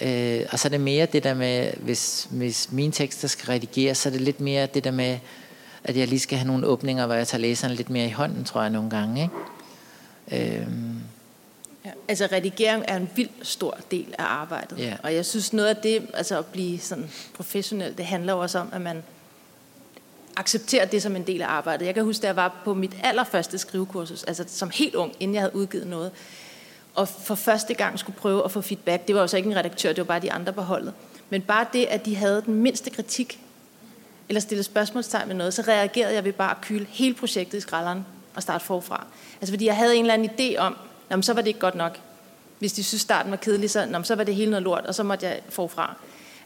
Øh, 0.02 0.42
og 0.52 0.60
så 0.60 0.68
er 0.68 0.70
det 0.70 0.82
mere 0.82 1.06
det 1.06 1.24
der 1.24 1.34
med, 1.34 1.72
hvis, 1.78 2.28
hvis 2.32 2.72
mine 2.72 2.92
tekster 2.92 3.28
skal 3.28 3.46
redigeres, 3.46 3.98
så 3.98 4.10
er 4.10 4.12
det 4.12 4.22
lidt 4.22 4.40
mere 4.40 4.66
det 4.66 4.84
der 4.84 4.92
med, 4.92 5.20
at 5.84 5.98
jeg 5.98 6.08
lige 6.08 6.20
skal 6.20 6.38
have 6.38 6.48
nogle 6.48 6.68
åbninger, 6.68 7.06
hvor 7.06 7.16
jeg 7.16 7.28
tager 7.28 7.42
læseren 7.42 7.74
lidt 7.74 7.90
mere 7.90 8.06
i 8.06 8.12
hånden, 8.12 8.44
tror 8.44 8.62
jeg 8.62 8.70
nogle 8.70 8.90
gange. 8.90 9.30
Ikke? 10.32 10.56
Øh, 10.58 10.68
Ja, 11.86 11.92
altså 12.08 12.28
redigering 12.32 12.86
er 12.88 12.96
en 12.98 13.10
vild 13.16 13.30
stor 13.42 13.78
del 13.92 14.16
af 14.18 14.24
arbejdet. 14.24 14.80
Ja. 14.80 14.96
Og 15.04 15.16
jeg 15.16 15.26
synes 15.26 15.54
noget 15.54 15.70
af 15.70 15.76
det, 15.76 16.08
altså 16.14 16.38
at 16.38 16.46
blive 16.46 16.80
sådan 16.80 17.12
professionel, 17.36 17.98
det 17.98 18.06
handler 18.06 18.34
også 18.34 18.60
om, 18.60 18.70
at 18.74 18.82
man 18.82 19.04
accepterer 20.36 20.86
det 20.86 21.02
som 21.02 21.16
en 21.16 21.28
del 21.28 21.42
af 21.42 21.48
arbejdet. 21.48 21.86
Jeg 21.86 21.94
kan 21.94 22.04
huske, 22.04 22.22
da 22.22 22.28
jeg 22.28 22.36
var 22.36 22.62
på 22.66 22.74
mit 22.74 22.96
allerførste 23.04 23.58
skrivekursus, 23.58 24.24
altså 24.24 24.44
som 24.48 24.70
helt 24.70 24.96
ung, 24.96 25.14
inden 25.20 25.36
jeg 25.36 25.42
havde 25.42 25.56
udgivet 25.56 25.88
noget, 25.88 26.12
og 26.96 27.08
for 27.08 27.36
første 27.36 27.74
gang 27.74 28.00
skulle 28.00 28.18
prøve 28.18 28.46
at 28.46 28.52
få 28.52 28.62
feedback. 28.62 29.08
Det 29.08 29.16
var 29.16 29.22
jo 29.22 29.28
så 29.28 29.38
ikke 29.38 29.50
en 29.50 29.56
redaktør, 29.56 29.90
det 29.90 29.98
var 29.98 30.04
bare 30.04 30.20
de 30.20 30.32
andre 30.32 30.54
på 30.54 30.62
holdet. 30.62 30.94
Men 31.30 31.42
bare 31.42 31.66
det, 31.74 31.86
at 31.86 32.06
de 32.06 32.16
havde 32.16 32.44
den 32.46 32.54
mindste 32.54 32.90
kritik, 32.90 33.40
eller 34.30 34.40
stillede 34.40 34.64
spørgsmålstegn 34.64 35.28
med 35.28 35.36
noget, 35.36 35.54
så 35.54 35.62
reagerede 35.62 36.14
jeg 36.14 36.24
ved 36.24 36.34
bare 36.34 36.52
at 36.52 36.62
kyle 36.62 36.86
hele 36.90 37.16
projektet 37.16 37.58
i 37.58 37.62
skralderen 37.62 38.06
og 38.36 38.42
starte 38.42 38.66
forfra. 38.66 39.06
Altså 39.42 39.54
fordi 39.54 39.66
jeg 39.66 39.76
havde 39.78 39.96
en 39.96 40.02
eller 40.02 40.14
anden 40.14 40.30
idé 40.30 40.58
om, 40.58 40.78
jamen, 41.12 41.24
så 41.24 41.34
var 41.34 41.42
det 41.42 41.48
ikke 41.48 41.60
godt 41.60 41.76
nok. 41.76 42.00
Hvis 42.60 42.74
de 42.74 42.84
synes, 42.84 43.02
starten 43.02 43.32
var 43.32 43.38
kedelig, 43.38 43.70
så, 43.70 43.80
jamen, 43.80 44.04
så 44.04 44.16
var 44.16 44.24
det 44.24 44.36
hele 44.36 44.52
noget 44.52 44.64
lort, 44.64 44.86
og 44.86 44.96
så 44.96 45.04
måtte 45.04 45.26
jeg 45.26 45.40
forfra. 45.50 45.96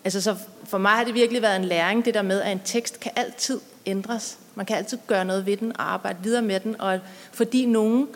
Altså, 0.03 0.21
så 0.21 0.35
for 0.65 0.77
mig 0.77 0.91
har 0.91 1.03
det 1.03 1.13
virkelig 1.13 1.41
været 1.41 1.55
en 1.55 1.65
læring, 1.65 2.05
det 2.05 2.13
der 2.13 2.21
med, 2.21 2.41
at 2.41 2.51
en 2.51 2.61
tekst 2.65 2.99
kan 2.99 3.11
altid 3.15 3.59
ændres. 3.85 4.37
Man 4.55 4.65
kan 4.65 4.77
altid 4.77 4.97
gøre 5.07 5.25
noget 5.25 5.45
ved 5.45 5.57
den 5.57 5.77
og 5.77 5.93
arbejde 5.93 6.19
videre 6.23 6.41
med 6.41 6.59
den, 6.59 6.81
og 6.81 6.99
fordi 7.31 7.65
nogen 7.65 8.07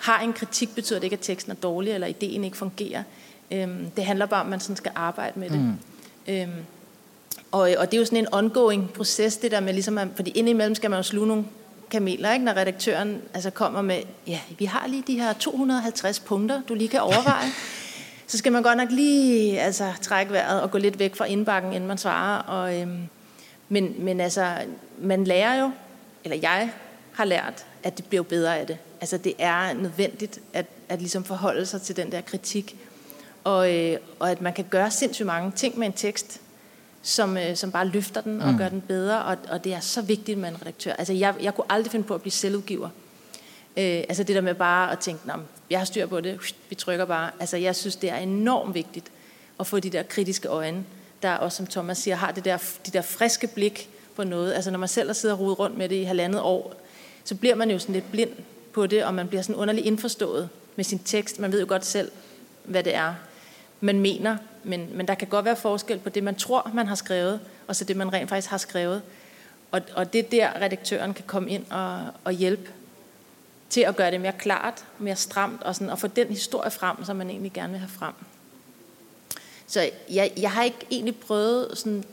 har 0.00 0.20
en 0.20 0.32
kritik, 0.32 0.74
betyder 0.74 0.98
det 0.98 1.04
ikke, 1.04 1.14
at 1.14 1.20
teksten 1.20 1.52
er 1.52 1.56
dårlig, 1.56 1.92
eller 1.92 2.06
ideen 2.06 2.44
ikke 2.44 2.56
fungerer. 2.56 3.02
Øhm, 3.50 3.90
det 3.96 4.04
handler 4.04 4.26
bare 4.26 4.40
om, 4.40 4.46
at 4.46 4.50
man 4.50 4.60
sådan 4.60 4.76
skal 4.76 4.92
arbejde 4.94 5.40
med 5.40 5.50
det. 5.50 5.58
Mm. 5.58 5.74
Øhm, 6.28 6.64
og, 7.52 7.60
og 7.78 7.90
det 7.90 7.94
er 7.94 7.98
jo 7.98 8.04
sådan 8.04 8.18
en 8.18 8.34
ongoing 8.34 8.92
proces, 8.92 9.36
det 9.36 9.50
der 9.50 9.60
med 9.60 9.72
ligesom, 9.72 9.98
at, 9.98 10.08
fordi 10.16 10.30
indimellem 10.30 10.74
skal 10.74 10.90
man 10.90 10.98
jo 10.98 11.02
sluge 11.02 11.28
nogle 11.28 11.44
kameler, 11.90 12.32
ikke? 12.32 12.44
når 12.44 12.56
redaktøren 12.56 13.22
altså 13.34 13.50
kommer 13.50 13.82
med, 13.82 14.02
ja, 14.26 14.40
vi 14.58 14.64
har 14.64 14.86
lige 14.86 15.04
de 15.06 15.20
her 15.20 15.32
250 15.32 16.20
punkter, 16.20 16.62
du 16.68 16.74
lige 16.74 16.88
kan 16.88 17.00
overveje. 17.00 17.48
så 18.26 18.38
skal 18.38 18.52
man 18.52 18.62
godt 18.62 18.76
nok 18.76 18.90
lige 18.90 19.60
altså, 19.60 19.92
trække 20.00 20.32
vejret 20.32 20.62
og 20.62 20.70
gå 20.70 20.78
lidt 20.78 20.98
væk 20.98 21.16
fra 21.16 21.24
indbakken, 21.24 21.72
inden 21.72 21.88
man 21.88 21.98
svarer. 21.98 22.38
Og, 22.42 22.80
øhm, 22.80 22.98
men, 23.68 23.94
men 23.98 24.20
altså, 24.20 24.54
man 24.98 25.24
lærer 25.24 25.60
jo, 25.60 25.70
eller 26.24 26.38
jeg 26.42 26.70
har 27.12 27.24
lært, 27.24 27.66
at 27.82 27.96
det 27.96 28.04
bliver 28.04 28.22
bedre 28.22 28.58
af 28.58 28.66
det. 28.66 28.78
Altså 29.00 29.18
det 29.18 29.34
er 29.38 29.72
nødvendigt 29.72 30.40
at, 30.52 30.66
at 30.88 30.98
ligesom 30.98 31.24
forholde 31.24 31.66
sig 31.66 31.82
til 31.82 31.96
den 31.96 32.12
der 32.12 32.20
kritik, 32.20 32.76
og, 33.44 33.74
øh, 33.74 33.96
og 34.18 34.30
at 34.30 34.40
man 34.40 34.52
kan 34.52 34.66
gøre 34.70 34.90
sindssygt 34.90 35.26
mange 35.26 35.50
ting 35.50 35.78
med 35.78 35.86
en 35.86 35.92
tekst, 35.92 36.40
som, 37.02 37.36
øh, 37.36 37.56
som 37.56 37.72
bare 37.72 37.86
løfter 37.86 38.20
den 38.20 38.42
og 38.42 38.52
mm. 38.52 38.58
gør 38.58 38.68
den 38.68 38.80
bedre, 38.80 39.24
og, 39.24 39.36
og 39.50 39.64
det 39.64 39.74
er 39.74 39.80
så 39.80 40.02
vigtigt 40.02 40.38
med 40.38 40.48
en 40.48 40.60
redaktør. 40.60 40.92
Altså 40.92 41.12
jeg, 41.12 41.34
jeg 41.42 41.54
kunne 41.54 41.72
aldrig 41.72 41.92
finde 41.92 42.06
på 42.06 42.14
at 42.14 42.20
blive 42.20 42.32
selvudgiver. 42.32 42.88
Øh, 43.76 44.04
altså 44.08 44.22
det 44.22 44.36
der 44.36 44.40
med 44.40 44.54
bare 44.54 44.92
at 44.92 44.98
tænke, 44.98 45.26
Nå, 45.26 45.32
jeg 45.70 45.78
har 45.80 45.84
styr 45.84 46.06
på 46.06 46.20
det, 46.20 46.54
vi 46.68 46.74
trykker 46.74 47.04
bare. 47.04 47.30
Altså 47.40 47.56
jeg 47.56 47.76
synes, 47.76 47.96
det 47.96 48.10
er 48.10 48.16
enormt 48.16 48.74
vigtigt 48.74 49.06
at 49.60 49.66
få 49.66 49.80
de 49.80 49.90
der 49.90 50.02
kritiske 50.02 50.48
øjne, 50.48 50.84
der 51.22 51.34
også, 51.34 51.56
som 51.56 51.66
Thomas 51.66 51.98
siger, 51.98 52.14
har 52.14 52.32
det 52.32 52.44
der, 52.44 52.56
de 52.86 52.90
der 52.90 53.02
friske 53.02 53.46
blik 53.46 53.90
på 54.16 54.24
noget. 54.24 54.52
Altså 54.54 54.70
når 54.70 54.78
man 54.78 54.88
selv 54.88 55.08
har 55.08 55.14
siddet 55.14 55.38
og 55.38 55.40
rodet 55.40 55.58
rundt 55.58 55.78
med 55.78 55.88
det 55.88 55.96
i 55.96 56.02
halvandet 56.02 56.40
år, 56.40 56.79
så 57.24 57.34
bliver 57.34 57.54
man 57.54 57.70
jo 57.70 57.78
sådan 57.78 57.92
lidt 57.92 58.10
blind 58.10 58.30
på 58.72 58.86
det, 58.86 59.04
og 59.04 59.14
man 59.14 59.28
bliver 59.28 59.42
sådan 59.42 59.56
underligt 59.56 59.86
indforstået 59.86 60.48
med 60.76 60.84
sin 60.84 60.98
tekst. 60.98 61.38
Man 61.38 61.52
ved 61.52 61.60
jo 61.60 61.66
godt 61.68 61.84
selv, 61.84 62.10
hvad 62.64 62.84
det 62.84 62.94
er, 62.94 63.14
man 63.80 64.00
mener, 64.00 64.36
men, 64.64 64.88
men 64.94 65.08
der 65.08 65.14
kan 65.14 65.28
godt 65.28 65.44
være 65.44 65.56
forskel 65.56 65.98
på 65.98 66.08
det, 66.08 66.22
man 66.22 66.34
tror, 66.34 66.70
man 66.74 66.86
har 66.86 66.94
skrevet, 66.94 67.40
og 67.66 67.76
så 67.76 67.84
det, 67.84 67.96
man 67.96 68.12
rent 68.12 68.28
faktisk 68.28 68.50
har 68.50 68.58
skrevet. 68.58 69.02
Og, 69.70 69.80
og 69.94 70.12
det 70.12 70.18
er 70.18 70.28
der, 70.30 70.62
redaktøren 70.62 71.14
kan 71.14 71.24
komme 71.26 71.50
ind 71.50 71.64
og, 71.70 72.00
og 72.24 72.32
hjælpe 72.32 72.70
til 73.70 73.80
at 73.80 73.96
gøre 73.96 74.10
det 74.10 74.20
mere 74.20 74.32
klart, 74.38 74.84
mere 74.98 75.16
stramt, 75.16 75.62
og, 75.62 75.74
sådan, 75.74 75.90
og 75.90 75.98
få 75.98 76.06
den 76.06 76.28
historie 76.28 76.70
frem, 76.70 77.04
som 77.04 77.16
man 77.16 77.30
egentlig 77.30 77.52
gerne 77.52 77.70
vil 77.70 77.80
have 77.80 77.90
frem. 77.90 78.14
Så 79.66 79.90
jeg, 80.10 80.32
jeg 80.36 80.50
har 80.50 80.62
ikke 80.62 80.86
egentlig 80.90 81.16
prøvet 81.16 81.78
sådan 81.78 82.04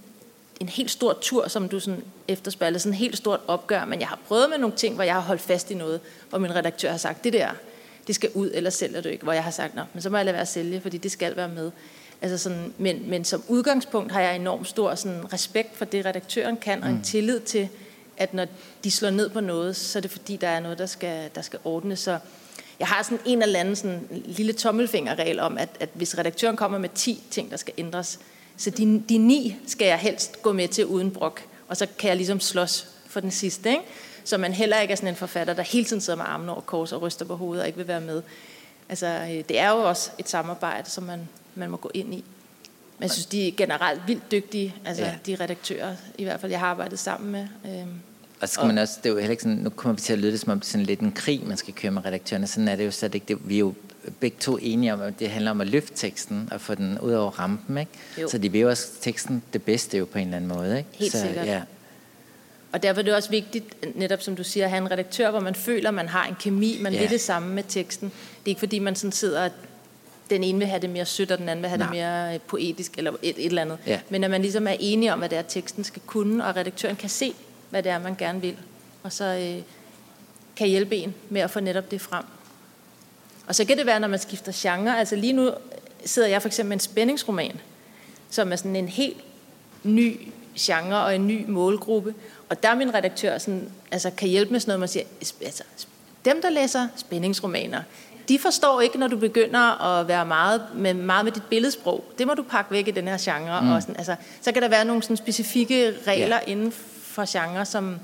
en 0.59 0.69
helt 0.69 0.91
stor 0.91 1.17
tur, 1.21 1.47
som 1.47 1.69
du 1.69 1.79
sådan 1.79 2.03
efterspørger, 2.27 2.77
sådan 2.77 2.93
en 2.93 2.97
helt 2.97 3.17
stort 3.17 3.39
opgør, 3.47 3.85
men 3.85 3.99
jeg 3.99 4.07
har 4.07 4.19
prøvet 4.27 4.49
med 4.49 4.57
nogle 4.57 4.75
ting, 4.75 4.95
hvor 4.95 5.03
jeg 5.03 5.13
har 5.13 5.21
holdt 5.21 5.41
fast 5.41 5.71
i 5.71 5.73
noget, 5.73 5.99
hvor 6.29 6.39
min 6.39 6.55
redaktør 6.55 6.91
har 6.91 6.97
sagt, 6.97 7.23
det 7.23 7.33
der, 7.33 7.49
det 8.07 8.15
skal 8.15 8.29
ud, 8.33 8.51
eller 8.53 8.69
sælger 8.69 9.01
du 9.01 9.09
ikke, 9.09 9.23
hvor 9.23 9.33
jeg 9.33 9.43
har 9.43 9.51
sagt, 9.51 9.75
nå, 9.75 9.81
men 9.93 10.01
så 10.01 10.09
må 10.09 10.17
jeg 10.17 10.25
lade 10.25 10.33
være 10.33 10.41
at 10.41 10.47
sælge, 10.47 10.81
fordi 10.81 10.97
det 10.97 11.11
skal 11.11 11.35
være 11.35 11.49
med. 11.49 11.71
Altså 12.21 12.37
sådan, 12.37 12.73
men, 12.77 13.09
men 13.09 13.25
som 13.25 13.43
udgangspunkt 13.47 14.11
har 14.11 14.21
jeg 14.21 14.35
enormt 14.35 14.67
stor 14.67 14.95
sådan, 14.95 15.33
respekt 15.33 15.77
for 15.77 15.85
det, 15.85 16.05
redaktøren 16.05 16.57
kan, 16.57 16.83
og 16.83 16.89
en 16.89 16.95
mm. 16.95 17.01
tillid 17.01 17.39
til, 17.39 17.69
at 18.17 18.33
når 18.33 18.45
de 18.83 18.91
slår 18.91 19.09
ned 19.09 19.29
på 19.29 19.39
noget, 19.39 19.75
så 19.75 19.99
er 19.99 20.01
det 20.01 20.11
fordi, 20.11 20.35
der 20.35 20.47
er 20.47 20.59
noget, 20.59 20.77
der 20.77 20.85
skal, 20.85 21.29
der 21.35 21.41
skal 21.41 21.59
ordnes. 21.63 21.99
Så 21.99 22.19
jeg 22.79 22.87
har 22.87 23.03
sådan 23.03 23.19
en 23.25 23.41
eller 23.41 23.59
anden 23.59 23.75
sådan 23.75 24.07
lille 24.25 24.53
tommelfingerregel 24.53 25.39
om, 25.39 25.57
at, 25.57 25.69
at 25.79 25.89
hvis 25.93 26.17
redaktøren 26.17 26.57
kommer 26.57 26.77
med 26.77 26.89
10 26.95 27.23
ting, 27.31 27.51
der 27.51 27.57
skal 27.57 27.73
ændres, 27.77 28.19
så 28.57 28.69
de, 28.69 29.03
de 29.09 29.17
ni 29.17 29.55
skal 29.67 29.87
jeg 29.87 29.97
helst 29.97 30.41
gå 30.41 30.53
med 30.53 30.67
til 30.67 30.85
uden 30.85 31.11
brok, 31.11 31.41
og 31.67 31.77
så 31.77 31.87
kan 31.99 32.07
jeg 32.07 32.17
ligesom 32.17 32.39
slås 32.39 32.87
for 33.07 33.19
den 33.19 33.31
sidste. 33.31 33.69
Ikke? 33.69 33.83
Så 34.23 34.37
man 34.37 34.53
heller 34.53 34.79
ikke 34.79 34.91
er 34.91 34.95
sådan 34.95 35.09
en 35.09 35.15
forfatter, 35.15 35.53
der 35.53 35.63
hele 35.63 35.85
tiden 35.85 36.01
sidder 36.01 36.17
med 36.17 36.25
armen 36.27 36.49
over 36.49 36.61
kors 36.61 36.91
og 36.91 37.01
ryster 37.01 37.25
på 37.25 37.35
hovedet 37.35 37.61
og 37.61 37.67
ikke 37.67 37.77
vil 37.77 37.87
være 37.87 38.01
med. 38.01 38.21
Altså, 38.89 39.07
øh, 39.07 39.43
det 39.49 39.59
er 39.59 39.69
jo 39.69 39.77
også 39.77 40.11
et 40.17 40.29
samarbejde, 40.29 40.89
som 40.89 41.03
man, 41.03 41.29
man 41.55 41.69
må 41.69 41.77
gå 41.77 41.91
ind 41.93 42.13
i. 42.13 42.23
Men 42.97 43.03
jeg 43.03 43.11
synes, 43.11 43.25
de 43.25 43.47
er 43.47 43.51
generelt 43.57 44.01
vildt 44.07 44.31
dygtige, 44.31 44.75
altså 44.85 45.03
ja. 45.03 45.15
de 45.25 45.35
redaktører, 45.35 45.95
i 46.17 46.23
hvert 46.23 46.41
fald 46.41 46.51
jeg 46.51 46.59
har 46.59 46.67
arbejdet 46.67 46.99
sammen 46.99 47.31
med. 47.31 47.47
Øhm, 47.65 47.93
og 48.41 48.47
så 48.47 48.53
skal 48.53 48.61
og, 48.61 48.67
man 48.67 48.77
også, 48.77 48.93
det 49.03 49.09
er 49.09 49.13
jo 49.13 49.19
heller 49.19 49.31
ikke 49.31 49.43
sådan, 49.43 49.57
nu 49.57 49.69
kommer 49.69 49.95
vi 49.95 50.01
til 50.01 50.13
at 50.13 50.19
lyde 50.19 50.31
det 50.31 50.39
som 50.39 50.51
om 50.51 50.59
det 50.59 50.67
er 50.67 50.71
sådan 50.71 50.85
lidt 50.85 50.99
en 50.99 51.11
krig, 51.11 51.47
man 51.47 51.57
skal 51.57 51.73
køre 51.73 51.91
med 51.91 52.05
redaktørerne. 52.05 52.47
Sådan 52.47 52.67
er 52.67 52.75
det 52.75 52.85
jo 52.85 52.91
slet 52.91 53.15
ikke. 53.15 53.25
Det, 53.27 53.49
vi 53.49 53.55
er 53.55 53.59
jo 53.59 53.73
begge 54.11 54.37
to 54.39 54.57
enige 54.57 54.93
om, 54.93 55.01
at 55.01 55.19
det 55.19 55.29
handler 55.29 55.51
om 55.51 55.61
at 55.61 55.67
løfte 55.67 55.93
teksten 55.95 56.49
og 56.51 56.61
få 56.61 56.75
den 56.75 56.99
ud 56.99 57.11
over 57.11 57.31
rampen. 57.31 57.77
Ikke? 57.77 57.91
Jo. 58.21 58.29
Så 58.29 58.37
de 58.37 58.51
vil 58.51 58.67
også 58.67 58.87
teksten 59.01 59.43
det 59.53 59.63
bedste 59.63 59.97
jo 59.97 60.05
på 60.05 60.17
en 60.17 60.23
eller 60.27 60.37
anden 60.37 60.57
måde. 60.57 60.77
Ikke? 60.77 60.89
Helt 60.93 61.11
så, 61.11 61.21
sikkert. 61.21 61.47
Ja. 61.47 61.61
Og 62.71 62.83
derfor 62.83 62.99
er 63.01 63.03
det 63.03 63.15
også 63.15 63.29
vigtigt, 63.29 63.95
netop 63.95 64.21
som 64.21 64.35
du 64.35 64.43
siger, 64.43 64.63
at 64.63 64.69
have 64.69 64.81
en 64.81 64.91
redaktør, 64.91 65.31
hvor 65.31 65.39
man 65.39 65.55
føler, 65.55 65.91
man 65.91 66.07
har 66.07 66.25
en 66.25 66.35
kemi, 66.39 66.77
man 66.81 66.93
ja. 66.93 66.99
vil 66.99 67.09
det 67.09 67.21
samme 67.21 67.53
med 67.53 67.63
teksten. 67.67 68.09
Det 68.09 68.45
er 68.45 68.49
ikke 68.49 68.59
fordi, 68.59 68.79
man 68.79 68.95
sådan 68.95 69.11
sidder 69.11 69.43
og 69.43 69.51
den 70.29 70.43
ene 70.43 70.59
vil 70.59 70.67
have 70.67 70.81
det 70.81 70.89
mere 70.89 71.05
sødt, 71.05 71.31
og 71.31 71.37
den 71.37 71.49
anden 71.49 71.63
vil 71.63 71.69
have 71.69 71.77
Nej. 71.77 71.87
det 71.87 71.95
mere 71.95 72.33
øh, 72.33 72.39
poetisk, 72.39 72.97
eller 72.97 73.11
et, 73.11 73.35
et 73.37 73.45
eller 73.45 73.61
andet. 73.61 73.77
Ja. 73.87 73.99
Men 74.09 74.23
at 74.23 74.31
man 74.31 74.41
ligesom 74.41 74.67
er 74.67 74.75
enige 74.79 75.13
om, 75.13 75.19
hvad 75.19 75.29
det 75.29 75.37
er, 75.37 75.41
teksten 75.41 75.83
skal 75.83 76.01
kunne, 76.05 76.45
og 76.45 76.55
redaktøren 76.55 76.95
kan 76.95 77.09
se, 77.09 77.33
hvad 77.69 77.83
det 77.83 77.91
er, 77.91 77.99
man 77.99 78.15
gerne 78.15 78.41
vil. 78.41 78.57
Og 79.03 79.11
så 79.11 79.25
øh, 79.25 79.63
kan 80.55 80.67
hjælpe 80.67 80.95
en 80.95 81.15
med 81.29 81.41
at 81.41 81.51
få 81.51 81.59
netop 81.59 81.91
det 81.91 82.01
frem. 82.01 82.23
Og 83.47 83.55
så 83.55 83.65
kan 83.65 83.77
det 83.77 83.85
være, 83.85 83.99
når 83.99 84.07
man 84.07 84.19
skifter 84.19 84.51
genre. 84.55 84.99
Altså 84.99 85.15
lige 85.15 85.33
nu 85.33 85.51
sidder 86.05 86.27
jeg 86.27 86.41
for 86.41 86.49
eksempel 86.49 86.69
med 86.69 86.75
en 86.75 86.79
spændingsroman, 86.79 87.59
som 88.29 88.51
er 88.51 88.55
sådan 88.55 88.75
en 88.75 88.87
helt 88.87 89.17
ny 89.83 90.19
genre 90.59 91.03
og 91.03 91.15
en 91.15 91.27
ny 91.27 91.45
målgruppe. 91.47 92.13
Og 92.49 92.63
der 92.63 92.69
er 92.69 92.75
min 92.75 92.93
redaktør 92.93 93.37
sådan, 93.37 93.69
altså, 93.91 94.11
kan 94.17 94.29
hjælpe 94.29 94.51
med 94.51 94.59
sådan 94.59 94.69
noget, 94.69 94.79
man 94.79 94.89
siger, 94.89 95.03
altså, 95.41 95.63
dem, 96.25 96.41
der 96.41 96.49
læser 96.49 96.87
spændingsromaner, 96.95 97.81
de 98.29 98.39
forstår 98.39 98.81
ikke, 98.81 98.97
når 98.97 99.07
du 99.07 99.17
begynder 99.17 99.83
at 99.83 100.07
være 100.07 100.25
meget 100.25 100.61
med, 100.75 100.93
meget 100.93 101.25
med 101.25 101.31
dit 101.31 101.43
billedsprog. 101.49 102.03
Det 102.17 102.27
må 102.27 102.33
du 102.33 102.43
pakke 102.43 102.71
væk 102.71 102.87
i 102.87 102.91
den 102.91 103.07
her 103.07 103.17
genre. 103.19 103.61
Mm. 103.61 103.71
Og 103.71 103.81
sådan, 103.81 103.97
altså, 103.97 104.15
så 104.41 104.51
kan 104.51 104.61
der 104.61 104.67
være 104.67 104.85
nogle 104.85 105.03
sådan 105.03 105.17
specifikke 105.17 105.93
regler 106.07 106.39
ja. 106.47 106.51
inden 106.51 106.71
for 107.01 107.25
genre, 107.27 107.65
som, 107.65 107.99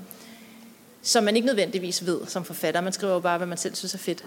som 1.02 1.24
man 1.24 1.36
ikke 1.36 1.46
nødvendigvis 1.46 2.06
ved 2.06 2.20
som 2.26 2.44
forfatter. 2.44 2.80
Man 2.80 2.92
skriver 2.92 3.12
jo 3.12 3.20
bare, 3.20 3.36
hvad 3.36 3.46
man 3.46 3.58
selv 3.58 3.74
synes 3.74 3.94
er 3.94 3.98
fedt. 3.98 4.24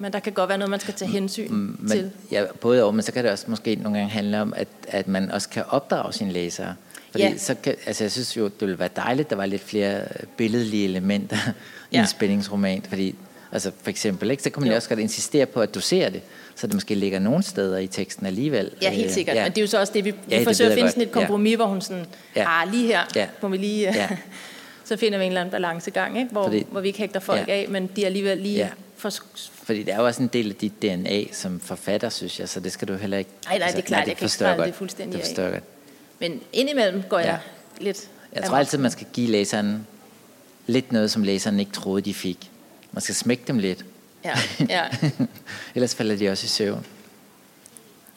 Men 0.00 0.12
der 0.12 0.18
kan 0.18 0.32
godt 0.32 0.48
være 0.48 0.58
noget, 0.58 0.70
man 0.70 0.80
skal 0.80 0.94
tage 0.94 1.10
hensyn 1.10 1.48
mm, 1.50 1.76
men, 1.78 1.88
til. 1.88 2.10
Ja, 2.30 2.44
både 2.60 2.84
og, 2.84 2.94
men 2.94 3.02
så 3.02 3.12
kan 3.12 3.24
det 3.24 3.32
også 3.32 3.44
måske 3.48 3.74
nogle 3.74 3.98
gange 3.98 4.10
handle 4.10 4.40
om, 4.40 4.52
at, 4.56 4.68
at 4.88 5.08
man 5.08 5.30
også 5.30 5.48
kan 5.48 5.64
opdrage 5.68 6.12
sine 6.12 6.32
læsere. 6.32 6.74
Fordi 7.10 7.24
ja. 7.24 7.36
så 7.36 7.54
kan, 7.54 7.74
altså 7.86 8.04
jeg 8.04 8.12
synes 8.12 8.36
jo, 8.36 8.44
det 8.44 8.60
ville 8.60 8.78
være 8.78 8.90
dejligt, 8.96 9.26
at 9.26 9.30
der 9.30 9.36
var 9.36 9.46
lidt 9.46 9.62
flere 9.62 10.02
billedlige 10.36 10.84
elementer 10.84 11.36
ja. 11.92 11.96
i 11.98 12.00
en 12.00 12.06
spændingsroman. 12.06 12.82
Fordi 12.88 13.14
altså 13.52 13.70
for 13.82 13.90
eksempel, 13.90 14.30
ikke, 14.30 14.42
så 14.42 14.50
kan 14.50 14.62
man 14.62 14.70
jo. 14.70 14.76
også 14.76 14.88
godt 14.88 15.00
insistere 15.00 15.46
på, 15.46 15.60
at 15.60 15.74
du 15.74 15.80
ser 15.80 16.08
det 16.08 16.22
så 16.60 16.66
det 16.66 16.74
måske 16.74 16.94
ligger 16.94 17.18
nogle 17.18 17.42
steder 17.42 17.78
i 17.78 17.86
teksten 17.86 18.26
alligevel. 18.26 18.70
Ja, 18.82 18.90
helt 18.90 19.12
sikkert. 19.12 19.36
Ja. 19.36 19.42
Men 19.42 19.52
det 19.52 19.58
er 19.58 19.62
jo 19.62 19.66
så 19.66 19.80
også 19.80 19.92
det, 19.92 20.04
vi, 20.04 20.10
vi 20.10 20.16
ja, 20.30 20.42
forsøger 20.44 20.70
at 20.70 20.76
finde 20.76 20.90
sådan 20.90 21.02
et 21.02 21.12
kompromis, 21.12 21.50
ja. 21.50 21.56
hvor 21.56 21.66
hun 21.66 21.80
sådan, 21.80 22.06
ja. 22.36 22.62
ah, 22.62 22.72
lige 22.72 22.86
her 22.86 23.00
ja. 23.16 23.26
må 23.42 23.48
vi 23.48 23.56
lige... 23.56 23.94
Ja. 23.94 24.08
så 24.84 24.96
finder 24.96 25.18
vi 25.18 25.24
en 25.24 25.30
eller 25.30 25.40
anden 25.40 25.50
balancegang, 25.50 26.18
ikke? 26.18 26.30
Hvor, 26.32 26.44
Fordi, 26.44 26.66
hvor 26.70 26.80
vi 26.80 26.88
ikke 26.88 26.98
hægter 26.98 27.20
folk 27.20 27.48
ja. 27.48 27.52
af, 27.52 27.66
men 27.68 27.90
de 27.96 28.06
alligevel 28.06 28.38
lige... 28.38 28.56
Ja. 28.56 28.68
For... 29.00 29.10
Fordi 29.52 29.82
det 29.82 29.94
er 29.94 29.98
jo 29.98 30.06
også 30.06 30.22
en 30.22 30.28
del 30.28 30.50
af 30.50 30.56
dit 30.56 30.82
DNA 30.82 31.32
som 31.32 31.60
forfatter, 31.60 32.08
synes 32.08 32.40
jeg, 32.40 32.48
så 32.48 32.60
det 32.60 32.72
skal 32.72 32.88
du 32.88 32.94
heller 32.94 33.18
ikke... 33.18 33.30
Nej, 33.44 33.58
nej, 33.58 33.58
det 33.58 33.62
er 33.62 33.66
altså, 33.66 33.82
klart, 33.82 33.98
nej, 33.98 34.04
det 34.04 34.08
jeg 34.22 34.30
kan 34.30 34.46
ikke 34.46 34.56
godt. 34.56 34.66
det 34.66 34.74
fuldstændig 34.74 35.22
det 35.22 35.38
af. 35.38 35.52
Godt. 35.52 35.64
Men 36.18 36.40
indimellem 36.52 37.02
går 37.02 37.18
jeg 37.18 37.40
ja. 37.80 37.84
lidt... 37.84 38.10
Jeg 38.32 38.44
tror 38.44 38.56
altid, 38.56 38.78
man 38.78 38.90
skal 38.90 39.06
give 39.12 39.30
læseren 39.30 39.86
lidt 40.66 40.92
noget, 40.92 41.10
som 41.10 41.22
læseren 41.22 41.60
ikke 41.60 41.72
troede, 41.72 42.02
de 42.02 42.14
fik. 42.14 42.50
Man 42.92 43.00
skal 43.00 43.14
smække 43.14 43.42
dem 43.46 43.58
lidt. 43.58 43.84
Ja, 44.24 44.34
ja. 44.68 44.84
Ellers 45.74 45.94
falder 45.94 46.16
de 46.16 46.28
også 46.28 46.44
i 46.44 46.48
søvn. 46.48 46.86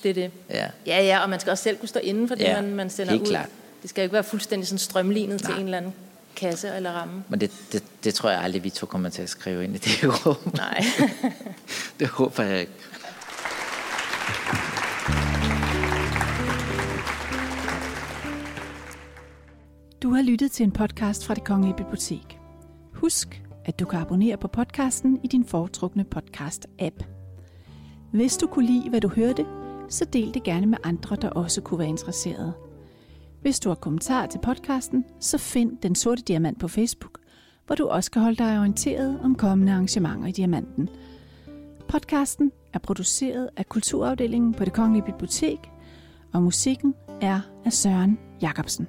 Det 0.03 0.09
er 0.09 0.13
det. 0.13 0.31
Ja. 0.49 0.67
ja, 0.85 1.03
ja, 1.03 1.19
og 1.19 1.29
man 1.29 1.39
skal 1.39 1.51
også 1.51 1.63
selv 1.63 1.77
kunne 1.77 1.89
stå 1.89 1.99
inden 1.99 2.27
for 2.27 2.35
det, 2.35 2.43
ja, 2.43 2.61
man, 2.61 2.73
man 2.73 2.89
sender 2.89 3.11
helt 3.11 3.23
ud. 3.23 3.27
Klart. 3.27 3.49
Det 3.81 3.89
skal 3.89 4.03
ikke 4.03 4.13
være 4.13 4.23
fuldstændig 4.23 4.67
sådan 4.67 4.79
strømlignet 4.79 5.41
Nej. 5.41 5.51
til 5.51 5.59
en 5.59 5.65
eller 5.65 5.77
anden 5.77 5.93
kasse 6.35 6.75
eller 6.75 6.91
ramme. 6.91 7.23
Men 7.29 7.39
det, 7.39 7.51
det, 7.71 7.83
det 8.03 8.13
tror 8.13 8.29
jeg 8.29 8.41
aldrig, 8.41 8.63
vi 8.63 8.69
to 8.69 8.85
kommer 8.85 9.09
til 9.09 9.21
at 9.21 9.29
skrive 9.29 9.63
ind 9.63 9.75
i 9.75 9.77
det 9.77 10.03
rum. 10.25 10.35
Nej. 10.53 10.83
det 11.99 12.07
håber 12.07 12.43
jeg 12.43 12.59
ikke. 12.59 12.73
Du 20.03 20.13
har 20.13 20.21
lyttet 20.21 20.51
til 20.51 20.63
en 20.63 20.71
podcast 20.71 21.25
fra 21.25 21.33
det 21.33 21.43
Kongelige 21.43 21.75
Bibliotek. 21.77 22.39
Husk, 22.93 23.41
at 23.65 23.79
du 23.79 23.85
kan 23.85 23.99
abonnere 23.99 24.37
på 24.37 24.47
podcasten 24.47 25.19
i 25.23 25.27
din 25.27 25.45
foretrukne 25.45 26.05
podcast-app. 26.15 27.03
Hvis 28.13 28.37
du 28.37 28.47
kunne 28.47 28.65
lide, 28.65 28.89
hvad 28.89 29.01
du 29.01 29.07
hørte, 29.07 29.45
så 29.89 30.05
del 30.05 30.33
det 30.33 30.43
gerne 30.43 30.65
med 30.65 30.77
andre, 30.83 31.15
der 31.15 31.29
også 31.29 31.61
kunne 31.61 31.79
være 31.79 31.87
interesserede. 31.87 32.53
Hvis 33.43 33.59
du 33.59 33.69
har 33.69 33.75
kommentarer 33.75 34.27
til 34.27 34.39
podcasten, 34.39 35.05
så 35.19 35.37
find 35.37 35.77
Den 35.77 35.95
Sorte 35.95 36.21
Diamant 36.21 36.59
på 36.59 36.67
Facebook, 36.67 37.19
hvor 37.65 37.75
du 37.75 37.87
også 37.87 38.11
kan 38.11 38.21
holde 38.21 38.37
dig 38.37 38.59
orienteret 38.59 39.19
om 39.23 39.35
kommende 39.35 39.71
arrangementer 39.71 40.27
i 40.27 40.31
Diamanten. 40.31 40.89
Podcasten 41.87 42.51
er 42.73 42.79
produceret 42.79 43.49
af 43.57 43.69
Kulturafdelingen 43.69 44.53
på 44.53 44.65
det 44.65 44.73
Kongelige 44.73 45.05
Bibliotek, 45.05 45.59
og 46.33 46.43
musikken 46.43 46.93
er 47.21 47.39
af 47.65 47.73
Søren 47.73 48.19
Jacobsen. 48.41 48.87